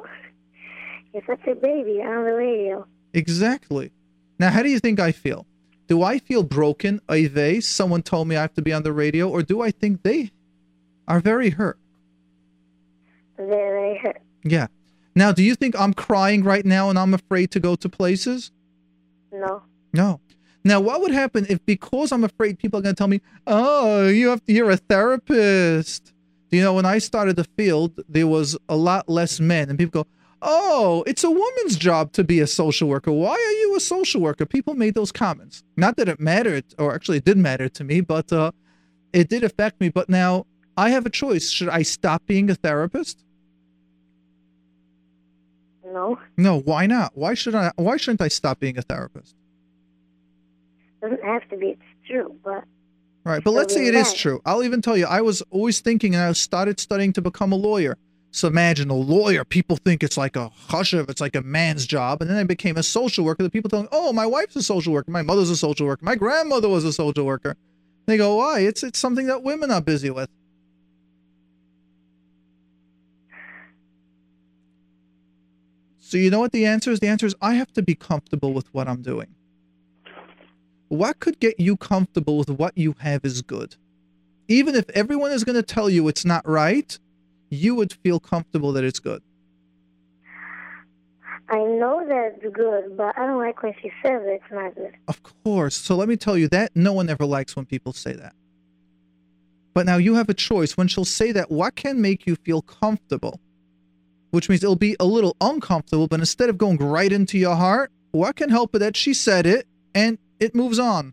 You're 1.12 1.22
such 1.26 1.46
a 1.46 1.54
baby 1.54 2.00
on 2.02 2.24
the 2.24 2.32
radio. 2.32 2.86
Exactly. 3.12 3.92
Now, 4.38 4.50
how 4.50 4.62
do 4.62 4.70
you 4.70 4.78
think 4.78 4.98
I 5.00 5.12
feel? 5.12 5.46
Do 5.88 6.02
I 6.02 6.18
feel 6.18 6.42
broken? 6.42 7.00
Oive, 7.08 7.62
someone 7.62 8.02
told 8.02 8.28
me 8.28 8.36
I 8.36 8.42
have 8.42 8.54
to 8.54 8.62
be 8.62 8.72
on 8.72 8.82
the 8.82 8.92
radio, 8.92 9.28
or 9.28 9.42
do 9.42 9.60
I 9.60 9.70
think 9.70 10.02
they 10.02 10.30
are 11.06 11.20
very 11.20 11.50
hurt? 11.50 11.78
Very 13.36 13.98
hurt. 13.98 14.20
Yeah. 14.44 14.66
Now, 15.14 15.32
do 15.32 15.42
you 15.42 15.54
think 15.54 15.78
I'm 15.78 15.94
crying 15.94 16.44
right 16.44 16.64
now 16.64 16.90
and 16.90 16.98
I'm 16.98 17.14
afraid 17.14 17.50
to 17.52 17.60
go 17.60 17.74
to 17.76 17.88
places? 17.88 18.52
No. 19.32 19.62
No. 19.92 20.20
Now, 20.68 20.80
what 20.80 21.00
would 21.00 21.12
happen 21.12 21.46
if 21.48 21.64
because 21.64 22.12
I'm 22.12 22.24
afraid 22.24 22.58
people 22.58 22.78
are 22.78 22.82
going 22.82 22.94
to 22.94 22.98
tell 22.98 23.08
me, 23.08 23.22
"Oh, 23.46 24.06
you 24.06 24.28
have 24.28 24.42
you're 24.46 24.70
a 24.70 24.76
therapist." 24.76 26.12
You 26.50 26.60
know, 26.60 26.74
when 26.74 26.84
I 26.84 26.98
started 26.98 27.36
the 27.36 27.48
field, 27.56 28.00
there 28.06 28.26
was 28.26 28.54
a 28.68 28.76
lot 28.76 29.08
less 29.08 29.40
men, 29.40 29.70
and 29.70 29.78
people 29.78 30.02
go, 30.02 30.08
"Oh, 30.42 31.04
it's 31.06 31.24
a 31.24 31.30
woman's 31.30 31.76
job 31.78 32.12
to 32.12 32.22
be 32.22 32.38
a 32.40 32.46
social 32.46 32.86
worker. 32.86 33.10
Why 33.10 33.32
are 33.32 33.56
you 33.62 33.76
a 33.76 33.80
social 33.80 34.20
worker?" 34.20 34.44
People 34.44 34.74
made 34.74 34.94
those 34.94 35.10
comments. 35.10 35.64
Not 35.78 35.96
that 35.96 36.06
it 36.06 36.20
mattered, 36.20 36.64
or 36.78 36.94
actually, 36.94 37.16
it 37.16 37.24
did 37.24 37.38
matter 37.38 37.70
to 37.70 37.82
me, 37.82 38.02
but 38.02 38.30
uh, 38.30 38.50
it 39.14 39.30
did 39.30 39.44
affect 39.44 39.80
me. 39.80 39.88
But 39.88 40.10
now 40.10 40.44
I 40.76 40.90
have 40.90 41.06
a 41.06 41.10
choice: 41.10 41.48
should 41.48 41.70
I 41.70 41.80
stop 41.80 42.26
being 42.26 42.50
a 42.50 42.54
therapist? 42.54 43.24
No. 45.82 46.18
No. 46.36 46.60
Why 46.60 46.84
not? 46.86 47.12
Why 47.14 47.32
should 47.32 47.54
I? 47.54 47.72
Why 47.76 47.96
shouldn't 47.96 48.20
I 48.20 48.28
stop 48.28 48.60
being 48.60 48.76
a 48.76 48.82
therapist? 48.82 49.34
Doesn't 51.01 51.22
have 51.22 51.49
to 51.51 51.57
be. 51.57 51.68
It's 51.68 52.09
true, 52.09 52.34
but 52.44 52.64
Right, 53.24 53.44
but 53.44 53.51
So 53.51 53.57
let's 53.57 53.74
say 53.74 53.86
it 53.86 53.94
is 53.94 54.14
true. 54.14 54.40
I'll 54.46 54.62
even 54.62 54.80
tell 54.80 54.96
you, 54.96 55.05
I 55.05 55.20
was 55.20 55.42
always 55.51 55.80
thinking, 55.80 56.14
and 56.14 56.24
I 56.24 56.32
started 56.32 56.80
studying 56.80 57.12
to 57.12 57.20
become 57.20 57.53
a 57.53 57.57
lawyer. 57.57 57.99
So 58.30 58.49
imagine 58.49 58.88
a 58.88 58.94
lawyer. 58.94 59.44
People 59.44 59.76
think 59.76 60.03
it's 60.03 60.16
like 60.16 60.34
a 60.36 60.51
chashiv, 60.68 61.11
it's 61.11 61.20
like 61.20 61.36
a 61.36 61.42
man's 61.42 61.86
job. 61.86 62.22
And 62.22 62.30
then 62.30 62.38
I 62.38 62.44
became 62.44 62.76
a 62.76 62.82
social 62.82 63.24
worker. 63.24 63.42
The 63.42 63.51
people 63.51 63.68
tell 63.68 63.82
me, 63.82 63.88
oh, 63.92 64.12
my 64.12 64.24
wife's 64.24 64.57
a 64.57 64.62
social 64.62 64.92
worker. 64.92 65.11
My 65.11 65.22
mother's 65.22 65.51
a 65.51 65.57
social 65.57 65.86
worker. 65.86 66.05
My 66.05 66.14
grandmother 66.14 66.68
was 66.68 66.84
a 66.84 66.92
social 66.92 67.24
worker. 67.24 67.57
They 68.07 68.16
go, 68.16 68.36
why? 68.36 68.61
It's 68.61 68.82
it's 68.82 68.99
something 68.99 69.26
that 69.26 69.42
women 69.42 69.70
are 69.70 69.82
busy 69.82 70.09
with. 70.09 70.30
So 75.99 76.16
you 76.16 76.30
know 76.30 76.40
what 76.40 76.53
the 76.53 76.64
answer 76.64 76.90
is? 76.90 77.01
The 77.01 77.09
answer 77.09 77.26
is 77.26 77.34
I 77.42 77.55
have 77.55 77.72
to 77.74 77.82
be 77.82 77.94
comfortable 77.94 78.55
with 78.55 78.72
what 78.72 78.88
I'm 78.88 79.03
doing. 79.03 79.34
What 80.89 81.20
could 81.20 81.39
get 81.39 81.61
you 81.61 81.76
comfortable 81.76 82.39
with 82.39 82.51
what 82.51 82.76
you 82.76 82.95
have 82.99 83.24
is 83.24 83.43
good? 83.43 83.76
Even 84.49 84.74
if 84.74 84.89
everyone 84.91 85.32
is 85.32 85.45
going 85.45 85.57
to 85.57 85.62
tell 85.62 85.91
you 85.91 86.09
it's 86.09 86.24
not 86.24 86.49
right, 86.49 86.99
you 87.51 87.74
would 87.74 87.93
feel 87.93 88.18
comfortable 88.18 88.72
that 88.72 88.84
it's 88.84 88.99
good. 88.99 89.22
I 91.51 91.59
know 91.59 92.05
that 92.07 92.36
it's 92.36 92.55
good, 92.55 92.97
but 92.97 93.16
I 93.18 93.26
don't 93.26 93.39
like 93.39 93.62
when 93.62 93.74
she 93.80 93.91
says 94.03 94.22
it's 94.24 94.45
not 94.51 94.74
good. 94.74 94.95
Of 95.07 95.22
course. 95.45 95.76
So 95.76 95.97
let 95.97 96.09
me 96.09 96.16
tell 96.16 96.36
you 96.36 96.49
that 96.49 96.72
no 96.74 96.93
one 96.93 97.09
ever 97.09 97.24
likes 97.24 97.57
when 97.57 97.64
people 97.64 97.93
say 97.93 98.12
that. 98.14 98.34
But 99.72 99.86
now 99.86 99.97
you 99.97 100.14
have 100.16 100.28
a 100.28 100.34
choice. 100.34 100.76
When 100.76 100.89
she'll 100.89 101.05
say 101.05 101.32
that, 101.32 101.51
what 101.51 101.74
can 101.74 102.03
make 102.03 102.26
you 102.26 102.36
feel 102.36 102.62
comfortable? 102.62 103.41
Which 104.30 104.49
means 104.49 104.62
it'll 104.62 104.76
be 104.76 104.97
a 105.01 105.07
little 105.07 105.36
uncomfortable, 105.41 106.07
but 106.07 106.20
instead 106.20 106.51
of 106.51 106.59
going 106.59 106.78
right 106.78 107.12
into 107.12 107.39
your 107.39 107.57
heart, 107.57 107.93
what 108.11 108.36
can 108.36 108.51
help 108.51 108.74
it 108.74 108.80
that 108.80 108.97
she 108.97 109.14
said 109.14 109.47
it 109.47 109.66
and 109.95 110.18
it 110.41 110.55
moves 110.55 110.78
on? 110.78 111.12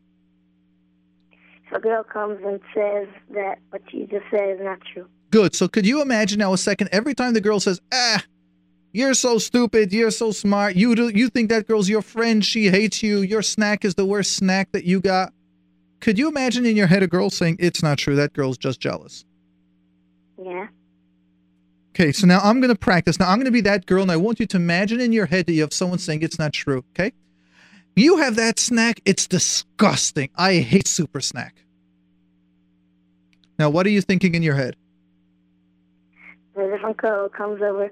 If 1.65 1.73
a 1.73 1.80
girl 1.80 2.03
comes 2.03 2.39
and 2.45 2.59
says 2.73 3.07
that 3.32 3.59
what 3.69 3.82
you 3.91 4.07
just 4.07 4.26
said 4.30 4.49
is 4.49 4.59
not 4.61 4.80
true. 4.93 5.07
Good. 5.32 5.55
So 5.55 5.67
could 5.67 5.86
you 5.86 6.01
imagine 6.01 6.39
now 6.39 6.53
a 6.53 6.57
second? 6.57 6.89
Every 6.91 7.13
time 7.13 7.34
the 7.34 7.41
girl 7.41 7.59
says, 7.59 7.82
"Ah, 7.91 8.23
you're 8.93 9.15
so 9.15 9.38
stupid. 9.38 9.91
You're 9.91 10.11
so 10.11 10.32
smart. 10.32 10.76
You 10.76 10.95
do, 10.95 11.09
you 11.09 11.30
think 11.30 11.49
that 11.49 11.67
girl's 11.67 11.89
your 11.89 12.01
friend? 12.01 12.45
She 12.45 12.69
hates 12.69 13.01
you. 13.03 13.21
Your 13.21 13.41
snack 13.41 13.84
is 13.84 13.95
the 13.95 14.05
worst 14.05 14.36
snack 14.36 14.71
that 14.71 14.86
you 14.86 15.01
got." 15.01 15.34
Could 15.99 16.19
you 16.19 16.28
imagine 16.28 16.65
in 16.65 16.76
your 16.76 16.88
head 16.88 17.03
a 17.03 17.07
girl 17.07 17.30
saying, 17.30 17.57
"It's 17.59 17.82
not 17.82 17.97
true. 17.97 18.15
That 18.15 18.34
girl's 18.34 18.57
just 18.57 18.80
jealous." 18.80 19.26
Yeah. 20.41 20.67
Okay, 21.95 22.11
so 22.11 22.28
now 22.28 22.39
I'm 22.43 22.59
going 22.59 22.73
to 22.73 22.78
practice. 22.78 23.19
Now 23.19 23.30
I'm 23.30 23.38
going 23.38 23.45
to 23.45 23.51
be 23.51 23.61
that 23.61 23.86
girl, 23.86 24.01
and 24.01 24.11
I 24.11 24.17
want 24.17 24.39
you 24.39 24.45
to 24.45 24.57
imagine 24.57 24.99
in 24.99 25.13
your 25.13 25.26
head 25.26 25.45
that 25.45 25.53
you 25.53 25.61
have 25.61 25.73
someone 25.73 25.97
saying 25.97 26.21
it's 26.21 26.38
not 26.38 26.53
true. 26.53 26.84
Okay, 26.93 27.13
you 27.95 28.17
have 28.17 28.35
that 28.35 28.59
snack. 28.59 29.01
It's 29.05 29.27
disgusting. 29.27 30.29
I 30.35 30.55
hate 30.55 30.87
super 30.87 31.21
snack. 31.21 31.63
Now, 33.57 33.69
what 33.69 33.85
are 33.85 33.89
you 33.89 34.01
thinking 34.01 34.35
in 34.35 34.43
your 34.43 34.55
head? 34.55 34.75
The 36.55 36.67
different 36.67 36.97
girl 36.97 37.29
comes 37.29 37.61
over. 37.61 37.89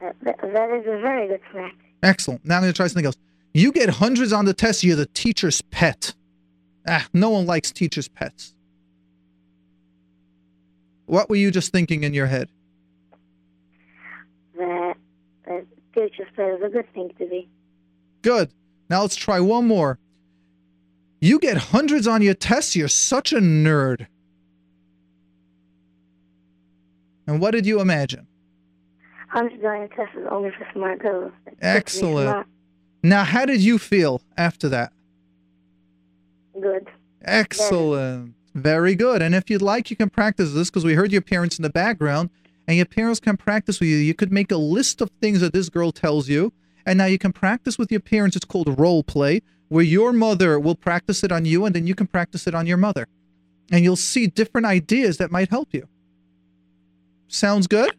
That, 0.00 0.16
that, 0.22 0.40
that 0.40 0.70
is 0.70 0.84
a 0.86 1.00
very 1.00 1.28
good 1.28 1.40
snack. 1.50 1.74
Excellent. 2.02 2.44
Now 2.44 2.56
I'm 2.56 2.62
going 2.62 2.72
to 2.72 2.76
try 2.76 2.86
something 2.86 3.06
else. 3.06 3.16
You 3.54 3.72
get 3.72 3.88
hundreds 3.88 4.32
on 4.32 4.44
the 4.44 4.54
test. 4.54 4.84
You're 4.84 4.96
the 4.96 5.06
teacher's 5.06 5.62
pet. 5.62 6.14
Ah, 6.86 7.06
no 7.12 7.30
one 7.30 7.46
likes 7.46 7.72
teacher's 7.72 8.08
pets. 8.08 8.54
What 11.06 11.28
were 11.30 11.36
you 11.36 11.50
just 11.50 11.72
thinking 11.72 12.04
in 12.04 12.12
your 12.12 12.26
head? 12.26 12.50
That, 14.56 14.96
that 15.46 15.66
teacher 15.94 16.26
said 16.36 16.58
is 16.58 16.62
a 16.62 16.68
good 16.68 16.92
thing 16.92 17.10
to 17.18 17.26
be. 17.26 17.48
Good. 18.22 18.50
Now 18.88 19.02
let's 19.02 19.16
try 19.16 19.40
one 19.40 19.66
more. 19.66 19.98
You 21.20 21.38
get 21.38 21.56
hundreds 21.56 22.06
on 22.06 22.22
your 22.22 22.34
tests. 22.34 22.76
You're 22.76 22.88
such 22.88 23.32
a 23.32 23.38
nerd. 23.38 24.06
And 27.26 27.40
what 27.40 27.50
did 27.50 27.66
you 27.66 27.80
imagine? 27.80 28.26
Hundred 29.28 29.60
million 29.60 29.88
tests 29.90 30.16
is 30.16 30.26
only 30.30 30.50
for 30.50 30.66
smart 30.72 31.00
girls. 31.00 31.32
It's 31.44 31.44
good 31.44 31.50
to 31.50 31.56
be 31.60 31.66
Excellent. 31.66 32.28
smart. 32.30 32.46
Now, 33.02 33.24
how 33.24 33.44
did 33.44 33.60
you 33.60 33.78
feel 33.78 34.22
after 34.36 34.68
that? 34.70 34.92
Good. 36.60 36.88
Excellent. 37.22 38.34
Very 38.54 38.94
good. 38.94 39.20
And 39.20 39.34
if 39.34 39.50
you'd 39.50 39.62
like, 39.62 39.90
you 39.90 39.96
can 39.96 40.08
practice 40.08 40.52
this 40.54 40.70
because 40.70 40.84
we 40.84 40.94
heard 40.94 41.12
your 41.12 41.20
parents 41.20 41.58
in 41.58 41.62
the 41.62 41.70
background, 41.70 42.30
and 42.66 42.76
your 42.76 42.86
parents 42.86 43.20
can 43.20 43.36
practice 43.36 43.78
with 43.80 43.88
you. 43.90 43.96
You 43.96 44.14
could 44.14 44.32
make 44.32 44.50
a 44.50 44.56
list 44.56 45.00
of 45.00 45.10
things 45.20 45.40
that 45.40 45.52
this 45.52 45.68
girl 45.68 45.92
tells 45.92 46.28
you, 46.28 46.52
and 46.88 46.96
now 46.96 47.04
you 47.04 47.18
can 47.18 47.32
practice 47.32 47.76
with 47.76 47.90
your 47.90 48.00
parents. 48.00 48.34
It's 48.34 48.46
called 48.46 48.80
role 48.80 49.02
play, 49.02 49.42
where 49.68 49.84
your 49.84 50.12
mother 50.12 50.58
will 50.58 50.74
practice 50.74 51.22
it 51.22 51.30
on 51.30 51.44
you, 51.44 51.66
and 51.66 51.74
then 51.74 51.86
you 51.86 51.94
can 51.94 52.06
practice 52.06 52.46
it 52.46 52.54
on 52.54 52.66
your 52.66 52.78
mother. 52.78 53.06
And 53.70 53.84
you'll 53.84 53.96
see 53.96 54.26
different 54.26 54.66
ideas 54.66 55.18
that 55.18 55.30
might 55.30 55.50
help 55.50 55.68
you. 55.72 55.86
Sounds 57.28 57.66
good? 57.66 57.94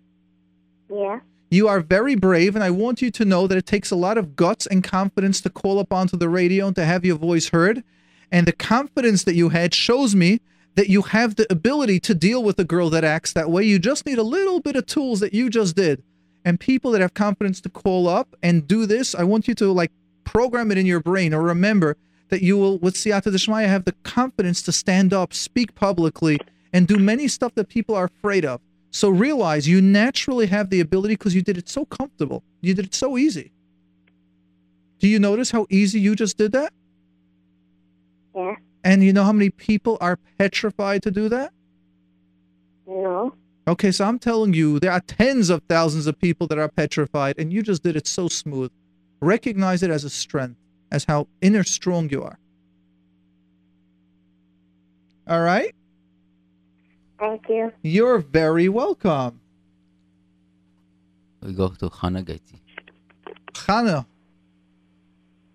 Yeah. 0.90 1.20
You 1.52 1.68
are 1.68 1.82
very 1.82 2.16
brave, 2.16 2.56
and 2.56 2.64
I 2.64 2.72
want 2.72 3.00
you 3.00 3.12
to 3.12 3.26
know 3.26 3.46
that 3.46 3.58
it 3.60 3.68
takes 3.68 3.92
a 3.92 3.96
lot 3.96 4.18
of 4.18 4.36
guts 4.36 4.66
and 4.66 4.84
confidence 4.84 5.40
to 5.42 5.52
call 5.52 5.78
up 5.78 5.94
onto 5.94 6.18
the 6.18 6.30
radio 6.30 6.66
and 6.66 6.76
to 6.76 6.86
have 6.86 7.06
your 7.06 7.18
voice 7.18 7.50
heard. 7.50 7.84
And 8.32 8.48
the 8.48 8.52
confidence 8.52 9.24
that 9.26 9.36
you 9.36 9.50
had 9.50 9.76
shows 9.76 10.16
me 10.16 10.42
that 10.74 10.90
you 10.90 11.04
have 11.04 11.36
the 11.36 11.46
ability 11.52 12.00
to 12.02 12.16
deal 12.16 12.44
with 12.44 12.58
a 12.60 12.64
girl 12.64 12.90
that 12.90 13.04
acts 13.04 13.34
that 13.34 13.52
way. 13.52 13.64
You 13.64 13.78
just 13.78 14.08
need 14.08 14.18
a 14.18 14.24
little 14.24 14.60
bit 14.60 14.76
of 14.76 14.88
tools 14.88 15.20
that 15.20 15.34
you 15.34 15.52
just 15.52 15.76
did. 15.76 16.02
And 16.50 16.60
people 16.60 16.89
that 16.93 17.02
have 17.02 17.14
confidence 17.14 17.62
to 17.62 17.70
call 17.70 18.08
up 18.08 18.36
and 18.41 18.68
do 18.68 18.88
this, 18.88 19.14
I 19.14 19.24
want 19.24 19.47
you 19.47 19.54
to 19.54 19.72
like 19.72 19.91
program 20.24 20.72
it 20.72 20.80
in 20.80 20.88
your 20.88 21.00
brain 21.00 21.32
or 21.32 21.43
remember 21.43 21.95
that 22.30 22.41
you 22.41 22.58
will, 22.58 22.80
with 22.80 22.95
Siyata 22.95 23.32
Deshmaya, 23.32 23.68
have 23.68 23.86
the 23.86 23.91
confidence 24.02 24.64
to 24.64 24.72
stand 24.72 25.14
up, 25.14 25.32
speak 25.32 25.76
publicly, 25.76 26.39
and 26.74 26.88
do 26.88 26.97
many 26.97 27.28
stuff 27.28 27.54
that 27.54 27.70
people 27.70 27.93
are 27.93 28.06
afraid 28.06 28.45
of. 28.45 28.62
So 28.89 29.10
realize 29.10 29.68
you 29.68 29.80
naturally 29.80 30.47
have 30.47 30.72
the 30.72 30.80
ability 30.80 31.14
because 31.18 31.36
you 31.36 31.43
did 31.43 31.56
it 31.56 31.70
so 31.70 31.86
comfortable. 31.86 32.41
You 32.62 32.74
did 32.74 32.86
it 32.86 32.95
so 32.95 33.16
easy. 33.16 33.52
Do 34.97 35.08
you 35.08 35.20
notice 35.20 35.52
how 35.52 35.68
easy 35.70 36.00
you 36.00 36.16
just 36.16 36.36
did 36.36 36.54
that? 36.54 36.74
Yeah. 38.36 38.56
And 38.84 39.04
you 39.04 39.14
know 39.14 39.24
how 39.24 39.34
many 39.34 39.52
people 39.52 40.00
are 40.02 40.18
petrified 40.39 41.04
to 41.04 41.12
do 41.12 41.30
that? 41.30 41.54
No. 42.88 43.36
Okay, 43.68 43.91
so 43.91 44.05
I'm 44.05 44.18
telling 44.18 44.53
you, 44.53 44.80
there 44.80 44.91
are 44.91 45.01
tens 45.01 45.49
of 45.49 45.62
thousands 45.70 46.07
of 46.07 46.20
people 46.20 46.47
that 46.47 46.57
are 46.57 46.70
petrified, 46.70 47.36
and 47.38 47.53
you 47.53 47.62
just 47.62 47.84
did 47.84 47.95
it 47.95 48.07
so 48.07 48.28
smooth. 48.28 48.72
Recognize 49.22 49.84
it 49.84 49.91
as 49.91 50.03
a 50.03 50.10
strength, 50.10 50.57
as 50.91 51.05
how 51.05 51.28
inner 51.41 51.64
strong 51.64 52.10
you 52.10 52.24
are. 52.24 52.39
All 55.28 55.41
right? 55.41 55.76
Thank 57.20 57.47
you. 57.49 57.72
You're 57.84 58.20
very 58.20 58.70
welcome. 58.70 59.39
We 61.41 61.53
go 61.53 61.70
to 61.70 61.89
Hannah 61.89 62.24
Gaiti. 62.24 62.60
Chana. 63.53 64.05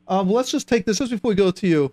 Um, 0.07 0.31
let's 0.31 0.51
just 0.51 0.69
take 0.69 0.85
this 0.85 0.99
just 0.99 1.11
before 1.11 1.31
we 1.31 1.35
go 1.35 1.51
to 1.51 1.67
you. 1.67 1.93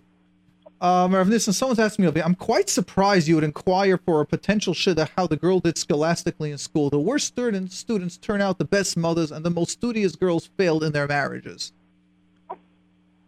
Um, 0.82 1.14
Rav 1.14 1.28
Nissen, 1.28 1.54
someone's 1.54 1.78
asking 1.78 2.12
me, 2.12 2.22
I'm 2.24 2.34
quite 2.34 2.68
surprised 2.68 3.28
you 3.28 3.36
would 3.36 3.44
inquire 3.44 4.00
for 4.00 4.20
a 4.20 4.26
potential 4.26 4.74
shit 4.74 4.98
of 4.98 5.12
how 5.16 5.28
the 5.28 5.38
girl 5.38 5.60
did 5.60 5.78
scholastically 5.78 6.52
in 6.52 6.58
school. 6.58 6.90
The 6.90 7.00
worst 7.00 7.28
students, 7.28 7.78
students 7.78 8.18
turn 8.18 8.42
out 8.42 8.58
the 8.58 8.66
best 8.66 8.98
mothers, 8.98 9.32
and 9.32 9.46
the 9.46 9.52
most 9.52 9.72
studious 9.72 10.16
girls 10.16 10.50
failed 10.58 10.84
in 10.84 10.92
their 10.92 11.08
marriages. 11.08 11.72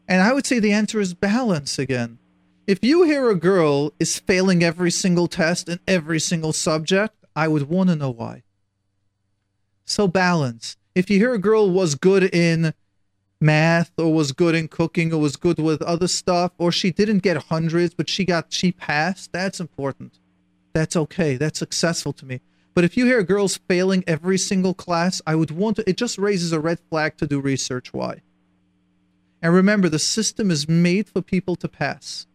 And 0.07 0.23
I 0.23 0.33
would 0.33 0.47
say 0.47 0.57
the 0.57 0.71
answer 0.71 0.99
is 0.99 1.13
balance 1.13 1.77
again. 1.77 2.17
If 2.65 2.83
you 2.83 3.03
hear 3.03 3.29
a 3.29 3.35
girl 3.35 3.93
is 3.99 4.17
failing 4.17 4.63
every 4.63 4.89
single 4.89 5.27
test 5.27 5.69
in 5.69 5.79
every 5.87 6.19
single 6.19 6.53
subject, 6.53 7.13
I 7.35 7.47
would 7.47 7.69
want 7.69 7.89
to 7.91 7.95
know 7.95 8.09
why. 8.09 8.41
So 9.85 10.07
balance. 10.07 10.75
If 10.95 11.11
you 11.11 11.19
hear 11.19 11.35
a 11.35 11.39
girl 11.39 11.69
was 11.69 11.93
good 11.93 12.23
in 12.33 12.73
math 13.43 13.91
or 13.97 14.13
was 14.13 14.31
good 14.31 14.55
in 14.55 14.67
cooking 14.67 15.13
or 15.13 15.19
was 15.19 15.35
good 15.35 15.59
with 15.59 15.81
other 15.81 16.07
stuff 16.07 16.51
or 16.57 16.71
she 16.71 16.89
didn't 16.89 17.19
get 17.19 17.37
hundreds 17.37 17.93
but 17.93 18.09
she 18.09 18.25
got 18.25 18.51
she 18.51 18.71
passed, 18.71 19.31
that's 19.31 19.59
important. 19.59 20.19
That's 20.71 20.95
okay. 20.95 21.35
That's 21.35 21.59
successful 21.59 22.13
to 22.13 22.25
me. 22.25 22.41
But 22.73 22.83
if 22.83 22.97
you 22.97 23.05
hear 23.05 23.21
girls 23.21 23.59
failing 23.67 24.03
every 24.07 24.39
single 24.39 24.73
class, 24.73 25.21
I 25.27 25.35
would 25.35 25.51
want 25.51 25.75
to 25.75 25.87
it 25.87 25.97
just 25.97 26.17
raises 26.17 26.51
a 26.51 26.59
red 26.59 26.79
flag 26.89 27.17
to 27.17 27.27
do 27.27 27.39
research 27.39 27.93
why. 27.93 28.21
And 29.41 29.53
remember 29.53 29.89
the 29.89 29.99
system 29.99 30.49
is 30.49 30.67
made 30.67 31.09
for 31.09 31.21
people 31.21 31.55
to 31.57 31.67
pass. 31.67 32.25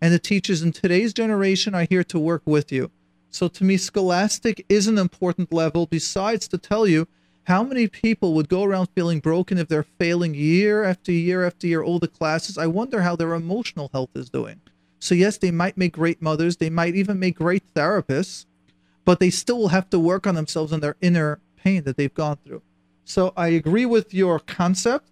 And 0.00 0.12
the 0.12 0.18
teachers 0.18 0.62
in 0.62 0.72
today's 0.72 1.14
generation 1.14 1.74
are 1.74 1.86
here 1.88 2.04
to 2.04 2.18
work 2.18 2.42
with 2.44 2.70
you. 2.70 2.90
So 3.30 3.48
to 3.48 3.64
me, 3.64 3.76
scholastic 3.76 4.64
is 4.68 4.86
an 4.86 4.98
important 4.98 5.52
level, 5.52 5.86
besides 5.86 6.46
to 6.48 6.58
tell 6.58 6.86
you 6.86 7.08
how 7.46 7.62
many 7.62 7.86
people 7.86 8.34
would 8.34 8.48
go 8.48 8.64
around 8.64 8.88
feeling 8.94 9.20
broken 9.20 9.56
if 9.56 9.68
they're 9.68 9.84
failing 9.84 10.34
year 10.34 10.82
after 10.82 11.12
year 11.12 11.46
after 11.46 11.68
year 11.68 11.82
all 11.82 12.00
the 12.00 12.08
classes. 12.08 12.58
I 12.58 12.66
wonder 12.66 13.02
how 13.02 13.14
their 13.14 13.34
emotional 13.34 13.88
health 13.92 14.10
is 14.16 14.28
doing. 14.28 14.60
So 14.98 15.14
yes, 15.14 15.38
they 15.38 15.52
might 15.52 15.76
make 15.76 15.92
great 15.92 16.20
mothers, 16.20 16.56
they 16.56 16.70
might 16.70 16.96
even 16.96 17.20
make 17.20 17.36
great 17.36 17.62
therapists, 17.74 18.46
but 19.04 19.20
they 19.20 19.30
still 19.30 19.58
will 19.58 19.68
have 19.68 19.88
to 19.90 19.98
work 19.98 20.26
on 20.26 20.34
themselves 20.34 20.72
and 20.72 20.82
their 20.82 20.96
inner 21.00 21.38
pain 21.56 21.84
that 21.84 21.96
they've 21.96 22.12
gone 22.12 22.38
through. 22.44 22.62
So 23.04 23.32
I 23.36 23.48
agree 23.48 23.86
with 23.86 24.12
your 24.12 24.40
concept 24.40 25.08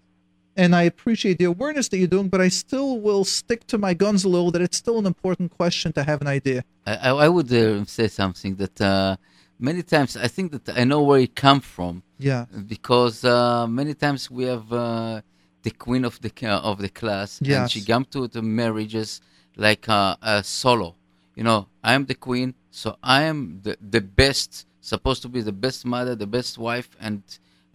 and 0.56 0.74
I 0.74 0.82
appreciate 0.82 1.38
the 1.38 1.44
awareness 1.44 1.88
that 1.88 1.98
you're 1.98 2.08
doing, 2.08 2.28
but 2.28 2.40
I 2.40 2.48
still 2.48 2.98
will 2.98 3.24
stick 3.24 3.66
to 3.68 3.78
my 3.78 3.94
guns 3.94 4.24
a 4.24 4.28
little 4.28 4.50
that 4.50 4.62
it's 4.62 4.76
still 4.76 4.98
an 4.98 5.06
important 5.06 5.56
question 5.56 5.92
to 5.92 6.02
have 6.02 6.20
an 6.20 6.26
idea. 6.26 6.64
I, 6.84 7.10
I 7.10 7.28
would 7.28 7.52
uh, 7.52 7.84
say 7.84 8.08
something 8.08 8.56
that 8.56 8.80
uh, 8.80 9.16
many 9.58 9.82
times 9.82 10.16
I 10.16 10.28
think 10.28 10.52
that 10.52 10.76
I 10.78 10.84
know 10.84 11.02
where 11.02 11.20
it 11.20 11.34
come 11.34 11.60
from 11.60 12.02
Yeah. 12.18 12.46
because 12.66 13.24
uh, 13.24 13.66
many 13.66 13.94
times 13.94 14.30
we 14.30 14.44
have 14.44 14.72
uh, 14.72 15.20
the 15.62 15.70
queen 15.70 16.04
of 16.04 16.20
the 16.20 16.30
ca- 16.30 16.60
of 16.70 16.78
the 16.78 16.88
class 16.88 17.40
and 17.40 17.70
she 17.70 17.80
Yes. 17.80 17.86
come 17.86 18.04
to 18.06 18.28
the 18.28 18.42
marriages 18.42 19.20
like 19.56 19.88
a, 19.88 20.16
a 20.22 20.42
solo. 20.44 20.94
You 21.36 21.44
know, 21.44 21.66
I 21.82 21.94
am 21.94 22.04
the 22.06 22.14
queen, 22.14 22.54
so 22.70 22.96
I 23.02 23.22
am 23.22 23.60
the 23.62 23.76
the 23.90 24.00
best, 24.00 24.66
supposed 24.80 25.22
to 25.22 25.28
be 25.28 25.40
the 25.40 25.52
best 25.66 25.84
mother, 25.84 26.14
the 26.14 26.26
best 26.38 26.58
wife, 26.58 26.90
and 27.00 27.22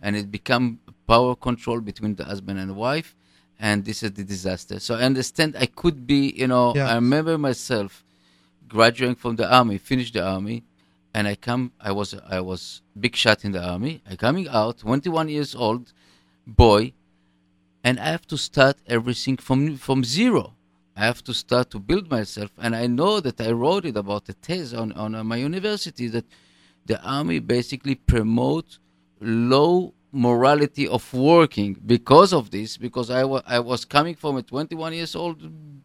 and 0.01 0.15
it 0.15 0.31
become 0.31 0.79
power 1.07 1.35
control 1.35 1.81
between 1.81 2.15
the 2.15 2.23
husband 2.23 2.57
and 2.59 2.73
wife, 2.75 3.15
and 3.59 3.83
this 3.83 4.01
is 4.03 4.11
the 4.13 4.23
disaster. 4.23 4.79
So 4.79 4.95
I 4.95 5.03
understand 5.03 5.55
I 5.59 5.65
could 5.81 6.07
be, 6.07 6.21
you 6.41 6.47
know, 6.47 6.73
Yes. 6.75 6.89
I 6.91 6.95
remember 6.95 7.37
myself 7.37 8.05
graduating 8.67 9.15
from 9.15 9.35
the 9.35 9.47
army, 9.53 9.77
finished 9.77 10.13
the 10.13 10.23
army, 10.25 10.63
and 11.13 11.27
I 11.27 11.35
come. 11.35 11.71
I 11.79 11.91
was 11.91 12.15
I 12.27 12.39
was 12.39 12.81
big 12.99 13.15
shot 13.15 13.43
in 13.45 13.51
the 13.51 13.63
army. 13.63 14.01
I 14.09 14.15
coming 14.15 14.47
out, 14.47 14.79
21 14.79 15.29
years 15.29 15.55
old, 15.55 15.93
boy, 16.45 16.93
and 17.83 17.99
I 17.99 18.05
have 18.05 18.27
to 18.27 18.37
start 18.37 18.77
everything 18.87 19.37
from 19.37 19.77
from 19.77 20.03
zero. 20.03 20.55
I 20.95 21.05
have 21.05 21.23
to 21.25 21.33
start 21.33 21.69
to 21.71 21.79
build 21.79 22.09
myself, 22.11 22.51
and 22.57 22.75
I 22.75 22.87
know 22.87 23.19
that 23.21 23.39
I 23.39 23.51
wrote 23.51 23.85
it 23.85 23.95
about 23.97 24.25
the 24.25 24.33
test 24.33 24.73
on 24.73 24.91
on 24.93 25.25
my 25.25 25.37
university 25.37 26.07
that 26.09 26.25
the 26.85 27.01
army 27.03 27.39
basically 27.39 27.95
promote 27.95 28.79
low 29.21 29.93
morality 30.11 30.87
of 30.87 31.13
working 31.13 31.77
because 31.85 32.33
of 32.33 32.49
this 32.49 32.77
because 32.77 33.09
I 33.11 33.21
I 33.21 33.59
was 33.59 33.85
coming 33.85 34.15
from 34.15 34.37
a 34.37 34.41
21 34.41 34.93
years 34.93 35.15
old 35.15 35.37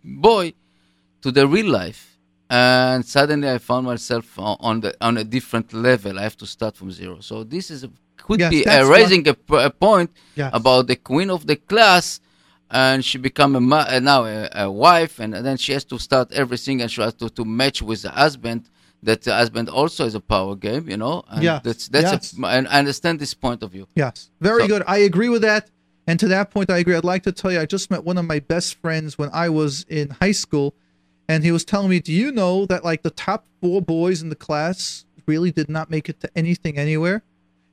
boy 0.03 0.55
to 1.21 1.31
the 1.31 1.47
real 1.47 1.71
life 1.71 2.14
and 2.59 3.01
suddenly 3.17 3.49
I 3.57 3.59
found 3.71 3.83
myself 3.95 4.27
on 4.69 4.75
the 4.85 4.91
on 5.09 5.15
a 5.25 5.27
different 5.37 5.69
level 5.89 6.13
I 6.21 6.23
have 6.29 6.39
to 6.43 6.47
start 6.57 6.73
from 6.81 6.89
zero 7.01 7.17
so 7.31 7.35
this 7.55 7.67
is 7.75 7.81
a, 7.89 7.91
could 8.27 8.41
Yes, 8.41 8.51
be 8.55 8.61
what- 8.65 8.89
raising 8.97 9.23
a, 9.35 9.37
a 9.71 9.73
point 9.87 10.11
Yes. 10.41 10.51
about 10.61 10.83
the 10.91 10.97
queen 11.11 11.29
of 11.37 11.41
the 11.51 11.57
class 11.71 12.07
and 12.85 12.99
she 13.09 13.17
become 13.29 13.53
a 13.61 13.63
ma- 13.73 13.99
now 14.13 14.21
a, 14.35 14.37
a 14.65 14.67
wife 14.87 15.15
and 15.23 15.31
then 15.47 15.57
she 15.65 15.71
has 15.77 15.85
to 15.93 15.97
start 16.09 16.27
everything 16.43 16.77
and 16.83 16.89
she 16.93 17.01
has 17.07 17.15
to, 17.23 17.27
to 17.39 17.43
match 17.61 17.79
with 17.89 18.01
the 18.07 18.11
husband 18.25 18.61
that 19.09 19.19
the 19.27 19.35
husband 19.43 19.67
also 19.69 20.03
is 20.11 20.15
a 20.15 20.25
power 20.35 20.55
game, 20.67 20.85
you 20.89 20.97
know. 21.05 21.17
And 21.29 21.43
Yes, 21.49 21.61
That's 21.67 21.85
that's 21.97 22.13
yes. 22.13 22.39
A, 22.43 22.47
and 22.57 22.65
I 22.75 22.77
understand 22.85 23.15
this 23.25 23.35
point 23.47 23.61
of 23.63 23.69
view. 23.77 23.87
Yes, 23.95 24.31
very 24.41 24.63
So- 24.63 24.69
good. 24.73 24.83
I 24.97 24.99
agree 25.11 25.29
with 25.35 25.43
that. 25.51 25.63
And 26.09 26.17
to 26.23 26.29
that 26.29 26.47
point, 26.55 26.69
I 26.71 26.79
agree. 26.83 26.95
I'd 26.97 27.05
like 27.15 27.23
to 27.25 27.33
tell 27.41 27.53
you, 27.53 27.61
I 27.61 27.67
just 27.77 27.87
met 27.91 28.03
one 28.11 28.17
of 28.23 28.25
my 28.35 28.39
best 28.55 28.69
friends 28.83 29.19
when 29.21 29.29
I 29.45 29.47
was 29.61 29.73
in 30.01 30.07
high 30.23 30.37
school, 30.45 30.69
and 31.29 31.45
he 31.45 31.53
was 31.53 31.65
telling 31.65 31.91
me, 31.91 32.01
"Do 32.01 32.13
you 32.13 32.33
know 32.33 32.67
that 32.67 32.85
like 32.85 33.03
the 33.03 33.11
top 33.11 33.47
four 33.61 33.81
boys 33.81 34.23
in 34.23 34.29
the 34.29 34.37
class 34.37 35.05
really 35.27 35.51
did 35.51 35.69
not 35.69 35.91
make 35.91 36.09
it 36.09 36.21
to 36.21 36.31
anything 36.37 36.79
anywhere?" 36.79 37.23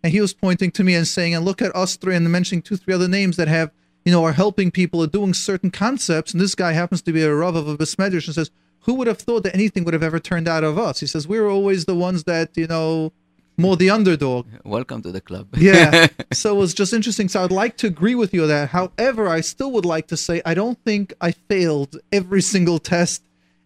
And 0.03 0.11
he 0.11 0.21
was 0.21 0.33
pointing 0.33 0.71
to 0.71 0.83
me 0.83 0.95
and 0.95 1.07
saying, 1.07 1.35
"And 1.35 1.45
look 1.45 1.61
at 1.61 1.75
us 1.75 1.95
three," 1.95 2.15
and 2.15 2.29
mentioning 2.31 2.61
two, 2.61 2.77
three 2.77 2.93
other 2.93 3.07
names 3.07 3.37
that 3.37 3.47
have, 3.47 3.71
you 4.05 4.11
know, 4.11 4.23
are 4.23 4.33
helping 4.33 4.71
people, 4.71 5.03
are 5.03 5.07
doing 5.07 5.33
certain 5.33 5.71
concepts. 5.71 6.31
And 6.31 6.41
this 6.41 6.55
guy 6.55 6.71
happens 6.71 7.01
to 7.03 7.13
be 7.13 7.21
a 7.21 7.33
rav 7.33 7.55
of 7.55 7.67
a 7.67 7.77
Beis 7.77 7.95
Medrash 7.95 8.27
and 8.27 8.35
says, 8.35 8.51
"Who 8.81 8.93
would 8.95 9.07
have 9.07 9.19
thought 9.19 9.43
that 9.43 9.53
anything 9.53 9.83
would 9.83 9.93
have 9.93 10.03
ever 10.03 10.19
turned 10.19 10.47
out 10.47 10.63
of 10.63 10.79
us?" 10.79 10.99
He 11.01 11.07
says, 11.07 11.27
"We 11.27 11.39
were 11.39 11.49
always 11.49 11.85
the 11.85 11.95
ones 11.95 12.23
that, 12.25 12.51
you 12.55 12.67
know." 12.67 13.13
More 13.57 13.75
the 13.75 13.89
underdog. 13.91 14.47
Welcome 14.65 15.03
to 15.03 15.11
the 15.11 15.21
club. 15.21 15.49
Yeah. 15.57 16.07
so 16.33 16.55
it 16.55 16.57
was 16.57 16.73
just 16.73 16.93
interesting. 16.93 17.27
So 17.27 17.43
I'd 17.43 17.51
like 17.51 17.77
to 17.77 17.87
agree 17.87 18.15
with 18.15 18.33
you 18.33 18.43
on 18.43 18.47
that. 18.47 18.69
However, 18.69 19.27
I 19.27 19.41
still 19.41 19.71
would 19.73 19.85
like 19.85 20.07
to 20.07 20.17
say 20.17 20.41
I 20.45 20.53
don't 20.53 20.79
think 20.83 21.13
I 21.21 21.31
failed 21.31 21.97
every 22.11 22.41
single 22.41 22.79
test 22.79 23.21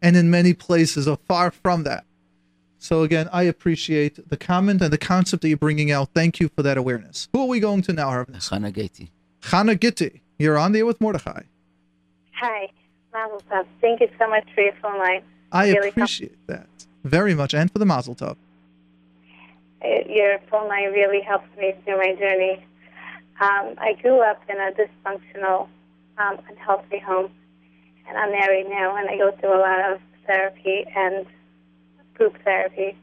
and 0.06 0.16
in 0.16 0.30
many 0.30 0.53
places 0.53 1.08
are 1.08 1.18
far 1.28 1.49
from 1.49 1.82
that. 1.84 2.06
So 2.78 3.01
again, 3.01 3.28
I 3.34 3.41
appreciate 3.43 4.30
the 4.30 4.38
comment 4.38 4.80
and 4.84 4.93
the 4.93 4.99
concept 4.99 5.41
that 5.41 5.49
you're 5.49 5.58
bringing 5.58 5.89
out. 5.89 6.10
Thank 6.14 6.39
you 6.39 6.49
for 6.56 6.62
that 6.62 6.78
awareness. 6.78 7.28
Who 7.34 7.41
are 7.41 7.47
we 7.47 7.60
going 7.60 7.82
to 7.82 7.93
now, 7.93 8.10
Harvin? 8.10 8.47
Hannah 8.47 8.72
Gati. 8.72 9.10
Chana 9.41 9.76
Gitti. 9.76 10.22
You're 10.38 10.60
on 10.60 10.74
there 10.74 10.86
with 10.86 11.01
Mordechai. 11.01 11.41
Hi, 12.39 12.70
Mazel 13.12 13.41
Tov. 13.49 13.66
Thank 13.82 14.01
you 14.01 14.10
so 14.20 14.30
much 14.30 14.47
for 14.53 14.62
your 14.62 14.74
phone 14.80 14.99
line. 14.99 15.24
I 15.51 15.70
Really 15.70 15.89
appreciate 15.89 16.38
that 16.45 16.68
very 17.03 17.34
much. 17.34 17.56
And 17.56 17.72
for 17.72 17.80
the 17.80 17.86
Mazel 17.86 18.14
Tov. 18.14 18.36
Uh, 19.84 19.88
Your 20.08 20.38
phone 20.51 20.68
line 20.68 20.91
really 20.91 21.22
helps 21.22 21.47
me 21.58 21.74
through 21.84 21.97
my 21.97 22.14
journey. 22.14 22.64
Um, 23.41 23.74
I 23.80 23.93
grew 24.01 24.22
up 24.22 24.39
in 24.47 24.58
a 24.58 24.72
dysfunctional, 24.72 25.68
um, 26.20 26.38
unhealthy 26.47 26.99
home, 26.99 27.32
and 28.08 28.18
I'm 28.18 28.32
married 28.32 28.68
now, 28.70 28.95
and 28.95 29.10
I 29.10 29.18
go 29.18 29.32
through 29.38 29.56
a 29.56 29.62
lot 29.62 29.91
of 29.91 29.99
therapy 30.26 30.86
and 30.95 31.26
group 32.16 32.36
therapy 32.43 32.97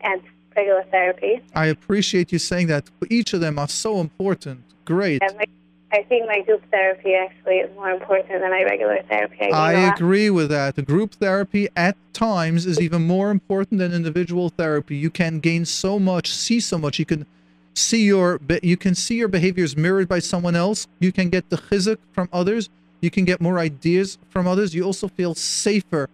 and 0.00 0.22
regular 0.56 0.84
therapy. 0.90 1.40
I 1.54 1.66
appreciate 1.66 2.32
you 2.32 2.38
saying 2.38 2.66
that. 2.68 2.90
Each 3.08 3.32
of 3.32 3.40
them 3.40 3.58
are 3.58 3.68
so 3.68 4.00
important. 4.00 4.60
Great. 4.84 5.22
My, 5.22 5.44
I 5.92 6.02
think 6.04 6.26
my 6.26 6.40
group 6.40 6.62
therapy 6.70 7.14
actually 7.14 7.56
is 7.56 7.74
more 7.76 7.90
important 7.90 8.40
than 8.40 8.50
my 8.50 8.62
regular 8.64 9.02
therapy. 9.08 9.52
I, 9.52 9.74
I 9.74 9.94
agree 9.94 10.30
with 10.30 10.48
that. 10.50 10.76
The 10.76 10.82
group 10.82 11.14
therapy 11.14 11.68
at 11.76 11.96
times 12.12 12.66
is 12.66 12.80
even 12.80 13.06
more 13.06 13.30
important 13.30 13.78
than 13.78 13.92
individual 13.92 14.48
therapy. 14.48 14.96
You 14.96 15.10
can 15.10 15.40
gain 15.40 15.64
so 15.64 15.98
much, 15.98 16.30
see 16.30 16.60
so 16.60 16.78
much. 16.78 16.98
You 16.98 17.04
can 17.04 17.26
see 17.74 18.04
your 18.04 18.40
you 18.62 18.76
can 18.76 18.94
see 18.94 19.16
your 19.16 19.28
behaviors 19.28 19.76
mirrored 19.76 20.08
by 20.08 20.18
someone 20.18 20.56
else. 20.56 20.86
You 20.98 21.12
can 21.12 21.28
get 21.28 21.50
the 21.50 21.56
chizuk 21.56 21.98
from 22.12 22.28
others. 22.32 22.68
You 23.02 23.10
can 23.10 23.26
get 23.26 23.40
more 23.40 23.58
ideas 23.58 24.16
from 24.30 24.46
others. 24.48 24.74
You 24.74 24.84
also 24.84 25.08
feel 25.08 25.34
safer 25.34 26.08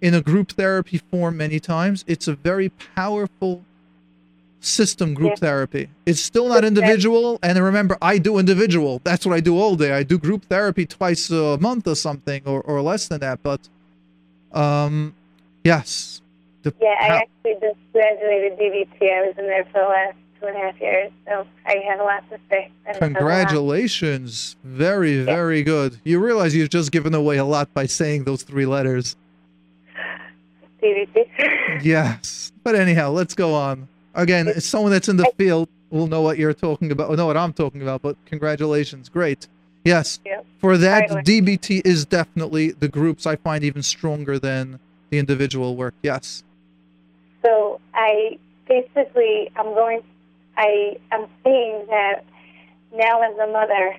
in 0.00 0.14
a 0.14 0.20
group 0.20 0.52
therapy 0.52 0.98
form 1.10 1.38
many 1.38 1.58
times. 1.58 2.04
It's 2.06 2.28
a 2.28 2.34
very 2.34 2.68
powerful 2.94 3.64
system 4.60 5.14
group 5.14 5.30
Yeah. 5.32 5.36
therapy. 5.46 5.88
It's 6.06 6.20
still 6.20 6.48
not 6.48 6.64
individual 6.64 7.38
and 7.42 7.58
remember 7.58 7.98
I 8.00 8.18
do 8.18 8.38
individual. 8.38 9.00
That's 9.04 9.26
what 9.26 9.34
I 9.34 9.40
do 9.40 9.58
all 9.58 9.74
day. 9.76 9.92
I 9.92 10.02
do 10.02 10.18
group 10.18 10.44
therapy 10.44 10.86
twice 10.86 11.30
a 11.30 11.58
month 11.58 11.86
or 11.86 11.94
something 11.96 12.42
or, 12.46 12.60
or 12.62 12.80
less 12.80 13.08
than 13.08 13.20
that, 13.20 13.42
but 13.42 13.60
um 14.52 15.14
yes. 15.64 16.20
Yeah, 16.80 16.96
I 16.98 17.06
actually 17.24 17.56
just 17.60 17.78
graduated 17.92 18.58
DBT. 18.58 19.02
I 19.02 19.26
was 19.26 19.34
in 19.38 19.46
there 19.46 19.64
for 19.66 19.80
the 19.82 19.88
last 19.88 20.16
two 20.44 20.48
and 20.48 20.56
a 20.56 20.60
half 20.60 20.80
years, 20.80 21.10
so 21.26 21.46
I 21.66 21.76
have 21.88 22.00
a 22.00 22.04
lot 22.04 22.28
to 22.30 22.38
say. 22.50 22.70
And 22.86 22.96
it 22.96 23.00
says 23.00 23.00
a 23.00 23.04
lot. 23.04 23.18
Congratulations. 23.18 24.56
Very, 24.64 25.22
very 25.22 25.62
good. 25.62 25.98
You 26.04 26.20
realize 26.20 26.54
you've 26.54 26.70
just 26.70 26.92
given 26.92 27.14
away 27.14 27.38
a 27.38 27.44
lot 27.44 27.72
by 27.72 27.86
saying 27.86 28.24
those 28.24 28.42
three 28.42 28.66
letters. 28.66 29.16
Yes. 31.82 32.52
But 32.62 32.74
anyhow, 32.74 33.10
let's 33.10 33.34
go 33.34 33.54
on. 33.54 33.88
Again, 34.14 34.48
it's 34.48 34.66
someone 34.66 34.92
that's 34.92 35.08
in 35.08 35.16
the 35.16 35.30
field 35.38 35.66
will 35.88 36.06
know 36.06 36.20
what 36.20 36.36
you're 36.36 36.52
talking 36.52 36.92
about, 36.92 37.08
or 37.08 37.16
know 37.16 37.24
what 37.24 37.38
I'm 37.38 37.54
talking 37.54 37.80
about, 37.80 38.02
but 38.02 38.16
congratulations. 38.26 39.08
Great. 39.08 39.48
Yes. 39.86 40.20
Yeah. 40.26 40.42
For 40.58 40.76
that, 40.76 41.10
Right. 41.10 41.24
DBT 41.24 41.80
is 41.86 42.04
definitely 42.04 42.72
the 42.72 42.88
groups 42.88 43.26
I 43.26 43.36
find 43.36 43.64
even 43.64 43.82
stronger 43.82 44.38
than 44.38 44.78
the 45.08 45.18
individual 45.18 45.74
work. 45.74 45.94
Yes. 46.02 46.42
So 47.42 47.80
I 47.94 48.38
basically 48.68 49.50
I'm 49.56 49.72
going. 49.74 50.02
I 50.56 50.98
am 51.10 51.26
seeing 51.42 51.86
that 51.88 52.24
now 52.94 53.22
as 53.22 53.36
a 53.38 53.50
mother. 53.50 53.96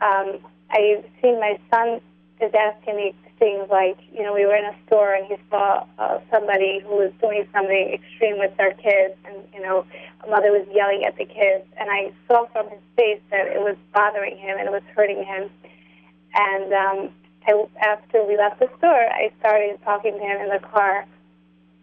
Um, 0.00 0.38
I've 0.70 1.04
seen 1.22 1.40
my 1.40 1.58
son 1.70 2.00
is 2.40 2.52
asking 2.54 2.96
me 2.96 3.14
things 3.38 3.68
like, 3.70 3.98
you 4.12 4.22
know, 4.22 4.32
we 4.32 4.46
were 4.46 4.54
in 4.54 4.64
a 4.64 4.76
store 4.86 5.14
and 5.14 5.26
he 5.26 5.36
saw 5.50 5.86
uh, 5.98 6.20
somebody 6.30 6.80
who 6.80 6.96
was 6.96 7.12
doing 7.20 7.46
something 7.52 7.92
extreme 7.92 8.38
with 8.38 8.56
their 8.56 8.74
kids, 8.74 9.14
and 9.24 9.36
you 9.52 9.60
know, 9.60 9.84
a 10.24 10.30
mother 10.30 10.50
was 10.52 10.66
yelling 10.72 11.04
at 11.04 11.16
the 11.16 11.24
kids, 11.24 11.66
and 11.78 11.90
I 11.90 12.12
saw 12.28 12.46
from 12.52 12.68
his 12.70 12.80
face 12.96 13.20
that 13.30 13.46
it 13.46 13.60
was 13.60 13.76
bothering 13.92 14.36
him 14.38 14.58
and 14.58 14.68
it 14.68 14.72
was 14.72 14.82
hurting 14.94 15.24
him. 15.24 15.50
And 16.34 16.72
um, 16.72 17.10
I, 17.46 17.64
after 17.82 18.24
we 18.24 18.36
left 18.36 18.58
the 18.60 18.68
store, 18.78 19.06
I 19.10 19.30
started 19.40 19.78
talking 19.84 20.12
to 20.12 20.18
him 20.18 20.40
in 20.40 20.48
the 20.48 20.60
car 20.60 21.06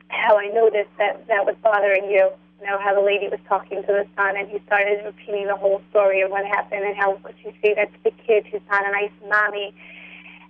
how 0.10 0.38
I 0.38 0.48
noticed 0.48 0.90
that 0.98 1.28
that 1.28 1.46
was 1.46 1.56
bothering 1.64 2.10
you. 2.10 2.30
You 2.62 2.68
know, 2.68 2.78
how 2.80 2.94
the 2.94 3.02
lady 3.02 3.28
was 3.28 3.40
talking 3.50 3.82
to 3.82 3.88
the 3.88 4.06
son, 4.16 4.38
and 4.38 4.48
he 4.48 4.60
started 4.68 5.04
repeating 5.04 5.48
the 5.48 5.56
whole 5.56 5.82
story 5.90 6.22
of 6.22 6.30
what 6.30 6.46
happened 6.46 6.84
and 6.84 6.96
how 6.96 7.18
she 7.42 7.74
that 7.74 7.92
to 7.92 8.00
the 8.04 8.12
kid? 8.26 8.46
She's 8.52 8.62
not 8.70 8.86
a 8.88 8.92
nice 8.92 9.12
mommy. 9.28 9.74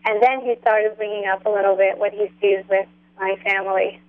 And 0.03 0.21
then 0.21 0.41
he 0.41 0.55
started 0.59 0.97
bringing 0.97 1.25
up 1.27 1.45
a 1.45 1.49
little 1.49 1.77
bit 1.77 1.97
what 1.97 2.11
he 2.11 2.27
sees 2.41 2.65
with 2.69 2.87
my 3.17 3.37
family. 3.45 4.01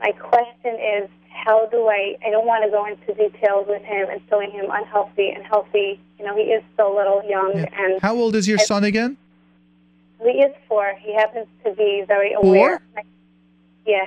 My 0.00 0.10
question 0.12 0.74
is, 0.74 1.08
how 1.30 1.66
do 1.66 1.88
I? 1.88 2.16
I 2.26 2.30
don't 2.30 2.46
want 2.46 2.64
to 2.64 2.70
go 2.70 2.84
into 2.84 3.14
details 3.14 3.66
with 3.66 3.82
him 3.82 4.08
and 4.10 4.20
showing 4.28 4.50
him 4.50 4.66
unhealthy 4.70 5.30
and 5.30 5.42
healthy. 5.44 6.00
You 6.18 6.26
know, 6.26 6.36
he 6.36 6.42
is 6.42 6.62
still 6.74 6.94
little, 6.94 7.22
young, 7.24 7.52
Yeah. 7.56 7.66
and 7.78 8.02
How 8.02 8.14
old 8.14 8.34
is 8.34 8.46
your 8.46 8.58
son 8.58 8.84
again? 8.84 9.16
he 10.22 10.28
is 10.38 10.54
four. 10.68 10.92
He 11.00 11.14
happens 11.14 11.46
to 11.64 11.72
be 11.72 12.04
very 12.06 12.34
aware. 12.34 12.82
Four? 12.94 13.02
Yeah. 13.86 14.06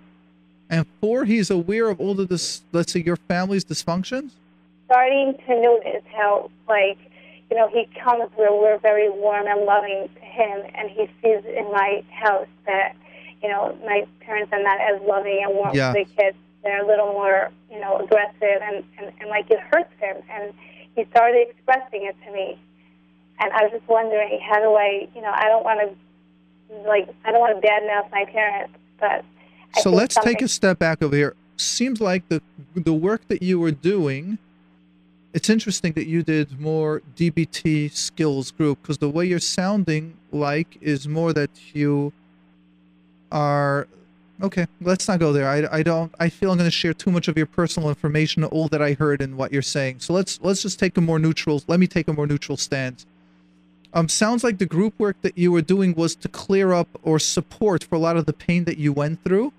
And 0.70 0.86
four, 1.00 1.26
he's 1.26 1.50
aware 1.52 1.90
of 1.90 2.00
all 2.00 2.20
of 2.20 2.28
this, 2.28 2.64
let's 2.72 2.92
say, 2.92 3.02
your 3.02 3.18
family's 3.18 3.64
dysfunctions? 3.66 4.32
starting 4.86 5.34
to 5.48 5.62
notice 5.62 6.04
how, 6.16 6.50
like, 6.68 7.00
you 7.50 7.58
know, 7.58 7.68
he 7.70 7.88
comes 8.04 8.30
where 8.36 8.54
we're 8.54 8.78
very 8.78 9.10
warm 9.10 9.48
and 9.48 9.66
loving 9.66 10.08
to 10.14 10.22
him, 10.22 10.62
and 10.76 10.92
he 10.92 11.08
sees 11.22 11.44
in 11.44 11.66
my 11.72 12.04
house 12.12 12.48
that, 12.68 12.96
you 13.42 13.50
know, 13.50 13.76
my 13.84 14.06
parents 14.20 14.54
are 14.54 14.62
not 14.62 14.80
as 14.80 15.02
loving 15.02 15.42
and 15.44 15.56
warm 15.56 15.74
Yeah. 15.76 15.92
to 15.92 16.04
the 16.04 16.06
kids. 16.06 16.38
They're 16.64 16.84
a 16.84 16.88
little 16.88 17.14
more, 17.14 17.50
you 17.72 17.80
know, 17.80 17.98
aggressive, 17.98 18.62
and, 18.62 18.84
and, 19.00 19.12
and 19.20 19.28
like 19.30 19.50
it 19.50 19.60
hurts 19.60 19.92
him. 20.00 20.18
And 20.30 20.54
he 20.96 21.06
started 21.06 21.48
expressing 21.50 22.06
it 22.06 22.16
to 22.26 22.32
me. 22.32 22.58
And 23.40 23.52
I 23.54 23.64
was 23.64 23.72
just 23.72 23.88
wondering, 23.88 24.40
how 24.40 24.60
do 24.60 24.76
I, 24.76 25.08
you 25.16 25.22
know, 25.22 25.32
I 25.34 25.50
don't 25.50 25.64
want 25.64 25.80
to, 25.82 26.76
like, 26.88 27.10
I 27.26 27.32
don't 27.32 27.42
want 27.42 27.60
to 27.60 27.68
badmouth 27.68 28.12
my 28.12 28.26
parents, 28.26 28.74
but. 29.00 29.26
So 29.82 29.92
let's 29.92 30.16
take 30.16 30.42
a 30.42 30.48
step 30.48 30.80
back 30.80 31.02
over 31.02 31.16
here. 31.16 31.36
Seems 31.58 32.02
like 32.02 32.28
the 32.30 32.42
the 32.76 32.94
work 32.94 33.28
that 33.28 33.42
you 33.42 33.60
were 33.60 33.72
doing. 33.72 34.38
It's 35.34 35.50
interesting 35.50 35.94
that 35.94 36.08
you 36.08 36.24
did 36.24 36.60
more 36.60 37.02
DBT 37.18 37.92
skills 37.92 38.52
group 38.52 38.82
because 38.82 39.00
the 39.00 39.10
way 39.10 39.26
you're 39.26 39.40
sounding 39.40 40.16
like 40.32 40.78
is 40.80 41.08
more 41.08 41.34
that 41.34 41.50
you 41.74 42.14
are 43.32 43.88
okay. 44.42 44.66
Let's 44.80 45.08
not 45.08 45.20
go 45.20 45.34
there. 45.34 45.50
I, 45.50 45.80
I 45.80 45.84
don't. 45.84 46.14
I 46.20 46.30
feel 46.30 46.52
I'm 46.52 46.58
going 46.58 46.68
to 46.68 46.72
share 46.72 46.94
too 46.94 47.12
much 47.12 47.28
of 47.28 47.38
your 47.38 47.46
personal 47.46 47.90
information, 47.90 48.44
all 48.46 48.68
that 48.70 48.82
I 48.82 48.94
heard 48.94 49.22
and 49.22 49.38
what 49.38 49.52
you're 49.52 49.62
saying. 49.62 50.00
So 50.00 50.14
let's 50.14 50.40
let's 50.42 50.62
just 50.62 50.80
take 50.80 50.98
a 50.98 51.02
more 51.02 51.20
neutral. 51.20 51.62
Let 51.68 51.80
me 51.80 51.88
take 51.88 52.08
a 52.08 52.14
more 52.14 52.28
neutral 52.28 52.58
stance. 52.58 53.06
Um, 53.94 54.10
sounds 54.10 54.44
like 54.44 54.58
the 54.58 54.66
group 54.66 54.94
work 55.00 55.16
that 55.22 55.38
you 55.38 55.54
were 55.54 55.62
doing 55.62 55.96
was 55.96 56.16
to 56.18 56.28
clear 56.28 56.74
up 56.74 56.90
or 57.02 57.18
support 57.18 57.84
for 57.84 57.96
a 57.96 58.00
lot 58.00 58.18
of 58.18 58.26
the 58.26 58.34
pain 58.34 58.66
that 58.66 58.78
you 58.78 58.92
went 58.92 59.24
through. 59.24 59.54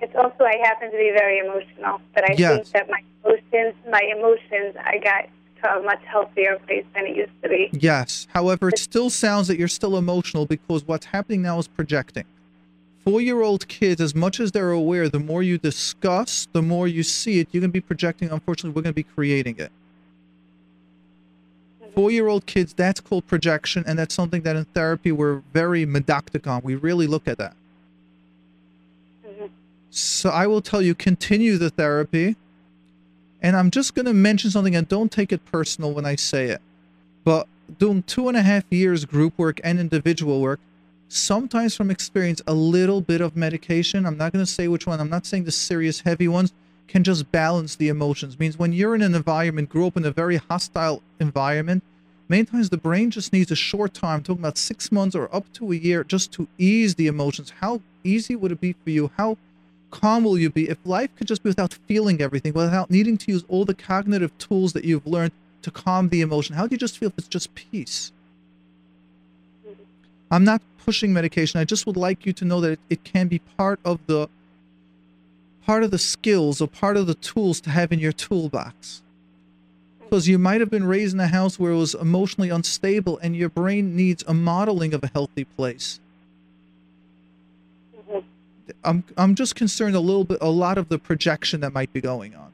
It's 0.00 0.14
also 0.14 0.44
I 0.44 0.56
happen 0.62 0.90
to 0.90 0.96
be 0.96 1.10
very 1.12 1.38
emotional, 1.38 2.00
but 2.14 2.24
I 2.24 2.34
think 2.36 2.66
that 2.68 2.88
my 2.88 3.02
emotions, 3.24 3.74
my 3.90 4.02
emotions, 4.16 4.76
I 4.78 4.98
got 4.98 5.28
to 5.62 5.78
a 5.78 5.82
much 5.82 6.00
healthier 6.04 6.58
place 6.66 6.84
than 6.94 7.06
it 7.06 7.16
used 7.16 7.32
to 7.42 7.48
be. 7.48 7.68
Yes. 7.72 8.26
However, 8.32 8.68
it 8.68 8.78
still 8.78 9.10
sounds 9.10 9.48
that 9.48 9.58
you're 9.58 9.68
still 9.68 9.96
emotional 9.96 10.46
because 10.46 10.86
what's 10.86 11.06
happening 11.06 11.42
now 11.42 11.58
is 11.58 11.66
projecting. 11.66 12.24
Four 13.04 13.20
year 13.20 13.40
old 13.40 13.66
kids, 13.68 14.00
as 14.00 14.14
much 14.14 14.38
as 14.38 14.52
they're 14.52 14.70
aware, 14.70 15.08
the 15.08 15.18
more 15.18 15.42
you 15.42 15.58
discuss, 15.58 16.46
the 16.52 16.62
more 16.62 16.86
you 16.86 17.02
see 17.02 17.40
it, 17.40 17.48
you're 17.50 17.60
going 17.60 17.70
to 17.70 17.72
be 17.72 17.80
projecting. 17.80 18.30
Unfortunately, 18.30 18.70
we're 18.70 18.82
going 18.82 18.92
to 18.92 18.96
be 18.96 19.02
creating 19.02 19.58
it. 19.58 19.72
Mm-hmm. 21.82 21.92
Four 21.92 22.10
year 22.10 22.28
old 22.28 22.46
kids, 22.46 22.74
that's 22.74 23.00
called 23.00 23.26
projection, 23.26 23.82
and 23.86 23.98
that's 23.98 24.14
something 24.14 24.42
that 24.42 24.56
in 24.56 24.64
therapy 24.66 25.10
we're 25.10 25.42
very 25.52 25.86
medactic 25.86 26.46
on. 26.46 26.62
We 26.62 26.74
really 26.76 27.06
look 27.06 27.26
at 27.26 27.38
that. 27.38 27.56
So 29.90 30.30
I 30.30 30.46
will 30.46 30.60
tell 30.60 30.82
you, 30.82 30.94
continue 30.94 31.56
the 31.56 31.70
therapy. 31.70 32.36
And 33.40 33.56
I'm 33.56 33.70
just 33.70 33.94
going 33.94 34.06
to 34.06 34.14
mention 34.14 34.50
something, 34.50 34.74
and 34.74 34.88
don't 34.88 35.12
take 35.12 35.32
it 35.32 35.44
personal 35.44 35.92
when 35.92 36.04
I 36.04 36.16
say 36.16 36.46
it. 36.46 36.60
But 37.24 37.46
doing 37.78 38.02
two 38.02 38.28
and 38.28 38.36
a 38.36 38.42
half 38.42 38.64
years 38.70 39.04
group 39.04 39.34
work 39.36 39.60
and 39.62 39.78
individual 39.78 40.40
work, 40.40 40.60
sometimes 41.08 41.76
from 41.76 41.90
experience, 41.90 42.42
a 42.46 42.54
little 42.54 43.00
bit 43.00 43.20
of 43.20 43.36
medication, 43.36 44.06
I'm 44.06 44.16
not 44.16 44.32
going 44.32 44.44
to 44.44 44.50
say 44.50 44.68
which 44.68 44.86
one, 44.86 45.00
I'm 45.00 45.10
not 45.10 45.26
saying 45.26 45.44
the 45.44 45.52
serious, 45.52 46.00
heavy 46.00 46.28
ones, 46.28 46.52
can 46.88 47.04
just 47.04 47.30
balance 47.30 47.76
the 47.76 47.88
emotions. 47.88 48.38
Means 48.38 48.58
when 48.58 48.72
you're 48.72 48.94
in 48.94 49.02
an 49.02 49.14
environment, 49.14 49.68
grew 49.68 49.86
up 49.86 49.96
in 49.96 50.04
a 50.04 50.10
very 50.10 50.36
hostile 50.36 51.02
environment, 51.20 51.82
many 52.28 52.44
times 52.44 52.70
the 52.70 52.76
brain 52.76 53.10
just 53.10 53.32
needs 53.32 53.50
a 53.50 53.56
short 53.56 53.94
time, 53.94 54.22
talking 54.22 54.42
about 54.42 54.58
six 54.58 54.90
months 54.90 55.14
or 55.14 55.34
up 55.34 55.52
to 55.54 55.70
a 55.72 55.76
year, 55.76 56.02
just 56.02 56.32
to 56.32 56.48
ease 56.58 56.94
the 56.96 57.06
emotions. 57.06 57.52
How 57.60 57.82
easy 58.02 58.34
would 58.34 58.52
it 58.52 58.60
be 58.60 58.72
for 58.72 58.90
you? 58.90 59.10
How 59.16 59.36
calm 59.90 60.24
will 60.24 60.38
you 60.38 60.50
be 60.50 60.68
if 60.68 60.78
life 60.84 61.10
could 61.16 61.26
just 61.26 61.42
be 61.42 61.50
without 61.50 61.74
feeling 61.86 62.20
everything, 62.20 62.52
without 62.52 62.90
needing 62.90 63.16
to 63.18 63.32
use 63.32 63.44
all 63.48 63.64
the 63.64 63.74
cognitive 63.74 64.36
tools 64.38 64.72
that 64.72 64.84
you've 64.84 65.06
learned 65.06 65.32
to 65.62 65.70
calm 65.70 66.08
the 66.08 66.20
emotion? 66.20 66.54
How 66.54 66.66
do 66.66 66.74
you 66.74 66.78
just 66.78 66.98
feel 66.98 67.08
if 67.08 67.18
it's 67.18 67.28
just 67.28 67.54
peace? 67.54 68.12
I'm 70.30 70.44
not 70.44 70.60
pushing 70.84 71.12
medication. 71.12 71.60
I 71.60 71.64
just 71.64 71.86
would 71.86 71.96
like 71.96 72.26
you 72.26 72.32
to 72.34 72.44
know 72.44 72.60
that 72.60 72.72
it, 72.72 72.80
it 72.90 73.04
can 73.04 73.28
be 73.28 73.40
part 73.56 73.80
of 73.84 74.00
the 74.06 74.28
part 75.64 75.82
of 75.82 75.90
the 75.90 75.98
skills 75.98 76.62
or 76.62 76.66
part 76.66 76.96
of 76.96 77.06
the 77.06 77.14
tools 77.14 77.60
to 77.60 77.70
have 77.70 77.92
in 77.92 77.98
your 77.98 78.12
toolbox. 78.12 79.02
Because 80.00 80.26
you 80.26 80.38
might 80.38 80.60
have 80.60 80.70
been 80.70 80.86
raised 80.86 81.12
in 81.12 81.20
a 81.20 81.28
house 81.28 81.58
where 81.58 81.72
it 81.72 81.76
was 81.76 81.94
emotionally 81.94 82.48
unstable 82.48 83.18
and 83.18 83.36
your 83.36 83.50
brain 83.50 83.94
needs 83.94 84.24
a 84.26 84.32
modeling 84.32 84.94
of 84.94 85.04
a 85.04 85.10
healthy 85.12 85.44
place. 85.44 86.00
I'm 88.84 89.04
I'm 89.16 89.34
just 89.34 89.54
concerned 89.54 89.96
a 89.96 90.00
little 90.00 90.24
bit 90.24 90.38
a 90.40 90.48
lot 90.50 90.78
of 90.78 90.88
the 90.88 90.98
projection 90.98 91.60
that 91.60 91.72
might 91.72 91.92
be 91.92 92.00
going 92.00 92.34
on. 92.34 92.50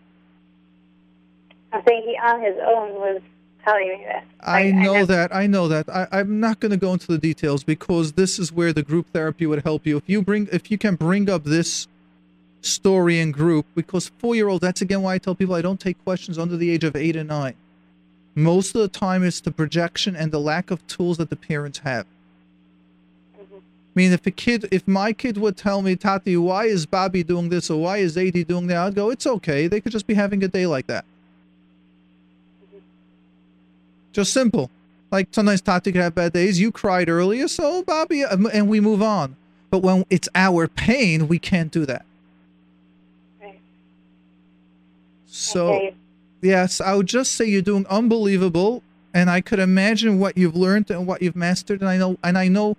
I 1.73 1.81
think 1.81 2.05
he 2.05 2.17
on 2.17 2.41
his 2.41 2.55
own 2.65 2.95
was 2.95 3.21
telling 3.65 3.89
me 3.89 4.05
that. 4.07 4.25
I 4.41 4.65
Like, 4.65 4.75
know 4.75 4.95
have- 4.95 5.09
that. 5.09 5.35
I 5.35 5.47
know 5.47 5.69
that. 5.69 5.89
I, 5.89 6.07
I'm 6.13 6.39
not 6.39 6.61
going 6.61 6.71
to 6.71 6.77
go 6.77 6.93
into 6.93 7.07
the 7.09 7.19
details 7.19 7.65
because 7.65 8.13
this 8.13 8.39
is 8.39 8.53
where 8.53 8.73
the 8.73 8.83
group 8.83 9.07
therapy 9.13 9.47
would 9.47 9.63
help 9.65 9.87
you. 9.87 9.97
If 9.97 10.05
you 10.07 10.23
bring, 10.23 10.49
if 10.53 10.71
you 10.71 10.79
can 10.79 10.95
bring 10.97 11.29
up 11.29 11.45
this 11.45 11.89
story 12.61 13.19
in 13.21 13.33
group, 13.33 13.67
because 13.75 14.11
four 14.19 14.35
year 14.35 14.49
old. 14.49 14.61
That's 14.61 14.81
again 14.83 15.03
why 15.03 15.15
I 15.15 15.19
tell 15.19 15.35
people 15.35 15.55
I 15.55 15.63
don't 15.63 15.81
take 15.81 16.03
questions 16.05 16.39
under 16.39 16.57
the 16.57 16.71
age 16.71 16.85
of 16.85 16.95
eight 16.97 17.17
and 17.17 17.29
nine. 17.29 17.55
Most 18.37 18.75
of 18.75 18.81
the 18.81 18.89
time, 18.89 19.23
it's 19.23 19.41
the 19.41 19.53
projection 19.53 20.17
and 20.17 20.33
the 20.33 20.41
lack 20.41 20.71
of 20.71 20.85
tools 20.87 21.19
that 21.19 21.31
the 21.31 21.37
parents 21.37 21.79
have. 21.81 22.07
I 23.95 24.01
mean, 24.01 24.13
if 24.13 24.27
a 24.27 24.33
kid, 24.33 24.69
if 24.73 24.89
my 24.89 25.13
kid 25.13 25.39
would 25.39 25.57
tell 25.57 25.81
me, 25.81 25.95
Tati, 25.95 26.37
why 26.37 26.65
is 26.65 26.85
Bobby 26.85 27.23
doing 27.23 27.49
this 27.49 27.71
or 27.71 27.81
why 27.81 27.99
is 27.99 28.19
AD 28.19 28.49
doing 28.49 28.67
that, 28.67 28.77
I'd 28.79 28.95
go, 28.97 29.11
it's 29.11 29.27
okay. 29.27 29.69
They 29.69 29.81
could 29.81 29.93
just 29.93 30.09
be 30.09 30.15
having 30.15 30.43
a 30.43 30.49
day 30.49 30.67
like 30.67 30.89
that. 30.89 31.05
Just 34.13 34.33
simple. 34.33 34.69
Like 35.13 35.29
sometimes 35.31 35.61
Tati 35.61 35.93
could 35.93 36.01
have 36.01 36.15
bad 36.15 36.33
days. 36.33 36.59
You 36.59 36.73
cried 36.73 37.09
earlier, 37.09 37.47
so 37.47 37.85
Bobby, 37.85 38.23
and 38.23 38.69
we 38.69 38.81
move 38.81 39.01
on. 39.01 39.37
But 39.71 39.79
when 39.79 40.05
it's 40.11 40.29
our 40.35 40.67
pain, 40.67 41.29
we 41.29 41.39
can't 41.39 41.71
do 41.71 41.87
that. 41.87 42.05
Right. 43.41 43.61
So, 45.27 45.75
Okay. 45.75 45.95
yes, 46.43 46.81
I 46.81 46.95
would 46.95 47.07
just 47.07 47.33
say 47.33 47.45
you're 47.45 47.63
doing 47.63 47.87
unbelievable, 47.89 48.83
and 49.13 49.31
I 49.31 49.41
could 49.41 49.61
imagine 49.61 50.19
what 50.19 50.37
you've 50.37 50.57
learned 50.57 50.91
and 50.91 51.07
what 51.07 51.23
you've 51.23 51.37
mastered. 51.37 51.81
And 51.81 51.89
I 51.89 51.97
know, 51.97 52.19
and 52.25 52.37
I 52.37 52.49
know, 52.49 52.77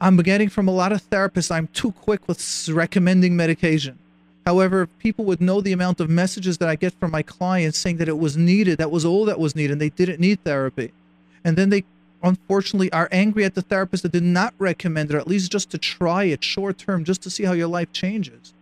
I'm 0.00 0.16
getting 0.18 0.48
from 0.48 0.68
a 0.68 0.72
lot 0.72 0.92
of 0.92 1.08
therapists. 1.08 1.50
I'm 1.50 1.68
too 1.68 1.92
quick 1.92 2.26
with 2.28 2.68
recommending 2.68 3.36
medication. 3.36 3.98
However, 4.44 4.82
if 4.82 4.98
people 4.98 5.24
would 5.24 5.40
know 5.40 5.60
the 5.60 5.72
amount 5.72 6.00
of 6.00 6.10
messages 6.10 6.58
that 6.58 6.68
I 6.68 6.76
get 6.76 6.92
from 6.92 7.10
my 7.10 7.22
clients 7.22 7.78
saying 7.78 7.96
that 7.96 8.08
it 8.08 8.18
was 8.18 8.36
needed, 8.36 8.78
that 8.78 8.90
was 8.90 9.04
all 9.04 9.24
that 9.24 9.38
was 9.38 9.56
needed, 9.56 9.72
and 9.72 9.80
they 9.80 9.88
didn't 9.88 10.20
need 10.20 10.42
therapy. 10.44 10.92
And 11.44 11.56
then 11.56 11.70
they 11.70 11.84
unfortunately 12.22 12.92
are 12.92 13.08
angry 13.12 13.44
at 13.44 13.54
the 13.54 13.62
therapist 13.62 14.02
that 14.02 14.12
did 14.12 14.22
not 14.22 14.54
recommend 14.58 15.10
it, 15.10 15.16
or 15.16 15.18
at 15.18 15.28
least 15.28 15.52
just 15.52 15.70
to 15.70 15.78
try 15.78 16.24
it 16.24 16.44
short 16.44 16.76
term, 16.78 17.04
just 17.04 17.22
to 17.22 17.30
see 17.30 17.44
how 17.44 17.52
your 17.52 17.68
life 17.68 17.92
changes. 17.92 18.52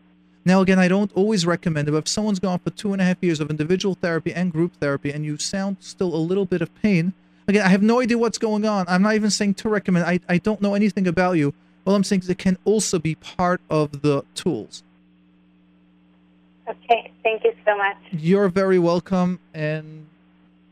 Now, 0.45 0.61
again, 0.61 0.79
I 0.79 0.89
don't 0.89 1.13
always 1.15 1.47
recommend 1.47 1.89
it, 1.89 1.93
but 1.93 1.99
if 1.99 2.09
someone's 2.09 2.41
gone 2.41 2.59
for 2.59 2.71
two 2.71 2.93
and 2.93 3.01
a 3.01 3.05
half 3.05 3.19
years 3.21 3.41
of 3.41 3.51
individual 3.51 3.95
therapy 3.95 4.33
and 4.33 4.53
group 4.53 4.73
therapy 4.81 5.13
and 5.13 5.25
you 5.25 5.39
sound 5.39 5.77
still 5.81 6.15
a 6.15 6.17
little 6.17 6.45
bit 6.45 6.63
of 6.63 6.75
pain, 6.83 7.13
again, 7.49 7.65
I 7.65 7.69
have 7.69 7.83
no 7.83 8.01
idea 8.01 8.19
what's 8.19 8.39
going 8.39 8.65
on. 8.65 8.85
I'm 8.89 9.03
not 9.03 9.15
even 9.15 9.31
saying 9.31 9.55
to 9.55 9.69
recommend. 9.69 10.07
I, 10.07 10.21
I 10.29 10.39
don't 10.39 10.61
know 10.61 10.75
anything 10.75 11.07
about 11.07 11.33
you. 11.33 11.55
All 11.85 11.95
I'm 11.95 12.05
saying 12.05 12.23
is 12.23 12.29
it 12.31 12.39
can 12.39 12.57
also 12.65 12.99
be 12.99 13.15
part 13.17 13.61
of 13.69 14.03
the 14.03 14.25
tools. 14.35 14.83
Okay. 16.69 17.11
Thank 17.23 17.45
you 17.45 17.53
so 17.65 17.77
much. 17.77 17.97
You're 18.13 18.49
very 18.49 18.79
welcome, 18.79 19.41
and 19.53 20.07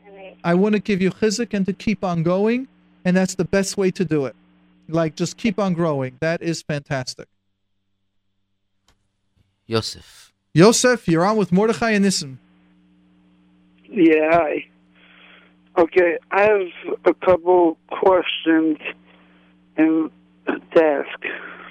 And 0.05 0.15
I- 0.17 0.51
I 0.51 0.53
want 0.53 0.73
to 0.73 0.79
give 0.79 1.01
you 1.01 1.11
chizuk 1.11 1.53
and 1.53 1.65
to 1.65 1.73
keep 1.73 2.03
on 2.03 2.23
going, 2.23 2.67
and 3.05 3.15
that's 3.15 3.35
the 3.35 3.45
best 3.45 3.77
way 3.77 3.91
to 3.91 4.05
do 4.05 4.25
it. 4.25 4.35
Like, 4.87 5.15
just 5.15 5.37
keep 5.37 5.59
on 5.59 5.73
growing. 5.73 6.17
That 6.21 6.41
is 6.41 6.61
fantastic. 6.61 7.27
Yosef. 9.67 10.33
Yosef, 10.53 11.07
you're 11.07 11.25
on 11.25 11.37
with 11.37 11.51
Mordechai 11.51 11.91
and 11.91 12.03
Nissen. 12.03 12.39
Yeah, 13.89 14.29
hi. 14.31 14.65
Okay, 15.77 16.17
I 16.31 16.41
have 16.41 16.95
a 17.05 17.13
couple 17.13 17.77
questions 17.89 18.77
and 19.77 20.11
to 20.47 20.83
ask. 20.83 21.19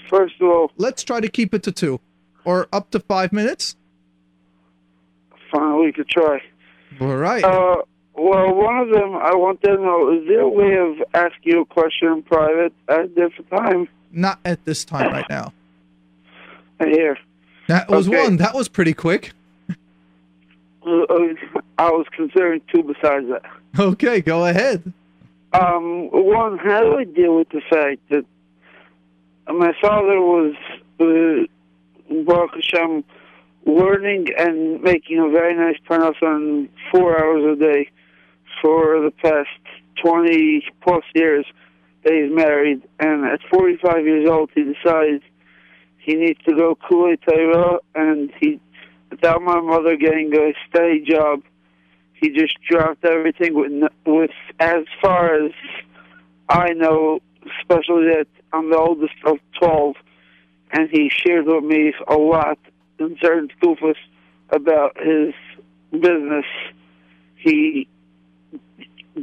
First 0.08 0.34
of 0.40 0.48
all, 0.48 0.72
Let's 0.76 1.04
try 1.04 1.20
to 1.20 1.28
keep 1.28 1.52
it 1.54 1.62
to 1.64 1.72
two 1.72 2.00
or 2.44 2.66
up 2.72 2.90
to 2.92 3.00
five 3.00 3.32
minutes. 3.32 3.76
fine, 5.52 5.80
we 5.80 5.92
could 5.92 6.08
try. 6.08 6.40
All 7.00 7.16
right. 7.16 7.44
Uh, 7.44 7.76
well, 8.14 8.54
one 8.54 8.78
of 8.78 8.88
them 8.90 9.14
I 9.16 9.34
want 9.34 9.62
to 9.64 9.74
know 9.76 10.12
is 10.12 10.26
there 10.26 10.40
a 10.40 10.48
way 10.48 10.76
of 10.76 10.96
asking 11.14 11.52
you 11.52 11.60
a 11.62 11.64
question 11.66 12.08
in 12.12 12.22
private 12.22 12.72
at 12.88 13.00
a 13.00 13.08
different 13.08 13.50
time? 13.50 13.88
Not 14.12 14.40
at 14.44 14.64
this 14.64 14.84
time 14.84 15.12
right 15.12 15.26
now. 15.30 15.52
I 16.80 16.86
hear. 16.88 17.18
That 17.68 17.88
was 17.88 18.08
Okay. 18.08 18.22
one. 18.22 18.36
That 18.38 18.54
was 18.54 18.68
pretty 18.68 18.94
quick. 18.94 19.32
Uh, 20.84 21.02
uh, 21.02 21.18
I 21.78 21.90
was 21.90 22.06
considering 22.16 22.60
two 22.74 22.82
besides 22.82 23.26
that. 23.28 23.42
Okay, 23.78 24.20
go 24.20 24.46
ahead. 24.46 24.92
Um, 25.52 26.08
one, 26.10 26.58
how 26.58 26.80
do 26.80 26.96
I 26.98 27.04
deal 27.04 27.36
with 27.36 27.48
the 27.50 27.60
fact 27.70 28.00
that 28.10 28.24
my 29.46 29.72
father 29.80 30.20
was, 30.20 30.54
uh, 31.00 31.46
Baruch 32.24 32.50
Hashem, 32.54 33.04
learning 33.66 34.28
and 34.38 34.80
making 34.82 35.18
a 35.18 35.28
very 35.28 35.54
nice 35.54 35.76
parnasan 35.86 36.68
four 36.90 37.18
hours 37.18 37.56
a 37.56 37.60
day 37.60 37.90
for 38.62 39.00
the 39.00 39.12
past 39.22 39.48
20 40.02 40.64
plus 40.82 41.04
years 41.14 41.46
that 42.04 42.12
he's 42.12 42.34
married. 42.34 42.82
And 42.98 43.24
at 43.26 43.40
45 43.50 44.04
years 44.04 44.28
old, 44.28 44.50
he 44.54 44.62
decides 44.62 45.22
he 45.98 46.14
needs 46.14 46.40
to 46.48 46.54
go 46.54 46.76
Kulei 46.76 47.18
Torah, 47.20 47.78
and 47.94 48.32
he, 48.40 48.60
without 49.10 49.42
my 49.42 49.60
mother 49.60 49.96
getting 49.96 50.32
a 50.34 50.52
steady 50.68 51.00
job, 51.00 51.42
he 52.20 52.30
just 52.30 52.56
dropped 52.68 53.04
everything 53.04 53.54
with, 53.54 53.90
with 54.04 54.30
as 54.58 54.84
far 55.00 55.34
as 55.34 55.52
I 56.48 56.72
know, 56.72 57.20
especially 57.60 58.08
that 58.08 58.26
I'm 58.52 58.70
the 58.70 58.78
oldest 58.78 59.14
of 59.24 59.38
12, 59.58 59.94
and 60.72 60.88
he 60.90 61.08
shared 61.08 61.46
with 61.46 61.64
me 61.64 61.92
a 62.06 62.14
lot 62.14 62.58
in 62.98 63.16
certain 63.22 63.48
scoofers 63.60 63.96
about 64.50 64.96
his 64.98 65.32
business. 65.92 66.44
He 67.36 67.88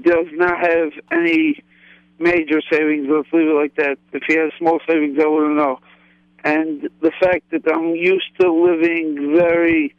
does 0.02 0.28
not 0.32 0.60
have 0.60 0.92
any 1.12 1.64
major 2.20 2.62
savings, 2.72 3.08
let's 3.10 3.32
leave 3.32 3.48
it 3.48 3.54
like 3.54 3.76
that. 3.76 3.98
If 4.12 4.24
he 4.28 4.36
has 4.38 4.52
small 4.58 4.80
savings, 4.88 5.20
I 5.22 5.28
wouldn't 5.28 5.56
know. 5.56 5.80
And 6.44 6.90
the 7.02 7.12
fact 7.20 7.52
that 7.52 7.68
I'm 7.72 7.96
used 7.96 8.32
to 8.40 8.52
living 8.52 9.36
very 9.36 9.94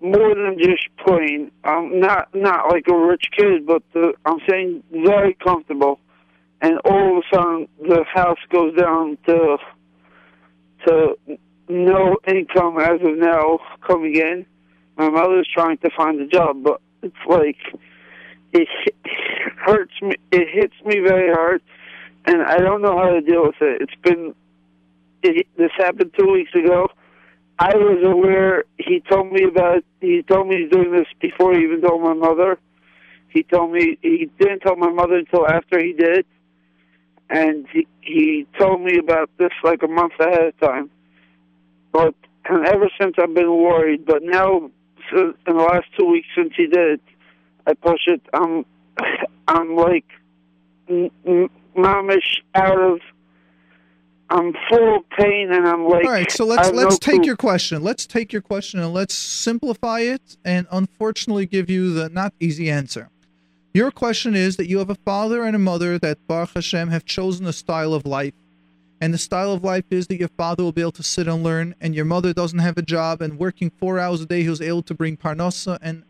more 0.00 0.34
than 0.34 0.58
just 0.58 0.88
plain. 1.04 1.50
I'm 1.64 2.00
not 2.00 2.34
not 2.34 2.68
like 2.70 2.86
a 2.88 2.96
rich 2.96 3.30
kid, 3.36 3.66
but 3.66 3.82
the, 3.92 4.12
I'm 4.24 4.38
saying 4.48 4.82
very 4.90 5.34
comfortable. 5.34 5.98
And 6.60 6.78
all 6.84 7.18
of 7.18 7.24
a 7.24 7.34
sudden, 7.34 7.68
the 7.80 8.04
house 8.04 8.38
goes 8.50 8.74
down 8.76 9.18
to 9.26 9.58
to 10.86 11.16
no 11.68 12.16
income 12.26 12.78
as 12.78 13.00
of 13.02 13.16
now 13.16 13.58
coming 13.86 14.16
in. 14.16 14.46
My 14.96 15.10
mother's 15.10 15.48
trying 15.52 15.78
to 15.78 15.90
find 15.96 16.20
a 16.20 16.26
job, 16.26 16.62
but 16.62 16.80
it's 17.02 17.14
like 17.28 17.58
it 18.52 18.68
hurts 19.58 19.92
me. 20.00 20.16
It 20.32 20.48
hits 20.52 20.74
me 20.84 21.00
very 21.00 21.32
hard, 21.32 21.62
and 22.24 22.42
I 22.42 22.58
don't 22.58 22.82
know 22.82 22.96
how 22.96 23.10
to 23.10 23.20
deal 23.20 23.44
with 23.44 23.60
it. 23.60 23.82
It's 23.82 24.00
been 24.02 24.34
it, 25.22 25.46
this 25.56 25.70
happened 25.76 26.12
two 26.18 26.30
weeks 26.30 26.54
ago. 26.54 26.88
I 27.58 27.74
was 27.76 28.02
aware. 28.04 28.64
He 28.78 29.00
told 29.00 29.32
me 29.32 29.44
about. 29.44 29.84
He 30.00 30.22
told 30.22 30.48
me 30.48 30.62
he's 30.62 30.70
doing 30.70 30.92
this 30.92 31.06
before 31.20 31.54
he 31.54 31.62
even 31.64 31.80
told 31.80 32.02
my 32.02 32.14
mother. 32.14 32.58
He 33.28 33.42
told 33.42 33.72
me 33.72 33.98
he 34.02 34.30
didn't 34.38 34.60
tell 34.60 34.76
my 34.76 34.90
mother 34.90 35.16
until 35.16 35.46
after 35.46 35.78
he 35.78 35.92
did, 35.92 36.26
and 37.30 37.66
he 37.72 37.86
he 38.00 38.46
told 38.58 38.82
me 38.82 38.98
about 38.98 39.30
this 39.38 39.52
like 39.64 39.82
a 39.82 39.88
month 39.88 40.12
ahead 40.20 40.46
of 40.46 40.60
time. 40.60 40.90
But 41.92 42.14
and 42.44 42.66
ever 42.66 42.90
since 43.00 43.16
I've 43.18 43.34
been 43.34 43.50
worried. 43.50 44.04
But 44.06 44.22
now, 44.22 44.70
in 45.12 45.34
the 45.46 45.52
last 45.52 45.86
two 45.98 46.06
weeks 46.06 46.28
since 46.36 46.52
he 46.56 46.66
did 46.66 47.00
I 47.66 47.74
push 47.74 48.00
it. 48.06 48.22
I'm, 48.32 48.64
I'm 49.48 49.76
like, 49.76 50.06
mamish 50.88 52.40
out 52.54 52.80
of. 52.80 53.00
I'm 54.28 54.54
full 54.68 54.96
of 54.96 55.08
pain, 55.10 55.52
and 55.52 55.66
I'm 55.66 55.84
like. 55.84 56.04
All 56.04 56.10
right, 56.10 56.30
so 56.30 56.44
let's 56.44 56.70
let's 56.70 56.94
no 56.94 56.98
take 56.98 57.20
clue. 57.20 57.26
your 57.26 57.36
question. 57.36 57.82
Let's 57.82 58.06
take 58.06 58.32
your 58.32 58.42
question 58.42 58.80
and 58.80 58.92
let's 58.92 59.14
simplify 59.14 60.00
it 60.00 60.36
and 60.44 60.66
unfortunately 60.70 61.46
give 61.46 61.70
you 61.70 61.92
the 61.92 62.08
not 62.08 62.34
easy 62.40 62.70
answer. 62.70 63.10
Your 63.72 63.90
question 63.90 64.34
is 64.34 64.56
that 64.56 64.68
you 64.68 64.78
have 64.78 64.90
a 64.90 64.94
father 64.94 65.44
and 65.44 65.54
a 65.54 65.58
mother 65.58 65.98
that 65.98 66.26
Baruch 66.26 66.54
Hashem 66.54 66.88
have 66.88 67.04
chosen 67.04 67.46
a 67.46 67.52
style 67.52 67.92
of 67.94 68.06
life. 68.06 68.34
And 69.00 69.12
the 69.12 69.18
style 69.18 69.52
of 69.52 69.62
life 69.62 69.84
is 69.90 70.06
that 70.06 70.18
your 70.18 70.30
father 70.30 70.64
will 70.64 70.72
be 70.72 70.80
able 70.80 70.92
to 70.92 71.02
sit 71.02 71.28
and 71.28 71.42
learn, 71.42 71.74
and 71.80 71.94
your 71.94 72.06
mother 72.06 72.32
doesn't 72.32 72.60
have 72.60 72.78
a 72.78 72.82
job 72.82 73.20
and 73.20 73.38
working 73.38 73.70
four 73.70 73.98
hours 73.98 74.22
a 74.22 74.26
day, 74.26 74.42
he 74.42 74.48
was 74.48 74.62
able 74.62 74.82
to 74.84 74.94
bring 74.94 75.18
parnassa 75.18 75.78
and 75.82 76.04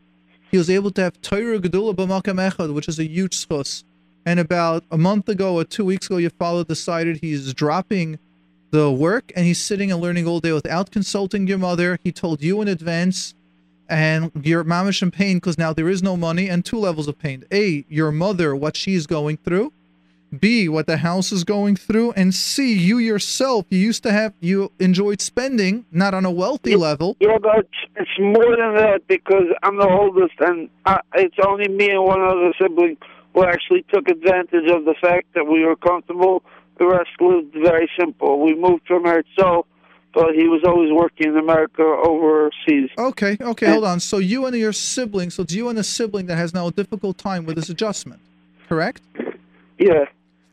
he 0.51 0.57
was 0.57 0.71
able 0.71 0.93
to 0.93 1.03
have 1.03 1.21
Torah 1.21 1.59
Gedula 1.59 1.95
B'Makam 1.95 2.51
Echad, 2.51 2.73
which 2.73 2.89
is 2.89 2.99
a 2.99 3.05
huge 3.05 3.37
zchus. 3.37 3.85
And 4.27 4.41
about 4.41 4.83
a 4.91 4.99
month 4.99 5.29
ago 5.29 5.55
or 5.55 5.65
two 5.65 5.85
weeks 5.85 6.07
ago, 6.07 6.17
your 6.17 6.31
father 6.31 6.65
decided 6.65 7.19
he's 7.21 7.55
dropping 7.55 8.19
the 8.73 8.91
work 8.91 9.33
and 9.37 9.47
he's 9.47 9.63
sitting 9.63 9.93
and 9.93 10.01
learning 10.01 10.27
all 10.27 10.41
day 10.41 10.53
without 10.53 10.91
consulting 10.91 11.47
your 11.47 11.59
mother. 11.59 12.01
He 12.03 12.11
told 12.11 12.43
you 12.43 12.61
in 12.61 12.67
advance, 12.67 13.35
and 13.89 14.33
you're 14.43 14.65
mamish 14.65 15.01
in 15.01 15.13
pain 15.13 15.37
because 15.37 15.57
now 15.57 15.73
there 15.73 15.89
is 15.89 16.03
no 16.03 16.17
money, 16.17 16.49
and 16.49 16.65
two 16.65 16.77
levels 16.77 17.07
of 17.07 17.21
pain. 17.21 17.45
A, 17.53 17.85
your 17.89 18.11
mother, 18.11 18.57
what 18.57 18.77
she's 18.77 19.07
going 19.07 19.37
through. 19.37 19.73
B, 20.41 20.69
what 20.69 20.89
the 20.89 20.97
house 20.97 21.31
is 21.31 21.45
going 21.45 21.77
through. 21.77 22.11
And 22.13 22.35
C, 22.35 22.77
you 22.77 22.99
yourself, 22.99 23.67
you 23.71 23.79
used 23.79 24.03
to 24.03 24.11
have, 24.11 24.35
you 24.41 24.73
enjoyed 24.81 25.21
spending, 25.21 25.85
not 25.93 26.15
on 26.15 26.25
a 26.25 26.33
wealthy 26.33 26.75
level. 26.75 27.17
Yeah, 27.21 27.39
but 27.41 27.69
it's 27.95 28.11
more 28.19 28.57
than 28.57 28.75
that 28.75 29.03
because 29.07 29.47
I'm 29.63 29.79
the 29.79 29.89
oldest, 29.89 30.35
and 30.41 30.69
I, 30.85 30.99
it's 31.15 31.37
only 31.47 31.69
me 31.69 31.91
and 31.91 32.03
one 32.03 32.21
other 32.21 32.53
sibling 32.61 32.97
who 33.37 33.45
actually 33.45 33.85
took 33.93 34.09
advantage 34.09 34.69
of 34.71 34.87
the 34.87 34.95
fact 35.01 35.27
that 35.35 35.45
we 35.47 35.63
were 35.63 35.77
comfortable. 35.77 36.43
The 36.79 36.87
rest 36.87 37.11
lived 37.21 37.53
very 37.53 37.89
simple. 37.99 38.43
We 38.43 38.55
moved 38.55 38.87
from 38.87 39.05
Eretz 39.05 39.65
but 40.15 40.35
he 40.35 40.49
was 40.49 40.63
always 40.65 40.91
working 40.91 41.29
in 41.29 41.37
America 41.37 41.83
overseas. 41.83 42.89
Okay, 42.97 43.37
okay, 43.39 43.67
hold 43.67 43.85
on. 43.85 44.01
So 44.01 44.17
you 44.17 44.47
and 44.47 44.57
your 44.57 44.73
sibling, 44.73 45.29
so 45.29 45.43
it's 45.43 45.53
you 45.53 45.69
and 45.69 45.79
a 45.79 45.85
sibling 45.85 46.25
that 46.27 46.37
has 46.37 46.55
now 46.55 46.69
a 46.69 46.73
difficult 46.73 47.19
time 47.19 47.45
with 47.45 47.57
this 47.57 47.69
adjustment, 47.69 48.23
correct? 48.67 49.03
Yeah. 49.79 50.07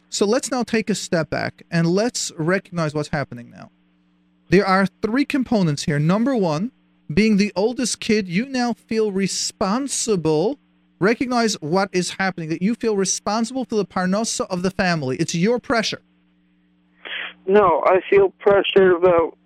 So 0.09 0.25
let's 0.25 0.51
now 0.51 0.63
take 0.63 0.89
a 0.89 0.95
step 0.95 1.29
back 1.29 1.63
and 1.71 1.87
let's 1.87 2.29
recognize 2.37 2.93
what's 2.93 3.07
happening 3.07 3.49
now. 3.51 3.71
There 4.49 4.67
are 4.67 4.85
three 5.01 5.23
components 5.23 5.83
here. 5.83 5.97
Number 5.97 6.35
one, 6.35 6.73
being 7.11 7.37
the 7.37 7.53
oldest 7.55 8.01
kid, 8.01 8.27
you 8.27 8.45
now 8.45 8.73
feel 8.73 9.13
responsible. 9.13 10.59
Recognize 11.03 11.55
what 11.61 11.89
is 11.91 12.11
happening, 12.11 12.47
that 12.49 12.61
you 12.61 12.75
feel 12.75 12.95
responsible 12.95 13.65
for 13.65 13.75
the 13.75 13.85
parnosa 13.85 14.47
of 14.49 14.63
the 14.63 14.71
family. 14.71 15.17
It's 15.17 15.35
your 15.35 15.59
pressure. 15.59 16.01
No, 17.45 17.83
I 17.85 17.99
feel 18.09 18.29
pressure 18.39 18.95
about 18.95 19.37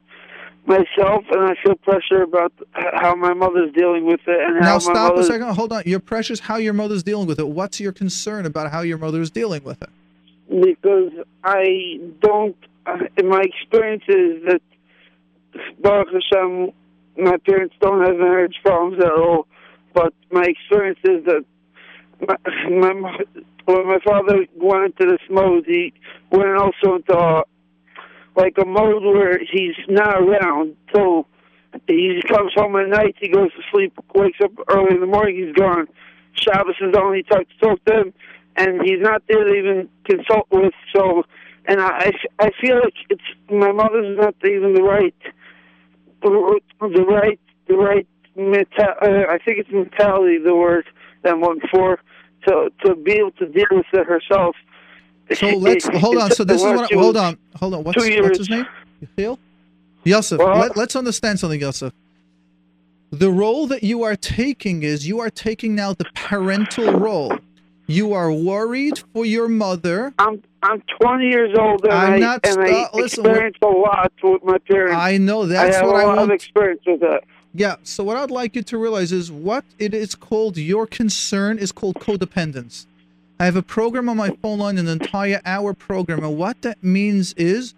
myself, 0.67 1.23
and 1.31 1.49
I 1.49 1.55
feel 1.63 1.75
pressure 1.75 2.21
about 2.21 2.53
how 2.73 3.15
my 3.15 3.33
mother's 3.33 3.73
dealing 3.73 4.05
with 4.05 4.19
it, 4.27 4.39
and 4.39 4.63
how 4.63 4.73
Now 4.73 4.77
stop 4.77 5.17
a 5.17 5.23
second. 5.23 5.47
Hold 5.55 5.73
on. 5.73 5.81
Your 5.87 5.99
pressure 5.99 6.33
is 6.33 6.41
how 6.41 6.57
your 6.57 6.73
mother's 6.73 7.01
dealing 7.01 7.27
with 7.27 7.39
it. 7.39 7.47
What's 7.47 7.79
your 7.79 7.91
concern 7.91 8.45
about 8.45 8.71
how 8.71 8.81
your 8.81 8.99
mother 8.99 9.19
is 9.19 9.31
dealing 9.31 9.63
with 9.63 9.81
it? 9.81 9.89
because 10.49 11.11
I 11.43 11.99
don't. 12.21 12.55
Uh, 12.85 12.99
in 13.17 13.27
my 13.27 13.41
experience 13.41 14.03
is 14.07 14.43
that 14.45 14.61
Baruch 15.81 16.07
Hashem, 16.07 16.71
my 17.17 17.37
parents 17.45 17.75
don't 17.81 18.05
have 18.05 18.15
marriage 18.15 18.55
problems 18.63 19.03
at 19.03 19.11
all. 19.11 19.47
But 19.93 20.13
my 20.31 20.43
experience 20.43 20.99
is 21.03 21.25
that 21.25 21.45
my, 22.27 22.35
my 22.69 23.17
when 23.65 23.85
my 23.85 23.99
father 24.05 24.45
went 24.55 24.85
into 24.85 25.11
this 25.11 25.21
mode, 25.29 25.65
he 25.67 25.93
went 26.31 26.55
also 26.57 26.95
into 26.95 27.13
uh, 27.13 27.41
like 28.35 28.55
a 28.61 28.65
mode 28.65 29.03
where 29.03 29.39
he's 29.39 29.75
not 29.89 30.21
around. 30.21 30.75
So 30.95 31.25
he 31.87 32.21
comes 32.27 32.53
home 32.55 32.75
at 32.77 32.87
night, 32.87 33.15
he 33.19 33.27
goes 33.27 33.51
to 33.51 33.61
sleep, 33.71 33.93
wakes 34.15 34.37
up 34.43 34.51
early 34.69 34.95
in 34.95 35.01
the 35.01 35.07
morning, 35.07 35.35
he's 35.35 35.55
gone. 35.55 35.87
Shabbos 36.33 36.75
is 36.79 36.93
the 36.93 37.01
only 37.01 37.23
time 37.23 37.43
to 37.45 37.65
talk 37.65 37.83
to 37.85 38.01
him, 38.01 38.13
and 38.55 38.81
he's 38.83 39.01
not 39.01 39.23
there 39.27 39.43
to 39.43 39.53
even 39.53 39.89
consult 40.05 40.47
with. 40.51 40.73
So, 40.95 41.23
and 41.67 41.81
I, 41.81 42.11
I 42.39 42.51
feel 42.61 42.75
like 42.75 42.93
it's 43.09 43.21
my 43.49 43.71
mother's 43.71 44.17
not 44.17 44.35
even 44.45 44.73
the 44.73 44.83
right, 44.83 45.15
the 46.21 46.29
right, 46.29 47.39
the 47.67 47.75
right. 47.75 48.07
Meta- 48.37 48.95
uh, 49.01 49.31
I 49.33 49.39
think 49.43 49.57
it's 49.59 49.69
mentality, 49.71 50.37
the 50.37 50.55
word 50.55 50.85
that 51.23 51.33
I'm 51.33 51.59
for, 51.71 51.99
to 52.47 52.71
to 52.85 52.95
be 52.95 53.13
able 53.13 53.31
to 53.31 53.47
deal 53.47 53.65
with 53.71 53.85
it 53.93 54.05
herself. 54.05 54.55
So 55.33 55.47
let's 55.57 55.87
hold 55.87 56.17
on. 56.17 56.31
So 56.31 56.43
this 56.43 56.61
is 56.61 56.63
what. 56.63 56.93
Hold 56.93 57.17
on. 57.17 57.37
Hold 57.57 57.73
on. 57.73 57.83
What's, 57.83 57.97
what's 57.97 58.37
his 58.37 58.49
name? 58.49 58.65
Yechiel? 59.03 59.37
Yosef. 60.03 60.39
Well- 60.39 60.57
let, 60.59 60.77
let's 60.77 60.95
understand 60.95 61.39
something, 61.39 61.59
Yosef. 61.59 61.91
The 63.09 63.31
role 63.31 63.67
that 63.67 63.83
you 63.83 64.03
are 64.03 64.15
taking 64.17 64.83
is 64.83 65.07
you 65.07 65.19
are 65.19 65.29
taking 65.29 65.75
now 65.75 65.93
the 65.93 66.05
parental 66.13 66.91
role. 66.99 67.37
You 67.87 68.11
are 68.13 68.31
worried 68.31 68.99
for 69.13 69.25
your 69.25 69.47
mother. 69.47 70.13
I'm 70.19 70.43
I'm 70.61 70.83
20 71.01 71.25
years 71.25 71.57
old 71.57 71.85
and 71.85 71.93
I'm 71.93 72.13
I 72.13 72.17
not 72.19 72.45
and 72.45 72.59
I 72.59 72.89
listen, 72.93 73.25
experienced 73.25 73.59
a 73.61 73.67
lot 73.67 74.11
with 74.21 74.43
my 74.43 74.57
parents. 74.57 74.95
I 74.97 75.17
know 75.17 75.45
that's 75.45 75.75
what 75.75 75.75
I 75.75 75.77
have 75.77 75.87
what 75.87 75.95
a 75.95 75.99
I 75.99 76.03
lot 76.05 76.17
want. 76.17 76.31
of 76.31 76.35
experience 76.35 76.81
with 76.85 76.99
that. 76.99 77.21
Yeah. 77.57 77.77
So 77.81 78.03
what 78.03 78.17
I'd 78.17 78.29
like 78.29 78.55
you 78.55 78.61
to 78.61 78.77
realize 78.77 79.11
is 79.11 79.31
what 79.31 79.65
it 79.79 79.91
is 79.91 80.13
called. 80.13 80.57
Your 80.57 80.85
concern 80.85 81.57
is 81.57 81.71
called 81.71 81.95
codependence. 81.95 82.85
I 83.39 83.45
have 83.45 83.55
a 83.55 83.63
program 83.63 84.07
on 84.09 84.17
my 84.17 84.29
phone 84.43 84.59
line, 84.59 84.77
an 84.77 84.87
entire 84.87 85.41
hour 85.43 85.73
program, 85.73 86.23
and 86.23 86.37
what 86.37 86.61
that 86.61 86.83
means 86.83 87.33
is 87.33 87.73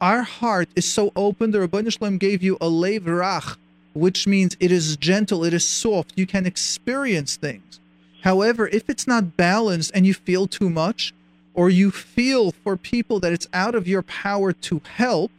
our 0.00 0.22
heart 0.22 0.68
is 0.76 0.86
so 0.86 1.12
open. 1.16 1.50
The 1.50 1.58
Ribono 1.58 1.90
Shel 1.92 2.08
Olam 2.08 2.20
gave 2.20 2.44
you 2.44 2.58
a 2.60 2.68
lev 2.68 3.02
rach, 3.02 3.56
which 3.92 4.28
means 4.28 4.56
it 4.60 4.70
is 4.70 4.96
gentle, 4.96 5.44
it 5.44 5.52
is 5.52 5.66
soft. 5.66 6.12
You 6.14 6.26
can 6.26 6.46
experience 6.46 7.34
things. 7.34 7.80
However, 8.22 8.68
if 8.68 8.88
it's 8.88 9.08
not 9.08 9.36
balanced 9.36 9.90
and 9.94 10.06
you 10.06 10.14
feel 10.14 10.46
too 10.46 10.70
much, 10.70 11.12
or 11.54 11.68
you 11.68 11.90
feel 11.90 12.52
for 12.52 12.76
people 12.76 13.18
that 13.18 13.32
it's 13.32 13.48
out 13.52 13.74
of 13.74 13.88
your 13.88 14.02
power 14.02 14.52
to 14.52 14.80
help, 14.94 15.32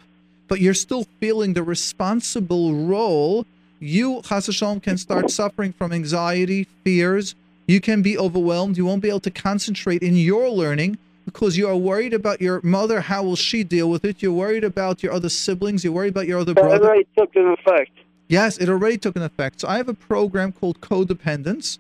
but 0.50 0.60
you're 0.60 0.74
still 0.74 1.06
feeling 1.22 1.54
the 1.54 1.64
responsible 1.64 2.74
role, 2.76 3.46
you, 3.80 4.22
Chas 4.24 4.48
Hashem, 4.48 4.80
can 4.82 4.98
start 4.98 5.30
suffering 5.30 5.74
from 5.74 5.92
anxiety, 5.92 6.68
fears. 6.84 7.36
You 7.68 7.80
can 7.80 8.02
be 8.02 8.18
overwhelmed. 8.18 8.78
You 8.78 8.86
won't 8.86 9.02
be 9.02 9.10
able 9.10 9.20
to 9.22 9.32
concentrate 9.32 10.02
in 10.02 10.16
your 10.16 10.50
learning 10.50 10.98
because 11.26 11.58
you 11.58 11.68
are 11.68 11.76
worried 11.76 12.14
about 12.14 12.42
your 12.42 12.60
mother. 12.64 13.02
How 13.02 13.24
will 13.24 13.36
she 13.36 13.64
deal 13.64 13.90
with 13.90 14.04
it? 14.04 14.22
You're 14.22 14.34
worried 14.34 14.64
about 14.64 15.04
your 15.04 15.14
other 15.14 15.30
siblings. 15.30 15.84
You're 15.84 15.94
worried 15.94 16.10
about 16.10 16.28
your 16.28 16.40
other 16.40 16.54
brother. 16.54 16.86
already 16.86 17.08
took 17.18 17.36
an 17.36 17.56
effect. 17.60 17.92
Yes, 18.28 18.58
it 18.58 18.70
already 18.70 18.98
took 18.98 19.16
an 19.16 19.24
effect. 19.24 19.62
So 19.62 19.68
I 19.68 19.78
have 19.78 19.90
a 19.90 19.94
program 19.94 20.52
called 20.52 20.82
Codependence, 20.82 21.80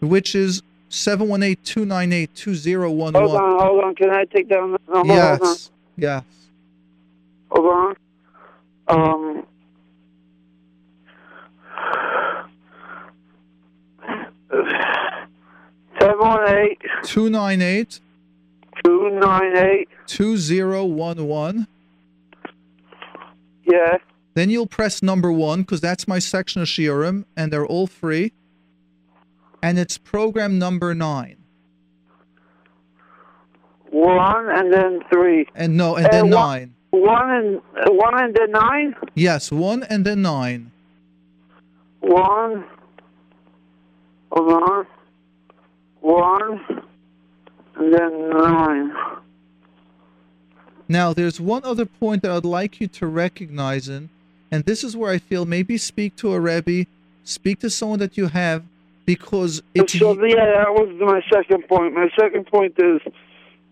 which 0.00 0.34
is 0.34 0.62
718-298-2011. 0.90 3.14
Hold 3.14 3.36
on, 3.36 3.60
hold 3.60 3.84
on. 3.84 3.94
Can 3.94 4.10
I 4.10 4.24
take 4.24 4.48
down 4.48 4.72
the 4.72 4.80
number? 4.92 5.14
Hold 5.14 5.20
on. 5.20 5.38
Yes. 5.40 5.70
Yes. 5.96 6.24
Hold 7.50 7.66
on. 7.66 7.96
Um. 8.88 9.46
298 17.04 18.00
298 18.84 19.88
2011. 20.06 21.66
Yeah. 23.64 23.98
Then 24.34 24.50
you'll 24.50 24.66
press 24.66 25.02
number 25.02 25.32
one 25.32 25.62
because 25.62 25.80
that's 25.80 26.06
my 26.06 26.18
section 26.18 26.62
of 26.62 26.68
Shiurim 26.68 27.24
and 27.36 27.52
they're 27.52 27.66
all 27.66 27.86
free. 27.86 28.32
And 29.62 29.78
it's 29.78 29.98
program 29.98 30.58
number 30.58 30.94
nine. 30.94 31.36
One 33.90 34.48
and 34.48 34.72
then 34.72 35.00
three. 35.10 35.46
And 35.54 35.76
no, 35.76 35.96
and 35.96 36.06
uh, 36.06 36.10
then 36.10 36.30
one, 36.30 36.32
nine. 36.32 36.74
One 36.90 37.30
and 37.30 37.56
uh, 37.76 37.92
one 37.92 38.22
and 38.22 38.34
then 38.34 38.50
nine. 38.52 38.94
Yes, 39.14 39.50
one 39.50 39.82
and 39.82 40.04
then 40.04 40.22
nine. 40.22 40.70
One. 42.00 42.64
Hold 44.30 44.52
on. 44.52 44.86
One. 46.00 46.82
Then 47.78 48.30
nine. 48.30 48.92
Now, 50.88 51.12
there's 51.12 51.40
one 51.40 51.64
other 51.64 51.84
point 51.84 52.22
that 52.22 52.30
I'd 52.30 52.44
like 52.44 52.80
you 52.80 52.88
to 52.88 53.06
recognize 53.06 53.88
in, 53.88 54.08
and 54.50 54.64
this 54.64 54.82
is 54.82 54.96
where 54.96 55.12
I 55.12 55.18
feel 55.18 55.44
maybe 55.44 55.76
speak 55.76 56.16
to 56.16 56.32
a 56.32 56.40
Rebbe, 56.40 56.86
speak 57.24 57.60
to 57.60 57.70
someone 57.70 57.98
that 57.98 58.16
you 58.16 58.28
have, 58.28 58.64
because 59.04 59.62
it's 59.74 59.98
So 59.98 60.12
yeah, 60.24 60.64
that 60.64 60.74
was 60.74 60.88
my 61.00 61.22
second 61.32 61.68
point. 61.68 61.94
My 61.94 62.08
second 62.18 62.46
point 62.46 62.74
is 62.78 63.00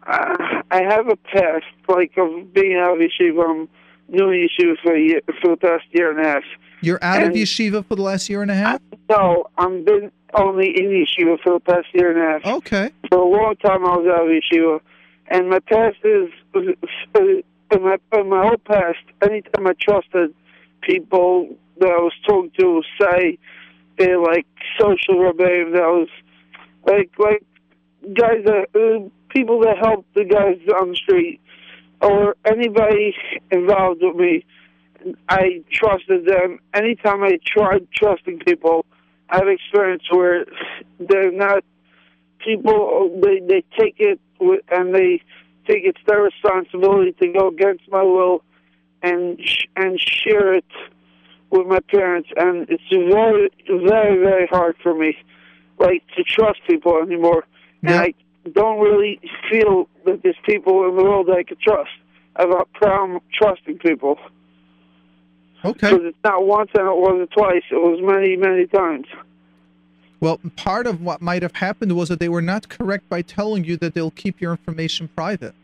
uh, 0.06 0.62
I 0.70 0.82
have 0.82 1.08
a 1.08 1.16
past 1.16 1.64
like 1.88 2.12
of 2.16 2.54
being 2.54 2.76
out 2.76 2.94
of 2.94 2.98
yeshiva. 2.98 3.44
I'm 3.44 3.68
doing 4.14 4.48
yeshiva 4.48 4.76
for 4.82 4.94
a 4.94 5.00
year, 5.00 5.20
for 5.42 5.50
the 5.50 5.56
past 5.56 5.84
year 5.90 6.10
and 6.10 6.20
a 6.20 6.28
half. 6.28 6.44
You're 6.86 7.02
out 7.02 7.20
of 7.24 7.32
yeshiva 7.32 7.84
for 7.84 7.96
the 7.96 8.02
last 8.02 8.28
year 8.28 8.42
and 8.42 8.50
a 8.50 8.54
half? 8.54 8.80
No, 9.10 9.46
I've 9.58 9.84
been 9.84 10.12
only 10.34 10.68
in 10.68 10.84
yeshiva 10.90 11.40
for 11.42 11.54
the 11.54 11.60
past 11.60 11.88
year 11.92 12.12
and 12.12 12.20
a 12.20 12.46
half. 12.46 12.58
Okay. 12.58 12.92
For 13.08 13.18
a 13.18 13.24
long 13.24 13.56
time, 13.56 13.84
I 13.84 13.96
was 13.96 14.06
out 14.06 14.22
of 14.22 14.28
yeshiva, 14.28 14.80
and 15.26 15.50
my 15.50 15.58
past 15.58 15.96
is 16.04 16.30
in 16.54 17.82
my 17.82 17.96
in 18.12 18.28
my 18.28 18.42
whole 18.46 18.56
past. 18.58 18.98
Anytime 19.20 19.66
I 19.66 19.72
trusted 19.80 20.32
people 20.82 21.56
that 21.80 21.88
I 21.88 22.00
was 22.00 22.12
talking 22.24 22.52
to, 22.56 22.82
say 23.00 23.36
they're 23.98 24.20
like 24.20 24.46
social 24.78 25.16
rebbeim, 25.16 25.72
that 25.72 25.88
was 25.90 26.08
like 26.86 27.10
like 27.18 27.42
guys 28.14 28.44
that 28.44 28.68
uh, 28.76 29.08
people 29.30 29.60
that 29.62 29.76
helped 29.78 30.14
the 30.14 30.24
guys 30.24 30.60
on 30.80 30.90
the 30.90 30.94
street, 30.94 31.40
or 32.00 32.36
anybody 32.44 33.16
involved 33.50 34.02
with 34.02 34.14
me. 34.14 34.44
I 35.28 35.62
trusted 35.72 36.26
them. 36.26 36.58
Anytime 36.74 37.22
I 37.22 37.38
tried 37.44 37.86
trusting 37.94 38.40
people, 38.40 38.84
I've 39.28 39.48
experienced 39.48 40.06
where 40.10 40.44
they're 40.98 41.32
not 41.32 41.64
people. 42.44 43.20
They 43.22 43.40
they 43.40 43.64
take 43.78 43.96
it 43.98 44.20
and 44.70 44.94
they 44.94 45.20
think 45.66 45.84
it's 45.84 46.00
their 46.06 46.22
responsibility 46.22 47.12
to 47.20 47.32
go 47.32 47.48
against 47.48 47.82
my 47.90 48.02
will 48.02 48.42
and 49.02 49.40
sh- 49.40 49.66
and 49.76 49.98
share 50.00 50.54
it 50.54 50.64
with 51.50 51.66
my 51.66 51.80
parents. 51.80 52.28
And 52.36 52.68
it's 52.68 52.82
very 52.90 53.50
very 53.68 54.18
very 54.18 54.46
hard 54.46 54.76
for 54.82 54.94
me, 54.94 55.16
like 55.78 56.04
to 56.16 56.22
trust 56.22 56.60
people 56.68 57.00
anymore. 57.02 57.44
And 57.82 57.94
I 57.94 58.14
don't 58.52 58.80
really 58.80 59.20
feel 59.50 59.88
that 60.04 60.22
there's 60.22 60.36
people 60.44 60.88
in 60.88 60.96
the 60.96 61.04
world 61.04 61.26
that 61.28 61.36
I 61.36 61.42
could 61.42 61.60
trust. 61.60 61.90
I 62.36 62.42
have 62.42 62.50
a 62.50 62.64
problem 62.78 63.20
trusting 63.32 63.78
people. 63.78 64.18
Okay. 65.66 65.90
Because 65.90 66.06
it's 66.06 66.24
not 66.24 66.46
once 66.46 66.70
and 66.74 66.86
it 66.86 66.96
wasn't 66.96 67.30
twice. 67.32 67.62
It 67.70 67.74
was 67.74 68.00
many, 68.02 68.36
many 68.36 68.66
times. 68.66 69.06
Well, 70.20 70.40
part 70.56 70.86
of 70.86 71.02
what 71.02 71.20
might 71.20 71.42
have 71.42 71.56
happened 71.56 71.96
was 71.96 72.08
that 72.08 72.20
they 72.20 72.28
were 72.28 72.40
not 72.40 72.68
correct 72.68 73.08
by 73.08 73.22
telling 73.22 73.64
you 73.64 73.76
that 73.78 73.94
they'll 73.94 74.12
keep 74.12 74.40
your 74.40 74.52
information 74.52 75.08
private. 75.08 75.54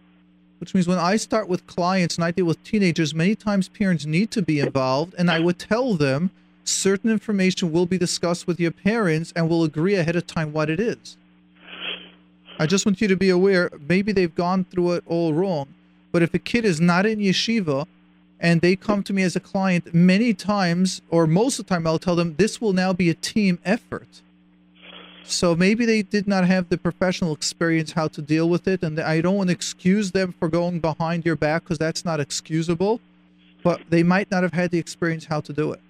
Which 0.58 0.74
means 0.74 0.86
when 0.86 0.98
I 0.98 1.16
start 1.16 1.48
with 1.48 1.66
clients 1.66 2.16
and 2.16 2.24
I 2.24 2.32
deal 2.32 2.44
with 2.44 2.62
teenagers, 2.62 3.14
many 3.14 3.34
times 3.34 3.68
parents 3.68 4.04
need 4.04 4.30
to 4.32 4.42
be 4.42 4.60
involved, 4.60 5.14
and 5.18 5.30
I 5.30 5.40
would 5.40 5.58
tell 5.58 5.94
them 5.94 6.30
certain 6.64 7.10
information 7.10 7.72
will 7.72 7.86
be 7.86 7.98
discussed 7.98 8.46
with 8.46 8.60
your 8.60 8.70
parents 8.70 9.32
and 9.34 9.48
we'll 9.48 9.64
agree 9.64 9.94
ahead 9.94 10.16
of 10.16 10.26
time 10.26 10.52
what 10.52 10.70
it 10.70 10.78
is. 10.78 11.16
I 12.58 12.66
just 12.66 12.86
want 12.86 13.00
you 13.00 13.08
to 13.08 13.16
be 13.16 13.30
aware 13.30 13.70
maybe 13.88 14.12
they've 14.12 14.34
gone 14.34 14.64
through 14.64 14.92
it 14.92 15.04
all 15.06 15.32
wrong, 15.34 15.68
but 16.12 16.22
if 16.22 16.32
a 16.34 16.38
kid 16.38 16.64
is 16.64 16.80
not 16.80 17.06
in 17.06 17.18
yeshiva 17.18 17.86
and 18.42 18.60
they 18.60 18.74
come 18.74 19.04
to 19.04 19.12
me 19.12 19.22
as 19.22 19.36
a 19.36 19.40
client, 19.40 19.94
many 19.94 20.34
times 20.34 21.00
or 21.08 21.26
most 21.28 21.58
of 21.58 21.66
the 21.66 21.74
time 21.74 21.86
I'll 21.86 22.00
tell 22.00 22.16
them 22.16 22.34
this 22.36 22.60
will 22.60 22.72
now 22.72 22.92
be 22.92 23.08
a 23.08 23.14
team 23.14 23.60
effort. 23.64 24.20
So 25.22 25.54
maybe 25.54 25.86
they 25.86 26.02
did 26.02 26.26
not 26.26 26.44
have 26.46 26.68
the 26.68 26.76
professional 26.76 27.32
experience 27.32 27.92
how 27.92 28.08
to 28.08 28.20
deal 28.20 28.48
with 28.48 28.66
it, 28.66 28.82
and 28.82 28.98
I 29.00 29.20
don't 29.20 29.36
want 29.36 29.48
to 29.48 29.54
excuse 29.54 30.10
them 30.10 30.34
for 30.38 30.48
going 30.48 30.80
behind 30.80 31.24
your 31.24 31.36
back 31.36 31.62
because 31.62 31.78
that's 31.78 32.04
not 32.04 32.18
excusable. 32.18 33.00
But 33.62 33.80
they 33.88 34.02
might 34.02 34.28
not 34.28 34.42
have 34.42 34.52
had 34.52 34.72
the 34.72 34.78
experience 34.78 35.26
how 35.26 35.40
to 35.40 35.52
do 35.52 35.72
it. 35.72 35.80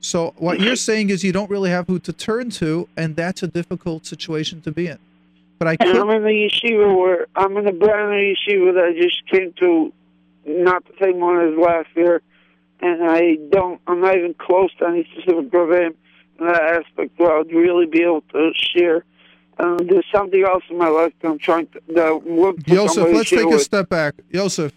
So 0.00 0.34
what 0.36 0.60
you're 0.60 0.76
saying 0.76 1.10
is 1.10 1.24
you 1.24 1.32
don't 1.32 1.50
really 1.50 1.70
have 1.70 1.88
who 1.88 1.98
to 1.98 2.12
turn 2.12 2.50
to, 2.50 2.88
and 2.96 3.16
that's 3.16 3.42
a 3.42 3.48
difficult 3.48 4.06
situation 4.06 4.60
to 4.62 4.70
be 4.70 4.86
in. 4.86 4.98
But 5.58 5.66
I 5.66 5.76
could 5.76 5.96
I'm 5.96 6.08
in 6.10 6.22
the 6.22 6.28
yeshiva 6.28 6.96
where 6.96 7.26
I'm 7.34 7.56
in 7.56 7.66
a 7.66 7.72
brand 7.72 8.10
new 8.12 8.34
yeshiva 8.34 8.74
that 8.74 8.84
I 8.84 8.92
just 8.92 9.26
came 9.26 9.52
to, 9.54 9.92
not 10.46 10.84
the 10.86 10.94
same 11.00 11.20
one 11.20 11.40
as 11.40 11.58
last 11.58 11.88
year, 11.96 12.22
and 12.80 13.04
I 13.10 13.36
don't. 13.50 13.80
I'm 13.86 14.00
not 14.00 14.16
even 14.16 14.34
close 14.34 14.70
to 14.78 14.86
any 14.86 15.08
specific 15.12 15.50
program 15.50 15.94
in 16.38 16.46
that 16.46 16.62
aspect 16.62 17.18
where 17.18 17.34
I 17.34 17.38
would 17.38 17.52
really 17.52 17.86
be 17.86 18.02
able 18.02 18.22
to 18.32 18.52
share. 18.54 19.04
Um, 19.58 19.78
there's 19.88 20.04
something 20.14 20.42
else 20.44 20.64
in 20.68 20.76
my 20.76 20.88
life 20.88 21.12
that 21.22 21.28
I'm 21.28 21.38
trying 21.38 21.66
to. 21.68 21.80
That 21.94 22.06
I'm 22.06 22.38
looking 22.38 22.62
for 22.64 22.74
Yosef, 22.74 22.94
somebody 22.94 23.12
to 23.12 23.18
let's 23.18 23.30
take 23.30 23.50
a 23.52 23.58
step 23.58 23.88
back. 23.88 24.14
Joseph, 24.32 24.72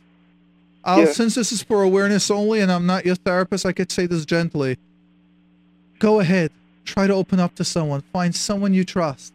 I'll, 0.84 1.00
Yeah. 1.00 1.12
since 1.12 1.36
this 1.36 1.52
is 1.52 1.62
for 1.62 1.84
awareness 1.84 2.32
only 2.32 2.62
and 2.62 2.72
I'm 2.72 2.86
not 2.86 3.06
your 3.06 3.16
therapist, 3.16 3.66
I 3.66 3.74
could 3.74 3.91
say 3.91 4.06
this 4.06 4.26
gently. 4.26 4.78
Go 6.00 6.22
ahead. 6.22 6.52
Try 6.86 7.08
to 7.08 7.14
open 7.14 7.40
up 7.40 7.56
to 7.56 7.66
someone. 7.66 8.02
Find 8.14 8.34
someone 8.34 8.74
you 8.74 8.86
trust. 8.86 9.34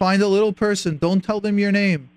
Find 0.00 0.20
a 0.20 0.28
little 0.28 0.52
person. 0.52 0.98
Don't 0.98 1.22
tell 1.22 1.40
them 1.40 1.58
your 1.58 1.72
name. 1.72 2.10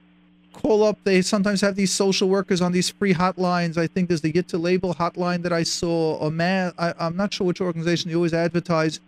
Call 0.54 0.84
up. 0.84 0.98
They 1.04 1.22
sometimes 1.22 1.62
have 1.62 1.76
these 1.76 1.94
social 1.94 2.28
workers 2.28 2.62
on 2.62 2.72
these 2.72 2.90
free 2.90 3.14
hotlines. 3.14 3.78
I 3.78 3.88
think 3.88 4.10
there's 4.10 4.22
the 4.22 4.32
Get 4.32 4.48
to 4.50 4.58
Label 4.58 4.94
hotline 4.94 5.44
that 5.44 5.54
I 5.54 5.64
saw. 5.64 6.20
A 6.20 6.32
man, 6.32 6.74
I, 6.78 6.94
I'm 7.00 7.16
not 7.16 7.34
sure 7.34 7.48
which 7.48 7.62
organization 7.62 8.10
they 8.10 8.16
always 8.16 8.34
advertise. 8.34 9.00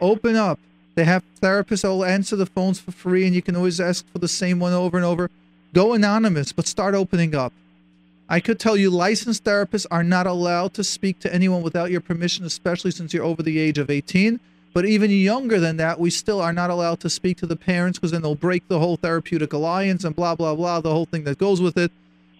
Open 0.00 0.36
up. 0.36 0.58
They 0.94 1.04
have 1.04 1.22
therapists 1.42 1.82
that 1.82 1.88
will 1.88 2.04
answer 2.04 2.36
the 2.36 2.46
phones 2.46 2.80
for 2.80 2.90
free, 2.90 3.26
and 3.26 3.34
you 3.34 3.42
can 3.42 3.54
always 3.54 3.80
ask 3.80 4.06
for 4.12 4.18
the 4.18 4.28
same 4.28 4.58
one 4.58 4.72
over 4.72 4.96
and 4.96 5.04
over. 5.04 5.30
Go 5.74 5.92
anonymous, 5.92 6.52
but 6.52 6.66
start 6.66 6.94
opening 6.94 7.34
up. 7.34 7.52
I 8.28 8.40
could 8.40 8.58
tell 8.58 8.76
you 8.76 8.90
licensed 8.90 9.44
therapists 9.44 9.86
are 9.90 10.02
not 10.02 10.26
allowed 10.26 10.74
to 10.74 10.84
speak 10.84 11.20
to 11.20 11.32
anyone 11.32 11.62
without 11.62 11.90
your 11.90 12.00
permission, 12.00 12.44
especially 12.44 12.90
since 12.90 13.12
you're 13.12 13.24
over 13.24 13.42
the 13.42 13.58
age 13.58 13.78
of 13.78 13.90
18. 13.90 14.40
But 14.76 14.84
even 14.84 15.10
younger 15.10 15.58
than 15.58 15.78
that, 15.78 15.98
we 15.98 16.10
still 16.10 16.38
are 16.38 16.52
not 16.52 16.68
allowed 16.68 17.00
to 17.00 17.08
speak 17.08 17.38
to 17.38 17.46
the 17.46 17.56
parents 17.56 17.98
because 17.98 18.10
then 18.10 18.20
they'll 18.20 18.34
break 18.34 18.68
the 18.68 18.78
whole 18.78 18.98
therapeutic 18.98 19.54
alliance 19.54 20.04
and 20.04 20.14
blah, 20.14 20.34
blah, 20.34 20.54
blah, 20.54 20.82
the 20.82 20.90
whole 20.90 21.06
thing 21.06 21.24
that 21.24 21.38
goes 21.38 21.62
with 21.62 21.78
it. 21.78 21.90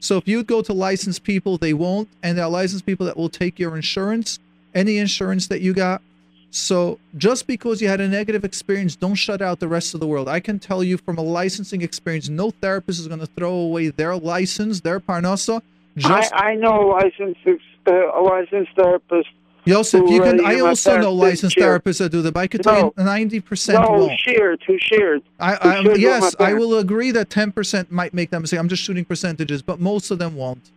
So 0.00 0.18
if 0.18 0.28
you 0.28 0.44
go 0.44 0.60
to 0.60 0.74
licensed 0.74 1.24
people, 1.24 1.56
they 1.56 1.72
won't. 1.72 2.10
And 2.22 2.36
there 2.36 2.44
are 2.44 2.50
licensed 2.50 2.84
people 2.84 3.06
that 3.06 3.16
will 3.16 3.30
take 3.30 3.58
your 3.58 3.74
insurance, 3.74 4.38
any 4.74 4.98
insurance 4.98 5.46
that 5.46 5.62
you 5.62 5.72
got. 5.72 6.02
So 6.50 6.98
just 7.16 7.46
because 7.46 7.80
you 7.80 7.88
had 7.88 8.02
a 8.02 8.06
negative 8.06 8.44
experience, 8.44 8.96
don't 8.96 9.14
shut 9.14 9.40
out 9.40 9.58
the 9.58 9.68
rest 9.68 9.94
of 9.94 10.00
the 10.00 10.06
world. 10.06 10.28
I 10.28 10.40
can 10.40 10.58
tell 10.58 10.84
you 10.84 10.98
from 10.98 11.16
a 11.16 11.22
licensing 11.22 11.80
experience, 11.80 12.28
no 12.28 12.50
therapist 12.50 13.00
is 13.00 13.08
going 13.08 13.20
to 13.20 13.26
throw 13.26 13.54
away 13.54 13.88
their 13.88 14.14
license, 14.14 14.82
their 14.82 15.00
parnassa. 15.00 15.62
Just 15.96 16.34
I, 16.34 16.50
I 16.50 16.54
know 16.56 16.82
a 16.82 17.00
licensed 17.00 17.40
uh, 17.86 18.12
a 18.12 18.20
licensed 18.20 18.72
therapist. 18.76 19.30
Yosef, 19.66 20.00
who 20.00 20.14
you 20.14 20.22
can. 20.22 20.44
I 20.44 20.60
also 20.60 20.96
know 20.98 21.12
licensed 21.12 21.56
therapists 21.56 21.98
that 21.98 22.10
do 22.10 22.22
that, 22.22 22.32
but 22.32 22.40
I 22.40 22.46
could 22.46 22.62
tell 22.62 22.92
you 22.96 23.04
ninety 23.04 23.40
percent 23.40 23.80
No, 23.80 24.08
shared, 24.16 24.62
who 24.66 24.78
shared. 24.78 25.22
I, 25.40 25.54
Who 25.54 25.68
I 25.68 25.82
shared 25.82 25.98
yes, 25.98 26.36
I 26.38 26.54
will 26.54 26.78
agree 26.78 27.10
that 27.10 27.30
ten 27.30 27.52
percent 27.52 27.90
might 27.90 28.14
make 28.14 28.30
that 28.30 28.40
mistake. 28.40 28.60
I'm 28.60 28.68
just 28.68 28.82
shooting 28.82 29.04
percentages, 29.04 29.62
but 29.62 29.80
most 29.80 30.10
of 30.10 30.18
them 30.18 30.36
won't, 30.36 30.70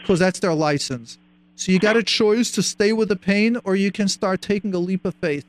because 0.00 0.18
that's 0.18 0.40
their 0.40 0.54
license. 0.54 1.16
So 1.56 1.72
you 1.72 1.78
got 1.78 1.96
a 1.96 2.02
choice 2.02 2.50
to 2.52 2.62
stay 2.62 2.92
with 2.92 3.08
the 3.08 3.16
pain, 3.16 3.56
or 3.64 3.76
you 3.76 3.90
can 3.90 4.08
start 4.08 4.42
taking 4.42 4.74
a 4.74 4.78
leap 4.78 5.04
of 5.04 5.14
faith. 5.16 5.44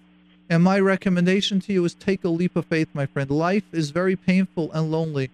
And 0.49 0.63
my 0.63 0.79
recommendation 0.79 1.59
to 1.61 1.73
you 1.73 1.85
is 1.85 1.93
take 1.93 2.23
a 2.23 2.29
leap 2.29 2.55
of 2.55 2.65
faith, 2.65 2.87
my 2.93 3.05
friend. 3.05 3.29
Life 3.29 3.65
is 3.71 3.91
very 3.91 4.15
painful 4.15 4.71
and 4.71 4.91
lonely. 4.91 5.29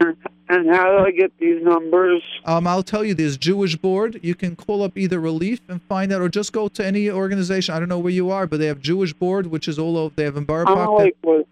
And 0.47 0.69
how 0.69 0.97
do 0.97 1.05
I 1.05 1.11
get 1.11 1.31
these 1.39 1.63
numbers? 1.63 2.21
Um, 2.45 2.67
I'll 2.67 2.83
tell 2.83 3.03
you, 3.03 3.13
there's 3.15 3.35
Jewish 3.35 3.75
Board. 3.75 4.19
You 4.21 4.35
can 4.35 4.55
call 4.55 4.83
up 4.83 4.95
either 4.97 5.19
Relief 5.19 5.59
and 5.67 5.81
find 5.83 6.11
out, 6.11 6.21
or 6.21 6.29
just 6.29 6.53
go 6.53 6.67
to 6.67 6.85
any 6.85 7.09
organization. 7.09 7.73
I 7.73 7.79
don't 7.79 7.89
know 7.89 7.99
where 7.99 8.13
you 8.13 8.29
are, 8.29 8.45
but 8.45 8.59
they 8.59 8.67
have 8.67 8.79
Jewish 8.79 9.13
Board, 9.13 9.47
which 9.47 9.67
is 9.67 9.79
all 9.79 9.97
over. 9.97 10.13
They 10.15 10.23
have 10.23 10.37
in 10.37 10.43
Borough 10.45 10.65
Park. 10.65 10.99
Lakewood. 10.99 11.47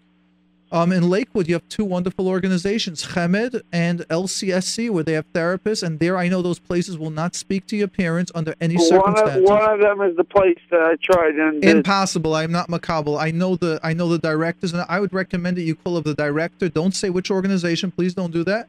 Um, 0.72 0.90
in 0.90 1.08
Lakewood, 1.08 1.46
you 1.46 1.54
have 1.54 1.68
two 1.68 1.84
wonderful 1.84 2.26
organizations, 2.26 3.04
Chemed 3.04 3.62
and 3.72 4.00
LCSC, 4.08 4.90
where 4.90 5.04
they 5.04 5.12
have 5.12 5.32
therapists. 5.32 5.84
And 5.84 6.00
there, 6.00 6.16
I 6.16 6.26
know 6.28 6.42
those 6.42 6.58
places 6.58 6.98
will 6.98 7.10
not 7.10 7.36
speak 7.36 7.66
to 7.68 7.76
your 7.76 7.86
parents 7.86 8.32
under 8.34 8.56
any 8.60 8.74
One 8.74 8.82
of, 8.82 8.88
circumstances. 8.88 9.48
one 9.48 9.70
of 9.70 9.80
them 9.80 10.00
is 10.02 10.16
the 10.16 10.24
place 10.24 10.58
that 10.72 10.80
I 10.80 10.96
tried 11.00 11.36
and 11.36 11.62
did. 11.62 11.76
Impossible. 11.76 12.34
I'm 12.34 12.50
not 12.50 12.68
macabre. 12.68 13.16
I 13.16 13.30
know 13.30 13.54
the 13.54 13.78
I 13.84 13.92
know 13.92 14.08
the 14.08 14.18
directors, 14.18 14.72
and 14.72 14.84
I 14.88 14.98
would 14.98 15.12
recommend 15.12 15.56
that 15.58 15.62
you 15.62 15.76
call 15.76 15.96
up 15.96 16.04
the 16.04 16.14
director. 16.14 16.68
Don't 16.68 16.94
say 16.94 17.08
which 17.08 17.30
organization. 17.30 17.92
Please 17.92 18.14
don't 18.14 18.32
do 18.32 18.42
that. 18.44 18.68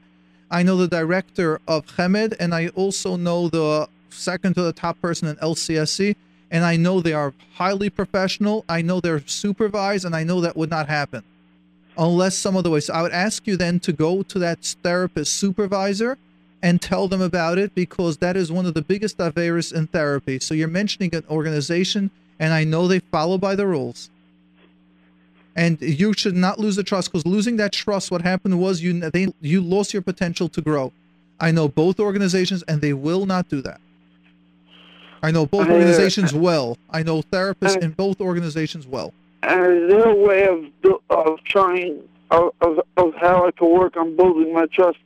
I 0.56 0.64
know 0.64 0.78
the 0.78 0.88
director 0.88 1.60
of 1.68 1.86
Chemed, 1.86 2.34
and 2.40 2.56
I 2.56 2.70
also 2.70 3.18
know 3.18 3.50
the 3.50 3.90
second 4.10 4.54
to 4.54 4.62
the 4.62 4.72
top 4.72 5.02
person 5.02 5.28
in 5.28 5.36
LCSC, 5.36 6.16
and 6.50 6.64
I 6.64 6.78
know 6.78 7.02
they 7.02 7.12
are 7.12 7.34
highly 7.56 7.90
professional. 7.90 8.64
I 8.70 8.82
know 8.82 9.02
they're 9.02 9.28
supervised, 9.28 10.06
and 10.06 10.16
I 10.16 10.24
know 10.24 10.40
that 10.40 10.56
would 10.56 10.70
not 10.70 10.88
happen 10.88 11.26
unless 11.98 12.38
some 12.38 12.56
other 12.56 12.70
way. 12.70 12.80
So 12.80 12.94
I 12.94 13.02
would 13.02 13.12
ask 13.12 13.46
you 13.46 13.58
then 13.58 13.82
to 13.82 13.92
go 13.92 14.24
to 14.24 14.40
that 14.40 14.64
therapist 14.82 15.34
supervisor 15.34 16.18
and 16.64 16.82
tell 16.82 17.10
them 17.10 17.22
about 17.22 17.58
it 17.58 17.76
because 17.76 18.20
that 18.20 18.38
is 18.38 18.50
one 18.50 18.66
of 18.66 18.76
the 18.76 18.82
biggest 18.82 19.18
averas 19.18 19.74
in 19.74 19.88
therapy. 19.88 20.40
So 20.40 20.54
you're 20.54 20.70
mentioning 20.70 21.14
an 21.16 21.26
organization, 21.30 22.12
and 22.40 22.54
I 22.54 22.64
know 22.64 22.88
they 22.88 23.00
follow 23.00 23.38
by 23.38 23.56
the 23.56 23.68
rules. 23.68 24.10
And 25.56 25.82
you 25.82 26.14
should 26.14 26.36
not 26.36 26.60
lose 26.60 26.76
the 26.76 26.84
trust 26.84 27.12
because 27.12 27.26
losing 27.26 27.56
that 27.58 27.72
trust, 27.72 28.12
what 28.12 28.22
happened 28.22 28.60
was 28.60 28.82
you 28.82 29.00
they 29.10 29.34
you 29.42 29.62
lost 29.62 29.94
your 29.94 30.02
potential 30.02 30.50
to 30.50 30.62
grow. 30.62 30.92
I 31.40 31.52
know 31.52 31.68
both 31.68 32.00
organizations, 32.00 32.64
and 32.64 32.82
they 32.82 32.94
will 32.94 33.26
not 33.26 33.48
do 33.50 33.62
that. 33.62 33.80
I 35.24 35.32
know 35.32 35.46
both 35.46 35.68
Uh, 35.68 35.74
organizations 35.74 36.34
well. 36.48 36.78
I 36.90 37.04
know 37.04 37.22
therapists 37.22 37.82
in 37.82 37.92
both 37.92 38.20
organizations 38.20 38.86
well. 38.86 39.14
And 39.44 39.84
is 39.84 39.90
there 39.90 40.10
a 40.10 40.16
way 40.16 40.48
of 40.48 40.66
of 41.10 41.44
trying 41.46 42.02
of, 42.32 42.52
of 42.62 42.80
of 42.98 43.14
how 43.16 43.48
I 43.48 43.52
can 43.52 43.72
work 43.72 43.96
on 43.96 44.16
building 44.16 44.54
my 44.54 44.66
trust 44.68 45.00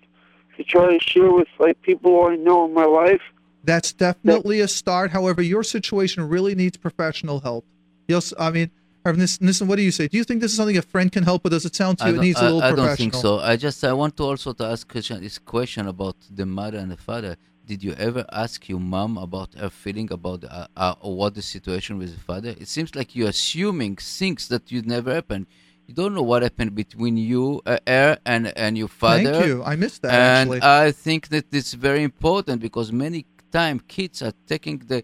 to 0.58 0.64
try 0.64 0.98
to 0.98 1.04
share 1.04 1.32
with 1.32 1.48
like 1.60 1.80
people 1.84 2.26
I 2.26 2.36
know 2.36 2.66
in 2.66 2.74
my 2.74 2.86
life? 2.86 3.22
That's 3.64 3.92
definitely 3.92 4.62
a 4.62 4.68
start. 4.68 5.12
However, 5.12 5.42
your 5.42 5.64
situation 5.64 6.28
really 6.28 6.56
needs 6.56 6.78
professional 6.78 7.42
help. 7.42 7.66
Yes, 8.08 8.34
I 8.40 8.50
mean, 8.50 8.72
listen. 9.06 9.68
What 9.68 9.78
do 9.78 9.82
you 9.82 9.92
say? 9.92 10.08
Do 10.08 10.18
you 10.18 10.24
think 10.24 10.42
this 10.42 10.52
is 10.52 10.58
something 10.58 10.78
a 10.78 10.82
friend 10.82 11.12
can 11.12 11.24
help, 11.24 11.44
with? 11.44 11.54
does 11.54 11.66
it 11.66 11.76
sound 11.76 12.00
to 12.00 12.10
you 12.10 12.16
it 12.16 12.22
needs 12.22 12.40
a 12.40 12.44
I- 12.44 12.46
little 12.46 12.62
I 12.64 12.70
professional? 12.72 12.88
don't 12.88 12.98
think 12.98 13.14
so. 13.16 13.40
I 13.40 13.56
just 13.56 13.84
I 13.84 13.94
want 13.94 14.18
to 14.18 14.24
also 14.24 14.54
to 14.54 14.66
ask 14.66 14.88
question, 14.88 15.22
this 15.22 15.38
question 15.38 15.88
about 15.88 16.16
the 16.30 16.46
mother 16.46 16.78
and 16.78 16.92
the 16.92 16.98
father. 16.98 17.38
Did 17.66 17.84
you 17.84 17.94
ever 17.94 18.26
ask 18.32 18.68
your 18.68 18.80
mom 18.80 19.16
about 19.18 19.54
her 19.54 19.70
feeling 19.70 20.12
about 20.12 20.44
uh, 20.44 20.66
uh, 20.76 20.96
what 21.02 21.36
the 21.36 21.44
situation 21.44 22.00
with 22.00 22.12
the 22.16 22.20
father? 22.20 22.50
It 22.64 22.68
seems 22.68 22.96
like 22.96 23.16
you're 23.16 23.30
assuming 23.30 23.98
things 23.98 24.48
that 24.48 24.72
you 24.72 24.82
never 24.82 25.14
happened. 25.14 25.46
You 25.88 25.94
don't 25.94 26.16
know 26.16 26.24
what 26.24 26.42
happened 26.42 26.74
between 26.74 27.16
you, 27.18 27.62
uh, 27.68 27.78
her, 27.88 28.18
and 28.26 28.48
and 28.58 28.76
your 28.78 28.88
father. 28.88 29.34
Thank 29.34 29.46
you. 29.46 29.64
I 29.64 29.76
missed 29.76 30.02
that 30.02 30.12
and 30.14 30.50
actually. 30.50 30.62
I 30.64 30.92
think 30.92 31.28
that 31.30 31.46
it's 31.54 31.74
very 31.74 32.02
important 32.04 32.60
because 32.62 32.92
many 32.92 33.26
time 33.52 33.80
kids 33.88 34.22
are 34.24 34.34
taking 34.48 34.80
the 34.92 35.04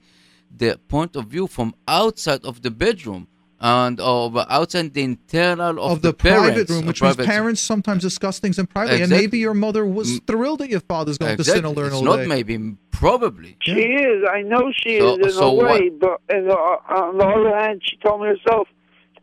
the 0.55 0.79
point 0.87 1.15
of 1.15 1.23
view 1.27 1.45
from 1.47 1.73
outside 1.87 2.43
of 2.45 2.61
the 2.61 2.71
bedroom 2.71 3.27
and 3.59 3.99
of 4.01 4.37
outside 4.49 4.93
the 4.93 5.03
internal 5.03 5.79
of, 5.79 5.91
of 5.93 6.01
the, 6.01 6.13
parents, 6.13 6.47
private 6.49 6.69
room, 6.69 6.79
of 6.79 6.87
which 6.87 7.01
means 7.01 7.15
private- 7.15 7.29
parents 7.31 7.61
sometimes 7.61 8.01
discuss 8.01 8.39
things 8.39 8.59
in 8.59 8.67
private, 8.67 8.99
and 9.01 9.09
maybe 9.09 9.37
your 9.39 9.53
mother 9.53 9.85
was 9.85 10.19
thrilled 10.27 10.59
that 10.59 10.69
your 10.69 10.81
father's 10.81 11.17
going 11.17 11.29
to 11.35 11.41
Exactly. 11.41 11.59
sit 11.61 11.65
and 11.65 11.77
learn 11.77 11.87
it's 11.87 11.95
all 11.95 12.03
not 12.03 12.17
day. 12.17 12.27
maybe, 12.27 12.75
probably. 12.91 13.55
She 13.61 13.71
is. 13.81 14.23
I 14.29 14.41
know 14.41 14.71
she 14.75 14.99
So- 14.99 15.17
is 15.19 15.27
in 15.27 15.31
so 15.33 15.49
a 15.49 15.53
what- 15.53 15.65
way, 15.79 15.89
but 15.89 16.19
in 16.29 16.47
the, 16.47 16.55
on 16.57 17.17
the 17.17 17.25
other 17.25 17.57
hand, 17.57 17.81
she 17.83 17.97
told 17.97 18.21
me 18.21 18.27
herself 18.27 18.67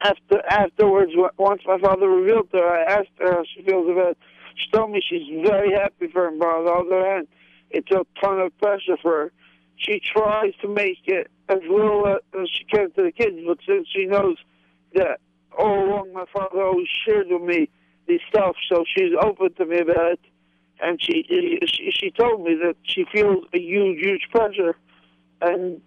after 0.01 0.43
afterwards. 0.49 1.13
Once 1.39 1.63
my 1.67 1.79
father 1.79 2.09
revealed 2.09 2.51
to 2.53 2.57
her, 2.59 2.69
I 2.69 2.83
asked 3.01 3.11
her 3.19 3.33
how 3.33 3.45
she 3.55 3.63
feels 3.63 3.89
about. 3.91 4.13
it. 4.13 4.19
She 4.57 4.71
told 4.71 4.91
me 4.91 5.01
she's 5.09 5.27
very 5.47 5.73
happy 5.73 6.09
for 6.13 6.27
him, 6.27 6.39
but 6.39 6.47
on 6.49 6.65
the 6.65 6.73
other 6.97 7.07
hand, 7.09 7.29
it's 7.71 7.91
a 7.91 8.05
ton 8.21 8.41
of 8.41 8.57
pressure 8.59 8.97
for 9.01 9.11
her. 9.13 9.33
She 9.77 10.01
tries 10.01 10.53
to 10.63 10.69
make 10.69 10.99
it 11.07 11.31
as 11.53 11.61
little 11.69 12.07
as 12.07 12.49
she 12.51 12.65
can 12.65 12.91
to 12.93 13.03
the 13.03 13.13
kids, 13.13 13.37
but 13.47 13.59
since 13.67 13.87
she 13.95 14.07
knows 14.07 14.37
that 14.95 15.21
all 15.59 15.85
along 15.85 16.13
my 16.13 16.25
father 16.33 16.63
always 16.63 16.89
shared 17.07 17.27
with 17.29 17.43
me 17.43 17.69
this 18.09 18.21
stuff, 18.29 18.57
so 18.71 18.85
she's 18.97 19.13
open 19.21 19.53
to 19.55 19.67
me 19.67 19.79
about 19.79 20.13
it. 20.13 20.21
And 20.81 21.01
she 21.01 21.25
she, 21.29 21.93
she 21.93 22.11
told 22.11 22.43
me 22.43 22.55
that 22.65 22.75
she 22.83 23.05
feels 23.13 23.45
a 23.55 23.59
huge, 23.59 24.01
huge 24.01 24.29
pressure, 24.33 24.77
and 25.41 25.81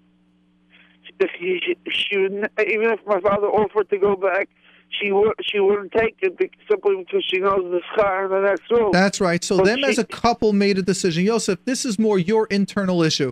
if 1.19 1.29
she, 1.39 1.75
she 1.91 2.17
would, 2.17 2.49
even 2.59 2.91
if 2.91 2.99
my 3.05 3.19
father 3.19 3.47
offered 3.47 3.89
to 3.89 3.97
go 3.97 4.15
back, 4.15 4.49
she 4.89 5.11
would 5.11 5.33
she 5.41 5.59
wouldn't 5.59 5.91
take 5.91 6.15
it 6.21 6.37
simply 6.69 6.95
because 6.97 7.25
she 7.29 7.39
knows 7.39 7.63
the 7.71 7.81
scar 7.93 8.25
in 8.25 8.31
the 8.31 8.47
next 8.47 8.69
room. 8.71 8.91
That's 8.91 9.19
right. 9.19 9.43
So 9.43 9.57
But 9.57 9.65
them 9.65 9.83
as 9.83 9.97
a 9.97 10.05
couple 10.05 10.53
made 10.53 10.77
a 10.77 10.81
decision. 10.81 11.25
Yosef, 11.25 11.63
this 11.65 11.85
is 11.85 11.99
more 11.99 12.17
your 12.17 12.47
internal 12.47 13.01
issue. 13.03 13.31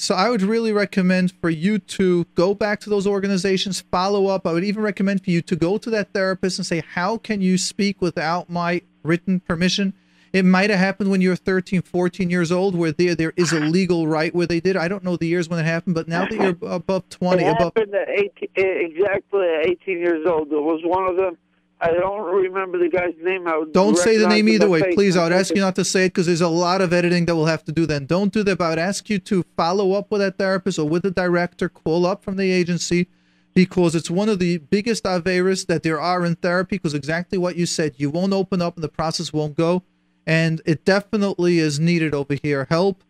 So 0.00 0.14
I 0.14 0.30
would 0.30 0.40
really 0.40 0.72
recommend 0.72 1.30
for 1.42 1.50
you 1.50 1.78
to 1.78 2.24
go 2.34 2.54
back 2.54 2.80
to 2.80 2.90
those 2.90 3.06
organizations, 3.06 3.84
follow 3.92 4.28
up. 4.28 4.46
I 4.46 4.52
would 4.52 4.64
even 4.64 4.82
recommend 4.82 5.22
for 5.22 5.30
you 5.30 5.42
to 5.42 5.54
go 5.54 5.76
to 5.76 5.90
that 5.90 6.14
therapist 6.14 6.58
and 6.58 6.64
say, 6.64 6.82
"How 6.94 7.18
can 7.18 7.42
you 7.42 7.58
speak 7.58 8.00
without 8.00 8.48
my 8.48 8.80
written 9.02 9.40
permission?" 9.40 9.92
It 10.32 10.46
might 10.46 10.70
have 10.70 10.78
happened 10.78 11.10
when 11.10 11.20
you 11.20 11.28
were 11.28 11.36
13, 11.36 11.82
14 11.82 12.30
years 12.30 12.50
old, 12.50 12.74
where 12.74 12.92
there 12.92 13.14
there 13.14 13.34
is 13.36 13.52
a 13.52 13.60
legal 13.60 14.08
right 14.08 14.34
where 14.34 14.46
they 14.46 14.58
did. 14.58 14.74
I 14.74 14.88
don't 14.88 15.04
know 15.04 15.18
the 15.18 15.26
years 15.26 15.50
when 15.50 15.58
it 15.58 15.66
happened, 15.66 15.96
but 15.96 16.08
now 16.08 16.24
that 16.24 16.32
you're 16.32 16.56
above 16.72 17.06
20, 17.10 17.44
it 17.44 17.48
above 17.48 17.72
happened 17.76 17.94
at 17.94 18.08
18, 18.08 18.48
eh, 18.56 18.62
exactly 18.62 19.46
18 19.64 19.98
years 19.98 20.26
old. 20.26 20.50
It 20.50 20.62
was 20.62 20.80
one 20.82 21.08
of 21.08 21.16
them. 21.16 21.36
I 21.82 21.92
don't 21.92 22.34
remember 22.34 22.78
the 22.78 22.90
guy's 22.90 23.14
name. 23.22 23.46
Don't 23.72 23.96
say 23.96 24.18
the 24.18 24.28
name 24.28 24.48
either 24.48 24.68
way, 24.68 24.80
face. 24.80 24.94
please. 24.94 25.16
I 25.16 25.24
would 25.24 25.32
ask 25.32 25.54
you 25.54 25.62
not 25.62 25.76
to 25.76 25.84
say 25.84 26.04
it 26.04 26.08
because 26.10 26.26
there's 26.26 26.42
a 26.42 26.48
lot 26.48 26.82
of 26.82 26.92
editing 26.92 27.24
that 27.26 27.34
we'll 27.34 27.46
have 27.46 27.64
to 27.64 27.72
do 27.72 27.86
then. 27.86 28.04
Don't 28.04 28.32
do 28.32 28.42
that, 28.42 28.58
but 28.58 28.64
I 28.64 28.68
would 28.70 28.78
ask 28.78 29.08
you 29.08 29.18
to 29.20 29.44
follow 29.56 29.92
up 29.92 30.10
with 30.10 30.20
that 30.20 30.36
therapist 30.36 30.78
or 30.78 30.86
with 30.88 31.02
the 31.02 31.10
director, 31.10 31.70
call 31.70 32.04
up 32.04 32.22
from 32.22 32.36
the 32.36 32.50
agency 32.50 33.08
because 33.54 33.94
it's 33.94 34.10
one 34.10 34.28
of 34.28 34.38
the 34.38 34.58
biggest 34.58 35.04
averas 35.04 35.66
that 35.66 35.82
there 35.82 36.00
are 36.00 36.24
in 36.24 36.36
therapy 36.36 36.76
because 36.76 36.94
exactly 36.94 37.38
what 37.38 37.56
you 37.56 37.64
said. 37.66 37.94
You 37.96 38.10
won't 38.10 38.32
open 38.32 38.60
up 38.60 38.76
and 38.76 38.84
the 38.84 38.88
process 38.88 39.32
won't 39.32 39.56
go. 39.56 39.82
And 40.26 40.60
it 40.66 40.84
definitely 40.84 41.58
is 41.58 41.80
needed 41.80 42.14
over 42.14 42.34
here. 42.34 42.66
Help. 42.68 43.02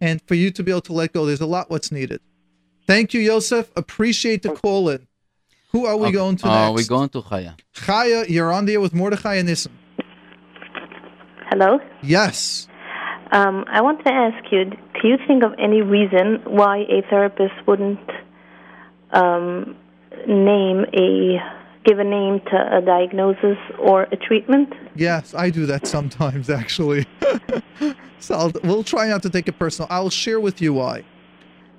And 0.00 0.20
for 0.22 0.34
you 0.34 0.50
to 0.50 0.62
be 0.62 0.70
able 0.70 0.80
to 0.82 0.92
let 0.92 1.12
go, 1.12 1.26
there's 1.26 1.40
a 1.42 1.46
lot 1.46 1.70
what's 1.70 1.92
needed. 1.92 2.20
Thank 2.86 3.14
you, 3.14 3.20
Yosef. 3.20 3.70
Appreciate 3.76 4.42
the 4.42 4.50
call 4.50 4.88
in. 4.88 5.06
Who 5.74 5.86
are 5.86 5.96
we 5.96 6.06
Okay. 6.06 6.12
going 6.12 6.36
to 6.36 6.46
Uh, 6.46 6.54
next? 6.54 6.74
we're 6.76 6.96
going 6.96 7.08
to 7.10 7.20
Chaya. 7.20 7.54
Chaya, 7.74 8.28
you're 8.28 8.52
on 8.52 8.64
the 8.64 8.72
there 8.74 8.80
with 8.80 8.94
Mordechai 8.94 9.34
and 9.40 9.48
Nissen. 9.48 9.72
Hello. 11.50 11.80
Yes. 12.00 12.68
Um, 13.32 13.64
I 13.68 13.80
want 13.82 13.98
to 14.06 14.12
ask 14.12 14.52
you: 14.52 14.66
do 14.66 15.08
you 15.10 15.16
think 15.26 15.42
of 15.42 15.52
any 15.58 15.82
reason 15.82 16.26
why 16.44 16.76
a 16.96 17.02
therapist 17.10 17.54
wouldn't 17.66 18.08
um, 19.10 19.74
name 20.28 20.86
a 20.94 21.40
give 21.84 21.98
a 21.98 22.04
name 22.04 22.40
to 22.50 22.56
a 22.78 22.80
diagnosis 22.80 23.58
or 23.80 24.02
a 24.12 24.16
treatment? 24.16 24.68
Yes, 24.94 25.34
I 25.34 25.50
do 25.50 25.66
that 25.66 25.88
sometimes, 25.88 26.48
actually. 26.50 27.04
so 28.20 28.34
I'll, 28.36 28.52
we'll 28.62 28.84
try 28.84 29.08
not 29.08 29.22
to 29.24 29.30
take 29.30 29.48
it 29.48 29.58
personal. 29.58 29.88
I'll 29.90 30.08
share 30.10 30.38
with 30.38 30.62
you 30.62 30.72
why. 30.74 31.02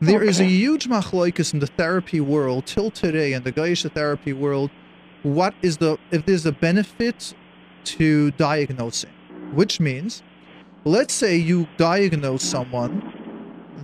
There 0.05 0.21
is 0.21 0.39
a 0.39 0.45
huge 0.45 0.87
machloikus 0.87 1.51
in 1.51 1.59
the 1.59 1.65
therapy 1.65 2.21
world 2.21 2.67
till 2.67 2.91
today, 2.91 3.33
in 3.33 3.41
the 3.41 3.51
Gaisha 3.51 3.91
therapy 3.91 4.33
world. 4.33 4.69
What 5.23 5.55
is 5.63 5.77
the 5.77 5.97
if 6.11 6.27
there's 6.27 6.45
a 6.45 6.51
benefit 6.51 7.33
to 7.85 8.29
diagnosing, 8.31 9.09
which 9.51 9.79
means, 9.79 10.21
let's 10.83 11.11
say 11.11 11.35
you 11.35 11.67
diagnose 11.77 12.43
someone, 12.43 12.93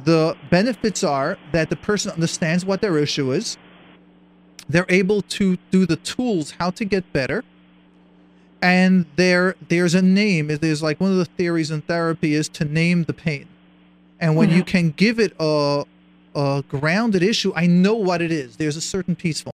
the 0.03 0.37
benefits 0.51 1.03
are 1.03 1.39
that 1.53 1.71
the 1.71 1.75
person 1.75 2.11
understands 2.11 2.63
what 2.65 2.81
their 2.81 2.99
issue 2.99 3.31
is. 3.31 3.57
They're 4.69 4.85
able 4.89 5.23
to 5.23 5.57
do 5.71 5.87
the 5.87 5.95
tools 5.95 6.51
how 6.59 6.69
to 6.69 6.85
get 6.85 7.11
better 7.11 7.43
and 8.61 9.07
there 9.15 9.55
there's 9.69 9.95
a 9.95 10.03
name 10.03 10.47
there's 10.47 10.83
like 10.83 11.01
one 11.01 11.09
of 11.09 11.17
the 11.17 11.25
theories 11.25 11.71
in 11.71 11.81
therapy 11.81 12.35
is 12.35 12.47
to 12.47 12.63
name 12.63 13.05
the 13.05 13.13
pain 13.13 13.47
and 14.19 14.35
when 14.35 14.51
you 14.51 14.57
mm-hmm. 14.57 14.65
can 14.65 14.91
give 14.91 15.19
it 15.19 15.33
a, 15.39 15.83
a 16.35 16.63
grounded 16.67 17.23
issue 17.23 17.51
i 17.55 17.65
know 17.65 17.95
what 17.95 18.21
it 18.21 18.31
is. 18.31 18.57
There's 18.57 18.77
a 18.77 18.81
certain 18.81 19.15
peaceful. 19.15 19.51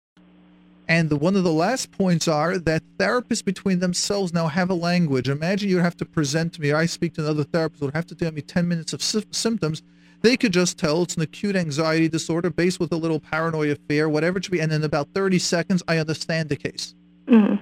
And 0.88 1.10
the, 1.10 1.16
one 1.16 1.34
of 1.34 1.42
the 1.42 1.52
last 1.52 1.90
points 1.90 2.28
are 2.28 2.58
that 2.58 2.82
therapists 2.96 3.44
between 3.44 3.80
themselves 3.80 4.32
now 4.32 4.46
have 4.46 4.70
a 4.70 4.74
language. 4.74 5.28
Imagine 5.28 5.68
you'd 5.68 5.82
have 5.82 5.96
to 5.96 6.04
present 6.04 6.52
to 6.54 6.60
me 6.60 6.72
i 6.72 6.86
speak 6.86 7.14
to 7.14 7.22
another 7.22 7.44
therapist 7.44 7.82
would 7.82 7.94
have 7.94 8.06
to 8.06 8.14
tell 8.14 8.32
me 8.32 8.40
10 8.40 8.68
minutes 8.68 8.92
of 8.92 9.02
sy- 9.02 9.24
symptoms. 9.30 9.82
They 10.22 10.36
could 10.36 10.52
just 10.52 10.78
tell 10.78 11.02
it's 11.02 11.16
an 11.16 11.22
acute 11.22 11.56
anxiety 11.56 12.08
disorder 12.08 12.50
based 12.50 12.80
with 12.80 12.92
a 12.92 12.96
little 12.96 13.20
paranoia 13.20 13.76
fear 13.88 14.08
whatever 14.08 14.38
it 14.38 14.44
should 14.44 14.52
be 14.52 14.60
and 14.60 14.72
in 14.72 14.84
about 14.84 15.08
30 15.14 15.38
seconds 15.38 15.82
i 15.88 15.98
understand 15.98 16.48
the 16.48 16.56
case. 16.56 16.94
Mm-hmm. 17.26 17.56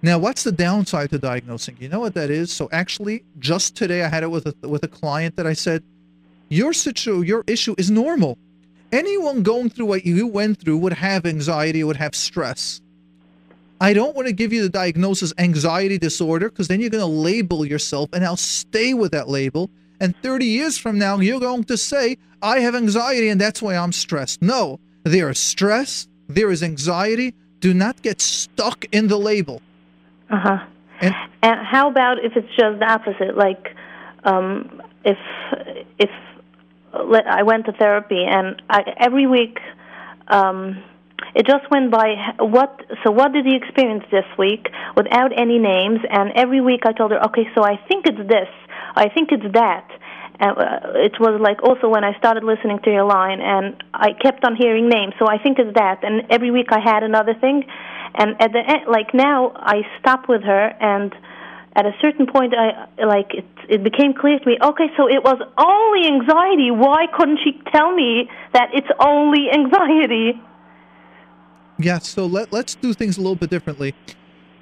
Now, 0.00 0.18
what's 0.18 0.44
the 0.44 0.52
downside 0.52 1.10
to 1.10 1.18
diagnosing? 1.18 1.76
You 1.80 1.88
know 1.88 1.98
what 2.00 2.14
that 2.14 2.30
is? 2.30 2.52
So 2.52 2.68
actually, 2.70 3.24
just 3.38 3.76
today 3.76 4.04
I 4.04 4.08
had 4.08 4.22
it 4.22 4.30
with 4.30 4.46
a 4.46 4.68
with 4.68 4.84
a 4.84 4.88
client 4.88 5.36
that 5.36 5.46
I 5.46 5.54
said, 5.54 5.82
"Your 6.48 6.72
situ 6.72 7.22
your 7.22 7.44
issue 7.46 7.74
is 7.78 7.90
normal. 7.90 8.38
Anyone 8.90 9.42
going 9.42 9.68
through 9.68 9.86
what 9.86 10.06
you 10.06 10.26
went 10.26 10.60
through 10.60 10.78
would 10.78 10.94
have 10.94 11.26
anxiety, 11.26 11.84
would 11.84 11.96
have 11.96 12.14
stress. 12.14 12.80
I 13.80 13.92
don't 13.92 14.16
want 14.16 14.26
to 14.26 14.32
give 14.32 14.52
you 14.52 14.62
the 14.62 14.68
diagnosis 14.68 15.32
anxiety 15.38 15.98
disorder 15.98 16.48
because 16.48 16.68
then 16.68 16.80
you're 16.80 16.90
going 16.90 17.02
to 17.02 17.06
label 17.06 17.64
yourself 17.64 18.08
and 18.12 18.24
I'll 18.24 18.36
stay 18.36 18.94
with 18.94 19.12
that 19.12 19.28
label. 19.28 19.70
And 20.00 20.14
30 20.22 20.46
years 20.46 20.78
from 20.78 20.98
now, 20.98 21.18
you're 21.18 21.40
going 21.40 21.64
to 21.64 21.76
say, 21.76 22.16
I 22.42 22.60
have 22.60 22.74
anxiety 22.74 23.28
and 23.28 23.40
that's 23.40 23.60
why 23.62 23.76
I'm 23.76 23.92
stressed. 23.92 24.42
No, 24.42 24.80
there 25.04 25.28
is 25.28 25.38
stress, 25.38 26.08
there 26.28 26.50
is 26.50 26.62
anxiety. 26.62 27.34
Do 27.60 27.74
not 27.74 28.02
get 28.02 28.20
stuck 28.20 28.84
in 28.92 29.08
the 29.08 29.18
label. 29.18 29.60
Uh 30.30 30.38
huh. 30.38 30.58
And 31.00 31.14
And 31.42 31.66
how 31.66 31.88
about 31.88 32.24
if 32.24 32.36
it's 32.36 32.48
just 32.56 32.78
the 32.78 32.86
opposite? 32.90 33.36
Like, 33.36 33.74
um, 34.24 34.82
if 35.04 35.18
if 35.98 36.10
I 36.92 37.42
went 37.42 37.66
to 37.66 37.72
therapy 37.72 38.24
and 38.26 38.60
I, 38.68 38.82
every 38.98 39.26
week, 39.26 39.58
um, 40.28 40.82
it 41.34 41.46
just 41.46 41.70
went 41.70 41.90
by. 41.90 42.14
What 42.38 42.80
so? 43.04 43.10
What 43.10 43.32
did 43.32 43.44
you 43.44 43.56
experience 43.56 44.04
this 44.10 44.24
week 44.38 44.68
without 44.96 45.30
any 45.38 45.58
names? 45.58 46.00
And 46.08 46.32
every 46.34 46.60
week 46.60 46.82
I 46.86 46.92
told 46.92 47.10
her, 47.10 47.22
okay, 47.26 47.46
so 47.54 47.62
I 47.62 47.76
think 47.88 48.06
it's 48.06 48.28
this. 48.28 48.48
I 48.94 49.08
think 49.08 49.30
it's 49.32 49.52
that. 49.54 49.88
And 50.40 50.56
uh, 50.56 50.92
it 50.94 51.18
was 51.18 51.40
like 51.40 51.62
also 51.62 51.88
when 51.88 52.04
I 52.04 52.16
started 52.18 52.44
listening 52.44 52.78
to 52.84 52.90
your 52.90 53.04
line, 53.04 53.40
and 53.40 53.82
I 53.92 54.12
kept 54.12 54.44
on 54.44 54.54
hearing 54.56 54.88
names. 54.88 55.14
So 55.18 55.26
I 55.26 55.38
think 55.38 55.58
it's 55.58 55.74
that. 55.74 56.04
And 56.04 56.22
every 56.30 56.50
week 56.50 56.68
I 56.70 56.80
had 56.80 57.02
another 57.02 57.34
thing. 57.34 57.64
And 58.14 58.40
at 58.40 58.52
the 58.52 58.62
end, 58.64 58.82
like 58.88 59.12
now, 59.12 59.52
I 59.54 59.82
stopped 60.00 60.28
with 60.28 60.42
her, 60.42 60.72
and 60.80 61.12
at 61.78 61.86
a 61.86 61.92
certain 62.02 62.26
point, 62.26 62.54
I 62.58 63.04
like 63.04 63.32
it. 63.34 63.46
It 63.68 63.84
became 63.84 64.12
clear 64.12 64.40
to 64.40 64.44
me. 64.44 64.58
Okay, 64.60 64.88
so 64.96 65.06
it 65.08 65.22
was 65.22 65.38
only 65.56 66.08
anxiety. 66.08 66.72
Why 66.72 67.06
couldn't 67.16 67.38
she 67.44 67.52
tell 67.72 67.94
me 67.94 68.28
that 68.52 68.70
it's 68.74 68.88
only 68.98 69.46
anxiety? 69.52 70.42
Yeah, 71.78 71.98
so 71.98 72.26
let, 72.26 72.52
let's 72.52 72.74
do 72.74 72.92
things 72.92 73.16
a 73.16 73.20
little 73.20 73.36
bit 73.36 73.50
differently. 73.50 73.94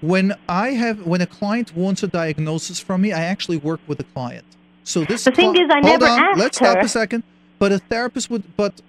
When 0.02 0.34
I 0.47 0.72
have 0.82 1.06
when 1.06 1.22
a 1.22 1.26
client 1.26 1.74
wants 1.74 2.02
a 2.02 2.06
diagnosis 2.06 2.80
from 2.80 3.01
me, 3.01 3.14
I 3.14 3.22
actually 3.24 3.56
work 3.56 3.80
with 3.86 3.97
the 3.97 4.05
client. 4.05 4.44
So 4.84 5.05
this 5.06 5.24
The 5.24 5.32
thing 5.32 5.55
cli- 5.55 5.62
is, 5.62 5.70
I 5.70 5.80
hold 5.80 6.01
never 6.01 6.06
on, 6.06 6.20
asked 6.20 6.38
let's 6.38 6.56
stop 6.59 6.76
a 6.82 6.88
second. 6.88 7.22
But 7.59 7.72
a 7.72 7.78
therapist 7.78 8.28
would. 8.28 8.44
But 8.59 8.82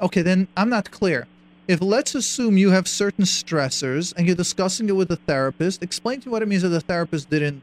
okay, 0.00 0.22
then 0.22 0.48
I'm 0.56 0.70
not 0.70 0.90
clear. 0.90 1.26
If 1.68 1.82
let's 1.82 2.14
assume 2.14 2.56
you 2.56 2.70
have 2.70 2.88
certain 2.88 3.24
stressors 3.24 4.14
and 4.16 4.26
you're 4.26 4.36
discussing 4.36 4.88
it 4.88 4.96
with 4.96 5.10
a 5.10 5.16
therapist, 5.16 5.82
explain 5.82 6.20
to 6.22 6.28
me 6.28 6.32
what 6.32 6.42
it 6.42 6.48
means 6.48 6.62
that 6.62 6.70
the 6.70 6.80
therapist 6.80 7.28
didn't 7.28 7.62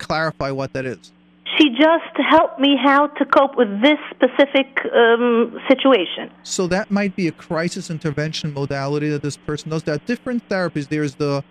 clarify 0.00 0.50
what 0.50 0.72
that 0.72 0.84
is. 0.84 1.12
She 1.58 1.70
just 1.70 2.16
helped 2.28 2.58
me 2.58 2.76
how 2.82 3.08
to 3.08 3.24
cope 3.24 3.56
with 3.56 3.82
this 3.82 3.98
specific 4.10 4.66
um, 4.94 5.58
situation. 5.68 6.30
So 6.42 6.66
that 6.68 6.90
might 6.90 7.14
be 7.16 7.28
a 7.28 7.32
crisis 7.32 7.90
intervention 7.90 8.54
modality 8.54 9.08
that 9.10 9.22
this 9.22 9.36
person 9.36 9.70
does. 9.70 9.82
There 9.82 9.94
are 9.94 10.06
different 10.06 10.48
therapies. 10.48 10.88
There's 10.88 11.16
the 11.16 11.44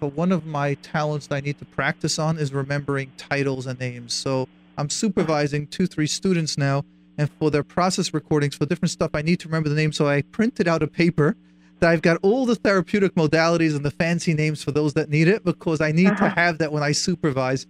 one 0.00 0.32
of 0.32 0.46
my 0.46 0.74
talents 0.74 1.26
that 1.28 1.36
I 1.36 1.40
need 1.40 1.58
to 1.58 1.64
practice 1.64 2.18
on 2.18 2.38
is 2.38 2.52
remembering 2.52 3.12
titles 3.16 3.66
and 3.66 3.78
names. 3.78 4.14
So 4.14 4.48
I'm 4.76 4.90
supervising 4.90 5.66
two, 5.68 5.86
three 5.86 6.06
students 6.06 6.56
now, 6.56 6.84
and 7.16 7.30
for 7.38 7.50
their 7.50 7.62
process 7.62 8.14
recordings 8.14 8.56
for 8.56 8.66
different 8.66 8.90
stuff, 8.90 9.10
I 9.14 9.22
need 9.22 9.40
to 9.40 9.48
remember 9.48 9.68
the 9.68 9.74
name. 9.74 9.92
So 9.92 10.08
I 10.08 10.22
printed 10.22 10.68
out 10.68 10.82
a 10.82 10.86
paper 10.86 11.36
I've 11.82 12.02
got 12.02 12.18
all 12.22 12.44
the 12.46 12.54
therapeutic 12.56 13.14
modalities 13.14 13.76
and 13.76 13.84
the 13.84 13.90
fancy 13.90 14.34
names 14.34 14.62
for 14.64 14.72
those 14.72 14.94
that 14.94 15.08
need 15.10 15.28
it 15.28 15.44
because 15.44 15.80
I 15.80 15.92
need 15.92 16.08
Uh-huh. 16.08 16.24
to 16.28 16.30
have 16.30 16.58
that 16.58 16.72
when 16.72 16.82
I 16.82 16.92
supervise. 16.92 17.66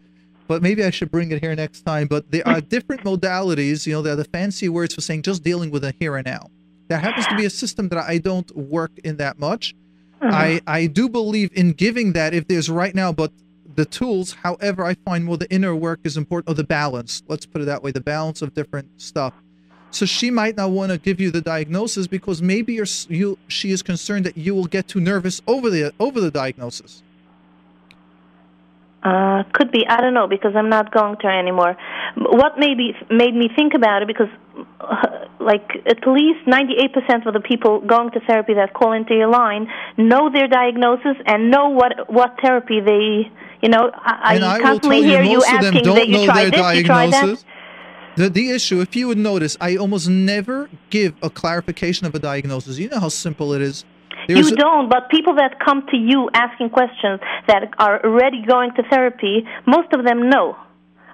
But 0.47 0.63
maybe 0.63 0.83
I 0.83 0.91
should 0.91 1.11
bring 1.11 1.31
it 1.31 1.41
here 1.43 1.55
next 1.55 1.83
time. 1.83 2.07
But 2.07 2.31
there 2.31 2.47
are 2.49 2.61
different 2.77 3.03
modalities. 3.05 3.87
You 3.87 3.93
know, 3.95 4.03
there 4.03 4.15
are 4.15 4.17
the 4.17 4.25
fancy 4.25 4.69
words 4.69 4.95
for 4.95 5.03
saying 5.03 5.23
just 5.23 5.43
dealing 5.45 5.71
with 5.71 5.85
a 5.85 5.93
here 6.01 6.17
and 6.17 6.25
now. 6.27 6.51
There 6.89 6.99
happens 6.99 7.27
to 7.27 7.37
be 7.37 7.45
a 7.45 7.51
system 7.51 7.89
that 7.91 7.99
I 7.99 8.17
don't 8.17 8.51
work 8.57 8.93
in 9.05 9.19
that 9.19 9.39
much. 9.39 9.75
I, 10.23 10.61
I 10.67 10.87
do 10.87 11.09
believe 11.09 11.51
in 11.53 11.73
giving 11.73 12.13
that 12.15 12.33
if 12.35 12.49
there's 12.49 12.69
right 12.71 12.95
now, 12.95 13.13
but 13.13 13.31
the 13.77 13.85
tools, 13.85 14.33
however, 14.43 14.85
I 14.85 14.95
find 14.95 15.25
more 15.25 15.37
the 15.37 15.49
inner 15.53 15.77
work 15.77 16.01
is 16.03 16.17
important, 16.17 16.49
or 16.51 16.55
the 16.55 16.65
balance. 16.65 17.23
Let's 17.29 17.47
put 17.47 17.61
it 17.63 17.67
that 17.67 17.83
way 17.83 17.91
the 17.93 18.01
balance 18.01 18.43
of 18.43 18.55
different 18.55 19.01
stuff. 19.01 19.35
So 19.91 20.05
she 20.07 20.31
might 20.31 20.57
not 20.57 20.71
want 20.71 20.93
to 20.93 20.99
give 20.99 21.21
you 21.21 21.31
the 21.31 21.41
diagnosis 21.41 22.07
because 22.07 22.43
maybe 22.43 22.75
you're, 22.75 22.87
you 23.09 23.39
she 23.49 23.71
is 23.71 23.83
concerned 23.83 24.27
that 24.27 24.37
you 24.37 24.55
will 24.55 24.67
get 24.67 24.87
too 24.89 25.01
nervous 25.01 25.41
over 25.47 25.71
the 25.71 25.93
over 25.99 26.21
the 26.21 26.31
diagnosis. 26.31 27.03
Uh, 29.03 29.45
could 29.53 29.71
be. 29.71 29.87
I 29.89 30.01
don't 30.01 30.13
know 30.13 30.27
because 30.27 30.55
I'm 30.57 30.69
not 30.69 30.93
going 30.93 31.17
to 31.19 31.23
her 31.29 31.39
anymore. 31.39 31.77
What 32.17 32.59
maybe 32.59 32.97
made 33.09 33.33
me 33.35 33.49
think 33.55 33.75
about 33.75 34.03
it 34.03 34.09
because, 34.09 34.29
uh, 34.81 35.27
like, 35.39 35.71
at 35.87 36.05
least 36.05 36.45
98% 36.47 37.25
of 37.27 37.33
the 37.33 37.41
people 37.41 37.81
going 37.81 38.11
to 38.11 38.21
therapy 38.27 38.55
that 38.55 38.75
call 38.75 38.93
into 38.93 39.15
your 39.15 39.29
line 39.29 39.69
know 39.97 40.31
their 40.33 40.49
diagnosis 40.49 41.17
and 41.27 41.49
know 41.49 41.69
what 41.69 42.13
what 42.13 42.37
therapy 42.43 42.81
they. 42.81 43.31
You 43.63 43.69
know, 43.69 43.91
I, 43.95 44.35
and 44.35 44.45
I 44.45 44.61
constantly 44.61 44.99
you, 44.99 45.05
hear 45.05 45.23
you 45.23 45.39
most 45.39 45.53
of 45.53 45.61
them 45.61 45.65
asking 45.65 45.83
don't 45.85 45.95
that 45.97 46.09
you 46.09 46.27
their 46.27 46.51
this, 46.51 46.77
you 46.77 46.85
tried 46.85 47.13
that. 47.13 47.45
The, 48.19 48.29
the 48.29 48.51
issue, 48.51 48.81
if 48.81 48.97
you 48.97 49.07
would 49.07 49.19
notice, 49.19 49.57
I 49.61 49.77
almost 49.77 50.09
never 50.09 50.69
give 50.91 51.15
a 51.23 51.31
clarification 51.31 52.05
of 52.05 52.17
a 52.17 52.19
diagnosis. 52.19 52.77
You 52.77 52.89
know 52.89 52.99
how 52.99 53.11
simple 53.11 53.53
it 53.53 53.63
is. 53.63 53.85
There's 54.27 54.51
you 54.51 54.57
don't, 54.57 54.89
but 54.91 55.09
people 55.09 55.37
that 55.37 55.61
come 55.65 55.87
to 55.93 55.97
you 55.97 56.29
asking 56.35 56.71
questions 56.71 57.21
that 57.47 57.63
are 57.79 58.05
already 58.05 58.45
going 58.45 58.75
to 58.75 58.83
therapy, 58.91 59.47
most 59.67 59.93
of 59.93 60.05
them 60.05 60.29
know. 60.29 60.57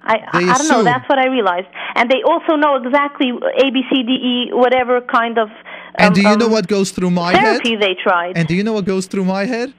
I, 0.02 0.16
I, 0.32 0.38
I 0.52 0.56
don't 0.56 0.68
know. 0.68 0.82
That's 0.82 1.06
what 1.06 1.18
I 1.18 1.26
realized, 1.26 1.66
and 1.94 2.10
they 2.10 2.22
also 2.26 2.56
know 2.56 2.76
exactly 2.76 3.28
A, 3.28 3.70
B, 3.70 3.82
C, 3.92 4.02
D, 4.02 4.10
E, 4.12 4.50
whatever 4.54 5.02
kind 5.02 5.36
of. 5.38 5.48
And 5.96 6.08
um, 6.08 6.14
do 6.14 6.22
you 6.22 6.36
know 6.38 6.46
um, 6.46 6.52
what 6.52 6.66
goes 6.68 6.90
through 6.90 7.10
my 7.10 7.32
head? 7.32 7.62
therapy 7.62 7.76
they 7.76 7.96
tried? 8.02 8.36
And 8.36 8.48
do 8.48 8.54
you 8.54 8.64
know 8.64 8.72
what 8.72 8.86
goes 8.86 9.06
through 9.06 9.26
my 9.26 9.44
head? 9.44 9.74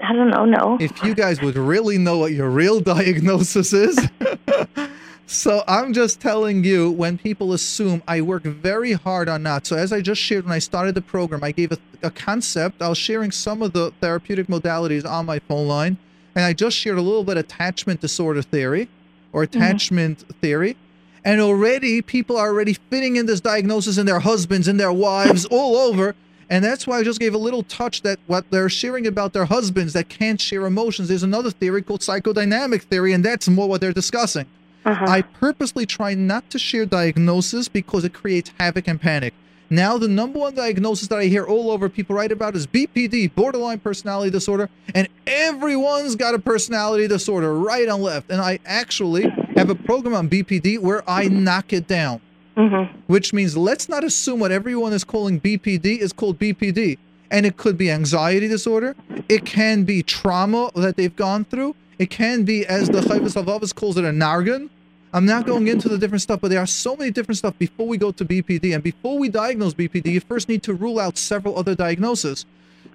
I 0.00 0.12
don't 0.12 0.30
know. 0.30 0.44
No. 0.44 0.78
If 0.80 1.02
you 1.02 1.14
guys 1.16 1.42
would 1.42 1.56
really 1.56 1.98
know 1.98 2.18
what 2.18 2.32
your 2.32 2.48
real 2.48 2.80
diagnosis 2.94 3.72
is. 3.72 3.98
so 5.30 5.62
I'm 5.68 5.92
just 5.92 6.20
telling 6.20 6.64
you 6.64 6.90
when 6.90 7.16
people 7.16 7.52
assume 7.52 8.02
I 8.08 8.20
work 8.20 8.42
very 8.42 8.94
hard 8.94 9.28
on 9.28 9.44
that. 9.44 9.64
So 9.64 9.76
as 9.76 9.92
I 9.92 10.00
just 10.00 10.20
shared 10.20 10.44
when 10.44 10.52
I 10.52 10.58
started 10.58 10.96
the 10.96 11.02
program, 11.02 11.44
I 11.44 11.52
gave 11.52 11.70
a, 11.70 11.78
a 12.02 12.10
concept. 12.10 12.82
I 12.82 12.88
was 12.88 12.98
sharing 12.98 13.30
some 13.30 13.62
of 13.62 13.72
the 13.72 13.92
therapeutic 14.00 14.48
modalities 14.48 15.08
on 15.08 15.26
my 15.26 15.38
phone 15.38 15.68
line. 15.68 15.98
And 16.34 16.44
I 16.44 16.52
just 16.52 16.76
shared 16.76 16.98
a 16.98 17.02
little 17.02 17.22
bit 17.22 17.36
attachment 17.36 18.00
disorder 18.00 18.42
theory 18.42 18.88
or 19.32 19.46
mm-hmm. 19.46 19.56
attachment 19.56 20.24
theory. 20.40 20.76
And 21.24 21.40
already 21.40 22.02
people 22.02 22.36
are 22.36 22.48
already 22.48 22.74
fitting 22.74 23.14
in 23.14 23.26
this 23.26 23.40
diagnosis 23.40 23.98
in 23.98 24.06
their 24.06 24.20
husbands 24.20 24.66
and 24.66 24.80
their 24.80 24.92
wives 24.92 25.44
all 25.50 25.76
over. 25.76 26.16
And 26.48 26.64
that's 26.64 26.88
why 26.88 26.98
I 26.98 27.04
just 27.04 27.20
gave 27.20 27.34
a 27.34 27.38
little 27.38 27.62
touch 27.62 28.02
that 28.02 28.18
what 28.26 28.50
they're 28.50 28.68
sharing 28.68 29.06
about 29.06 29.32
their 29.32 29.44
husbands 29.44 29.92
that 29.92 30.08
can't 30.08 30.40
share 30.40 30.66
emotions. 30.66 31.06
There's 31.06 31.22
another 31.22 31.52
theory 31.52 31.82
called 31.82 32.00
psychodynamic 32.00 32.82
theory, 32.82 33.12
and 33.12 33.24
that's 33.24 33.48
more 33.48 33.68
what 33.68 33.80
they're 33.80 33.92
discussing. 33.92 34.46
I 34.84 35.22
purposely 35.22 35.86
try 35.86 36.14
not 36.14 36.50
to 36.50 36.58
share 36.58 36.86
diagnosis 36.86 37.68
because 37.68 38.04
it 38.04 38.14
creates 38.14 38.50
havoc 38.58 38.88
and 38.88 39.00
panic. 39.00 39.34
Now, 39.72 39.98
the 39.98 40.08
number 40.08 40.38
one 40.40 40.54
diagnosis 40.56 41.06
that 41.08 41.18
I 41.18 41.26
hear 41.26 41.44
all 41.44 41.70
over 41.70 41.88
people 41.88 42.16
write 42.16 42.32
about 42.32 42.56
is 42.56 42.66
BPD, 42.66 43.32
borderline 43.36 43.78
personality 43.78 44.30
disorder, 44.30 44.68
and 44.96 45.06
everyone's 45.28 46.16
got 46.16 46.34
a 46.34 46.40
personality 46.40 47.06
disorder, 47.06 47.54
right 47.54 47.86
and 47.86 48.02
left. 48.02 48.30
And 48.30 48.40
I 48.40 48.58
actually 48.66 49.28
have 49.56 49.70
a 49.70 49.76
program 49.76 50.14
on 50.14 50.28
BPD 50.28 50.80
where 50.80 51.08
I 51.08 51.28
knock 51.28 51.72
it 51.72 51.86
down 51.86 52.20
Mm-hmm. 52.56 52.98
which 53.06 53.32
means 53.32 53.56
let's 53.56 53.88
not 53.88 54.02
assume 54.02 54.40
what 54.40 54.50
everyone 54.50 54.92
is 54.92 55.04
calling 55.04 55.40
BPD 55.40 55.98
is 55.98 56.12
called 56.12 56.38
BPD. 56.38 56.98
And 57.30 57.46
it 57.46 57.56
could 57.56 57.78
be 57.78 57.90
anxiety 57.90 58.48
disorder. 58.48 58.96
It 59.28 59.46
can 59.46 59.84
be 59.84 60.02
trauma 60.02 60.70
that 60.74 60.96
they've 60.96 61.14
gone 61.14 61.44
through. 61.44 61.76
It 62.00 62.08
can 62.08 62.44
be, 62.44 62.64
as 62.66 62.88
the 62.88 63.02
Chovos 63.02 63.34
Halevavos 63.36 63.74
calls 63.74 63.98
it, 63.98 64.04
a 64.04 64.08
nargan. 64.08 64.70
I'm 65.12 65.26
not 65.26 65.44
going 65.44 65.68
into 65.68 65.86
the 65.86 65.98
different 65.98 66.22
stuff, 66.22 66.40
but 66.40 66.48
there 66.48 66.58
are 66.60 66.66
so 66.66 66.96
many 66.96 67.10
different 67.10 67.36
stuff 67.36 67.58
before 67.58 67.86
we 67.86 67.98
go 67.98 68.10
to 68.10 68.24
BPD. 68.24 68.72
And 68.74 68.82
before 68.82 69.18
we 69.18 69.28
diagnose 69.28 69.74
BPD, 69.74 70.06
you 70.06 70.20
first 70.20 70.48
need 70.48 70.62
to 70.62 70.72
rule 70.72 70.98
out 70.98 71.18
several 71.18 71.58
other 71.58 71.74
diagnoses. 71.74 72.46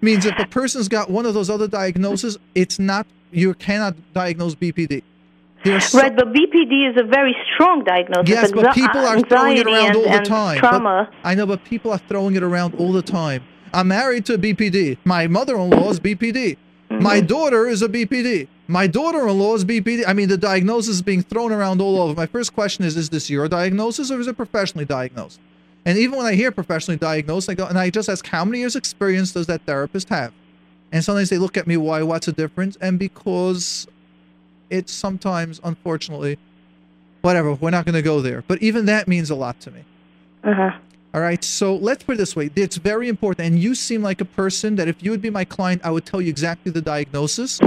Means 0.01 0.25
if 0.25 0.33
a 0.39 0.47
person's 0.47 0.87
got 0.87 1.11
one 1.11 1.27
of 1.27 1.35
those 1.35 1.51
other 1.51 1.67
diagnoses, 1.67 2.39
it's 2.55 2.79
not, 2.79 3.05
you 3.31 3.53
cannot 3.53 3.95
diagnose 4.13 4.55
BPD. 4.55 5.03
So- 5.81 5.99
right, 5.99 6.15
but 6.15 6.33
BPD 6.33 6.89
is 6.89 6.97
a 6.97 7.03
very 7.03 7.35
strong 7.53 7.83
diagnosis. 7.83 8.29
Yes, 8.29 8.51
but 8.51 8.73
people 8.73 9.01
are 9.05 9.19
throwing 9.21 9.57
it 9.57 9.67
around 9.67 9.87
and, 9.87 9.97
all 9.97 10.11
the 10.19 10.25
time. 10.25 10.59
But- 10.61 11.13
I 11.23 11.35
know, 11.35 11.45
but 11.45 11.63
people 11.63 11.91
are 11.91 12.01
throwing 12.09 12.35
it 12.35 12.41
around 12.41 12.73
all 12.79 12.91
the 12.91 13.03
time. 13.03 13.43
I'm 13.71 13.89
married 13.89 14.25
to 14.27 14.33
a 14.33 14.37
BPD. 14.39 14.97
My 15.05 15.27
mother-in-law 15.27 15.91
is 15.91 15.99
BPD. 15.99 16.57
My 16.89 17.17
Mm-hmm. 17.17 17.25
daughter 17.27 17.67
is 17.67 17.81
a 17.83 17.89
BPD. 17.89 18.47
My 18.67 18.87
daughter-in-law 18.87 19.55
is 19.55 19.65
BPD. 19.65 20.03
I 20.07 20.13
mean, 20.13 20.27
the 20.27 20.37
diagnosis 20.37 20.95
is 20.95 21.01
being 21.01 21.21
thrown 21.21 21.51
around 21.51 21.81
all 21.81 22.01
over. 22.01 22.15
My 22.15 22.25
first 22.25 22.53
question 22.53 22.83
is: 22.83 22.97
Is 22.97 23.09
this 23.09 23.29
your 23.29 23.47
diagnosis 23.47 24.11
or 24.11 24.19
is 24.19 24.27
it 24.27 24.35
professionally 24.35 24.85
diagnosed? 24.85 25.39
And 25.85 25.99
even 25.99 26.17
when 26.17 26.25
I 26.25 26.33
hear 26.33 26.51
professionally 26.51 26.97
diagnosed, 26.97 27.47
I 27.47 27.53
go 27.53 27.67
and 27.67 27.77
I 27.77 27.91
just 27.91 28.09
ask, 28.09 28.25
how 28.25 28.43
many 28.43 28.59
years' 28.59 28.75
experience 28.75 29.31
does 29.31 29.45
that 29.47 29.61
therapist 29.65 30.09
have? 30.09 30.33
And 30.91 31.03
sometimes 31.03 31.29
they 31.29 31.37
look 31.37 31.57
at 31.57 31.67
me, 31.67 31.77
why? 31.77 32.01
What's 32.01 32.25
the 32.25 32.31
difference? 32.31 32.75
And 32.81 32.97
because 32.97 33.87
it's 34.71 34.91
sometimes, 34.91 35.61
unfortunately, 35.63 36.39
whatever. 37.21 37.53
We're 37.53 37.69
not 37.69 37.85
going 37.85 37.93
to 37.93 38.01
go 38.01 38.19
there. 38.19 38.43
But 38.47 38.63
even 38.63 38.85
that 38.87 39.07
means 39.07 39.29
a 39.29 39.35
lot 39.35 39.59
to 39.61 39.71
me. 39.71 39.83
Uh-huh. 40.43 40.71
All 41.13 41.21
right. 41.21 41.43
So 41.43 41.75
let's 41.75 42.03
put 42.03 42.15
it 42.15 42.17
this 42.17 42.35
way. 42.35 42.49
It's 42.55 42.77
very 42.77 43.07
important. 43.07 43.45
And 43.45 43.59
you 43.59 43.75
seem 43.75 44.01
like 44.01 44.21
a 44.21 44.25
person 44.25 44.75
that 44.77 44.87
if 44.87 45.03
you 45.03 45.11
would 45.11 45.21
be 45.21 45.29
my 45.29 45.45
client, 45.45 45.81
I 45.83 45.91
would 45.91 46.05
tell 46.05 46.21
you 46.21 46.29
exactly 46.29 46.71
the 46.71 46.81
diagnosis. 46.81 47.59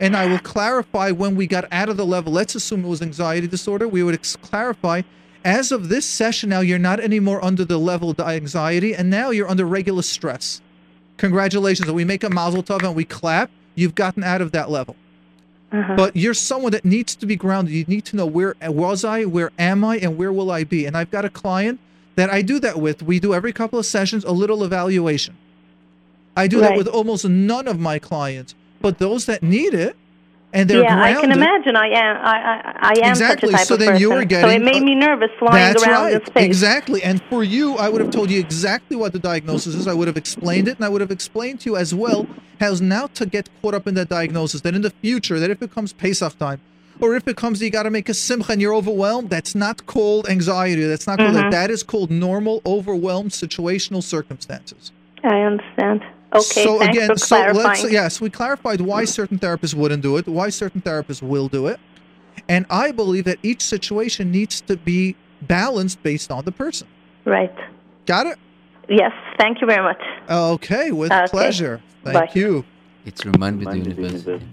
And 0.00 0.16
I 0.16 0.26
will 0.26 0.38
clarify 0.38 1.10
when 1.10 1.34
we 1.34 1.46
got 1.46 1.66
out 1.72 1.88
of 1.88 1.96
the 1.96 2.06
level. 2.06 2.32
Let's 2.32 2.54
assume 2.54 2.84
it 2.84 2.88
was 2.88 3.02
anxiety 3.02 3.48
disorder. 3.48 3.88
We 3.88 4.02
would 4.02 4.14
ex- 4.14 4.36
clarify 4.36 5.02
as 5.44 5.72
of 5.72 5.88
this 5.88 6.04
session 6.04 6.50
now, 6.50 6.60
you're 6.60 6.78
not 6.78 7.00
anymore 7.00 7.42
under 7.44 7.64
the 7.64 7.78
level 7.78 8.10
of 8.10 8.20
anxiety, 8.20 8.94
and 8.94 9.08
now 9.08 9.30
you're 9.30 9.48
under 9.48 9.64
regular 9.64 10.02
stress. 10.02 10.60
Congratulations. 11.16 11.88
And 11.88 11.96
we 11.96 12.04
make 12.04 12.24
a 12.24 12.30
mazel 12.30 12.62
tov 12.62 12.82
and 12.82 12.94
we 12.94 13.04
clap. 13.04 13.50
You've 13.74 13.94
gotten 13.94 14.24
out 14.24 14.40
of 14.40 14.52
that 14.52 14.70
level. 14.70 14.96
Uh-huh. 15.70 15.96
But 15.96 16.16
you're 16.16 16.34
someone 16.34 16.72
that 16.72 16.84
needs 16.84 17.14
to 17.16 17.26
be 17.26 17.36
grounded. 17.36 17.74
You 17.74 17.84
need 17.84 18.04
to 18.06 18.16
know 18.16 18.26
where 18.26 18.56
was 18.62 19.04
I, 19.04 19.24
where 19.24 19.52
am 19.58 19.84
I, 19.84 19.98
and 19.98 20.16
where 20.16 20.32
will 20.32 20.50
I 20.50 20.64
be. 20.64 20.86
And 20.86 20.96
I've 20.96 21.10
got 21.10 21.24
a 21.24 21.30
client 21.30 21.78
that 22.16 22.30
I 22.30 22.42
do 22.42 22.58
that 22.60 22.80
with. 22.80 23.02
We 23.02 23.20
do 23.20 23.34
every 23.34 23.52
couple 23.52 23.78
of 23.78 23.86
sessions 23.86 24.24
a 24.24 24.32
little 24.32 24.64
evaluation. 24.64 25.36
I 26.36 26.46
do 26.46 26.60
that 26.60 26.76
with 26.76 26.86
almost 26.86 27.24
none 27.24 27.66
of 27.66 27.80
my 27.80 27.98
clients, 27.98 28.54
but 28.80 28.98
those 28.98 29.26
that 29.26 29.42
need 29.42 29.74
it, 29.74 29.96
and 30.52 30.68
they're 30.70 30.82
yeah, 30.82 31.02
I 31.02 31.12
can 31.20 31.30
imagine. 31.30 31.76
I 31.76 31.88
am. 31.88 32.16
I 32.16 32.36
I, 32.36 32.76
I 32.80 33.06
am 33.06 33.10
Exactly. 33.10 33.50
such 33.50 33.54
a 33.54 33.58
type 33.58 33.66
So 33.66 33.76
then 33.76 33.88
person. 33.88 34.00
you 34.00 34.10
were 34.10 34.22
so 34.22 34.26
getting- 34.26 34.62
it 34.62 34.64
made 34.64 34.82
me 34.82 34.94
nervous 34.94 35.30
flying 35.38 35.54
That's 35.54 35.86
around 35.86 36.04
right. 36.04 36.14
in 36.14 36.26
space. 36.26 36.44
Exactly. 36.46 37.02
And 37.02 37.20
for 37.28 37.44
you, 37.44 37.74
I 37.76 37.88
would 37.90 38.00
have 38.00 38.10
told 38.10 38.30
you 38.30 38.38
exactly 38.40 38.96
what 38.96 39.12
the 39.12 39.18
diagnosis 39.18 39.74
is. 39.74 39.86
I 39.86 39.92
would 39.92 40.08
have 40.08 40.16
explained 40.16 40.66
it, 40.68 40.76
and 40.76 40.84
I 40.84 40.88
would 40.88 41.02
have 41.02 41.10
explained 41.10 41.60
to 41.60 41.70
you 41.70 41.76
as 41.76 41.94
well 41.94 42.26
how 42.60 42.72
now 42.80 43.08
to 43.14 43.26
get 43.26 43.48
caught 43.60 43.74
up 43.74 43.86
in 43.86 43.94
that 43.94 44.08
diagnosis. 44.08 44.62
That 44.62 44.74
in 44.74 44.82
the 44.82 44.90
future, 44.90 45.38
that 45.38 45.50
if 45.50 45.60
it 45.62 45.70
comes 45.74 45.92
Pesach 45.92 46.38
time, 46.38 46.60
or 47.00 47.14
if 47.14 47.28
it 47.28 47.36
comes 47.36 47.60
you 47.62 47.68
got 47.70 47.82
to 47.84 47.90
make 47.90 48.08
a 48.08 48.14
simcha 48.14 48.52
and 48.52 48.60
you're 48.62 48.74
overwhelmed, 48.74 49.28
that's 49.30 49.54
not 49.54 49.86
called 49.86 50.28
anxiety. 50.28 50.82
That's 50.84 51.06
not 51.06 51.18
called 51.18 51.34
that. 51.34 51.44
Mhm. 51.44 51.50
That 51.52 51.70
is 51.70 51.82
called 51.82 52.10
normal, 52.10 52.62
overwhelmed 52.66 53.30
situational 53.32 54.02
circumstances. 54.02 54.92
I 55.22 55.40
understand. 55.42 56.02
Okay, 56.32 56.62
so 56.64 56.78
thanks 56.78 56.96
again, 56.96 57.08
for 57.08 57.18
so 57.18 57.36
clarifying. 57.36 57.66
let's 57.66 57.92
yes, 57.92 58.20
we 58.20 58.28
clarified 58.30 58.80
why 58.82 59.04
certain 59.04 59.38
therapists 59.38 59.74
wouldn't 59.74 60.02
do 60.02 60.16
it, 60.18 60.26
why 60.26 60.50
certain 60.50 60.82
therapists 60.82 61.22
will 61.22 61.48
do 61.48 61.66
it, 61.66 61.80
and 62.48 62.66
I 62.68 62.92
believe 62.92 63.24
that 63.24 63.38
each 63.42 63.62
situation 63.62 64.30
needs 64.30 64.60
to 64.62 64.76
be 64.76 65.16
balanced 65.42 66.02
based 66.02 66.30
on 66.30 66.44
the 66.44 66.52
person. 66.52 66.86
Right. 67.24 67.54
Got 68.06 68.26
it? 68.26 68.38
Yes. 68.88 69.12
Thank 69.38 69.60
you 69.60 69.66
very 69.66 69.82
much. 69.82 70.00
Okay, 70.28 70.92
with 70.92 71.12
Okay. 71.12 71.26
pleasure. 71.28 71.80
Thank 72.04 72.14
Bye. 72.14 72.30
you. 72.34 72.64
It's 73.06 73.24
remind 73.24 73.58
me 73.58 73.64
the 73.64 73.78
university. 73.78 74.46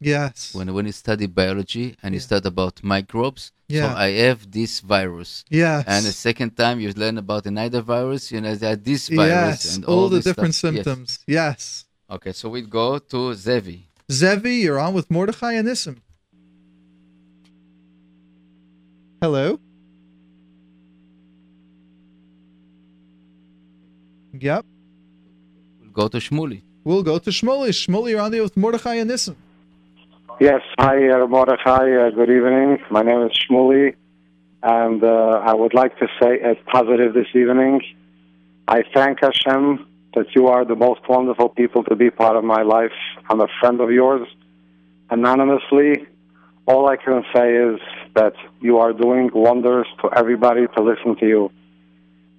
Yes. 0.00 0.54
When 0.54 0.72
when 0.74 0.86
you 0.86 0.92
study 0.92 1.26
biology 1.26 1.96
and 2.02 2.14
you 2.14 2.20
study 2.20 2.46
about 2.46 2.82
microbes, 2.84 3.50
Yeah. 3.68 3.92
so 3.92 3.96
I 3.98 4.10
have 4.26 4.48
this 4.50 4.78
virus. 4.80 5.44
Yes. 5.50 5.84
And 5.88 6.06
the 6.06 6.12
second 6.12 6.56
time 6.56 6.78
you 6.78 6.92
learn 6.92 7.18
about 7.18 7.46
another 7.46 7.80
virus, 7.82 8.30
you 8.30 8.40
know 8.40 8.54
that 8.54 8.84
this 8.84 9.08
virus 9.08 9.64
Yes. 9.64 9.74
and 9.76 9.84
all, 9.84 9.98
all, 10.04 10.08
the 10.08 10.16
this 10.16 10.24
stuff. 10.24 10.36
different 10.36 10.54
Yes. 10.54 10.60
symptoms. 10.62 11.18
Yes. 11.26 11.84
Okay, 12.08 12.32
so 12.32 12.48
we 12.48 12.62
go 12.62 12.98
to 12.98 13.34
Zevi. 13.34 13.88
Zevi, 14.10 14.54
you're 14.64 14.78
on 14.78 14.94
with 14.94 15.10
Mordechai 15.10 15.54
and 15.54 15.66
Nissen. 15.66 16.00
Hello. 19.20 19.58
Yep. 24.38 24.64
We'll 25.80 25.90
go 25.90 26.08
to 26.08 26.18
Shmuli. 26.18 26.62
We'll 26.84 27.02
go 27.02 27.18
to 27.18 27.30
Shmuley. 27.30 27.70
Shmuley, 27.70 28.10
you're 28.10 28.20
on 28.20 28.30
there 28.30 28.42
with 28.42 28.56
Mordechai 28.56 28.94
and 28.96 29.10
Nissen. 29.10 29.36
Yes, 30.40 30.62
hi, 30.78 31.08
uh, 31.08 31.26
Mordechai. 31.26 31.96
Uh, 31.96 32.10
good 32.10 32.30
evening. 32.30 32.78
My 32.92 33.02
name 33.02 33.22
is 33.22 33.32
Shmuley, 33.32 33.96
and 34.62 35.02
uh, 35.02 35.42
I 35.44 35.52
would 35.52 35.74
like 35.74 35.98
to 35.98 36.06
say 36.22 36.38
a 36.38 36.54
positive 36.70 37.12
this 37.12 37.26
evening. 37.34 37.80
I 38.68 38.84
thank 38.94 39.18
Hashem 39.20 39.84
that 40.14 40.26
you 40.36 40.46
are 40.46 40.64
the 40.64 40.76
most 40.76 41.00
wonderful 41.08 41.48
people 41.48 41.82
to 41.82 41.96
be 41.96 42.10
part 42.10 42.36
of 42.36 42.44
my 42.44 42.62
life. 42.62 42.92
I'm 43.28 43.40
a 43.40 43.48
friend 43.58 43.80
of 43.80 43.90
yours, 43.90 44.28
anonymously. 45.10 46.06
All 46.66 46.88
I 46.88 46.98
can 46.98 47.24
say 47.34 47.56
is 47.56 47.80
that 48.14 48.34
you 48.60 48.78
are 48.78 48.92
doing 48.92 49.30
wonders 49.34 49.88
to 50.02 50.10
everybody 50.16 50.68
to 50.76 50.80
listen 50.80 51.16
to 51.16 51.26
you. 51.26 51.50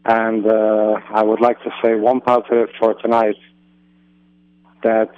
And 0.06 0.48
uh, 0.48 1.02
I 1.10 1.22
would 1.22 1.42
like 1.42 1.62
to 1.64 1.72
say 1.84 1.96
one 1.96 2.22
positive 2.22 2.70
for 2.80 2.94
tonight 2.94 3.36
that 4.84 5.12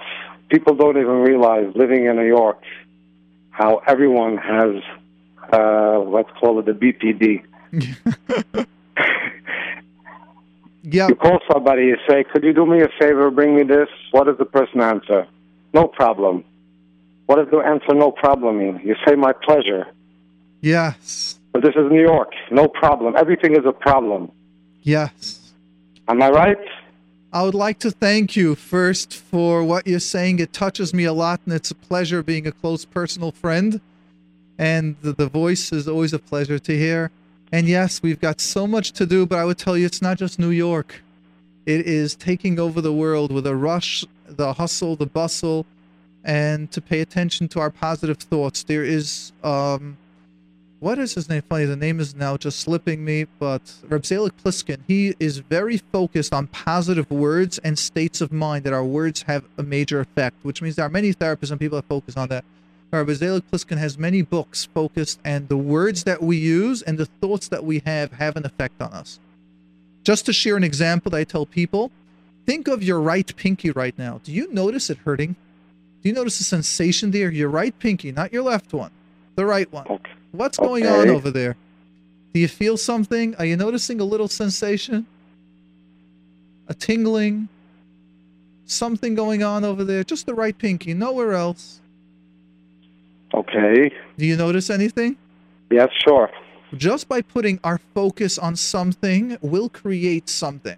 people 0.52 0.74
don't 0.74 0.98
even 0.98 1.18
realize 1.30 1.66
living 1.74 2.06
in 2.06 2.16
New 2.16 2.26
York 2.26 2.62
how 3.50 3.80
everyone 3.86 4.36
has 4.36 4.76
uh, 5.52 5.98
let's 6.00 6.30
call 6.38 6.58
it 6.60 6.66
the 6.66 6.76
BPD. 6.82 7.42
Yeah. 10.84 11.06
You 11.06 11.14
call 11.14 11.38
somebody, 11.50 11.84
you 11.84 11.96
say, 12.08 12.24
"Could 12.24 12.42
you 12.42 12.52
do 12.52 12.66
me 12.66 12.82
a 12.82 12.88
favor? 13.00 13.30
Bring 13.30 13.54
me 13.54 13.62
this." 13.62 13.88
What 14.10 14.24
does 14.24 14.36
the 14.36 14.44
person 14.44 14.80
answer? 14.80 15.28
No 15.72 15.86
problem. 15.86 16.44
What 17.26 17.36
does 17.36 17.48
the 17.52 17.58
answer 17.58 17.94
"no 17.94 18.10
problem" 18.10 18.58
mean? 18.58 18.80
You 18.84 18.96
say, 19.06 19.14
"My 19.14 19.32
pleasure." 19.32 19.86
Yes. 20.60 21.38
But 21.52 21.62
this 21.62 21.76
is 21.76 21.90
New 21.90 22.02
York. 22.02 22.32
No 22.50 22.66
problem. 22.66 23.14
Everything 23.16 23.52
is 23.52 23.64
a 23.64 23.72
problem. 23.72 24.32
Yes. 24.82 25.52
Am 26.08 26.20
I 26.20 26.30
right? 26.30 26.64
I 27.34 27.42
would 27.44 27.54
like 27.54 27.78
to 27.78 27.90
thank 27.90 28.36
you 28.36 28.54
first 28.54 29.14
for 29.14 29.64
what 29.64 29.86
you're 29.86 30.00
saying. 30.00 30.38
It 30.38 30.52
touches 30.52 30.92
me 30.92 31.04
a 31.04 31.14
lot, 31.14 31.40
and 31.46 31.54
it's 31.54 31.70
a 31.70 31.74
pleasure 31.74 32.22
being 32.22 32.46
a 32.46 32.52
close 32.52 32.84
personal 32.84 33.32
friend. 33.32 33.80
And 34.58 34.96
the, 35.00 35.14
the 35.14 35.28
voice 35.28 35.72
is 35.72 35.88
always 35.88 36.12
a 36.12 36.18
pleasure 36.18 36.58
to 36.58 36.76
hear. 36.76 37.10
And 37.50 37.66
yes, 37.66 38.02
we've 38.02 38.20
got 38.20 38.38
so 38.42 38.66
much 38.66 38.92
to 38.92 39.06
do, 39.06 39.24
but 39.24 39.38
I 39.38 39.46
would 39.46 39.56
tell 39.56 39.78
you 39.78 39.86
it's 39.86 40.02
not 40.02 40.18
just 40.18 40.38
New 40.38 40.50
York. 40.50 41.02
It 41.64 41.86
is 41.86 42.14
taking 42.14 42.58
over 42.58 42.82
the 42.82 42.92
world 42.92 43.32
with 43.32 43.46
a 43.46 43.56
rush, 43.56 44.04
the 44.26 44.52
hustle, 44.52 44.94
the 44.94 45.06
bustle, 45.06 45.64
and 46.22 46.70
to 46.70 46.82
pay 46.82 47.00
attention 47.00 47.48
to 47.48 47.60
our 47.60 47.70
positive 47.70 48.18
thoughts. 48.18 48.62
There 48.62 48.84
is, 48.84 49.32
um, 49.42 49.96
what 50.82 50.98
is 50.98 51.14
his 51.14 51.28
name? 51.28 51.42
Funny, 51.48 51.64
the 51.64 51.76
name 51.76 52.00
is 52.00 52.16
now 52.16 52.36
just 52.36 52.58
slipping 52.58 53.04
me, 53.04 53.24
but 53.38 53.72
Reb 53.88 54.04
Zelig 54.04 54.36
Pliskin, 54.36 54.80
he 54.88 55.14
is 55.20 55.38
very 55.38 55.76
focused 55.76 56.34
on 56.34 56.48
positive 56.48 57.08
words 57.08 57.58
and 57.58 57.78
states 57.78 58.20
of 58.20 58.32
mind 58.32 58.64
that 58.64 58.72
our 58.72 58.84
words 58.84 59.22
have 59.22 59.44
a 59.56 59.62
major 59.62 60.00
effect, 60.00 60.34
which 60.42 60.60
means 60.60 60.74
there 60.74 60.84
are 60.84 60.88
many 60.88 61.14
therapists 61.14 61.52
and 61.52 61.60
people 61.60 61.76
that 61.76 61.86
focus 61.86 62.16
on 62.16 62.28
that. 62.30 62.44
Reb 62.90 63.08
Zelig 63.10 63.48
Pliskin 63.48 63.78
has 63.78 63.96
many 63.96 64.22
books 64.22 64.64
focused, 64.64 65.20
and 65.24 65.48
the 65.48 65.56
words 65.56 66.02
that 66.02 66.20
we 66.20 66.36
use 66.36 66.82
and 66.82 66.98
the 66.98 67.06
thoughts 67.06 67.46
that 67.46 67.62
we 67.62 67.78
have 67.86 68.14
have 68.14 68.36
an 68.36 68.44
effect 68.44 68.82
on 68.82 68.92
us. 68.92 69.20
Just 70.02 70.26
to 70.26 70.32
share 70.32 70.56
an 70.56 70.64
example 70.64 71.10
that 71.10 71.18
I 71.18 71.24
tell 71.24 71.46
people, 71.46 71.92
think 72.44 72.66
of 72.66 72.82
your 72.82 73.00
right 73.00 73.32
pinky 73.36 73.70
right 73.70 73.96
now. 73.96 74.20
Do 74.24 74.32
you 74.32 74.52
notice 74.52 74.90
it 74.90 74.98
hurting? 74.98 75.36
Do 76.02 76.08
you 76.08 76.12
notice 76.12 76.40
a 76.40 76.44
sensation 76.44 77.12
there? 77.12 77.30
Your 77.30 77.50
right 77.50 77.78
pinky, 77.78 78.10
not 78.10 78.32
your 78.32 78.42
left 78.42 78.72
one, 78.72 78.90
the 79.36 79.46
right 79.46 79.72
one. 79.72 79.86
What's 80.32 80.58
going 80.58 80.86
on 80.86 81.08
over 81.08 81.30
there? 81.30 81.56
Do 82.32 82.40
you 82.40 82.48
feel 82.48 82.78
something? 82.78 83.34
Are 83.36 83.44
you 83.44 83.56
noticing 83.56 84.00
a 84.00 84.04
little 84.04 84.28
sensation? 84.28 85.06
A 86.68 86.74
tingling? 86.74 87.48
Something 88.64 89.14
going 89.14 89.42
on 89.42 89.64
over 89.64 89.84
there? 89.84 90.02
Just 90.02 90.24
the 90.24 90.34
right 90.34 90.56
pinky, 90.56 90.94
nowhere 90.94 91.34
else. 91.34 91.80
Okay. 93.34 93.92
Do 94.16 94.26
you 94.26 94.36
notice 94.36 94.70
anything? 94.70 95.16
Yes, 95.70 95.90
sure. 96.02 96.30
Just 96.74 97.08
by 97.08 97.20
putting 97.20 97.60
our 97.62 97.78
focus 97.94 98.38
on 98.38 98.56
something, 98.56 99.36
we'll 99.42 99.68
create 99.68 100.30
something. 100.30 100.76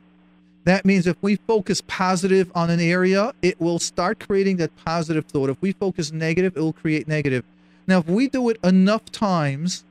That 0.64 0.84
means 0.84 1.06
if 1.06 1.16
we 1.20 1.36
focus 1.36 1.80
positive 1.86 2.50
on 2.54 2.70
an 2.70 2.80
area, 2.80 3.32
it 3.42 3.60
will 3.60 3.78
start 3.78 4.18
creating 4.18 4.56
that 4.56 4.74
positive 4.84 5.26
thought. 5.26 5.50
If 5.50 5.60
we 5.60 5.72
focus 5.72 6.10
negative, 6.10 6.56
it 6.56 6.60
will 6.60 6.72
create 6.72 7.06
negative. 7.06 7.44
Now, 7.86 7.98
if 7.98 8.06
we 8.06 8.28
do 8.28 8.48
it 8.48 8.58
enough 8.64 9.04
times, 9.12 9.84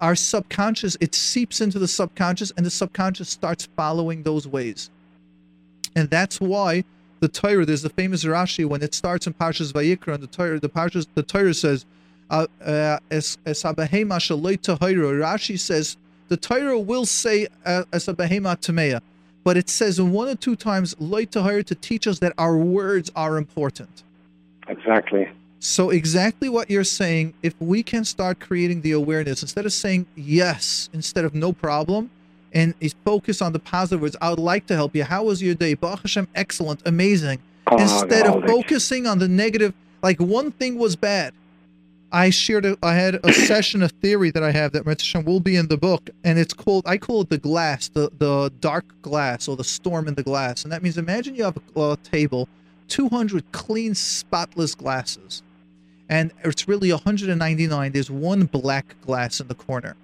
our 0.00 0.14
subconscious, 0.14 0.96
it 1.00 1.14
seeps 1.14 1.60
into 1.60 1.78
the 1.78 1.88
subconscious, 1.88 2.52
and 2.56 2.64
the 2.64 2.70
subconscious 2.70 3.28
starts 3.28 3.68
following 3.76 4.22
those 4.22 4.46
ways. 4.46 4.90
And 5.94 6.08
that's 6.08 6.40
why 6.40 6.84
the 7.20 7.28
Torah, 7.28 7.66
there's 7.66 7.82
the 7.82 7.90
famous 7.90 8.24
Rashi 8.24 8.64
when 8.64 8.82
it 8.82 8.94
starts 8.94 9.26
in 9.26 9.34
Parshas 9.34 9.72
Vayikra, 9.72 10.14
and 10.14 10.22
the 10.22 10.26
Torah, 10.26 10.58
the 10.58 10.68
Parshas, 10.68 11.06
the 11.14 11.22
Torah 11.22 11.54
says, 11.54 11.84
uh, 12.30 12.46
uh, 12.64 12.98
es 13.10 13.38
es. 13.44 13.62
Rashi 13.62 15.58
says 15.58 15.96
the 16.28 16.36
Torah 16.36 16.78
will 16.78 17.04
say 17.04 17.48
uh, 17.66 17.82
es 17.92 18.06
habehema 18.06 18.56
tamea, 18.56 19.00
but 19.42 19.56
it 19.56 19.68
says 19.68 20.00
one 20.00 20.28
or 20.28 20.36
two 20.36 20.54
times 20.54 20.94
loy 21.00 21.26
tahira 21.26 21.64
to 21.66 21.74
teach 21.74 22.06
us 22.06 22.20
that 22.20 22.32
our 22.38 22.56
words 22.56 23.10
are 23.16 23.36
important. 23.36 24.04
Exactly. 24.68 25.28
So 25.60 25.90
exactly 25.90 26.48
what 26.48 26.70
you're 26.70 26.84
saying, 26.84 27.34
if 27.42 27.54
we 27.60 27.82
can 27.82 28.04
start 28.04 28.40
creating 28.40 28.80
the 28.80 28.92
awareness 28.92 29.42
instead 29.42 29.66
of 29.66 29.72
saying 29.72 30.06
yes, 30.16 30.88
instead 30.92 31.24
of 31.24 31.34
no 31.34 31.52
problem, 31.52 32.10
and 32.52 32.74
is 32.80 32.94
focus 33.04 33.40
on 33.42 33.52
the 33.52 33.58
positive 33.58 34.00
words. 34.00 34.16
I 34.20 34.30
would 34.30 34.38
like 34.38 34.66
to 34.66 34.74
help 34.74 34.94
you. 34.96 35.04
How 35.04 35.24
was 35.24 35.42
your 35.42 35.54
day? 35.54 35.74
Baruch 35.74 36.00
Hashem, 36.00 36.28
excellent, 36.34 36.82
amazing. 36.86 37.40
Oh, 37.66 37.78
instead 37.78 38.26
of 38.26 38.44
focusing 38.44 39.06
on 39.06 39.18
the 39.18 39.28
negative, 39.28 39.74
like 40.02 40.18
one 40.18 40.50
thing 40.50 40.78
was 40.78 40.96
bad. 40.96 41.34
I 42.12 42.30
shared, 42.30 42.64
a, 42.64 42.76
I 42.82 42.94
had 42.94 43.20
a 43.24 43.32
session, 43.32 43.84
a 43.84 43.88
theory 43.88 44.32
that 44.32 44.42
I 44.42 44.50
have 44.50 44.72
that 44.72 44.84
Mitzvah 44.84 45.18
Hashem, 45.18 45.24
will 45.24 45.38
be 45.38 45.54
in 45.54 45.68
the 45.68 45.76
book, 45.76 46.10
and 46.24 46.40
it's 46.40 46.52
called, 46.52 46.82
I 46.84 46.96
call 46.96 47.20
it 47.20 47.30
the 47.30 47.38
glass, 47.38 47.86
the 47.88 48.10
the 48.18 48.50
dark 48.58 48.84
glass 49.00 49.46
or 49.46 49.56
the 49.56 49.62
storm 49.62 50.08
in 50.08 50.14
the 50.14 50.24
glass, 50.24 50.64
and 50.64 50.72
that 50.72 50.82
means 50.82 50.98
imagine 50.98 51.36
you 51.36 51.44
have 51.44 51.56
a, 51.76 51.80
a 51.80 51.96
table, 51.98 52.48
200 52.88 53.52
clean, 53.52 53.94
spotless 53.94 54.74
glasses, 54.74 55.44
and 56.10 56.32
it's 56.44 56.68
really 56.68 56.90
199. 56.90 57.92
There's 57.92 58.10
one 58.10 58.44
black 58.44 58.96
glass 59.00 59.40
in 59.40 59.48
the 59.48 59.54
corner, 59.54 59.96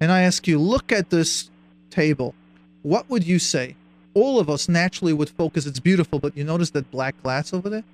and 0.00 0.10
I 0.10 0.22
ask 0.22 0.48
you, 0.48 0.58
look 0.58 0.90
at 0.90 1.10
this 1.10 1.50
table, 1.90 2.34
what 2.82 3.08
would 3.08 3.24
you 3.24 3.38
say? 3.38 3.76
All 4.14 4.40
of 4.40 4.50
us 4.50 4.68
naturally 4.68 5.12
would 5.12 5.30
focus. 5.30 5.66
It's 5.66 5.78
beautiful, 5.78 6.18
but 6.18 6.36
you 6.36 6.42
notice 6.42 6.70
that 6.70 6.90
black 6.90 7.22
glass 7.22 7.52
over 7.52 7.70
there. 7.70 7.84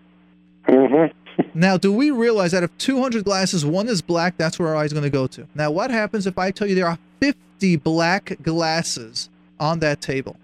Mm-hmm. 0.66 1.14
Now, 1.55 1.76
do 1.76 1.93
we 1.93 2.10
realize 2.10 2.51
that 2.51 2.64
if 2.64 2.76
200 2.78 3.24
glasses, 3.24 3.64
one 3.64 3.86
is 3.86 4.02
black, 4.02 4.36
that's 4.36 4.59
where 4.59 4.68
our 4.68 4.76
eye's 4.76 4.93
going 4.93 5.05
to 5.05 5.10
go 5.10 5.28
to? 5.28 5.47
Now, 5.55 5.70
what 5.70 5.90
happens 5.90 6.26
if 6.26 6.36
I 6.36 6.51
tell 6.51 6.66
you 6.66 6.74
there 6.74 6.89
are 6.89 6.98
50 7.20 7.76
black 7.76 8.36
glasses 8.43 9.28
on 9.60 9.78
that 9.78 10.01
table? 10.01 10.36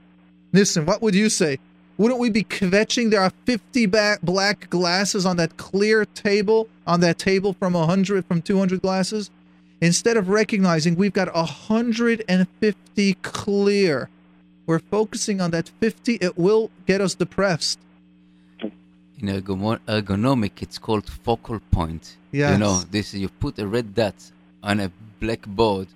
Listen, 0.53 0.87
what 0.87 1.03
would 1.03 1.17
you 1.17 1.29
say? 1.29 1.59
Wouldn't 1.97 2.21
we 2.21 2.31
be 2.31 2.43
kvetching 2.43 3.11
there 3.11 3.21
are 3.21 3.33
50 3.45 3.87
ba- 3.87 4.19
black 4.23 4.69
glasses 4.69 5.25
on 5.25 5.37
that 5.37 5.57
clear 5.57 6.05
table, 6.05 6.69
on 6.87 7.01
that 7.01 7.19
table 7.19 7.53
from 7.53 7.75
100, 7.75 8.27
from 8.27 8.43
200 8.43 8.83
glasses? 8.83 9.31
Instead 9.81 10.17
of 10.17 10.29
recognizing 10.29 10.97
we've 10.97 11.13
got 11.13 11.33
150 11.35 13.15
clear, 13.23 14.09
we're 14.67 14.79
focusing 14.79 15.41
on 15.41 15.51
that 15.51 15.69
50, 15.81 16.15
it 16.21 16.39
will 16.39 16.71
get 16.87 17.01
us 17.01 17.15
depressed. 17.15 17.79
In 19.21 19.29
ergonomic, 19.29 20.63
it's 20.63 20.79
called 20.79 21.09
focal 21.09 21.61
point. 21.71 22.17
Yes. 22.33 22.53
You 22.53 22.59
know, 22.59 22.81
this 22.91 23.15
you 23.15 23.29
put 23.29 23.59
a 23.59 23.67
red 23.67 23.95
dot 23.95 24.15
on 24.63 24.81
a 24.81 24.91
black 25.21 25.47
board, 25.47 25.87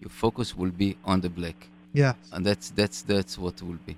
your 0.00 0.10
focus 0.10 0.56
will 0.56 0.70
be 0.70 0.96
on 1.04 1.20
the 1.20 1.30
black. 1.30 1.68
Yes. 1.92 2.16
And 2.32 2.44
that's 2.44 2.70
that's 2.70 3.02
that's 3.02 3.38
what 3.38 3.62
will 3.62 3.78
be, 3.86 3.96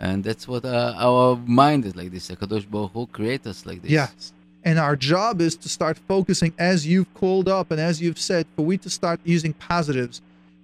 and 0.00 0.24
that's 0.24 0.48
what 0.48 0.64
uh, 0.64 0.94
our 0.96 1.36
mind 1.46 1.84
is 1.84 1.94
like 1.94 2.10
this. 2.10 2.30
Hakadosh 2.30 2.68
Baruch 2.68 2.92
Hu 2.92 3.06
create 3.06 3.46
us 3.46 3.66
like 3.66 3.82
this. 3.82 3.90
Yes. 3.90 4.32
And 4.64 4.78
our 4.78 4.96
job 4.96 5.42
is 5.42 5.56
to 5.56 5.68
start 5.68 5.98
focusing, 6.08 6.54
as 6.58 6.86
you've 6.86 7.12
called 7.14 7.48
up 7.48 7.70
and 7.70 7.78
as 7.78 8.00
you've 8.00 8.18
said, 8.18 8.46
for 8.56 8.64
we 8.64 8.78
to 8.78 8.88
start 8.88 9.20
using 9.24 9.52
positives. 9.52 10.22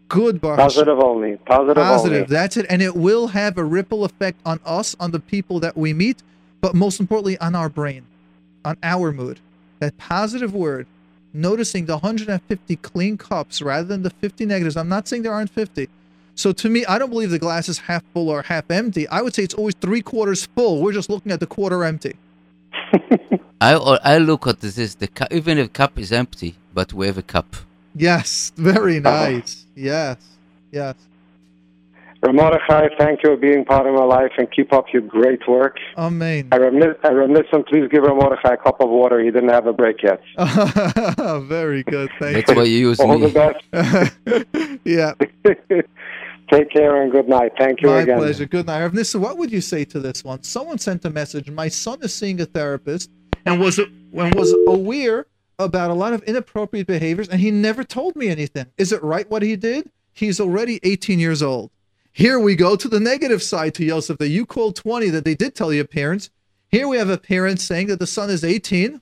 Good, 0.08 0.40
Baruch 0.40 0.58
Positive 0.58 0.98
only. 0.98 1.36
Positive, 1.36 1.76
Positive. 1.76 2.22
only. 2.22 2.26
That's 2.28 2.56
it. 2.56 2.64
And 2.70 2.80
it 2.80 2.96
will 2.96 3.28
have 3.28 3.58
a 3.58 3.64
ripple 3.64 4.04
effect 4.04 4.40
on 4.46 4.58
us, 4.64 4.96
on 4.98 5.10
the 5.10 5.20
people 5.20 5.60
that 5.60 5.76
we 5.76 5.92
meet, 5.92 6.22
but 6.62 6.74
most 6.74 6.98
importantly, 6.98 7.36
on 7.38 7.54
our 7.54 7.68
brain, 7.68 8.06
on 8.64 8.78
our 8.82 9.12
mood. 9.12 9.40
That 9.80 9.98
positive 9.98 10.54
word, 10.54 10.86
noticing 11.34 11.84
the 11.84 11.98
150 11.98 12.76
clean 12.76 13.18
cups 13.18 13.60
rather 13.60 13.86
than 13.86 14.02
the 14.02 14.10
50 14.10 14.46
negatives. 14.46 14.78
I'm 14.78 14.88
not 14.88 15.06
saying 15.08 15.22
there 15.24 15.34
aren't 15.34 15.50
50. 15.50 15.90
So 16.36 16.52
to 16.52 16.68
me, 16.68 16.84
I 16.84 16.98
don't 16.98 17.08
believe 17.08 17.30
the 17.30 17.38
glass 17.38 17.68
is 17.68 17.78
half 17.78 18.04
full 18.12 18.28
or 18.28 18.42
half 18.42 18.70
empty. 18.70 19.08
I 19.08 19.22
would 19.22 19.34
say 19.34 19.42
it's 19.42 19.54
always 19.54 19.74
three 19.74 20.02
quarters 20.02 20.46
full. 20.54 20.82
We're 20.82 20.92
just 20.92 21.08
looking 21.08 21.32
at 21.32 21.40
the 21.40 21.46
quarter 21.46 21.82
empty. 21.82 22.14
I 23.60 23.72
I 23.72 24.18
look 24.18 24.46
at 24.46 24.60
this 24.60 24.76
is. 24.76 24.96
the 24.96 25.08
cup, 25.08 25.32
even 25.32 25.56
if 25.56 25.72
cup 25.72 25.98
is 25.98 26.12
empty, 26.12 26.54
but 26.74 26.92
we 26.92 27.06
have 27.06 27.16
a 27.16 27.22
cup. 27.22 27.56
Yes, 27.94 28.52
very 28.56 29.00
nice. 29.00 29.64
Yes, 29.74 30.18
yes. 30.70 30.94
Mordechai, 32.22 32.88
thank 32.98 33.22
you 33.22 33.30
for 33.30 33.36
being 33.36 33.64
part 33.64 33.86
of 33.86 33.94
my 33.94 34.04
life 34.04 34.32
and 34.36 34.50
keep 34.50 34.72
up 34.72 34.86
your 34.92 35.02
great 35.02 35.46
work. 35.46 35.78
Amen. 35.96 36.48
I 36.50 36.56
remiss, 36.56 36.96
I 37.04 37.10
reminiscent, 37.10 37.68
please 37.68 37.88
give 37.90 38.02
Mordechai 38.02 38.54
a 38.54 38.56
cup 38.56 38.80
of 38.80 38.90
water. 38.90 39.20
He 39.22 39.30
didn't 39.30 39.50
have 39.50 39.66
a 39.66 39.72
break 39.72 40.02
yet. 40.02 40.20
very 41.46 41.82
good. 41.84 42.10
Thank 42.18 42.36
you. 42.36 42.42
That's 42.42 42.56
why 42.56 42.64
you 42.64 42.78
use 42.78 43.00
All 43.00 43.18
me. 43.18 43.28
the 43.28 43.54
best. 44.52 44.80
yeah. 44.84 45.12
Take 46.50 46.70
care 46.70 47.02
and 47.02 47.10
good 47.10 47.28
night. 47.28 47.52
Thank 47.58 47.82
you 47.82 47.88
My 47.88 48.02
again. 48.02 48.18
pleasure. 48.18 48.46
Good 48.46 48.66
night. 48.66 48.92
Nissa, 48.94 49.18
what 49.18 49.36
would 49.36 49.50
you 49.50 49.60
say 49.60 49.84
to 49.86 49.98
this 49.98 50.22
one? 50.22 50.42
Someone 50.44 50.78
sent 50.78 51.04
a 51.04 51.10
message. 51.10 51.50
My 51.50 51.68
son 51.68 51.98
is 52.02 52.14
seeing 52.14 52.40
a 52.40 52.46
therapist 52.46 53.10
and 53.44 53.60
was 53.60 53.78
and 53.78 54.34
was 54.34 54.54
aware 54.68 55.26
about 55.58 55.90
a 55.90 55.94
lot 55.94 56.12
of 56.12 56.22
inappropriate 56.24 56.86
behaviors, 56.86 57.28
and 57.28 57.40
he 57.40 57.50
never 57.50 57.82
told 57.82 58.14
me 58.14 58.28
anything. 58.28 58.66
Is 58.76 58.92
it 58.92 59.02
right 59.02 59.28
what 59.30 59.42
he 59.42 59.56
did? 59.56 59.90
He's 60.12 60.40
already 60.40 60.78
18 60.82 61.18
years 61.18 61.42
old. 61.42 61.70
Here 62.12 62.38
we 62.38 62.54
go 62.56 62.76
to 62.76 62.88
the 62.88 63.00
negative 63.00 63.42
side 63.42 63.74
to 63.74 63.84
Yosef 63.84 64.18
that 64.18 64.28
you 64.28 64.46
called 64.46 64.76
20 64.76 65.10
that 65.10 65.24
they 65.24 65.34
did 65.34 65.54
tell 65.54 65.72
your 65.72 65.84
parents. 65.84 66.30
Here 66.70 66.88
we 66.88 66.96
have 66.96 67.10
a 67.10 67.18
parent 67.18 67.60
saying 67.60 67.88
that 67.88 67.98
the 67.98 68.06
son 68.06 68.30
is 68.30 68.42
18 68.44 69.00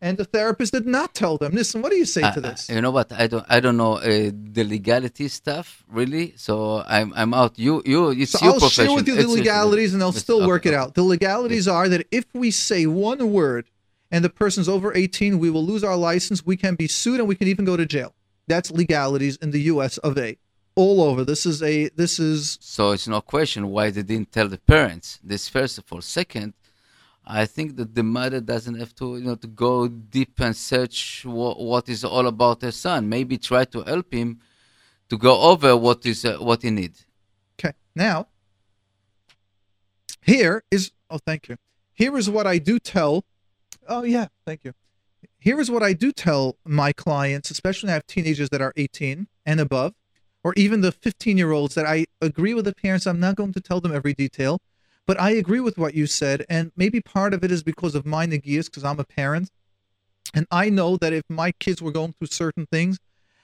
and 0.00 0.18
the 0.18 0.24
therapist 0.24 0.72
did 0.72 0.86
not 0.86 1.14
tell 1.14 1.36
them. 1.38 1.52
Listen, 1.52 1.80
what 1.82 1.90
do 1.90 1.96
you 1.96 2.04
say 2.04 2.22
I- 2.22 2.30
to 2.32 2.40
this? 2.40 2.68
You 2.68 2.80
know 2.80 2.90
what? 2.90 3.12
I 3.12 3.26
don't. 3.26 3.46
I 3.48 3.60
don't 3.60 3.76
know 3.76 3.94
uh, 3.94 4.30
the 4.56 4.64
legality 4.64 5.28
stuff 5.28 5.84
really. 5.88 6.34
So 6.36 6.82
I'm. 6.86 7.12
I'm 7.16 7.32
out. 7.34 7.58
You. 7.58 7.82
You. 7.84 8.10
It's 8.10 8.32
So 8.32 8.38
your 8.44 8.54
I'll 8.54 8.60
profession. 8.60 8.86
share 8.86 8.94
with 8.94 9.06
you 9.08 9.14
the 9.14 9.20
It's- 9.20 9.32
it's- 9.32 9.38
legalities 9.38 9.92
and 9.92 10.00
they'll 10.02 10.12
still 10.12 10.38
okay, 10.38 10.46
work 10.46 10.66
it 10.66 10.74
out. 10.74 10.94
The 10.94 11.02
legalities 11.02 11.66
are 11.68 11.88
that 11.88 12.06
if 12.10 12.24
we 12.34 12.50
say 12.50 12.86
one 12.86 13.32
word 13.32 13.70
and 14.10 14.24
the 14.24 14.28
person's 14.30 14.68
over 14.68 14.94
18, 14.94 15.38
we 15.38 15.50
will 15.50 15.64
lose 15.64 15.82
our 15.82 15.96
license, 15.96 16.44
we 16.46 16.56
can 16.56 16.74
be 16.76 16.86
sued, 16.86 17.18
and 17.20 17.28
we 17.28 17.34
can 17.34 17.48
even 17.48 17.64
go 17.64 17.76
to 17.76 17.84
jail. 17.86 18.14
That's 18.46 18.70
legalities 18.70 19.36
in 19.36 19.50
the 19.50 19.62
US 19.72 19.98
of 19.98 20.16
A. 20.18 20.36
All 20.76 21.00
over. 21.02 21.24
This 21.24 21.46
is 21.46 21.62
a 21.62 21.88
this 21.88 22.18
is 22.20 22.58
So 22.60 22.90
it's 22.92 23.08
no 23.08 23.20
question 23.22 23.68
why 23.70 23.90
they 23.90 24.02
didn't 24.02 24.30
tell 24.30 24.46
the 24.48 24.58
parents. 24.58 25.18
This 25.24 25.48
first 25.48 25.78
of 25.78 25.84
all. 25.90 26.02
Second, 26.02 26.52
I 27.26 27.44
think 27.46 27.76
that 27.76 27.94
the 27.94 28.04
mother 28.04 28.40
doesn't 28.40 28.78
have 28.78 28.94
to, 28.96 29.16
you 29.16 29.24
know, 29.24 29.34
to 29.34 29.48
go 29.48 29.88
deep 29.88 30.38
and 30.38 30.56
search 30.56 31.24
what, 31.24 31.58
what 31.58 31.88
is 31.88 32.04
all 32.04 32.26
about 32.28 32.62
her 32.62 32.70
son. 32.70 33.08
Maybe 33.08 33.36
try 33.36 33.64
to 33.64 33.82
help 33.82 34.12
him 34.12 34.40
to 35.08 35.18
go 35.18 35.40
over 35.40 35.76
what 35.76 36.06
is 36.06 36.24
uh, 36.24 36.36
what 36.38 36.62
he 36.62 36.70
needs. 36.70 37.04
Okay. 37.58 37.74
Now, 37.96 38.28
here 40.22 40.62
is 40.70 40.92
oh, 41.10 41.18
thank 41.26 41.48
you. 41.48 41.56
Here 41.94 42.16
is 42.16 42.30
what 42.30 42.46
I 42.46 42.58
do 42.58 42.78
tell. 42.78 43.24
Oh 43.88 44.04
yeah, 44.04 44.28
thank 44.44 44.64
you. 44.64 44.72
Here 45.38 45.60
is 45.60 45.70
what 45.70 45.82
I 45.82 45.92
do 45.92 46.12
tell 46.12 46.56
my 46.64 46.92
clients, 46.92 47.50
especially 47.50 47.90
I 47.90 47.94
have 47.94 48.06
teenagers 48.06 48.50
that 48.50 48.60
are 48.60 48.72
18 48.76 49.26
and 49.44 49.60
above, 49.60 49.94
or 50.44 50.52
even 50.56 50.80
the 50.80 50.92
15 50.92 51.36
year 51.38 51.52
olds 51.52 51.74
that 51.74 51.86
I 51.86 52.06
agree 52.20 52.54
with 52.54 52.66
the 52.66 52.74
parents. 52.74 53.06
I'm 53.06 53.20
not 53.20 53.34
going 53.34 53.52
to 53.52 53.60
tell 53.60 53.80
them 53.80 53.94
every 53.94 54.14
detail, 54.14 54.60
but 55.06 55.20
I 55.20 55.30
agree 55.30 55.60
with 55.60 55.78
what 55.78 55.94
you 55.94 56.06
said, 56.06 56.44
and 56.48 56.72
maybe 56.76 57.00
part 57.00 57.32
of 57.32 57.44
it 57.44 57.50
is 57.50 57.62
because 57.62 57.94
of 57.94 58.04
my 58.04 58.26
nagias, 58.26 58.66
because 58.66 58.84
I'm 58.84 59.00
a 59.00 59.04
parent, 59.04 59.50
and 60.34 60.46
I 60.50 60.68
know 60.68 60.96
that 60.96 61.12
if 61.12 61.24
my 61.28 61.52
kids 61.52 61.80
were 61.80 61.92
going 61.92 62.12
through 62.12 62.28
certain 62.28 62.66
things, 62.66 62.98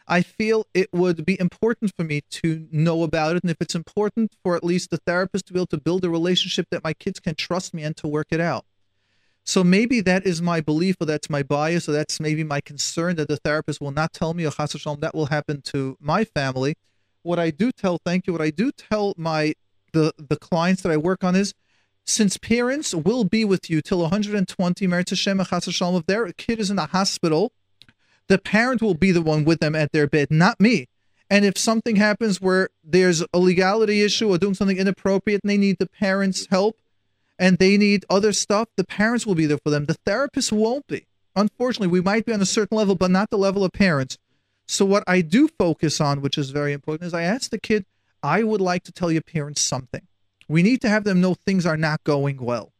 I 0.08 0.22
feel 0.22 0.66
it 0.74 0.88
would 0.92 1.24
be 1.24 1.38
important 1.40 1.92
for 1.96 2.04
me 2.04 2.22
to 2.30 2.66
know 2.70 3.02
about 3.02 3.36
it. 3.36 3.44
And 3.44 3.50
if 3.50 3.58
it's 3.60 3.74
important 3.74 4.34
for 4.42 4.56
at 4.56 4.64
least 4.64 4.90
the 4.90 4.98
therapist 4.98 5.46
to 5.46 5.52
be 5.52 5.58
able 5.58 5.66
to 5.68 5.78
build 5.78 6.04
a 6.04 6.10
relationship 6.10 6.66
that 6.70 6.84
my 6.84 6.92
kids 6.92 7.20
can 7.20 7.34
trust 7.34 7.72
me 7.72 7.82
and 7.84 7.96
to 7.98 8.08
work 8.08 8.26
it 8.30 8.40
out. 8.40 8.64
So 9.44 9.64
maybe 9.64 10.00
that 10.02 10.24
is 10.26 10.40
my 10.40 10.60
belief 10.60 10.96
or 11.00 11.06
that's 11.06 11.28
my 11.28 11.42
bias 11.42 11.88
or 11.88 11.92
that's 11.92 12.20
maybe 12.20 12.44
my 12.44 12.60
concern 12.60 13.16
that 13.16 13.28
the 13.28 13.38
therapist 13.38 13.80
will 13.80 13.90
not 13.90 14.12
tell 14.12 14.34
me 14.34 14.44
or 14.44 14.52
chas 14.52 14.72
that 14.72 15.14
will 15.14 15.26
happen 15.26 15.62
to 15.62 15.96
my 16.00 16.24
family. 16.24 16.74
What 17.22 17.38
I 17.38 17.50
do 17.50 17.72
tell, 17.72 17.98
thank 18.04 18.26
you, 18.26 18.32
what 18.32 18.42
I 18.42 18.50
do 18.50 18.70
tell 18.70 19.14
my 19.16 19.54
the 19.92 20.12
the 20.16 20.36
clients 20.36 20.82
that 20.82 20.92
I 20.92 20.96
work 20.96 21.24
on 21.24 21.36
is 21.36 21.54
since 22.04 22.36
parents 22.36 22.94
will 22.94 23.24
be 23.24 23.44
with 23.44 23.70
you 23.70 23.80
till 23.80 24.00
120 24.00 24.88
Meretz 24.88 25.10
Hashem 25.10 25.38
v'shalom, 25.38 26.00
if 26.00 26.06
their 26.06 26.30
kid 26.32 26.58
is 26.58 26.70
in 26.70 26.76
the 26.76 26.86
hospital, 26.86 27.52
the 28.28 28.38
parent 28.38 28.82
will 28.82 28.94
be 28.94 29.12
the 29.12 29.22
one 29.22 29.44
with 29.44 29.60
them 29.60 29.74
at 29.74 29.92
their 29.92 30.06
bed, 30.06 30.30
not 30.30 30.60
me. 30.60 30.88
And 31.30 31.44
if 31.44 31.56
something 31.56 31.96
happens 31.96 32.40
where 32.40 32.70
there's 32.84 33.22
a 33.32 33.38
legality 33.38 34.02
issue 34.02 34.28
or 34.28 34.38
doing 34.38 34.54
something 34.54 34.76
inappropriate 34.76 35.42
and 35.42 35.50
they 35.50 35.56
need 35.56 35.78
the 35.78 35.88
parents' 35.88 36.46
help 36.50 36.76
and 37.38 37.58
they 37.58 37.76
need 37.76 38.04
other 38.10 38.32
stuff, 38.32 38.68
the 38.76 38.84
parents 38.84 39.26
will 39.26 39.34
be 39.34 39.46
there 39.46 39.58
for 39.58 39.70
them. 39.70 39.86
The 39.86 39.96
therapist 40.04 40.52
won't 40.52 40.86
be. 40.86 41.06
Unfortunately, 41.34 41.88
we 41.88 42.02
might 42.02 42.26
be 42.26 42.34
on 42.34 42.42
a 42.42 42.46
certain 42.46 42.76
level, 42.76 42.94
but 42.94 43.10
not 43.10 43.30
the 43.30 43.38
level 43.38 43.64
of 43.64 43.72
parents. 43.72 44.18
So, 44.66 44.84
what 44.84 45.04
I 45.06 45.22
do 45.22 45.48
focus 45.48 46.00
on, 46.00 46.20
which 46.20 46.36
is 46.36 46.50
very 46.50 46.72
important, 46.72 47.06
is 47.06 47.14
I 47.14 47.22
ask 47.22 47.50
the 47.50 47.58
kid, 47.58 47.86
I 48.22 48.42
would 48.42 48.60
like 48.60 48.84
to 48.84 48.92
tell 48.92 49.10
your 49.10 49.22
parents 49.22 49.60
something. 49.60 50.02
We 50.48 50.62
need 50.62 50.80
to 50.82 50.88
have 50.88 51.04
them 51.04 51.20
know 51.20 51.34
things 51.34 51.66
are 51.66 51.76
not 51.76 52.04
going 52.04 52.36
well. 52.36 52.72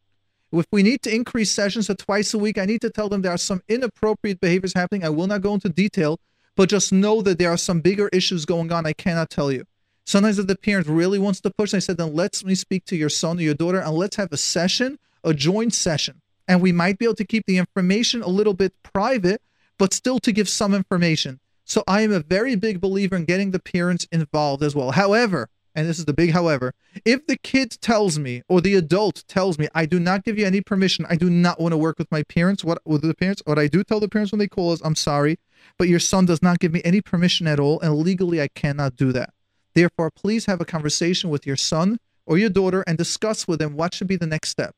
If 0.52 0.66
we 0.70 0.82
need 0.82 1.02
to 1.02 1.14
increase 1.14 1.51
sessions 1.51 1.86
to 1.86 1.94
twice 1.94 2.35
a 2.35 2.39
week, 2.39 2.59
I 2.59 2.66
need 2.66 2.82
to 2.82 2.90
tell 2.90 3.09
them 3.09 3.23
there 3.23 3.32
are 3.32 3.39
some 3.39 3.62
inappropriate 3.69 4.40
behaviors 4.40 4.74
happening. 4.74 5.05
I 5.05 5.09
will 5.09 5.27
not 5.27 5.40
go 5.40 5.55
into 5.55 5.70
detail, 5.70 6.20
but 6.56 6.69
just 6.69 6.93
know 6.93 7.23
that 7.23 7.39
there 7.39 7.51
are 7.51 7.56
some 7.56 7.81
bigger 7.81 8.09
issues 8.12 8.44
going 8.44 8.70
on. 8.70 8.85
I 8.85 8.93
cannot 8.93 9.31
tell 9.31 9.51
you. 9.51 9.64
Sometimes 10.05 10.39
if 10.39 10.47
the 10.47 10.56
parent 10.56 10.86
really 10.89 11.19
wants 11.19 11.40
to 11.40 11.51
push, 11.51 11.73
I 11.73 11.78
said, 11.78 11.97
then 11.97 12.14
let's 12.14 12.44
me 12.44 12.55
speak 12.55 12.85
to 12.86 12.97
your 12.97 13.09
son 13.09 13.39
or 13.39 13.43
your 13.43 13.55
daughter 13.55 13.78
and 13.78 13.94
let's 13.94 14.16
have 14.16 14.32
a 14.32 14.36
session, 14.36 14.98
a 15.24 15.32
joint 15.32 15.73
session. 15.73 16.20
And 16.47 16.60
we 16.60 16.73
might 16.73 16.98
be 16.98 17.06
able 17.06 17.14
to 17.14 17.24
keep 17.24 17.47
the 17.47 17.56
information 17.56 18.20
a 18.20 18.28
little 18.28 18.52
bit 18.52 18.74
private, 18.82 19.40
but 19.78 19.94
still 19.94 20.19
to 20.19 20.32
give 20.32 20.48
some 20.48 20.74
information. 20.74 21.40
So 21.65 21.85
I 21.87 22.03
am 22.03 22.13
a 22.13 22.21
very 22.21 22.57
big 22.57 22.81
believer 22.81 23.17
in 23.17 23.25
getting 23.25 23.51
the 23.51 23.61
parents 23.61 24.07
involved 24.11 24.63
as 24.63 24.75
well. 24.75 24.91
However, 24.93 25.49
and 25.75 25.89
this 25.89 25.99
is 25.99 26.05
the 26.05 26.13
big 26.13 26.33
however, 26.33 26.75
if 27.05 27.27
the 27.27 27.39
kid 27.39 27.79
tells 27.81 28.19
me 28.19 28.43
or 28.49 28.61
the 28.61 28.75
adult 28.75 29.25
tells 29.27 29.59
me 29.59 29.69
I 29.75 29.87
do 29.87 29.99
not 29.99 30.25
give 30.25 30.39
you 30.39 30.47
any 30.47 30.61
permission, 30.61 31.07
I 31.09 31.17
do 31.17 31.31
not 31.31 31.61
want 31.61 31.73
to 31.73 31.79
work 31.79 31.99
with 31.99 32.11
my 32.11 32.23
parents, 32.25 32.63
what 32.63 32.79
with 32.85 33.03
the 33.03 33.15
parents, 33.15 33.43
what 33.47 33.59
I 33.59 33.69
do 33.69 33.83
tell 33.83 34.01
the 34.01 34.09
parents 34.09 34.33
when 34.33 34.39
they 34.39 34.49
call 34.49 34.73
is 34.73 34.83
I'm 34.85 34.95
sorry, 34.95 35.39
but 35.79 35.89
your 35.89 35.99
son 35.99 36.27
does 36.27 36.43
not 36.43 36.59
give 36.59 36.73
me 36.73 36.83
any 36.85 37.01
permission 37.01 37.47
at 37.47 37.59
all, 37.59 37.81
and 37.81 37.97
legally 37.97 38.43
I 38.43 38.49
cannot 38.49 38.97
do 38.97 39.13
that. 39.13 39.33
Therefore, 39.75 40.11
please 40.11 40.47
have 40.47 40.61
a 40.61 40.67
conversation 40.67 41.31
with 41.31 41.47
your 41.47 41.57
son 41.57 41.99
or 42.27 42.37
your 42.37 42.51
daughter 42.51 42.85
and 42.87 42.99
discuss 42.99 43.49
with 43.49 43.59
them 43.59 43.75
what 43.75 43.95
should 43.95 44.09
be 44.09 44.17
the 44.17 44.27
next 44.27 44.51
step. 44.51 44.75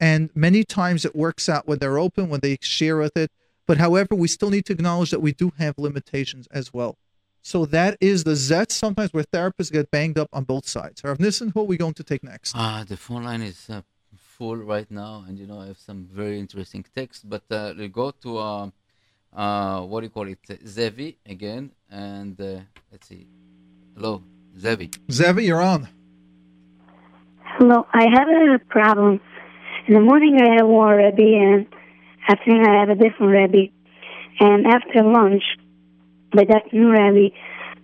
And 0.00 0.30
many 0.34 0.64
times 0.64 1.04
it 1.04 1.14
works 1.14 1.48
out 1.48 1.66
when 1.66 1.78
they're 1.78 1.98
open, 1.98 2.28
when 2.30 2.40
they 2.40 2.56
share 2.60 2.96
with 2.96 3.16
it. 3.16 3.30
But 3.68 3.76
however, 3.76 4.14
we 4.14 4.28
still 4.28 4.48
need 4.48 4.64
to 4.66 4.72
acknowledge 4.72 5.10
that 5.10 5.20
we 5.20 5.32
do 5.32 5.52
have 5.58 5.74
limitations 5.76 6.48
as 6.50 6.72
well. 6.72 6.96
So 7.42 7.66
that 7.66 7.98
is 8.00 8.24
the 8.24 8.34
zet 8.34 8.72
sometimes 8.72 9.12
where 9.12 9.24
therapists 9.24 9.70
get 9.70 9.90
banged 9.90 10.18
up 10.18 10.30
on 10.32 10.44
both 10.44 10.66
sides. 10.66 11.04
Rav 11.04 11.20
Nissen, 11.20 11.50
who 11.50 11.60
are 11.60 11.70
we 11.72 11.76
going 11.76 11.94
to 11.94 12.02
take 12.02 12.24
next? 12.24 12.54
Ah, 12.56 12.84
the 12.88 12.96
phone 12.96 13.24
line 13.24 13.42
is 13.42 13.68
uh, 13.68 13.82
full 14.16 14.56
right 14.56 14.90
now, 14.90 15.24
and 15.28 15.38
you 15.38 15.46
know 15.46 15.60
I 15.60 15.66
have 15.66 15.78
some 15.78 16.08
very 16.10 16.38
interesting 16.38 16.82
text. 16.96 17.28
But 17.28 17.42
uh, 17.50 17.74
we 17.78 17.88
go 17.88 18.10
to 18.22 18.38
uh, 18.38 18.70
uh, 19.36 19.82
what 19.82 20.00
do 20.00 20.06
you 20.06 20.10
call 20.10 20.28
it, 20.28 20.38
Zevi 20.66 21.18
again, 21.26 21.70
and 21.90 22.40
uh, 22.40 22.60
let's 22.90 23.06
see. 23.06 23.26
Hello, 23.94 24.22
Zevi. 24.58 24.90
Zevi, 25.10 25.44
you're 25.44 25.60
on. 25.60 25.88
Hello, 27.58 27.86
I 27.92 28.06
have 28.16 28.28
a 28.28 28.58
problem. 28.70 29.20
In 29.86 29.94
the 29.94 30.00
morning 30.00 30.38
I 30.40 30.56
have 30.56 30.66
one 30.66 30.96
Rebbe, 30.96 31.36
and 31.36 31.66
afternoon 32.28 32.66
I 32.66 32.80
have 32.80 32.90
a 32.90 32.94
different 32.94 33.32
Rebbe. 33.32 33.72
And 34.40 34.66
after 34.66 35.02
lunch, 35.02 35.42
with 36.32 36.48
that 36.48 36.72
new 36.72 36.90
Rebbe, 36.90 37.34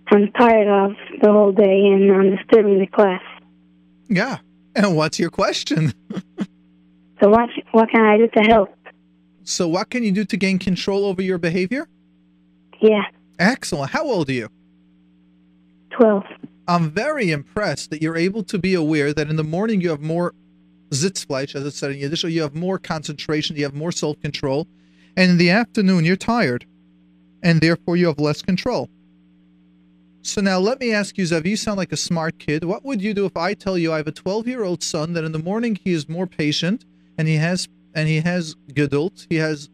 I'm 0.07 0.31
tired 0.33 0.67
of 0.67 0.95
the 1.21 1.31
whole 1.31 1.51
day 1.51 1.85
and 1.87 2.11
I'm 2.11 2.35
disturbing 2.35 2.79
the 2.79 2.87
class. 2.87 3.21
Yeah. 4.07 4.37
And 4.75 4.95
what's 4.95 5.19
your 5.19 5.29
question? 5.29 5.93
So 7.21 7.29
what 7.29 7.47
what 7.71 7.89
can 7.89 8.01
I 8.01 8.17
do 8.17 8.27
to 8.27 8.41
help? 8.41 8.75
So, 9.45 9.69
what 9.69 9.89
can 9.89 10.03
you 10.03 10.11
do 10.11 10.25
to 10.25 10.35
gain 10.35 10.59
control 10.59 11.05
over 11.05 11.21
your 11.21 11.37
behavior? 11.37 11.87
Yeah, 12.81 13.03
Excellent. 13.39 13.91
How 13.91 14.05
old 14.05 14.29
are 14.29 14.33
you? 14.33 14.49
12. 15.91 16.23
I'm 16.67 16.89
very 16.89 17.31
impressed 17.31 17.89
that 17.91 18.01
you're 18.01 18.17
able 18.17 18.43
to 18.43 18.57
be 18.57 18.73
aware 18.73 19.13
that 19.13 19.29
in 19.29 19.35
the 19.35 19.43
morning 19.43 19.81
you 19.81 19.89
have 19.89 20.01
more 20.01 20.33
sitzfleisch, 21.03 21.55
as 21.55 21.65
it 21.65 21.71
said 21.71 21.91
in 21.91 21.97
Yiddish, 21.97 22.21
so 22.21 22.27
you 22.27 22.41
have 22.41 22.55
more 22.55 22.79
concentration, 22.79 23.55
you 23.55 23.63
have 23.63 23.75
more 23.75 23.91
self 23.91 24.19
control, 24.21 24.67
and 25.17 25.31
in 25.31 25.37
the 25.37 25.49
afternoon 25.49 26.05
you're 26.05 26.15
tired, 26.15 26.65
and 27.43 27.61
therefore 27.61 27.95
you 27.97 28.07
have 28.07 28.19
less 28.19 28.41
control. 28.41 28.89
So 30.25 30.41
now 30.41 30.57
let 30.57 30.79
me 30.79 30.91
ask 30.91 31.19
you, 31.19 31.23
Zev, 31.23 31.45
you 31.45 31.55
sound 31.55 31.77
like 31.77 31.91
a 31.91 31.97
smart 31.97 32.39
kid. 32.39 32.63
What 32.63 32.83
would 32.83 32.99
you 32.99 33.13
do 33.13 33.27
if 33.27 33.37
I 33.37 33.53
tell 33.53 33.77
you 33.77 33.93
I 33.93 33.97
have 33.97 34.07
a 34.07 34.11
12 34.11 34.47
year 34.47 34.63
old 34.63 34.81
son 34.81 35.13
that 35.13 35.23
in 35.23 35.31
the 35.31 35.39
morning 35.39 35.75
he 35.75 35.91
is 35.91 36.09
more 36.09 36.25
patient 36.25 36.83
and 37.15 37.27
he 37.27 37.35
has 37.35 37.67
and 37.93 38.09
he 38.09 38.21
has 38.21 38.55
gedult, 38.73 39.27
he 39.29 39.35
has 39.35 39.69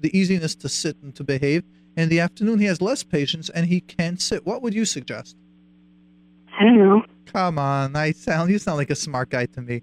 the 0.00 0.16
easiness 0.16 0.54
to 0.54 0.68
sit 0.68 0.96
and 1.02 1.12
to 1.16 1.24
behave. 1.24 1.64
In 1.96 2.08
the 2.08 2.20
afternoon 2.20 2.60
he 2.60 2.66
has 2.66 2.80
less 2.80 3.02
patience 3.02 3.50
and 3.50 3.66
he 3.66 3.80
can't 3.80 4.22
sit. 4.22 4.46
What 4.46 4.62
would 4.62 4.74
you 4.74 4.84
suggest? 4.84 5.36
I 6.56 6.62
don't 6.62 6.78
know. 6.78 7.02
Come 7.26 7.58
on, 7.58 7.96
I 7.96 8.12
sound 8.12 8.52
you 8.52 8.60
sound 8.60 8.78
like 8.78 8.90
a 8.90 8.94
smart 8.94 9.30
guy 9.30 9.46
to 9.46 9.60
me. 9.60 9.82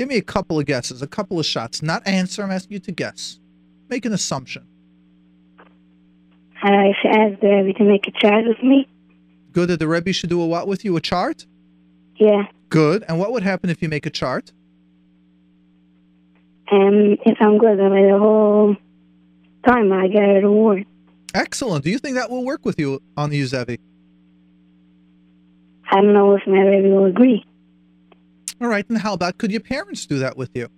Give 0.00 0.08
me 0.08 0.16
a 0.16 0.22
couple 0.22 0.58
of 0.58 0.64
guesses, 0.64 1.02
a 1.02 1.06
couple 1.06 1.38
of 1.38 1.44
shots. 1.44 1.82
Not 1.82 2.06
answer, 2.06 2.42
I'm 2.42 2.50
asking 2.50 2.72
you 2.72 2.78
to 2.78 2.90
guess. 2.90 3.38
Make 3.90 4.06
an 4.06 4.14
assumption. 4.14 4.66
I 6.62 6.94
should 7.02 7.10
ask 7.10 7.38
the 7.42 7.48
Rebbe 7.48 7.76
to 7.76 7.84
make 7.84 8.08
a 8.08 8.10
chart 8.12 8.46
with 8.46 8.62
me. 8.62 8.88
Good 9.52 9.68
that 9.68 9.78
the 9.78 9.86
Rebbe 9.86 10.14
should 10.14 10.30
do 10.30 10.40
a 10.40 10.46
what 10.46 10.66
with 10.66 10.86
you? 10.86 10.96
A 10.96 11.02
chart? 11.02 11.44
Yeah. 12.16 12.44
Good. 12.70 13.04
And 13.08 13.18
what 13.18 13.30
would 13.32 13.42
happen 13.42 13.68
if 13.68 13.82
you 13.82 13.90
make 13.90 14.06
a 14.06 14.10
chart? 14.10 14.52
And 16.70 17.18
if 17.26 17.36
I'm 17.38 17.58
good 17.58 17.76
by 17.76 18.00
the 18.00 18.16
whole 18.18 18.76
time, 19.66 19.92
I 19.92 20.08
get 20.08 20.22
a 20.22 20.40
reward. 20.40 20.86
Excellent. 21.34 21.84
Do 21.84 21.90
you 21.90 21.98
think 21.98 22.14
that 22.14 22.30
will 22.30 22.46
work 22.46 22.64
with 22.64 22.78
you 22.78 23.02
on 23.18 23.28
the 23.28 23.42
Uzevi? 23.42 23.78
I 25.90 25.96
don't 25.96 26.14
know 26.14 26.34
if 26.36 26.46
my 26.46 26.60
Rebbe 26.60 26.88
will 26.88 27.04
agree. 27.04 27.44
All 28.60 28.68
right, 28.68 28.86
and 28.88 28.98
how 28.98 29.14
about 29.14 29.38
could 29.38 29.50
your 29.50 29.60
parents 29.60 30.04
do 30.06 30.18
that 30.18 30.36
with 30.36 30.50
you? 30.54 30.68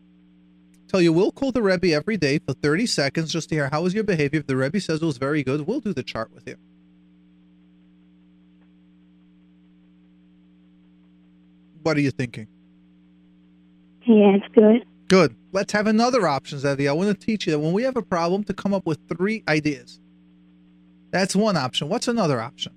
Tell 0.86 1.00
you, 1.00 1.12
we'll 1.12 1.32
call 1.32 1.52
the 1.52 1.62
Rebbe 1.62 1.92
every 1.92 2.16
day 2.16 2.38
for 2.38 2.52
30 2.52 2.86
seconds 2.86 3.32
just 3.32 3.48
to 3.48 3.54
hear 3.54 3.68
how 3.70 3.82
was 3.82 3.94
your 3.94 4.04
behavior. 4.04 4.40
If 4.40 4.46
the 4.46 4.56
Rebbe 4.56 4.80
says 4.80 5.02
it 5.02 5.06
was 5.06 5.18
very 5.18 5.42
good, 5.42 5.66
we'll 5.66 5.80
do 5.80 5.92
the 5.92 6.02
chart 6.02 6.32
with 6.32 6.46
you. 6.46 6.56
What 11.82 11.96
are 11.96 12.00
you 12.00 12.10
thinking? 12.10 12.46
Yeah, 14.04 14.36
it's 14.36 14.54
good. 14.54 14.84
Good. 15.08 15.34
Let's 15.50 15.72
have 15.72 15.86
another 15.86 16.26
option, 16.28 16.58
Zevi. 16.58 16.88
I 16.88 16.92
want 16.92 17.18
to 17.18 17.26
teach 17.26 17.46
you 17.46 17.52
that 17.52 17.58
when 17.58 17.72
we 17.72 17.82
have 17.82 17.96
a 17.96 18.02
problem, 18.02 18.44
to 18.44 18.54
come 18.54 18.72
up 18.72 18.86
with 18.86 18.98
three 19.08 19.42
ideas. 19.48 19.98
That's 21.10 21.34
one 21.34 21.56
option. 21.56 21.88
What's 21.88 22.08
another 22.08 22.40
option? 22.40 22.72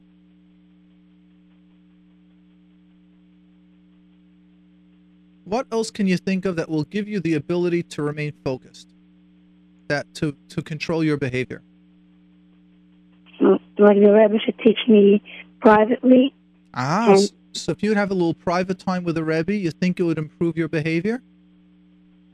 What 5.46 5.68
else 5.72 5.92
can 5.92 6.08
you 6.08 6.18
think 6.18 6.46
of 6.46 6.56
that 6.58 6.70
will 6.70 6.84
give 6.84 7.08
you 7.08 7.20
the 7.20 7.36
ability 7.36 7.84
to 7.84 8.02
remain 8.02 8.34
focused? 8.44 8.90
That 9.88 10.12
to 10.16 10.36
to 10.50 10.62
control 10.62 11.04
your 11.04 11.18
behavior. 11.18 11.62
Like 13.40 14.00
the 14.00 14.12
Rebbe 14.12 14.40
should 14.44 14.58
teach 14.60 14.80
me 14.88 15.22
privately. 15.62 16.34
Ah, 16.74 17.14
And- 17.14 17.32
so 17.54 17.72
if 17.72 17.82
you'd 17.84 17.96
have 17.96 18.12
a 18.12 18.14
little 18.14 18.34
private 18.34 18.80
time 18.80 19.04
with 19.04 19.16
the 19.16 19.24
Rebbe, 19.24 19.54
you 19.54 19.72
think 19.72 20.00
it 20.00 20.04
would 20.04 20.18
improve 20.18 20.58
your 20.58 20.68
behavior? 20.68 21.22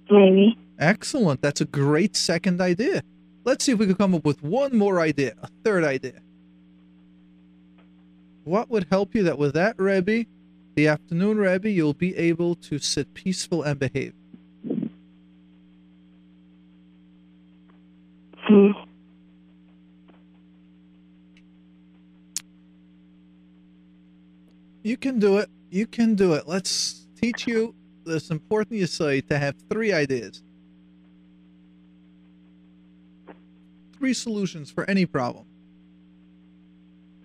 Maybe. 0.10 0.58
Excellent. 0.80 1.42
That's 1.42 1.62
a 1.62 1.66
great 1.66 2.16
second 2.16 2.60
idea. 2.60 3.04
Let's 3.44 3.66
see 3.66 3.72
if 3.72 3.78
we 3.80 3.86
can 3.86 3.96
come 3.96 4.16
up 4.16 4.26
with 4.26 4.42
one 4.42 4.76
more 4.76 5.00
idea, 5.00 5.34
a 5.44 5.48
third 5.64 5.84
idea. 5.84 6.22
What 8.44 8.70
would 8.70 8.88
help 8.90 9.14
you 9.14 9.24
that 9.24 9.38
with 9.38 9.54
that 9.54 9.76
Rebbe, 9.78 10.26
the 10.76 10.88
afternoon 10.88 11.38
Rabbi, 11.38 11.69
you'll 11.69 11.93
be 11.93 12.15
able 12.15 12.56
to 12.56 12.80
sit 12.80 13.14
peaceful 13.14 13.64
and 13.64 13.80
behave? 13.80 14.14
Hmm. 18.43 18.72
You 24.84 24.98
can 24.98 25.19
do 25.19 25.38
it. 25.38 25.49
You 25.69 25.85
can 25.85 26.15
do 26.15 26.34
it. 26.34 26.48
Let's 26.48 27.07
teach 27.22 27.48
you 27.48 27.76
this 28.06 28.31
important 28.31 28.80
you 28.80 28.88
say 28.88 29.22
to 29.22 29.38
have 29.38 29.56
three 29.69 29.93
ideas. 29.93 30.41
Three 33.98 34.14
solutions 34.14 34.72
for 34.72 34.89
any 34.89 35.06
problem. 35.06 35.45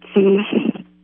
Hmm. 0.03 0.37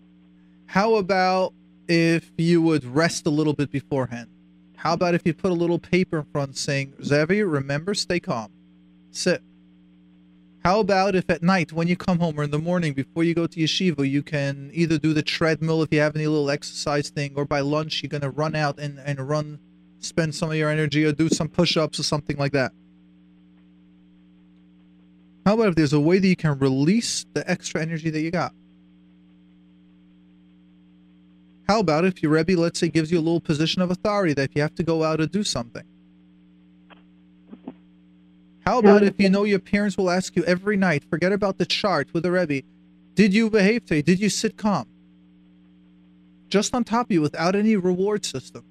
How 0.67 0.95
about 0.97 1.55
if 1.89 2.31
you 2.37 2.63
would 2.63 2.85
rest 2.85 3.27
a 3.27 3.31
little 3.31 3.55
bit 3.55 3.71
beforehand? 3.71 4.29
How 4.77 4.95
about 4.95 5.15
if 5.15 5.25
you 5.25 5.33
put 5.33 5.53
a 5.53 5.55
little 5.55 5.79
paper 5.79 6.19
in 6.19 6.25
front 6.25 6.57
saying, 6.57 6.95
Zevi, 7.03 7.43
remember, 7.43 7.95
stay 7.95 8.19
calm. 8.19 8.51
Sit. 9.13 9.43
How 10.65 10.81
about 10.81 11.15
if 11.15 11.29
at 11.29 11.43
night 11.43 11.73
when 11.73 11.89
you 11.89 11.97
come 11.97 12.21
home 12.21 12.39
or 12.39 12.45
in 12.45 12.51
the 12.51 12.59
morning 12.59 12.93
before 12.93 13.25
you 13.25 13.35
go 13.35 13.47
to 13.47 13.61
yeshiva, 13.61 14.09
you 14.09 14.23
can 14.23 14.71
either 14.73 14.99
do 14.99 15.13
the 15.13 15.23
treadmill 15.23 15.83
if 15.83 15.93
you 15.93 16.01
have 16.01 16.15
any 16.15 16.27
little 16.27 16.51
exercise 16.51 17.11
thing, 17.11 17.33
or 17.37 17.45
by 17.45 17.61
lunch 17.61 18.03
you're 18.03 18.09
going 18.09 18.23
to 18.23 18.31
run 18.31 18.55
out 18.55 18.79
and, 18.79 19.01
and 19.01 19.21
run, 19.29 19.59
spend 19.99 20.35
some 20.35 20.51
of 20.51 20.57
your 20.57 20.71
energy 20.71 21.05
or 21.05 21.13
do 21.13 21.29
some 21.29 21.49
push 21.49 21.77
ups 21.77 21.99
or 21.99 22.05
something 22.05 22.37
like 22.37 22.53
that? 22.53 22.73
How 25.45 25.55
about 25.55 25.69
if 25.69 25.75
there's 25.75 25.93
a 25.93 26.01
way 26.01 26.21
that 26.21 26.27
you 26.29 26.37
can 26.37 26.59
release 26.59 27.27
the 27.35 27.49
extra 27.51 27.83
energy 27.83 28.11
that 28.11 28.21
you 28.21 28.31
got? 28.31 28.55
How 31.73 31.81
about 31.81 32.05
if 32.05 32.23
your 32.23 32.33
Rebbe, 32.33 32.53
let's 32.53 32.79
say, 32.79 32.91
gives 32.91 33.11
you 33.11 33.19
a 33.19 33.25
little 33.25 33.41
position 33.41 33.81
of 33.81 33.91
authority 33.91 34.35
that 34.35 34.51
if 34.51 34.55
you 34.55 34.61
have 34.61 34.75
to 34.75 34.83
go 34.83 35.05
out 35.05 35.23
or 35.23 35.27
do 35.27 35.43
something? 35.43 35.85
How 38.67 38.79
about 38.79 39.03
if 39.03 39.15
you 39.17 39.31
know 39.31 39.45
your 39.45 39.59
parents 39.59 39.97
will 39.97 40.11
ask 40.11 40.37
you 40.37 40.45
every 40.45 40.77
night, 40.77 41.03
forget 41.09 41.33
about 41.33 41.57
the 41.57 41.65
chart 41.65 42.13
with 42.13 42.25
the 42.25 42.31
Rebbe, 42.31 42.61
did 43.15 43.33
you 43.33 43.49
behave 43.49 43.87
today? 43.87 44.03
Did 44.03 44.21
you 44.21 44.29
sit 44.29 44.59
calm? 44.59 44.87
Just 46.51 46.75
on 46.75 46.85
top 46.85 47.07
of 47.07 47.13
you 47.13 47.23
without 47.23 47.57
any 47.57 47.75
reward 47.77 48.27
system. 48.27 48.65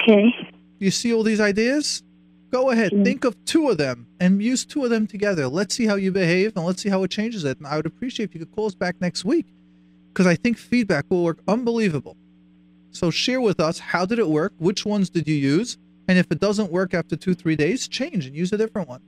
Okay. 0.00 0.32
You 0.78 0.92
see 0.92 1.12
all 1.12 1.24
these 1.24 1.40
ideas? 1.40 2.04
Go 2.50 2.70
ahead, 2.70 2.92
mm. 2.92 3.04
think 3.04 3.24
of 3.24 3.36
two 3.44 3.68
of 3.68 3.78
them 3.78 4.06
and 4.20 4.42
use 4.42 4.64
two 4.64 4.84
of 4.84 4.90
them 4.90 5.06
together. 5.06 5.48
Let's 5.48 5.74
see 5.74 5.86
how 5.86 5.96
you 5.96 6.12
behave 6.12 6.52
and 6.56 6.64
let's 6.64 6.82
see 6.82 6.88
how 6.88 7.02
it 7.02 7.10
changes 7.10 7.44
it. 7.44 7.58
And 7.58 7.66
I 7.66 7.76
would 7.76 7.86
appreciate 7.86 8.30
if 8.30 8.34
you 8.34 8.40
could 8.40 8.54
call 8.54 8.66
us 8.66 8.74
back 8.74 9.00
next 9.00 9.24
week 9.24 9.46
because 10.12 10.26
I 10.26 10.36
think 10.36 10.56
feedback 10.56 11.06
will 11.08 11.24
work 11.24 11.40
unbelievable. 11.48 12.16
So 12.92 13.10
share 13.10 13.40
with 13.40 13.60
us 13.60 13.78
how 13.78 14.06
did 14.06 14.18
it 14.18 14.28
work? 14.28 14.52
Which 14.58 14.86
ones 14.86 15.10
did 15.10 15.28
you 15.28 15.34
use? 15.34 15.76
And 16.08 16.18
if 16.18 16.30
it 16.30 16.40
doesn't 16.40 16.70
work 16.70 16.94
after 16.94 17.16
two, 17.16 17.34
three 17.34 17.56
days, 17.56 17.88
change 17.88 18.26
and 18.26 18.36
use 18.36 18.52
a 18.52 18.56
different 18.56 18.88
one. 18.88 19.02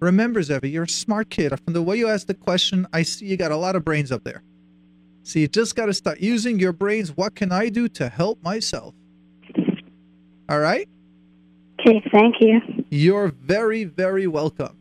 Remember, 0.00 0.42
Zevi, 0.42 0.70
you're 0.70 0.84
a 0.84 0.88
smart 0.88 1.30
kid. 1.30 1.58
From 1.64 1.72
the 1.72 1.82
way 1.82 1.96
you 1.96 2.08
asked 2.08 2.26
the 2.26 2.34
question, 2.34 2.86
I 2.92 3.02
see 3.02 3.26
you 3.26 3.36
got 3.36 3.50
a 3.50 3.56
lot 3.56 3.74
of 3.74 3.84
brains 3.84 4.12
up 4.12 4.24
there. 4.24 4.42
So 5.22 5.38
you 5.38 5.48
just 5.48 5.74
got 5.74 5.86
to 5.86 5.94
start 5.94 6.20
using 6.20 6.60
your 6.60 6.72
brains. 6.72 7.16
What 7.16 7.34
can 7.34 7.50
I 7.50 7.70
do 7.70 7.88
to 7.88 8.08
help 8.08 8.42
myself? 8.42 8.94
All 10.48 10.60
right? 10.60 10.88
Okay, 11.78 12.02
thank 12.10 12.36
you. 12.40 12.60
You're 12.90 13.28
very, 13.28 13.84
very 13.84 14.26
welcome. 14.26 14.76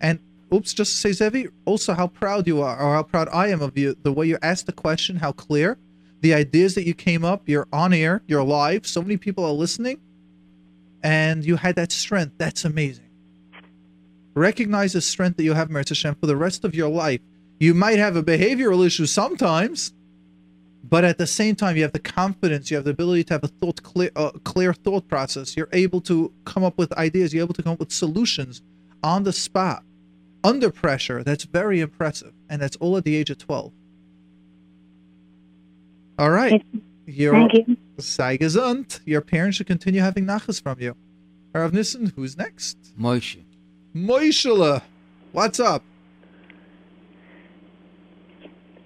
And 0.00 0.18
oops, 0.52 0.74
just 0.74 0.92
to 0.92 0.98
say, 0.98 1.12
Zevi, 1.12 1.48
also 1.64 1.94
how 1.94 2.08
proud 2.08 2.46
you 2.46 2.60
are, 2.60 2.78
or 2.78 2.94
how 2.94 3.02
proud 3.02 3.28
I 3.32 3.48
am 3.48 3.62
of 3.62 3.78
you, 3.78 3.96
the 4.02 4.12
way 4.12 4.26
you 4.26 4.38
asked 4.42 4.66
the 4.66 4.72
question, 4.72 5.16
how 5.16 5.32
clear, 5.32 5.78
the 6.20 6.34
ideas 6.34 6.74
that 6.74 6.86
you 6.86 6.94
came 6.94 7.24
up, 7.24 7.48
you're 7.48 7.68
on 7.72 7.92
air, 7.92 8.22
you're 8.26 8.42
live, 8.42 8.86
so 8.86 9.00
many 9.00 9.16
people 9.16 9.44
are 9.44 9.52
listening, 9.52 10.00
and 11.02 11.44
you 11.44 11.56
had 11.56 11.76
that 11.76 11.92
strength. 11.92 12.34
That's 12.36 12.64
amazing. 12.64 13.04
Recognize 14.34 14.92
the 14.92 15.00
strength 15.00 15.36
that 15.36 15.44
you 15.44 15.54
have, 15.54 15.68
Meretz 15.68 15.90
Hashem, 15.90 16.16
for 16.16 16.26
the 16.26 16.36
rest 16.36 16.64
of 16.64 16.74
your 16.74 16.90
life. 16.90 17.20
You 17.58 17.72
might 17.72 17.98
have 17.98 18.16
a 18.16 18.22
behavioral 18.22 18.84
issue 18.84 19.06
sometimes, 19.06 19.92
but 20.88 21.04
at 21.04 21.18
the 21.18 21.26
same 21.26 21.54
time, 21.56 21.76
you 21.76 21.82
have 21.82 21.92
the 21.92 21.98
confidence, 21.98 22.70
you 22.70 22.76
have 22.76 22.84
the 22.84 22.90
ability 22.90 23.24
to 23.24 23.34
have 23.34 23.44
a 23.44 23.48
thought 23.48 23.82
clear, 23.82 24.10
uh, 24.14 24.30
clear 24.44 24.72
thought 24.72 25.08
process. 25.08 25.56
You're 25.56 25.68
able 25.72 26.00
to 26.02 26.32
come 26.44 26.64
up 26.64 26.78
with 26.78 26.92
ideas. 26.92 27.32
You're 27.32 27.44
able 27.44 27.54
to 27.54 27.62
come 27.62 27.72
up 27.72 27.80
with 27.80 27.92
solutions 27.92 28.62
on 29.02 29.24
the 29.24 29.32
spot, 29.32 29.82
under 30.44 30.70
pressure. 30.70 31.22
That's 31.22 31.44
very 31.44 31.80
impressive, 31.80 32.32
and 32.48 32.60
that's 32.60 32.76
all 32.76 32.96
at 32.96 33.04
the 33.04 33.16
age 33.16 33.30
of 33.30 33.38
twelve. 33.38 33.72
All 36.18 36.30
right, 36.30 36.64
Your, 37.06 37.32
Thank 37.32 37.54
you. 37.54 37.76
Sei 37.98 38.38
gesund. 38.38 39.00
Your 39.04 39.20
parents 39.20 39.56
should 39.56 39.66
continue 39.66 40.00
having 40.00 40.24
nachas 40.24 40.62
from 40.62 40.80
you. 40.80 40.96
Rav 41.54 41.72
Nissen, 41.72 42.12
who's 42.16 42.36
next? 42.36 42.76
Moshe. 42.98 43.42
Moishela, 43.94 44.82
what's 45.32 45.58
up? 45.58 45.82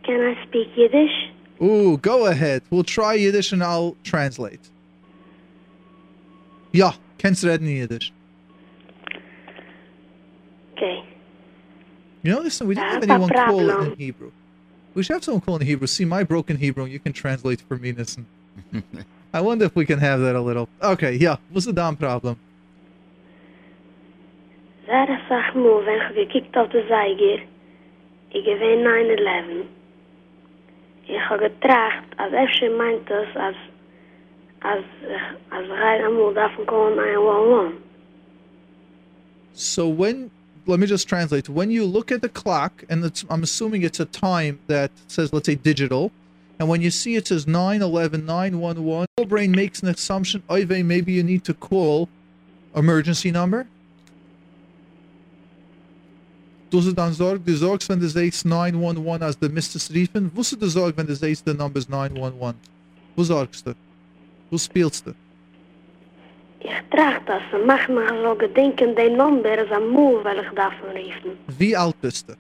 Can 0.05 0.21
I 0.21 0.47
speak 0.47 0.69
Yiddish? 0.77 1.31
Ooh, 1.63 1.99
go 1.99 2.27
ahead. 2.27 2.63
We'll 2.71 2.85
try 2.85 3.15
Yiddish 3.15 3.53
and 3.53 3.63
I'll 3.63 3.97
translate. 4.03 4.71
Ja, 6.73 6.93
kennst 7.19 7.43
du 7.43 7.49
reden 7.49 7.67
Yiddish? 7.67 8.13
Okay. 10.73 11.05
You 12.23 12.33
know, 12.33 12.41
listen, 12.41 12.67
we 12.67 12.75
didn't 12.75 12.89
have 12.89 13.03
have 13.03 13.11
anyone 13.11 13.31
call 13.31 13.69
it 13.69 13.93
in 13.93 13.97
Hebrew. 13.99 14.31
We 14.95 15.03
should 15.03 15.15
have 15.15 15.25
someone 15.25 15.41
call 15.41 15.57
in 15.57 15.67
Hebrew. 15.67 15.87
See 15.87 16.05
my 16.05 16.25
broken 16.25 16.57
Hebrew, 16.57 16.87
you 16.87 16.99
can 16.99 17.13
translate 17.13 17.61
for 17.61 17.77
me, 17.77 17.93
Nissen. 17.93 18.27
I 19.35 19.41
wonder 19.41 19.65
if 19.65 19.77
we 19.77 19.85
can 19.85 19.99
have 19.99 20.21
that 20.21 20.35
a 20.35 20.41
little. 20.41 20.69
Okay, 20.83 21.15
yeah. 21.17 21.37
what's 21.51 21.67
the 21.67 21.73
damn 21.73 21.97
problem? 21.97 22.39
Sehr 24.87 25.21
sag 25.29 25.55
mir, 25.55 25.87
wenn 25.87 26.01
ich 26.01 26.33
gekickt 26.33 26.57
auf 26.57 26.69
den 26.71 26.89
Zeiger, 26.89 27.43
ich 28.31 28.45
gewinne 28.45 28.83
9-11. 28.83 29.80
Getracht, 31.39 32.05
als 32.17 32.33
Efsche 32.33 32.71
meint 32.71 33.11
als, 33.11 33.57
als, 34.61 34.85
äh, 35.03 35.55
als 35.55 35.69
rein 35.69 36.03
kommen 36.67 36.97
911. 36.97 37.73
So 39.53 39.89
when 39.89 40.31
let 40.67 40.79
me 40.79 40.87
just 40.87 41.09
translate. 41.09 41.49
When 41.49 41.71
you 41.71 41.85
look 41.85 42.13
at 42.13 42.23
the 42.23 42.29
clock, 42.29 42.85
and 42.89 43.05
it's, 43.05 43.25
I'm 43.29 43.43
assuming 43.43 43.83
it's 43.83 44.01
a 44.01 44.05
time 44.05 44.61
that 44.69 44.91
says, 45.09 45.33
let's 45.33 45.47
say, 45.47 45.57
digital, 45.57 46.13
and 46.59 46.69
when 46.69 46.83
you 46.83 46.91
see 46.91 47.17
it 47.17 47.29
says 47.29 47.47
911, 47.47 48.25
911, 48.27 49.07
your 49.19 49.27
brain 49.27 49.51
makes 49.51 49.83
an 49.83 49.89
assumption, 49.89 50.43
Oive, 50.49 50.85
maybe 50.85 51.13
you 51.13 51.23
need 51.23 51.45
to 51.45 51.55
call 51.55 52.09
emergency 52.75 53.31
number. 53.31 53.67
Du 56.71 56.81
sie 56.81 56.95
dann 56.95 57.13
sorg, 57.13 57.45
du 57.45 57.57
sorgst, 57.57 57.89
wenn 57.89 57.99
du 57.99 58.09
siehst 58.09 58.45
911 58.47 59.23
als 59.23 59.39
der 59.39 59.51
müsstest 59.51 59.93
riefen. 59.93 60.31
Wo 60.35 60.43
du 60.43 60.69
sorgst, 60.69 60.97
wenn 60.97 61.07
du 61.07 61.15
siehst, 61.17 61.45
the 61.45 61.53
number 61.53 61.79
is 61.79 61.89
911? 61.89 62.55
Wo 63.17 63.25
sorgst 63.25 63.67
du? 63.67 63.75
Wo 64.51 64.57
spielst 64.57 65.07
du? 65.07 65.13
Ich 66.61 66.71
trage 66.91 67.21
das 67.27 67.43
und 67.53 67.67
mach 67.67 67.89
mir 67.89 68.23
so 68.23 68.35
gedenken, 68.35 68.95
die 68.95 69.11
Nummer 69.11 69.59
ist 69.59 69.73
am 69.73 69.89
Move, 69.91 70.23
weil 70.25 70.39
ich 70.41 70.51
davon 70.55 70.91
riefen. 70.95 71.31
Wie 71.59 71.77
alt 71.77 72.01
bist 72.01 72.29
du? 72.29 72.35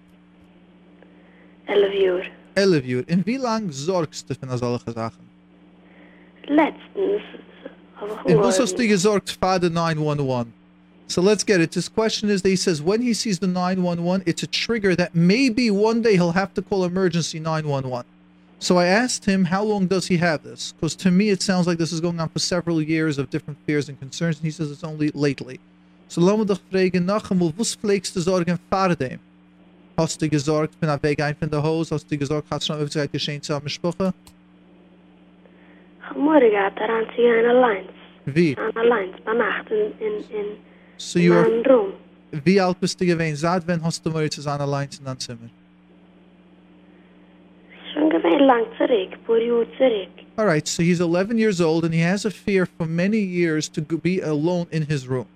11 1.67 2.13
Uhr. 2.13 2.23
11 2.55 2.85
Uhr. 2.85 3.09
In 3.09 3.25
wie 3.27 3.37
lang 3.37 3.71
sorgst 3.71 4.29
du 4.29 4.35
für 4.35 4.59
solche 4.59 4.93
Sachen? 4.93 5.29
Letztens. 6.47 7.23
Aber 8.01 8.31
And 8.31 8.39
was 8.39 8.61
hast 8.61 8.79
du 8.79 8.87
gesorgt 8.87 9.37
for 9.41 9.59
the 9.61 9.71
911? 9.71 10.47
So 11.11 11.21
let's 11.21 11.43
get 11.43 11.61
it. 11.61 11.75
His 11.75 11.89
question 11.89 12.31
is 12.31 12.43
that 12.43 12.51
he 12.51 12.55
says 12.55 12.81
when 12.81 13.03
he 13.03 13.15
sees 13.15 13.41
the 13.41 13.49
911, 13.49 14.23
it's 14.27 14.45
a 14.45 14.47
trigger 14.47 14.95
that 14.95 15.13
maybe 15.13 15.69
one 15.69 16.03
day 16.03 16.13
he'll 16.13 16.31
have 16.31 16.55
to 16.55 16.63
call 16.63 16.85
emergency 16.85 17.41
911. 17.41 18.07
So 18.61 18.79
I 18.79 18.87
asked 18.87 19.25
him, 19.25 19.45
how 19.45 19.65
long 19.65 19.89
does 19.89 20.07
he 20.07 20.19
have 20.19 20.45
this? 20.45 20.73
Because 20.73 20.95
to 20.97 21.11
me, 21.11 21.31
it 21.31 21.43
sounds 21.43 21.67
like 21.67 21.79
this 21.79 21.91
is 21.91 22.01
going 22.01 22.21
on 22.21 22.29
for 22.29 22.39
several 22.39 22.81
years 22.81 23.19
of 23.19 23.29
different 23.29 23.59
fears 23.67 23.89
and 23.89 23.99
concerns, 23.99 24.37
and 24.37 24.45
he 24.45 24.53
says 24.53 24.71
it's 24.71 24.85
only 24.85 25.11
lately. 25.13 25.59
So 26.07 26.21
laten 26.21 26.39
we 26.39 26.45
doch 26.45 26.61
vragen 26.71 27.07
nach 27.07 27.29
was 27.59 27.75
pflegst 27.75 28.15
du 28.15 28.21
sorgen 28.21 28.57
vor 28.71 28.95
dem? 28.95 29.19
Hast 29.99 30.23
du 30.23 30.29
gesorgt, 30.29 30.79
bin 30.79 30.91
auf 30.91 31.03
Weg 31.03 31.21
ein 31.21 31.35
von 31.35 31.51
der 31.51 31.61
Hose? 31.61 31.93
Hast 31.93 32.09
du 32.09 32.17
gesorgt, 32.17 32.47
hast 32.53 32.69
du 32.69 32.73
schon 32.73 32.83
öfter 32.83 33.09
geschehen 33.09 33.43
zu 33.43 33.53
haben, 33.53 33.69
Sprache? 33.69 34.15
Morgen 36.15 36.51
gaat 36.53 36.79
aan 36.79 37.05
zich 37.17 37.27
aan 37.27 37.45
een 37.45 37.61
lijn. 37.61 37.85
Wie? 38.25 38.57
Aan 38.57 38.71
een 38.75 38.87
lijn, 38.87 39.11
bij 39.25 39.35
nacht 39.35 39.71
in, 39.71 39.93
in, 39.99 40.25
in, 40.29 40.70
So 41.01 41.19
you're, 41.19 41.49
mijn 41.49 41.63
room. 41.63 41.93
wie 42.45 42.61
alt 42.61 42.79
bist 42.79 43.01
du 43.01 43.07
gewesen? 43.07 43.37
Seit 43.37 43.67
wann 43.67 43.83
hast 43.83 44.05
du 44.05 44.11
mal 44.11 44.29
allein 44.47 44.89
in 44.99 45.05
deinem 45.05 45.19
Zimmer? 45.19 45.51
Schon 47.95 48.11
gewesen 48.11 48.47
lang 48.47 48.67
zurück, 48.77 49.17
paar 49.27 49.39
Jahre 49.39 49.67
zurück. 49.79 50.11
All 50.37 50.45
right, 50.45 50.69
so 50.69 50.83
he's 50.83 51.01
11 51.01 51.39
years 51.39 51.59
old 51.59 51.85
and 51.85 51.95
he 51.95 52.03
has 52.03 52.27
a 52.27 52.31
fear 52.31 52.67
for 52.67 52.87
many 52.87 53.19
years 53.19 53.67
to 53.71 53.81
be 53.81 54.21
alone 54.21 54.67
in 54.71 54.83
his 54.83 55.09
room. 55.09 55.27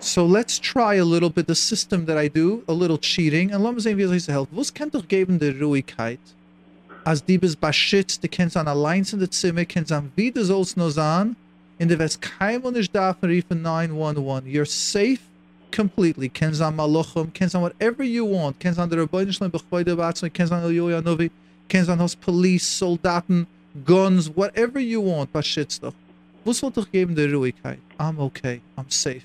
So 0.00 0.26
let's 0.26 0.58
try 0.58 0.96
a 0.96 1.04
little 1.04 1.30
bit 1.30 1.46
the 1.46 1.54
system 1.54 2.06
that 2.06 2.18
I 2.18 2.28
do, 2.28 2.64
a 2.66 2.72
little 2.72 2.98
cheating. 2.98 3.52
And 3.52 3.62
lass 3.62 3.74
uns 3.74 3.84
sehen, 3.84 3.96
wie 3.96 4.02
es 4.02 4.26
helfen. 4.26 4.56
Was 4.56 4.74
kann 4.74 4.90
doch 4.90 5.06
geben 5.06 5.38
der 5.38 5.54
Ruhigkeit? 5.60 6.18
Als 7.04 7.24
die 7.24 7.38
bist 7.38 7.60
beschützt, 7.60 8.24
du 8.24 8.28
kennst 8.28 8.56
an 8.56 8.66
allein 8.66 9.06
in 9.12 9.20
der 9.20 9.30
Zimmer, 9.30 9.64
kennst 9.64 9.92
an 9.92 10.10
wie 10.16 10.32
du 10.32 10.44
sollst 10.44 10.76
nur 10.76 10.90
sein, 10.90 11.36
und 11.78 11.90
du 11.90 11.98
wirst 11.98 12.20
keinem 12.20 12.72
nicht 12.72 12.94
davon 12.94 13.28
riefen 13.28 13.62
911. 13.62 14.44
You're 14.44 14.66
safe 14.66 15.20
completely. 15.74 16.28
Kennst 16.28 16.62
an 16.62 16.76
Malochum, 16.76 17.32
kennst 17.32 17.54
an 17.54 17.62
whatever 17.62 18.04
you 18.04 18.24
want. 18.24 18.58
Kennst 18.60 18.78
an 18.78 18.88
der 18.88 19.00
Rabbeinischen 19.00 19.50
Bechweide 19.50 19.96
Batzme, 19.96 20.30
kennst 20.30 20.52
an 20.52 20.62
Novi, 20.62 21.30
kennst 21.68 21.90
an 21.90 22.06
Police, 22.20 22.78
Soldaten, 22.78 23.46
Guns, 23.84 24.30
whatever 24.34 24.78
you 24.78 25.02
want, 25.02 25.32
beschützt 25.32 25.82
doch. 25.82 25.94
Was 26.44 26.62
wird 26.62 26.76
doch 26.76 26.90
geben 26.90 27.14
der 27.14 27.32
Ruhigkeit? 27.32 27.78
I'm 27.98 28.18
okay, 28.18 28.60
I'm 28.76 28.84
safe. 28.88 29.22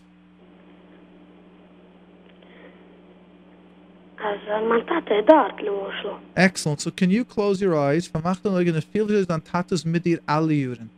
Also, 4.21 4.67
mein 4.67 4.85
Tate 4.85 5.23
dort, 5.25 5.53
Excellent. 6.35 6.81
So 6.81 6.91
can 6.91 7.09
you 7.09 7.23
close 7.23 7.61
your 7.61 7.75
eyes? 7.75 8.07
Vermacht 8.07 8.43
dan 8.43 8.55
again 8.55 8.81
feel 8.81 9.07
his 9.07 9.27
dan 9.27 9.41
tatus 9.41 9.85
midir 9.85 10.19
aliuren. 10.25 10.89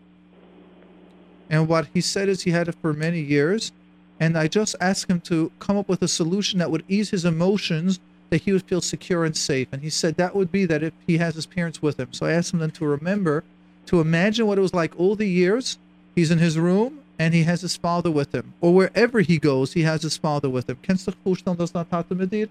And 1.52 1.68
what 1.68 1.88
he 1.94 2.00
said 2.02 2.30
is 2.30 2.42
he 2.42 2.52
had 2.52 2.70
it 2.70 2.76
for 2.82 2.94
many 2.94 3.20
years. 3.20 3.74
And 4.20 4.38
I 4.38 4.48
just 4.48 4.76
asked 4.80 5.10
him 5.10 5.20
to 5.22 5.52
come 5.60 5.78
up 5.78 5.90
with 5.90 6.02
a 6.02 6.08
solution 6.08 6.60
that 6.60 6.72
would 6.72 6.86
ease 6.88 7.10
his 7.10 7.26
emotions, 7.26 8.00
that 8.30 8.42
he 8.42 8.54
would 8.54 8.64
feel 8.64 8.82
secure 8.82 9.26
and 9.26 9.36
safe. 9.36 9.68
And 9.72 9.82
he 9.82 9.90
said 9.90 10.16
that 10.16 10.34
would 10.34 10.52
be 10.52 10.66
that 10.66 10.82
if 10.82 10.94
he 11.06 11.18
has 11.18 11.36
his 11.36 11.46
parents 11.46 11.82
with 11.82 12.00
him. 12.00 12.14
So 12.14 12.26
I 12.26 12.32
asked 12.32 12.54
him 12.54 12.60
then 12.60 12.72
to 12.72 12.86
remember, 12.86 13.44
to 13.88 14.00
imagine 14.00 14.48
what 14.48 14.58
it 14.58 14.62
was 14.62 14.74
like 14.74 14.98
all 14.98 15.16
the 15.16 15.28
years 15.28 15.78
he's 16.16 16.32
in 16.32 16.38
his 16.38 16.58
room 16.58 17.00
and 17.20 17.34
he 17.34 17.44
has 17.44 17.62
his 17.62 17.76
father 17.76 18.10
with 18.10 18.34
him. 18.34 18.54
Or 18.62 18.74
wherever 18.74 19.20
he 19.20 19.38
goes, 19.38 19.74
he 19.74 19.82
has 19.82 20.04
his 20.04 20.18
father 20.18 20.50
with 20.50 20.70
him. 20.70 20.78
Kennst 20.82 21.06
du 21.06 21.12
dich 21.12 21.20
vorstellen, 21.24 21.58
dass 21.58 21.72
das 21.72 21.88
Tate 21.90 22.16
mit 22.16 22.32
dir? 22.32 22.48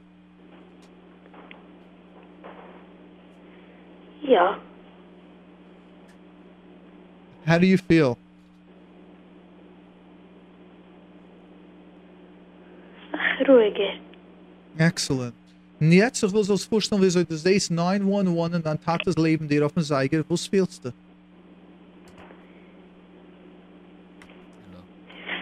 Ja, 4.22 4.60
How 7.47 7.59
do 7.59 7.66
you 7.66 7.78
feel? 7.78 8.18
Ruhiger. 13.47 13.95
Excellent. 14.79 15.35
Und 15.81 15.93
jetzt, 15.93 16.23
ich 16.23 16.33
will 16.33 16.45
so 16.45 16.57
vorstellen, 16.57 17.03
wie 17.03 17.11
so 17.11 17.25
das 17.25 17.45
ist 17.45 17.71
911 17.71 18.55
und 18.55 18.67
dann 18.67 18.81
tat 18.81 19.01
das 19.05 19.17
Leben 19.17 19.49
dir 19.49 19.65
auf 19.65 19.73
den 19.73 19.83
Seiger. 19.83 20.23
Wo 20.29 20.37
spielst 20.37 20.85
du? 20.85 20.93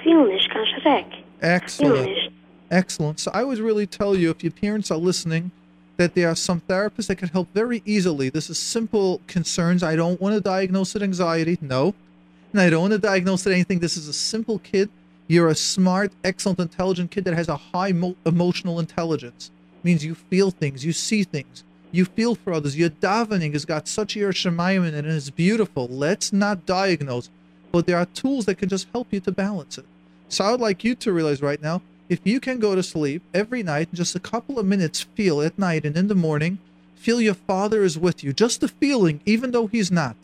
Viel 0.03 0.25
nicht, 0.29 0.49
kein 0.51 0.67
Schreck. 0.81 1.07
Excellent. 1.41 2.33
Excellent. 2.71 3.19
So 3.19 3.31
I 3.33 3.45
would 3.45 3.59
really 3.59 3.87
tell 3.87 4.15
you, 4.15 4.31
if 4.31 4.45
your 4.45 4.53
parents 4.53 4.91
are 4.91 5.01
listening, 5.01 5.51
that 5.97 6.15
there 6.15 6.29
are 6.29 6.37
some 6.37 6.61
therapists 6.69 7.09
that 7.09 7.17
can 7.19 7.29
help 7.29 7.49
very 7.53 7.83
easily. 7.85 8.31
This 8.31 8.49
is 8.49 8.59
simple 8.59 9.21
concerns. 9.27 9.83
I 9.83 9.97
don't 9.97 10.21
want 10.21 10.35
to 10.35 10.41
diagnose 10.41 10.95
it 10.95 11.03
anxiety. 11.03 11.59
No. 11.61 11.95
And 12.53 12.63
I 12.63 12.71
don't 12.71 12.83
want 12.83 12.93
to 12.93 12.99
diagnose 12.99 13.47
it 13.47 13.53
anything. 13.53 13.81
This 13.81 13.97
is 13.97 14.07
a 14.07 14.13
simple 14.13 14.61
kid. 14.61 14.89
You're 15.31 15.49
a 15.49 15.55
smart, 15.55 16.13
excellent, 16.25 16.59
intelligent 16.59 17.11
kid 17.11 17.25
that 17.25 17.35
has 17.35 17.51
a 17.51 17.57
high 17.57 17.93
mo- 17.93 18.17
emotional 18.25 18.81
intelligence. 18.81 19.51
means 19.85 20.03
you 20.03 20.15
feel 20.15 20.51
things, 20.51 20.87
you 20.87 20.93
see 20.93 21.23
things, 21.23 21.65
you 21.93 22.07
feel 22.07 22.35
for 22.35 22.55
others. 22.55 22.79
Your 22.79 22.89
davening 22.89 23.53
has 23.53 23.67
got 23.67 23.87
such 23.87 24.17
a 24.17 24.21
shemayim 24.21 24.89
in 24.89 24.95
it 24.95 25.05
and 25.05 25.15
it's 25.15 25.29
beautiful. 25.29 25.87
Let's 25.87 26.33
not 26.33 26.65
diagnose, 26.65 27.29
but 27.71 27.87
there 27.87 27.99
are 27.99 28.07
tools 28.07 28.47
that 28.47 28.57
can 28.57 28.71
just 28.71 28.89
help 28.93 29.09
you 29.11 29.21
to 29.21 29.31
balance 29.31 29.77
it. 29.77 29.85
So 30.31 30.45
I 30.45 30.51
would 30.51 30.61
like 30.61 30.83
you 30.83 30.95
to 30.95 31.13
realize 31.13 31.43
right 31.43 31.61
now, 31.61 31.83
if 32.09 32.21
you 32.25 32.41
can 32.41 32.59
go 32.59 32.75
to 32.75 32.83
sleep 32.83 33.23
every 33.35 33.63
night 33.63 33.93
just 33.93 34.17
a 34.17 34.21
couple 34.21 34.59
of 34.59 34.65
minutes 34.65 35.03
feel 35.03 35.43
at 35.43 35.59
night 35.59 35.85
and 35.85 35.95
in 35.95 36.09
the 36.09 36.15
morning, 36.15 36.59
feel 36.95 37.21
your 37.21 37.35
father 37.35 37.83
is 37.83 37.99
with 37.99 38.25
you. 38.25 38.33
Just 38.33 38.63
the 38.63 38.69
feeling, 38.69 39.21
even 39.27 39.51
though 39.51 39.67
he's 39.67 39.93
not. 39.93 40.17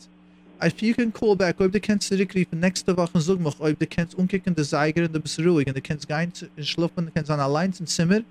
If 0.63 0.81
you 0.81 0.93
can 0.95 1.11
call 1.11 1.35
back, 1.35 1.59
ob 1.59 1.71
du 1.71 1.79
kennst 1.79 2.07
zurückriefen, 2.07 2.59
nächste 2.59 2.95
Woche 2.95 3.19
sag 3.19 3.39
mich, 3.39 3.59
ob 3.59 3.77
du 3.79 3.85
kennst 3.87 4.15
umkicken, 4.15 4.55
der 4.55 4.63
Seiger 4.63 5.03
und 5.03 5.13
du 5.13 5.19
bist 5.19 5.37
ruhig, 5.39 5.67
und 5.67 5.75
du 5.75 5.81
kennst 5.81 6.07
gehen 6.07 6.33
zu- 6.33 6.47
schlafen, 6.61 7.05
du 7.07 7.11
kennst 7.11 7.29
an 7.29 7.39
allein 7.39 7.73
im 7.79 7.85
Zimmer, 7.87 8.21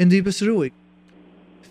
und 0.00 0.10
du 0.12 0.22
bist 0.22 0.42
ruhig. 0.42 0.72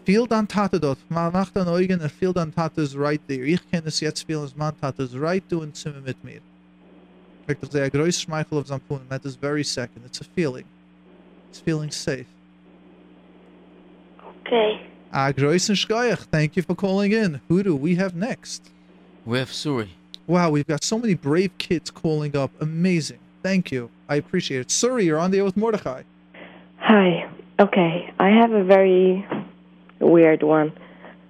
Feel 0.06 0.26
dann 0.26 0.48
Tate 0.48 0.80
dort, 0.80 0.98
Ma- 1.10 1.30
mach 1.30 1.52
deine 1.52 1.70
Augen 1.70 2.00
und 2.00 2.12
feel 2.12 2.32
dann 2.32 2.54
Tate 2.54 2.82
is 2.82 2.96
right 2.98 3.20
there. 3.28 3.44
Ich 3.46 3.60
kann 3.70 3.82
es 3.86 4.00
jetzt 4.00 4.26
fühlen, 4.26 4.44
als 4.44 4.56
mein 4.56 4.72
Tate 4.80 5.04
is 5.04 5.14
right 5.14 5.44
du 5.50 5.62
im 5.62 5.74
Zimmer 5.74 6.00
mit 6.02 6.24
mir. 6.24 6.40
Dat 7.48 7.74
is 7.74 7.80
een 7.80 7.90
groot 7.90 8.14
schmeichel 8.14 8.58
op 8.58 8.66
zijn 8.66 8.82
poen. 8.88 9.00
That 9.08 9.26
is 9.26 9.38
very 9.40 9.64
second. 9.64 10.06
It's 10.06 10.22
a 10.22 10.26
feeling. 10.36 10.66
It's 11.50 11.60
feeling 11.62 11.94
safe. 11.94 12.26
Okay. 14.46 14.80
Ah, 15.12 15.32
groß 15.32 15.70
and 15.70 16.28
thank 16.30 16.56
you 16.56 16.64
for 16.64 16.76
calling 16.76 17.14
in. 17.14 17.40
Who 17.48 17.64
do 17.64 17.78
we 17.78 17.96
have 17.96 18.16
next? 18.16 18.72
We 19.28 19.40
have 19.40 19.49
Suri. 19.49 19.90
Wow, 20.26 20.52
we've 20.52 20.66
got 20.66 20.86
so 20.86 20.98
many 20.98 21.14
brave 21.14 21.58
kids 21.58 21.91
calling 21.91 22.34
up. 22.38 22.49
Amazing. 22.62 23.20
Thank 23.44 23.74
you. 23.74 23.90
I 24.08 24.16
appreciate 24.16 24.62
it. 24.62 24.68
Suri, 24.70 25.04
you're 25.04 25.20
on 25.20 25.32
the 25.32 25.40
air 25.40 25.44
with 25.44 25.58
Mordechai. 25.58 26.04
Hi. 26.78 27.30
Okay, 27.60 28.10
I 28.20 28.30
have 28.30 28.54
a 28.54 28.64
very 28.64 29.28
weird 29.99 30.44
one. 30.44 30.72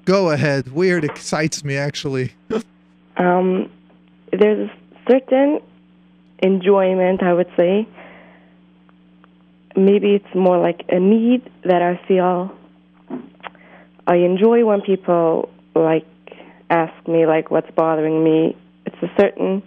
Go 0.06 0.30
ahead. 0.30 0.72
Weird 0.74 1.06
excites 1.06 1.64
me, 1.64 1.76
actually. 1.76 2.34
Um, 3.20 3.72
there's 4.32 4.70
a 4.70 5.12
certain 5.12 5.60
enjoyment, 6.38 7.24
I 7.24 7.34
would 7.34 7.50
say. 7.58 7.88
Maybe 9.76 10.14
it's 10.14 10.36
more 10.36 10.60
like 10.60 10.86
a 10.90 11.00
need 11.00 11.50
that 11.64 11.82
I 11.82 12.00
feel. 12.08 12.56
I 14.06 14.18
enjoy 14.18 14.66
when 14.66 14.82
people 14.82 15.50
like 15.74 16.06
ask 16.70 17.08
me 17.08 17.26
like 17.26 17.50
what's 17.52 17.70
bothering 17.72 18.24
me. 18.24 18.56
It's 18.86 18.96
a 19.02 19.10
certain. 19.20 19.64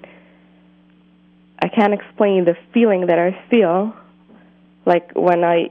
I 1.62 1.68
can't 1.68 1.92
explain 1.92 2.44
the 2.46 2.56
feeling 2.72 3.06
that 3.08 3.18
I 3.18 3.38
feel, 3.50 3.94
like 4.86 5.10
when 5.14 5.44
I 5.44 5.70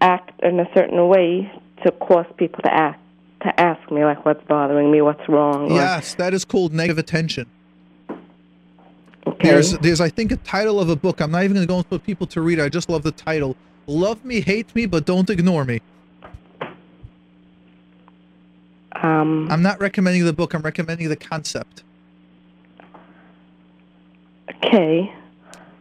act 0.00 0.42
in 0.42 0.58
a 0.58 0.66
certain 0.74 1.06
way 1.08 1.50
to 1.84 1.92
cause 1.92 2.26
people 2.36 2.62
to 2.62 2.72
ask 2.74 2.98
to 3.42 3.60
ask 3.60 3.90
me 3.90 4.04
like 4.04 4.24
what's 4.24 4.42
bothering 4.46 4.90
me, 4.90 5.00
what's 5.00 5.28
wrong. 5.28 5.70
or- 5.70 5.74
Yes, 5.74 6.14
that 6.14 6.32
is 6.34 6.44
called 6.44 6.72
negative 6.72 6.98
attention. 6.98 7.46
There's, 9.40 9.72
there's, 9.78 10.00
I 10.00 10.08
think, 10.08 10.32
a 10.32 10.36
title 10.38 10.78
of 10.80 10.88
a 10.88 10.96
book. 10.96 11.20
I'm 11.20 11.30
not 11.30 11.44
even 11.44 11.54
going 11.54 11.66
to 11.66 11.68
go 11.68 11.76
and 11.78 11.88
put 11.88 12.04
people 12.04 12.26
to 12.28 12.40
read. 12.40 12.58
it. 12.58 12.62
I 12.64 12.68
just 12.68 12.88
love 12.88 13.02
the 13.02 13.10
title. 13.12 13.56
Love 13.86 14.24
me, 14.24 14.40
hate 14.40 14.72
me, 14.74 14.86
but 14.86 15.04
don't 15.06 15.28
ignore 15.30 15.64
me. 15.64 15.80
Um, 19.02 19.48
I'm 19.50 19.62
not 19.62 19.80
recommending 19.80 20.24
the 20.24 20.32
book. 20.32 20.54
I'm 20.54 20.62
recommending 20.62 21.08
the 21.08 21.16
concept. 21.16 21.82
Okay. 24.64 25.12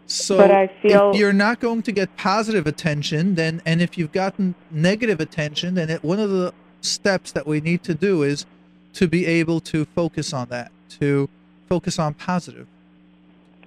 So 0.07 0.37
But 0.37 0.51
I 0.51 0.67
feel- 0.67 1.11
if 1.11 1.17
you're 1.17 1.31
not 1.31 1.59
going 1.59 1.83
to 1.83 1.91
get 1.91 2.17
positive 2.17 2.67
attention, 2.67 3.35
then 3.35 3.61
and 3.65 3.81
if 3.81 3.97
you've 3.97 4.11
gotten 4.11 4.55
negative 4.69 5.19
attention, 5.21 5.75
then 5.75 5.89
it, 5.89 6.03
one 6.03 6.19
of 6.19 6.29
the 6.29 6.53
steps 6.81 7.31
that 7.31 7.47
we 7.47 7.61
need 7.61 7.83
to 7.83 7.93
do 7.93 8.23
is 8.23 8.45
to 8.93 9.07
be 9.07 9.25
able 9.25 9.61
to 9.61 9.85
focus 9.85 10.33
on 10.33 10.49
that, 10.49 10.71
to 10.99 11.29
focus 11.69 11.97
on 11.97 12.13
positive. 12.13 12.67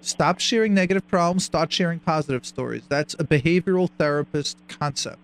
Stop 0.02 0.39
sharing 0.39 0.74
negative 0.74 1.09
problems, 1.09 1.44
start 1.44 1.72
sharing 1.72 1.98
positive 1.98 2.44
stories. 2.44 2.82
That's 2.90 3.14
a 3.14 3.24
behavioral 3.24 3.89
therapist 3.97 4.59
concept. 4.68 5.18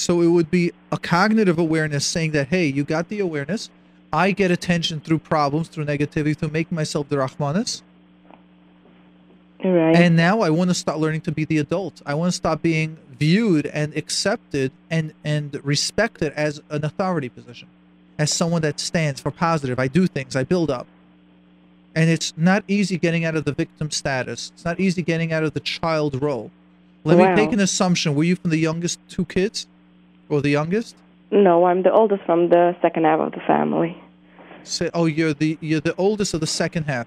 So 0.00 0.22
it 0.22 0.28
would 0.28 0.50
be 0.50 0.72
a 0.90 0.96
cognitive 0.96 1.58
awareness 1.58 2.06
saying 2.06 2.30
that, 2.32 2.48
hey, 2.48 2.64
you 2.66 2.84
got 2.84 3.10
the 3.10 3.20
awareness. 3.20 3.68
I 4.10 4.32
get 4.32 4.50
attention 4.50 5.00
through 5.00 5.18
problems, 5.18 5.68
through 5.68 5.84
negativity, 5.84 6.34
through 6.34 6.48
make 6.48 6.72
myself 6.72 7.10
the 7.10 7.16
Rahmanis. 7.16 7.82
Right. 9.62 9.94
And 9.94 10.16
now 10.16 10.40
I 10.40 10.48
want 10.48 10.70
to 10.70 10.74
start 10.74 10.98
learning 10.98 11.20
to 11.22 11.32
be 11.32 11.44
the 11.44 11.58
adult. 11.58 12.00
I 12.06 12.14
want 12.14 12.32
to 12.32 12.36
stop 12.36 12.62
being 12.62 12.96
viewed 13.18 13.66
and 13.66 13.94
accepted 13.94 14.72
and 14.90 15.12
and 15.22 15.60
respected 15.62 16.32
as 16.32 16.62
an 16.70 16.82
authority 16.82 17.28
position, 17.28 17.68
as 18.18 18.32
someone 18.32 18.62
that 18.62 18.80
stands 18.80 19.20
for 19.20 19.30
positive. 19.30 19.78
I 19.78 19.88
do 19.88 20.06
things. 20.06 20.34
I 20.34 20.44
build 20.44 20.70
up. 20.70 20.86
And 21.94 22.08
it's 22.08 22.32
not 22.38 22.64
easy 22.68 22.96
getting 22.96 23.26
out 23.26 23.36
of 23.36 23.44
the 23.44 23.52
victim 23.52 23.90
status. 23.90 24.50
It's 24.54 24.64
not 24.64 24.80
easy 24.80 25.02
getting 25.02 25.30
out 25.30 25.42
of 25.42 25.52
the 25.52 25.60
child 25.60 26.22
role. 26.22 26.50
Let 27.04 27.18
Wow. 27.18 27.34
me 27.34 27.36
take 27.36 27.52
an 27.52 27.60
assumption. 27.60 28.14
Were 28.14 28.24
you 28.24 28.36
from 28.36 28.50
the 28.50 28.56
youngest 28.58 28.98
two 29.08 29.26
kids, 29.26 29.66
or 30.30 30.40
the 30.40 30.48
youngest? 30.50 30.96
No, 31.30 31.64
I'm 31.64 31.82
the 31.82 31.92
oldest 31.92 32.22
from 32.24 32.48
the 32.48 32.74
second 32.80 33.04
half 33.04 33.20
of 33.20 33.32
the 33.32 33.40
family. 33.40 34.00
Say, 34.62 34.90
oh, 34.94 35.06
you're 35.06 35.34
the 35.34 35.58
you're 35.60 35.80
the 35.80 35.94
oldest 35.96 36.34
of 36.34 36.40
the 36.40 36.46
second 36.46 36.84
half. 36.84 37.06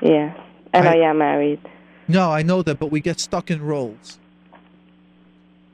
Yeah, 0.00 0.34
And 0.72 0.88
I- 0.88 0.96
I, 0.98 1.10
am 1.10 1.18
married. 1.18 1.60
No, 2.08 2.30
I 2.30 2.42
know 2.42 2.62
that, 2.62 2.78
but 2.78 2.90
we 2.90 3.00
get 3.00 3.18
stuck 3.18 3.50
in 3.50 3.62
roles. 3.62 4.18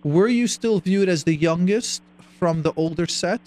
Were 0.04 0.28
you 0.28 0.46
still 0.46 0.78
viewed 0.80 1.08
as 1.08 1.24
the 1.24 1.34
youngest 1.34 2.02
from 2.38 2.62
the 2.62 2.72
older 2.76 3.06
set? 3.06 3.40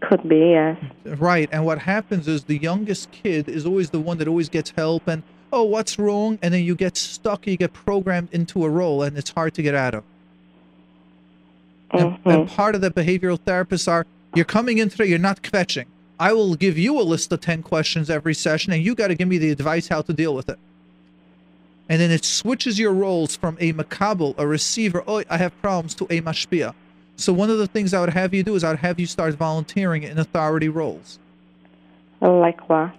Could 0.00 0.26
be, 0.28 0.50
yes. 0.50 0.82
Right, 1.04 1.48
and 1.52 1.66
what 1.66 1.78
happens 1.78 2.26
is 2.26 2.44
the 2.44 2.56
youngest 2.56 3.10
kid 3.10 3.48
is 3.48 3.66
always 3.66 3.90
the 3.90 4.00
one 4.00 4.18
that 4.18 4.28
always 4.28 4.48
gets 4.48 4.70
help 4.70 5.06
and 5.06 5.22
oh, 5.52 5.64
what's 5.64 5.98
wrong? 5.98 6.38
And 6.42 6.54
then 6.54 6.64
you 6.64 6.74
get 6.74 6.96
stuck, 6.96 7.46
you 7.46 7.56
get 7.56 7.72
programmed 7.72 8.28
into 8.32 8.64
a 8.64 8.70
role 8.70 9.02
and 9.02 9.18
it's 9.18 9.30
hard 9.30 9.54
to 9.54 9.62
get 9.62 9.74
out 9.74 9.94
of. 9.94 10.04
And, 11.92 12.02
and 12.02 12.18
mm-hmm. 12.24 12.54
part 12.54 12.74
of 12.74 12.80
the 12.80 12.90
behavioral 12.90 13.38
therapists 13.38 13.88
are 13.88 14.06
you're 14.34 14.44
coming 14.44 14.78
in 14.78 14.88
today, 14.88 15.06
you're 15.06 15.18
not 15.18 15.42
kvetching. 15.42 15.86
I 16.18 16.32
will 16.32 16.54
give 16.54 16.78
you 16.78 17.00
a 17.00 17.02
list 17.02 17.32
of 17.32 17.40
10 17.40 17.62
questions 17.62 18.10
every 18.10 18.34
session 18.34 18.72
and 18.72 18.82
you 18.82 18.94
got 18.94 19.08
to 19.08 19.14
give 19.14 19.26
me 19.26 19.38
the 19.38 19.50
advice 19.50 19.88
how 19.88 20.02
to 20.02 20.12
deal 20.12 20.34
with 20.34 20.48
it. 20.48 20.58
And 21.88 22.00
then 22.00 22.12
it 22.12 22.24
switches 22.24 22.78
your 22.78 22.92
roles 22.92 23.36
from 23.36 23.56
a 23.58 23.72
makabel, 23.72 24.34
a 24.38 24.46
receiver, 24.46 25.02
oh, 25.08 25.24
I 25.28 25.38
have 25.38 25.60
problems, 25.60 25.94
to 25.96 26.04
a 26.04 26.20
mashpia. 26.20 26.74
So 27.16 27.32
one 27.32 27.50
of 27.50 27.58
the 27.58 27.66
things 27.66 27.92
I 27.92 28.00
would 28.00 28.10
have 28.10 28.32
you 28.32 28.42
do 28.42 28.54
is 28.54 28.62
I 28.62 28.70
would 28.70 28.78
have 28.78 29.00
you 29.00 29.06
start 29.06 29.34
volunteering 29.34 30.04
in 30.04 30.18
authority 30.18 30.68
roles. 30.68 31.18
Like 32.20 32.68
what? 32.68 32.94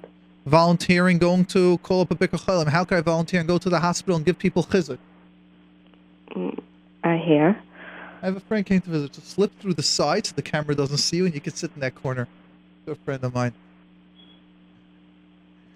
Volunteering, 0.45 1.19
going 1.19 1.45
to 1.45 1.77
call 1.79 2.01
up 2.01 2.11
a 2.11 2.15
Bikur 2.15 2.39
Cholim. 2.39 2.67
How 2.67 2.83
can 2.83 2.97
I 2.97 3.01
volunteer 3.01 3.39
and 3.39 3.47
go 3.47 3.57
to 3.57 3.69
the 3.69 3.79
hospital 3.79 4.17
and 4.17 4.25
give 4.25 4.37
people 4.37 4.63
chizuk? 4.63 4.97
Mm, 6.31 6.59
I 7.03 7.17
hear. 7.17 7.61
I 8.21 8.25
have 8.25 8.37
a 8.37 8.41
friend 8.41 8.65
came 8.65 8.81
to 8.81 8.89
visit. 8.89 9.13
Just 9.13 9.31
slip 9.31 9.57
through 9.59 9.73
the 9.73 9.83
side 9.83 10.27
so 10.27 10.33
the 10.35 10.41
camera 10.41 10.75
doesn't 10.75 10.97
see 10.97 11.17
you 11.17 11.25
and 11.25 11.33
you 11.33 11.41
can 11.41 11.53
sit 11.53 11.71
in 11.73 11.81
that 11.81 11.95
corner. 11.95 12.27
Good 12.85 12.97
friend 12.99 13.23
of 13.23 13.33
mine. 13.33 13.53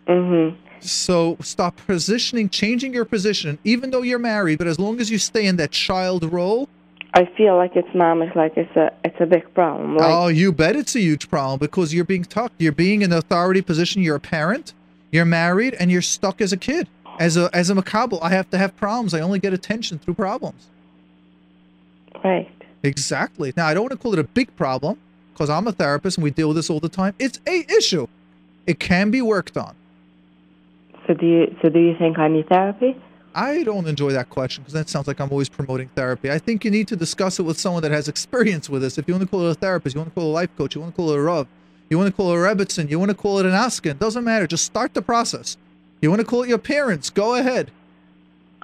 Mm-hmm. 0.07 0.55
So 0.81 1.37
stop 1.41 1.77
positioning, 1.87 2.49
changing 2.49 2.93
your 2.93 3.05
position, 3.05 3.57
even 3.63 3.89
though 3.89 4.03
you're 4.03 4.19
married, 4.19 4.59
but 4.59 4.67
as 4.67 4.79
long 4.79 4.99
as 4.99 5.09
you 5.09 5.17
stay 5.17 5.47
in 5.47 5.55
that 5.57 5.71
child 5.71 6.31
role. 6.31 6.69
I 7.15 7.25
feel 7.37 7.55
like 7.55 7.75
it's 7.75 7.87
mamish, 7.89 8.35
like 8.35 8.57
it's 8.57 8.75
a 8.75 8.91
it's 9.03 9.15
a 9.19 9.25
big 9.25 9.51
problem. 9.53 9.95
Like, 9.95 10.05
oh, 10.05 10.27
you 10.27 10.51
bet 10.51 10.75
it's 10.75 10.95
a 10.95 10.99
huge 10.99 11.29
problem 11.29 11.59
because 11.59 11.93
you're 11.93 12.03
being 12.03 12.25
tucked. 12.25 12.61
You're 12.61 12.73
being 12.73 13.01
in 13.01 13.11
an 13.13 13.17
authority 13.17 13.61
position. 13.61 14.03
You're 14.03 14.17
a 14.17 14.19
parent. 14.19 14.73
You're 15.11 15.25
married, 15.25 15.75
and 15.75 15.89
you're 15.89 16.01
stuck 16.01 16.41
as 16.41 16.51
a 16.51 16.57
kid. 16.57 16.89
As 17.17 17.37
a 17.37 17.49
as 17.53 17.69
a 17.69 17.73
makabel, 17.73 18.21
I 18.21 18.29
have 18.29 18.49
to 18.49 18.57
have 18.57 18.75
problems. 18.75 19.13
I 19.13 19.21
only 19.21 19.39
get 19.39 19.53
attention 19.53 19.97
through 19.97 20.15
problems. 20.15 20.67
Right. 22.23 22.51
Exactly. 22.83 23.53
Now 23.55 23.67
I 23.67 23.73
don't 23.73 23.83
want 23.83 23.91
to 23.93 23.97
call 23.97 24.13
it 24.13 24.19
a 24.19 24.23
big 24.23 24.55
problem 24.55 24.99
because 25.33 25.49
I'm 25.49 25.67
a 25.67 25.71
therapist 25.71 26.17
and 26.17 26.23
we 26.23 26.31
deal 26.31 26.47
with 26.49 26.57
this 26.57 26.69
all 26.69 26.79
the 26.79 26.89
time. 26.89 27.13
It's 27.19 27.39
a 27.47 27.65
issue. 27.77 28.07
It 28.67 28.79
can 28.79 29.11
be 29.11 29.21
worked 29.21 29.57
on. 29.57 29.75
So 31.07 31.13
do 31.13 31.25
you 31.25 31.55
so 31.61 31.69
do 31.69 31.79
you 31.79 31.95
think 31.97 32.17
I 32.17 32.27
need 32.27 32.47
therapy? 32.47 32.95
I 33.37 33.63
don't 33.63 33.85
enjoy 33.85 34.13
that 34.13 34.29
question 34.29 34.63
because 34.63 34.73
that 34.73 34.87
sounds 34.87 35.07
like 35.07 35.19
I'm 35.19 35.29
always 35.29 35.49
promoting 35.49 35.89
therapy. 35.89 36.31
I 36.31 36.39
think 36.39 36.63
you 36.63 36.71
need 36.71 36.87
to 36.87 36.95
discuss 36.95 37.37
it 37.37 37.43
with 37.43 37.59
someone 37.59 37.83
that 37.83 37.91
has 37.91 38.07
experience 38.07 38.69
with 38.69 38.81
this. 38.81 38.97
If 38.97 39.09
you 39.09 39.13
want 39.13 39.23
to 39.23 39.29
call 39.29 39.45
it 39.45 39.51
a 39.51 39.55
therapist, 39.55 39.93
you 39.93 39.99
want 39.99 40.11
to 40.11 40.15
call 40.15 40.29
it 40.29 40.31
a 40.31 40.33
life 40.33 40.49
coach, 40.57 40.73
you 40.73 40.79
want 40.79 40.93
to 40.93 40.95
call 40.95 41.11
it 41.11 41.17
a 41.17 41.21
Rav, 41.21 41.45
you 41.89 41.97
want 41.97 42.07
to 42.07 42.15
call 42.15 42.31
it 42.31 42.35
a 42.35 42.37
Rebbitzin, 42.37 42.89
you 42.89 42.97
want 42.97 43.11
to 43.11 43.17
call 43.17 43.39
it 43.39 43.45
an 43.45 43.53
Askin, 43.53 43.97
doesn't 43.97 44.23
matter. 44.23 44.47
Just 44.47 44.63
start 44.63 44.93
the 44.93 45.01
process. 45.01 45.57
You 46.01 46.09
want 46.09 46.21
to 46.21 46.25
call 46.25 46.43
it 46.43 46.49
your 46.49 46.57
parents, 46.59 47.09
go 47.09 47.35
ahead. 47.35 47.71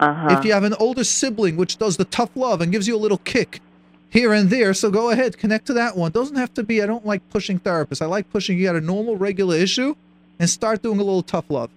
Uh-huh. 0.01 0.37
If 0.37 0.45
you 0.45 0.51
have 0.53 0.63
an 0.63 0.73
older 0.75 1.03
sibling 1.03 1.57
which 1.57 1.77
does 1.77 1.97
the 1.97 2.05
tough 2.05 2.31
love 2.35 2.59
and 2.59 2.71
gives 2.71 2.87
you 2.87 2.95
a 2.95 2.99
little 2.99 3.19
kick 3.19 3.61
here 4.09 4.33
and 4.33 4.49
there, 4.49 4.73
so 4.73 4.91
go 4.91 5.11
ahead, 5.11 5.37
connect 5.37 5.67
to 5.67 5.73
that 5.73 5.95
one. 5.95 6.11
Doesn't 6.11 6.35
have 6.35 6.53
to 6.55 6.63
be, 6.63 6.81
I 6.81 6.85
don't 6.85 7.05
like 7.05 7.27
pushing 7.29 7.59
therapists. 7.59 8.01
I 8.01 8.07
like 8.07 8.29
pushing 8.31 8.57
you 8.57 8.67
at 8.67 8.75
a 8.75 8.81
normal, 8.81 9.15
regular 9.15 9.55
issue 9.55 9.95
and 10.39 10.49
start 10.49 10.81
doing 10.81 10.99
a 10.99 11.03
little 11.03 11.23
tough 11.23 11.45
love. 11.49 11.69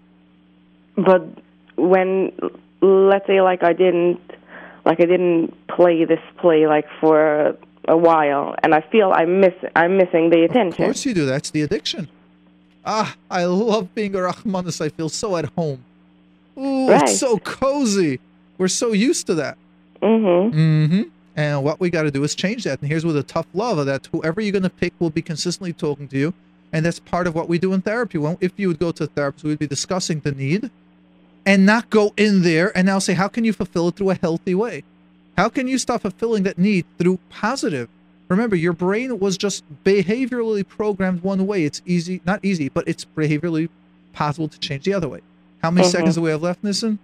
But 0.97 1.27
when 1.77 2.33
let's 2.81 3.27
say 3.27 3.41
like 3.41 3.63
I 3.63 3.73
didn't 3.73 4.21
like 4.85 5.01
I 5.01 5.07
didn't 5.07 5.55
play 5.69 6.05
this 6.05 6.21
play 6.39 6.67
like 6.67 6.87
for 7.01 7.57
a 7.87 7.97
while 7.97 8.55
and 8.63 8.75
I 8.75 8.81
feel 8.81 9.13
I'm 9.15 9.41
miss 9.41 9.55
I'm 9.77 9.97
missing 9.97 10.31
the 10.31 10.45
attention. 10.45 10.83
Of 10.83 10.89
course 10.89 11.05
you 11.05 11.15
do. 11.15 11.27
That's 11.27 11.51
the 11.51 11.63
addiction. 11.63 12.09
Ah, 12.87 13.17
I 13.31 13.45
love 13.45 13.95
being 13.95 14.15
a 14.15 14.19
Rahmanis. 14.19 14.81
I 14.81 14.91
feel 14.91 15.09
so 15.09 15.37
at 15.37 15.47
home. 15.57 15.85
Ooh, 16.59 16.89
Right. 16.91 17.03
it's 17.03 17.19
so 17.19 17.39
cozy. 17.39 18.21
We're 18.59 18.69
so 18.69 18.93
used 18.93 19.27
to 19.27 19.35
that. 19.37 19.59
Mm-hmm. 20.03 20.57
Mm-hmm. 20.59 21.03
And 21.37 21.65
what 21.65 21.81
we 21.81 21.91
got 21.91 22.05
to 22.05 22.11
do 22.11 22.23
is 22.23 22.35
change 22.35 22.65
that. 22.65 22.81
And 22.81 22.89
here's 22.89 23.05
with 23.05 23.17
a 23.17 23.23
tough 23.23 23.47
love 23.55 23.79
of 23.79 23.87
that 23.87 24.07
whoever 24.13 24.41
you're 24.41 24.53
going 24.53 24.63
to 24.63 24.71
pick 24.71 24.93
will 25.01 25.11
be 25.11 25.23
consistently 25.23 25.73
talking 25.73 26.07
to 26.09 26.19
you. 26.19 26.35
And 26.73 26.85
that's 26.85 27.01
part 27.01 27.27
of 27.27 27.35
what 27.35 27.49
we 27.49 27.59
do 27.59 27.73
in 27.73 27.81
therapy. 27.83 28.19
Well, 28.19 28.39
if 28.41 28.53
you 28.57 28.69
would 28.69 28.79
go 28.79 28.93
to 28.93 29.05
a 29.05 29.07
therapist, 29.07 29.45
we 29.45 29.51
would 29.51 29.59
be 29.59 29.67
discussing 29.67 30.21
the 30.21 30.33
need 30.33 30.71
and 31.47 31.67
not 31.67 31.91
go 31.91 32.13
in 32.17 32.43
there 32.43 32.77
and 32.77 32.87
now 32.87 32.99
say, 32.99 33.15
how 33.15 33.29
can 33.29 33.45
you 33.45 33.53
fulfill 33.53 33.89
it 33.89 33.97
through 33.97 34.11
a 34.11 34.15
healthy 34.15 34.55
way? 34.55 34.85
How 35.37 35.49
can 35.49 35.67
you 35.67 35.79
stop 35.79 36.03
fulfilling 36.03 36.45
that 36.45 36.59
need 36.59 36.85
through 36.99 37.19
positive? 37.31 37.89
Remember, 38.29 38.57
your 38.57 38.73
brain 38.73 39.19
was 39.19 39.37
just 39.37 39.65
behaviorally 39.85 40.67
programmed 40.67 41.23
one 41.23 41.47
way. 41.47 41.65
It's 41.65 41.83
easy, 41.85 42.21
not 42.25 42.41
easy, 42.45 42.69
but 42.69 42.87
it's 42.89 43.05
behaviorally 43.05 43.69
possible 44.13 44.49
to 44.49 44.59
change 44.59 44.85
the 44.85 44.95
other 44.95 45.09
way. 45.09 45.21
How 45.65 45.71
many 45.71 45.87
Mhm. 45.87 45.91
seconds 45.93 46.15
do 46.17 46.21
we 46.21 46.29
have 46.31 46.43
left, 46.43 46.63
Nissen? 46.63 46.99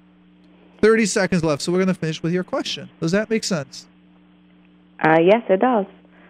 30 0.82 1.07
seconds 1.07 1.43
left. 1.43 1.62
So 1.62 1.73
we're 1.73 1.78
going 1.78 1.89
to 1.89 1.95
finish 1.95 2.23
with 2.23 2.35
your 2.35 2.45
question. 2.45 2.91
Does 3.01 3.11
that 3.12 3.31
make 3.31 3.43
sense? 3.43 3.87
Uh 5.03 5.16
yes 5.19 5.43
it 5.49 5.61
does. 5.61 5.87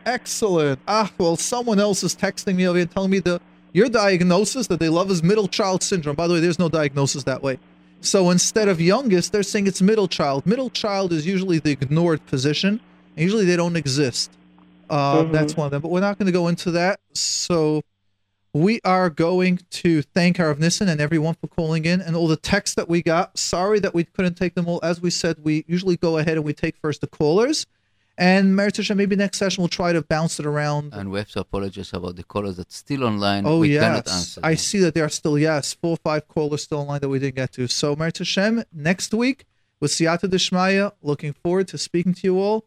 Excellent. 0.07 0.79
Ah, 0.87 1.11
well, 1.19 1.37
someone 1.37 1.81
else 1.81 2.05
is 2.05 2.15
texting 2.15 2.55
me 2.55 2.69
over 2.69 2.79
here 2.79 2.87
telling 2.87 3.11
me 3.11 3.19
the 3.19 3.41
your 3.73 3.89
diagnosis 3.89 4.69
that 4.69 4.79
they 4.79 4.89
love 4.89 5.11
is 5.11 5.25
middle 5.25 5.49
child 5.49 5.83
syndrome. 5.83 6.15
By 6.15 6.29
the 6.29 6.35
way, 6.35 6.41
there's 6.41 6.59
no 6.61 6.69
diagnosis 6.69 7.25
that 7.25 7.43
way. 7.43 7.59
So 8.01 8.31
instead 8.31 8.69
of 8.69 8.81
youngest, 8.81 9.33
they're 9.33 9.43
saying 9.43 9.67
it's 9.67 9.83
middle 9.83 10.07
child. 10.09 10.47
Middle 10.47 10.71
child 10.71 11.13
is 11.13 11.27
usually 11.27 11.59
the 11.59 11.73
ignored 11.73 12.25
position. 12.27 12.79
Usually 13.17 13.45
they 13.45 13.57
don't 13.57 13.77
exist. 13.77 14.31
Uh, 14.89 15.25
Mhm. 15.25 15.33
That's 15.33 15.57
one 15.57 15.67
of 15.67 15.71
them. 15.73 15.83
But 15.83 15.91
we're 15.91 16.01
not 16.01 16.17
going 16.19 16.27
to 16.27 16.33
go 16.33 16.47
into 16.49 16.71
that. 16.73 17.01
So 17.13 17.83
we 18.53 18.81
are 18.85 19.11
going 19.11 19.61
to 19.71 20.03
thank 20.03 20.41
our 20.41 20.55
Nissen 20.55 20.89
and 20.89 21.01
everyone 21.01 21.35
for 21.35 21.47
calling 21.47 21.85
in 21.85 22.01
and 22.01 22.17
all 22.17 22.27
the 22.27 22.37
texts 22.37 22.75
that 22.75 22.89
we 22.89 23.03
got. 23.03 23.39
Sorry 23.39 23.79
that 23.79 23.95
we 23.95 24.05
couldn't 24.05 24.35
take 24.35 24.55
them 24.55 24.67
all. 24.69 24.81
As 24.83 25.01
we 25.01 25.11
said, 25.11 25.39
we 25.43 25.65
usually 25.69 25.97
go 25.97 26.19
ahead 26.19 26.37
and 26.37 26.45
we 26.45 26.53
take 26.53 26.77
first 26.77 27.01
the 27.01 27.07
callers. 27.07 27.67
And 28.19 28.55
Merit 28.55 28.77
Hashem, 28.77 28.99
maybe 28.99 29.17
next 29.17 29.39
session 29.39 29.63
we'll 29.63 29.69
try 29.69 29.93
to 29.93 30.03
bounce 30.03 30.39
it 30.41 30.47
around. 30.47 30.93
And 30.93 31.11
we 31.11 31.19
have 31.19 31.31
to 31.31 31.41
apologize 31.41 31.93
about 31.95 32.17
the 32.17 32.25
callers 32.25 32.57
that's 32.57 32.77
still 32.77 33.05
online. 33.05 33.47
Oh, 33.47 33.61
we 33.61 33.75
yes. 33.75 33.83
cannot 33.83 34.09
answer. 34.09 34.41
I 34.45 34.57
see 34.57 34.79
that 34.81 34.95
there 34.95 35.05
are 35.05 35.11
still, 35.11 35.39
yes, 35.39 35.73
four 35.73 35.93
or 35.93 35.97
five 35.97 36.29
callers 36.29 36.65
still 36.65 36.81
online 36.81 37.01
that 37.01 37.09
we 37.09 37.19
didn't 37.19 37.37
get 37.37 37.53
to. 37.53 37.67
So, 37.69 37.97
Merit 37.97 38.19
Hashem, 38.19 38.65
next 38.73 39.15
week 39.15 39.47
with 39.79 39.93
Siyata 39.93 40.29
Dishmaya, 40.29 40.93
looking 41.01 41.33
forward 41.33 41.69
to 41.69 41.79
speaking 41.79 42.13
to 42.15 42.21
you 42.25 42.39
all. 42.39 42.67